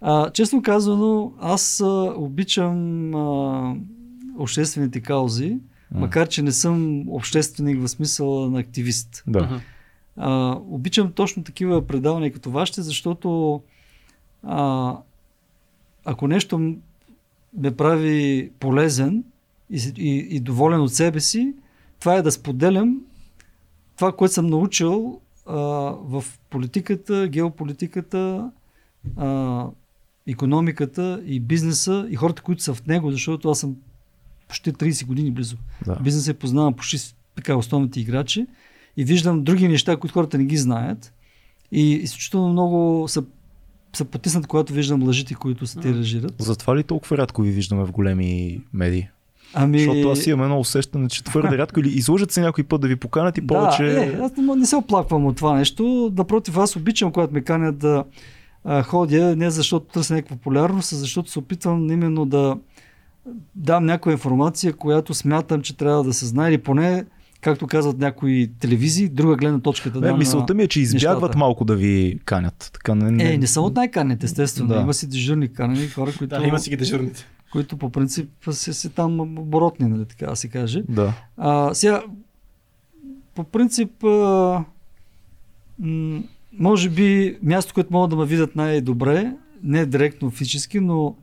А, 0.00 0.30
честно 0.30 0.62
казано, 0.62 1.32
аз 1.40 1.80
а, 1.80 2.14
обичам 2.16 3.14
а, 3.14 3.76
обществените 4.38 5.00
каузи, 5.00 5.58
макар 5.94 6.28
че 6.28 6.42
не 6.42 6.52
съм 6.52 7.08
общественик 7.08 7.80
в 7.80 7.88
смисъла 7.88 8.50
на 8.50 8.58
активист. 8.58 9.24
Да. 9.26 9.60
А, 10.16 10.58
обичам 10.68 11.12
точно 11.12 11.44
такива 11.44 11.86
предавания 11.86 12.32
като 12.32 12.50
вашите, 12.50 12.82
защото 12.82 13.60
а, 14.42 14.96
ако 16.04 16.28
нещо 16.28 16.74
ме 17.58 17.76
прави 17.76 18.50
полезен 18.60 19.24
и, 19.70 19.92
и, 19.96 20.36
и 20.36 20.40
доволен 20.40 20.80
от 20.80 20.92
себе 20.92 21.20
си, 21.20 21.54
това 22.00 22.14
е 22.14 22.22
да 22.22 22.32
споделям 22.32 23.00
това, 23.96 24.12
което 24.12 24.34
съм 24.34 24.46
научил 24.46 25.20
а, 25.46 25.54
в 26.02 26.24
политиката, 26.50 27.28
геополитиката, 27.28 28.50
а, 29.16 29.66
економиката 30.26 31.22
и 31.26 31.40
бизнеса 31.40 32.06
и 32.10 32.16
хората, 32.16 32.42
които 32.42 32.62
са 32.62 32.74
в 32.74 32.86
него, 32.86 33.10
защото 33.10 33.50
аз 33.50 33.60
съм 33.60 33.76
почти 34.48 34.72
30 34.72 35.06
години 35.06 35.30
близо. 35.30 35.56
Да. 35.86 35.96
Бизнеса 35.96 36.30
е 36.30 36.34
познавам 36.34 36.74
почти 36.74 37.14
така 37.34 37.56
основните 37.56 38.00
играчи 38.00 38.46
и 38.96 39.04
виждам 39.04 39.44
други 39.44 39.68
неща, 39.68 39.96
които 39.96 40.14
хората 40.14 40.38
не 40.38 40.44
ги 40.44 40.56
знаят. 40.56 41.14
И 41.72 41.92
изключително 41.92 42.48
много 42.48 43.08
са, 43.08 43.24
са 43.92 44.04
потиснат, 44.04 44.46
когато 44.46 44.72
виждам 44.72 45.02
лъжите, 45.02 45.34
които 45.34 45.66
се 45.66 45.80
тиражират. 45.80 46.34
Затова 46.38 46.76
ли 46.76 46.84
толкова 46.84 47.18
рядко 47.18 47.42
ви 47.42 47.50
виждаме 47.50 47.84
в 47.84 47.92
големи 47.92 48.60
медии? 48.72 49.08
Ами, 49.54 49.78
Защото 49.78 50.10
аз 50.10 50.26
имам 50.26 50.42
едно 50.42 50.58
усещане, 50.58 51.08
че 51.08 51.24
твърде 51.24 51.58
рядко 51.58 51.80
или 51.80 51.88
излъжат 51.88 52.30
се 52.30 52.40
някой 52.40 52.64
път 52.64 52.80
да 52.80 52.88
ви 52.88 52.96
поканят 52.96 53.38
и 53.38 53.46
повече... 53.46 53.82
Да, 53.82 54.04
е, 54.04 54.18
аз 54.22 54.32
не, 54.36 54.56
не 54.56 54.66
се 54.66 54.76
оплаквам 54.76 55.26
от 55.26 55.36
това 55.36 55.54
нещо. 55.54 56.12
Напротив, 56.16 56.56
аз 56.56 56.76
обичам, 56.76 57.12
когато 57.12 57.34
ме 57.34 57.40
канят 57.40 57.78
да 57.78 58.04
а, 58.64 58.82
ходя, 58.82 59.36
не 59.36 59.50
защото 59.50 59.86
търся 59.86 60.14
някаква 60.14 60.36
популярност, 60.36 60.92
а 60.92 60.96
защото 60.96 61.30
се 61.30 61.38
опитвам 61.38 61.90
именно 61.90 62.26
да 62.26 62.56
дам 63.54 63.84
някаква 63.84 64.12
информация, 64.12 64.72
която 64.72 65.14
смятам, 65.14 65.62
че 65.62 65.76
трябва 65.76 66.04
да 66.04 66.12
се 66.12 66.26
знае, 66.26 66.48
или 66.48 66.58
поне, 66.58 67.04
както 67.40 67.66
казват 67.66 67.98
някои 67.98 68.50
телевизии, 68.60 69.08
друга 69.08 69.36
гледна 69.36 69.60
точка 69.60 69.90
да 69.90 70.00
Не, 70.00 70.06
дам 70.06 70.18
мисълта 70.18 70.54
ми 70.54 70.62
е, 70.62 70.68
че 70.68 70.80
избягват 70.80 71.22
нещата. 71.22 71.38
малко 71.38 71.64
да 71.64 71.76
ви 71.76 72.18
канят. 72.24 72.70
Така, 72.72 72.94
не, 72.94 73.10
не... 73.10 73.34
Е, 73.34 73.38
не 73.38 73.46
съм 73.46 73.64
от 73.64 73.74
най-канните, 73.74 74.26
естествено. 74.26 74.68
Да. 74.68 74.80
Има 74.80 74.94
си 74.94 75.08
дежурни 75.08 75.52
канени, 75.52 75.88
хора, 75.88 76.12
които, 76.18 76.38
Да, 76.38 76.46
има 76.46 76.58
си 76.58 76.70
ги 76.70 76.76
дежурните. 76.76 77.26
Които 77.52 77.76
по 77.76 77.90
принцип 77.90 78.28
си, 78.50 78.74
си 78.74 78.90
там 78.90 79.20
оборотни, 79.20 79.88
нали, 79.88 80.04
така 80.04 80.26
да 80.26 80.36
се 80.36 80.48
каже. 80.48 80.82
Да. 80.88 81.12
А, 81.36 81.74
сега, 81.74 82.02
по 83.34 83.44
принцип, 83.44 84.04
а, 84.04 84.64
м- 85.78 86.22
може 86.52 86.90
би 86.90 87.38
място, 87.42 87.74
което 87.74 87.92
могат 87.92 88.10
да 88.10 88.16
ме 88.16 88.26
видят 88.26 88.56
най-добре, 88.56 89.32
не 89.62 89.86
директно 89.86 90.30
физически, 90.30 90.80
но 90.80 91.14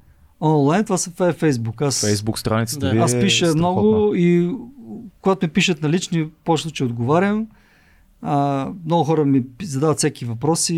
онлайн, 0.42 0.84
това, 0.84 0.98
са, 0.98 1.14
това 1.14 1.28
е 1.28 1.34
Фейсбук. 1.34 1.82
Аз, 1.82 2.02
Фейсбук 2.02 2.40
страницата 2.40 2.86
Да. 2.86 2.92
ви 2.92 2.98
е 2.98 3.02
аз 3.02 3.14
пиша 3.14 3.36
страхотна. 3.38 3.60
много 3.62 4.16
и 4.16 4.56
когато 5.22 5.46
ми 5.46 5.52
пишат 5.52 5.82
на 5.82 5.90
лични, 5.90 6.30
повече 6.44 6.64
случаи 6.64 6.88
отговарям. 6.88 7.48
А, 8.22 8.68
много 8.86 9.04
хора 9.04 9.26
ми 9.26 9.44
задават 9.62 9.98
всеки 9.98 10.26
въпроси. 10.26 10.74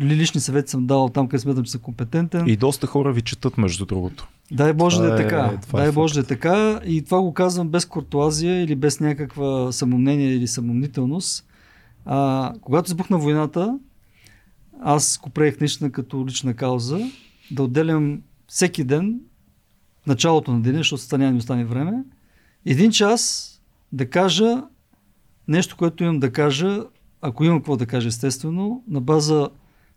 Ли- 0.00 0.16
Лични 0.16 0.40
съвети 0.40 0.70
съм 0.70 0.86
давал 0.86 1.08
там, 1.08 1.28
където 1.28 1.42
смятам, 1.42 1.64
че 1.64 1.70
съм 1.70 1.80
компетентен. 1.80 2.48
И 2.48 2.56
доста 2.56 2.86
хора 2.86 3.12
ви 3.12 3.22
четат, 3.22 3.58
между 3.58 3.86
другото. 3.86 4.28
Дай 4.52 4.72
Боже 4.72 4.96
Това 4.96 5.08
да 5.08 5.14
е 5.14 5.20
е- 5.20 5.22
така. 5.24 5.58
е 5.72 5.76
Дай 5.76 5.92
Боже 5.92 6.14
да 6.14 6.20
е 6.20 6.22
така. 6.22 6.80
И 6.86 7.02
това 7.02 7.22
го 7.22 7.34
казвам 7.34 7.68
без 7.68 7.84
куртуазия 7.84 8.62
или 8.62 8.74
без 8.74 9.00
някаква 9.00 9.72
самомнение 9.72 10.34
или 10.34 10.46
самомнителност. 10.46 11.46
А, 12.04 12.52
когато 12.60 12.90
избухна 12.90 13.18
войната, 13.18 13.78
аз 14.80 15.18
го 15.22 15.30
приех 15.30 15.60
наистина 15.60 15.92
като 15.92 16.26
лична 16.26 16.54
кауза 16.54 16.98
да 17.50 17.62
отделям 17.62 18.22
всеки 18.46 18.84
ден, 18.84 19.20
началото 20.06 20.52
на 20.52 20.60
деня, 20.60 20.78
защото 20.78 21.02
стане 21.02 21.30
ми 21.30 21.38
остане 21.38 21.64
време, 21.64 22.04
един 22.64 22.90
час 22.90 23.52
да 23.92 24.10
кажа 24.10 24.62
нещо, 25.48 25.76
което 25.76 26.04
имам 26.04 26.20
да 26.20 26.32
кажа, 26.32 26.84
ако 27.20 27.44
имам 27.44 27.58
какво 27.58 27.76
да 27.76 27.86
кажа, 27.86 28.08
естествено, 28.08 28.84
на 28.88 29.00
база 29.00 29.48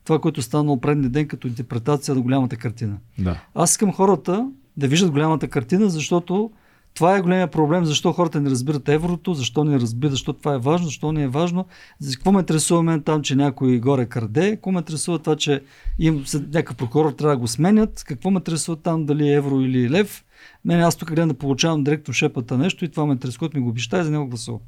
това, 0.03 0.19
което 0.19 0.41
станало 0.41 0.81
предния 0.81 1.09
ден 1.09 1.27
като 1.27 1.47
интерпретация 1.47 2.15
на 2.15 2.21
голямата 2.21 2.57
картина. 2.57 2.97
Да. 3.19 3.41
Аз 3.55 3.71
искам 3.71 3.93
хората 3.93 4.51
да 4.77 4.87
виждат 4.87 5.11
голямата 5.11 5.47
картина, 5.47 5.89
защото 5.89 6.51
това 6.93 7.17
е 7.17 7.21
големия 7.21 7.47
проблем, 7.47 7.85
защо 7.85 8.11
хората 8.11 8.41
не 8.41 8.49
разбират 8.49 8.89
еврото, 8.89 9.33
защо 9.33 9.63
не 9.63 9.79
разбират, 9.79 10.11
защо 10.11 10.33
това 10.33 10.53
е 10.53 10.57
важно, 10.57 10.85
защо 10.85 11.11
не 11.11 11.23
е 11.23 11.27
важно. 11.27 11.65
За 11.99 12.15
какво 12.15 12.31
ме 12.31 12.39
интересува 12.39 12.83
мен 12.83 13.01
там, 13.01 13.21
че 13.21 13.35
някой 13.35 13.79
горе 13.79 14.05
краде, 14.05 14.51
какво 14.51 14.71
ме 14.71 14.79
интересува 14.79 15.19
това, 15.19 15.35
че 15.35 15.61
им 15.99 16.25
някакъв 16.33 16.77
прокурор 16.77 17.11
трябва 17.11 17.35
да 17.35 17.39
го 17.39 17.47
сменят, 17.47 18.03
какво 18.03 18.31
ме 18.31 18.37
интересува 18.37 18.77
там, 18.77 19.05
дали 19.05 19.29
е 19.29 19.33
евро 19.33 19.61
или 19.61 19.89
лев. 19.89 20.25
Мен 20.65 20.81
аз 20.81 20.95
тук 20.95 21.09
гледам 21.09 21.29
да 21.29 21.33
получавам 21.33 21.83
директно 21.83 22.13
шепата 22.13 22.57
нещо 22.57 22.85
и 22.85 22.89
това 22.89 23.05
ме 23.05 23.13
интересува, 23.13 23.39
което 23.39 23.57
ми 23.57 23.63
го 23.63 23.69
обеща 23.69 23.99
и 23.99 24.03
за 24.03 24.11
него 24.11 24.27
гласувам. 24.27 24.61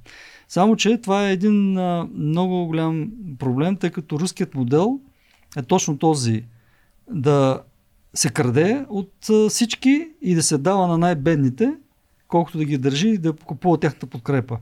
Само, 0.48 0.76
че 0.76 0.98
това 0.98 1.30
е 1.30 1.34
един 1.34 1.78
а, 1.78 2.08
много 2.14 2.66
голям 2.66 3.08
проблем, 3.40 3.76
тъй 3.76 3.90
като 3.90 4.20
руският 4.20 4.56
модел 4.56 5.00
е 5.58 5.62
точно 5.62 5.98
този 5.98 6.44
да 7.12 7.62
се 8.14 8.30
краде 8.30 8.86
от 8.90 9.14
всички 9.50 10.10
и 10.22 10.36
да 10.36 10.44
се 10.44 10.58
дава 10.58 10.88
на 10.88 10.98
най-бедните, 10.98 11.74
колкото 12.28 12.58
да 12.58 12.66
ги 12.66 12.78
държи 12.78 13.10
и 13.10 13.18
да 13.18 13.34
купува 13.34 13.80
тяхната 13.80 14.08
подкрепа. 14.08 14.58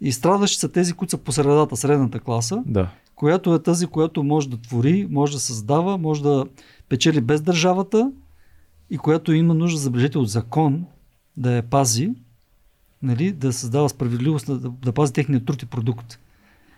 И 0.00 0.12
страдащи 0.12 0.58
са 0.58 0.68
тези, 0.68 0.92
които 0.92 1.10
са 1.10 1.18
по 1.18 1.32
средата, 1.32 1.76
средната 1.76 2.20
класа, 2.20 2.62
Да. 2.66 2.90
която 3.14 3.54
е 3.54 3.62
тази, 3.62 3.86
която 3.86 4.22
може 4.22 4.48
да 4.48 4.56
твори, 4.56 5.06
може 5.10 5.32
да 5.32 5.40
създава, 5.40 5.98
може 5.98 6.22
да 6.22 6.46
печели 6.88 7.20
без 7.20 7.40
държавата 7.40 8.12
и 8.90 8.98
която 8.98 9.32
има 9.32 9.54
нужда, 9.54 9.78
забележете, 9.78 10.18
от 10.18 10.28
закон 10.28 10.84
да 11.36 11.52
я 11.52 11.62
пази, 11.62 12.10
нали, 13.02 13.32
да 13.32 13.52
създава 13.52 13.88
справедливост, 13.88 14.46
да, 14.46 14.58
да 14.58 14.92
пази 14.92 15.12
техния 15.12 15.44
труд 15.44 15.62
и 15.62 15.66
продукт. 15.66 16.18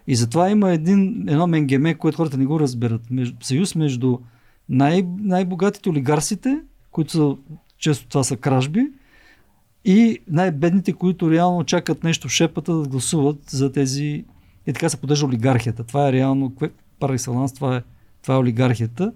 И 0.07 0.15
затова 0.15 0.51
има 0.51 0.73
един, 0.73 1.25
едно 1.29 1.47
менгеме, 1.47 1.95
което 1.95 2.17
хората 2.17 2.37
не 2.37 2.47
го 2.47 2.61
разбират. 2.61 3.11
Между, 3.11 3.37
съюз 3.41 3.75
между 3.75 4.19
най- 4.69 5.07
най-богатите 5.19 5.89
олигарсите, 5.89 6.61
които 6.91 7.13
са, 7.13 7.37
често 7.79 8.09
това 8.09 8.25
са 8.25 8.37
кражби, 8.37 8.91
и 9.85 10.19
най-бедните, 10.29 10.93
които 10.93 11.31
реално 11.31 11.65
чакат 11.65 12.05
нещо 12.05 12.29
в 12.29 12.31
шепата 12.31 12.75
да 12.75 12.89
гласуват 12.89 13.39
за 13.51 13.73
тези... 13.73 14.25
И 14.67 14.73
така 14.73 14.89
се 14.89 14.97
поддържа 14.97 15.27
олигархията. 15.27 15.85
Това 15.85 16.09
е 16.09 16.13
реално, 16.13 16.53
пар 17.01 17.11
екселанс, 17.11 17.53
това 17.53 17.77
е, 17.77 17.83
Това 18.23 18.35
е 18.35 18.39
олигархията. 18.39 19.13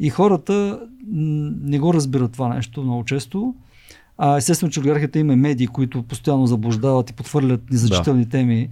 И 0.00 0.10
хората 0.10 0.80
не 1.06 1.78
го 1.78 1.94
разбират 1.94 2.32
това 2.32 2.54
нещо 2.54 2.82
много 2.82 3.04
често. 3.04 3.54
А 4.18 4.36
естествено, 4.36 4.72
че 4.72 4.80
олигархията 4.80 5.18
има 5.18 5.36
медии, 5.36 5.66
които 5.66 6.02
постоянно 6.02 6.46
заблуждават 6.46 7.10
и 7.10 7.12
подхвърлят 7.12 7.70
незначителни 7.70 8.24
да. 8.24 8.30
теми 8.30 8.68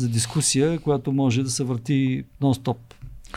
за 0.00 0.08
дискусия, 0.08 0.80
която 0.80 1.12
може 1.12 1.42
да 1.42 1.50
се 1.50 1.64
върти 1.64 2.24
нон-стоп. 2.42 2.76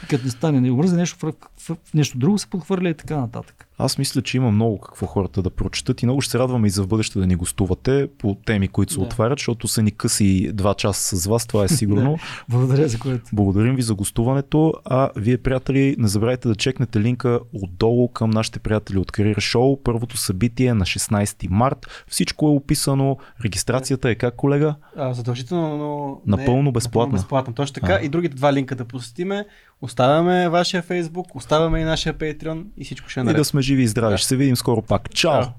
Като 0.09 0.25
не 0.25 0.32
стане 0.32 0.61
не 0.61 0.72
умръзе 0.72 0.95
нещо, 0.95 1.17
в, 1.19 1.33
в, 1.58 1.77
в 1.85 1.93
нещо 1.93 2.17
друго 2.17 2.38
се 2.38 2.48
подхвърля 2.48 2.90
и 2.90 2.93
така 2.93 3.17
нататък. 3.17 3.67
Аз 3.83 3.97
мисля, 3.97 4.21
че 4.21 4.37
има 4.37 4.51
много 4.51 4.79
какво 4.79 5.05
хората 5.05 5.41
да 5.41 5.49
прочитат 5.49 6.01
и 6.01 6.05
много 6.05 6.21
ще 6.21 6.31
се 6.31 6.39
радваме 6.39 6.67
и 6.67 6.69
за 6.69 6.83
в 6.83 6.87
бъдеще 6.87 7.19
да 7.19 7.27
ни 7.27 7.35
гостувате 7.35 8.07
по 8.17 8.37
теми, 8.45 8.67
които 8.67 8.93
се 8.93 8.99
да. 8.99 9.05
отварят, 9.05 9.39
защото 9.39 9.67
са 9.67 9.81
ни 9.81 9.91
къси 9.91 10.51
два 10.53 10.73
часа 10.73 11.17
с 11.17 11.25
вас, 11.25 11.47
това 11.47 11.63
е 11.63 11.67
сигурно. 11.67 12.17
Благодаря 12.49 12.87
за 12.87 12.99
което. 12.99 13.23
Благодарим 13.33 13.75
ви 13.75 13.81
за 13.81 13.95
гостуването, 13.95 14.73
а 14.85 15.09
вие, 15.15 15.37
приятели, 15.37 15.95
не 15.99 16.07
забравяйте 16.07 16.47
да 16.47 16.55
чекнете 16.55 16.99
линка 16.99 17.39
отдолу 17.53 18.07
към 18.07 18.29
нашите 18.29 18.59
приятели 18.59 18.97
от 18.97 19.11
Career 19.11 19.37
Show. 19.37 19.79
Първото 19.83 20.17
събитие 20.17 20.67
е 20.67 20.73
на 20.73 20.85
16 20.85 21.47
март. 21.49 22.05
Всичко 22.07 22.47
е 22.47 22.51
описано. 22.51 23.17
Регистрацията 23.45 24.09
е 24.09 24.15
как, 24.15 24.35
колега? 24.35 24.75
А, 24.97 25.13
задължително, 25.13 25.77
но 25.77 26.21
напълно 26.37 26.71
безплатно. 26.71 27.01
Напълно 27.01 27.11
безплатно. 27.11 27.53
Точно 27.53 27.73
така. 27.73 27.93
А. 28.01 28.05
И 28.05 28.09
другите 28.09 28.35
два 28.35 28.53
линка 28.53 28.75
да 28.75 28.85
посетиме. 28.85 29.45
Оставяме 29.83 30.49
вашия 30.49 30.83
Facebook, 30.83 31.35
оставяме 31.35 31.79
и 31.79 31.83
нашия 31.83 32.13
Patreon 32.13 32.63
и 32.77 32.85
всичко 32.85 33.09
ще 33.09 33.19
е 33.19 33.23
наред. 33.23 33.37
И 33.37 33.39
да 33.39 33.45
сме 33.45 33.61
живи 33.61 33.83
и 33.83 33.87
здрави. 33.87 34.13
Да. 34.13 34.17
Ще 34.17 34.27
се 34.27 34.35
видим 34.35 34.55
скоро 34.55 34.81
пак. 34.81 35.09
Чао! 35.09 35.43
Чао. 35.43 35.51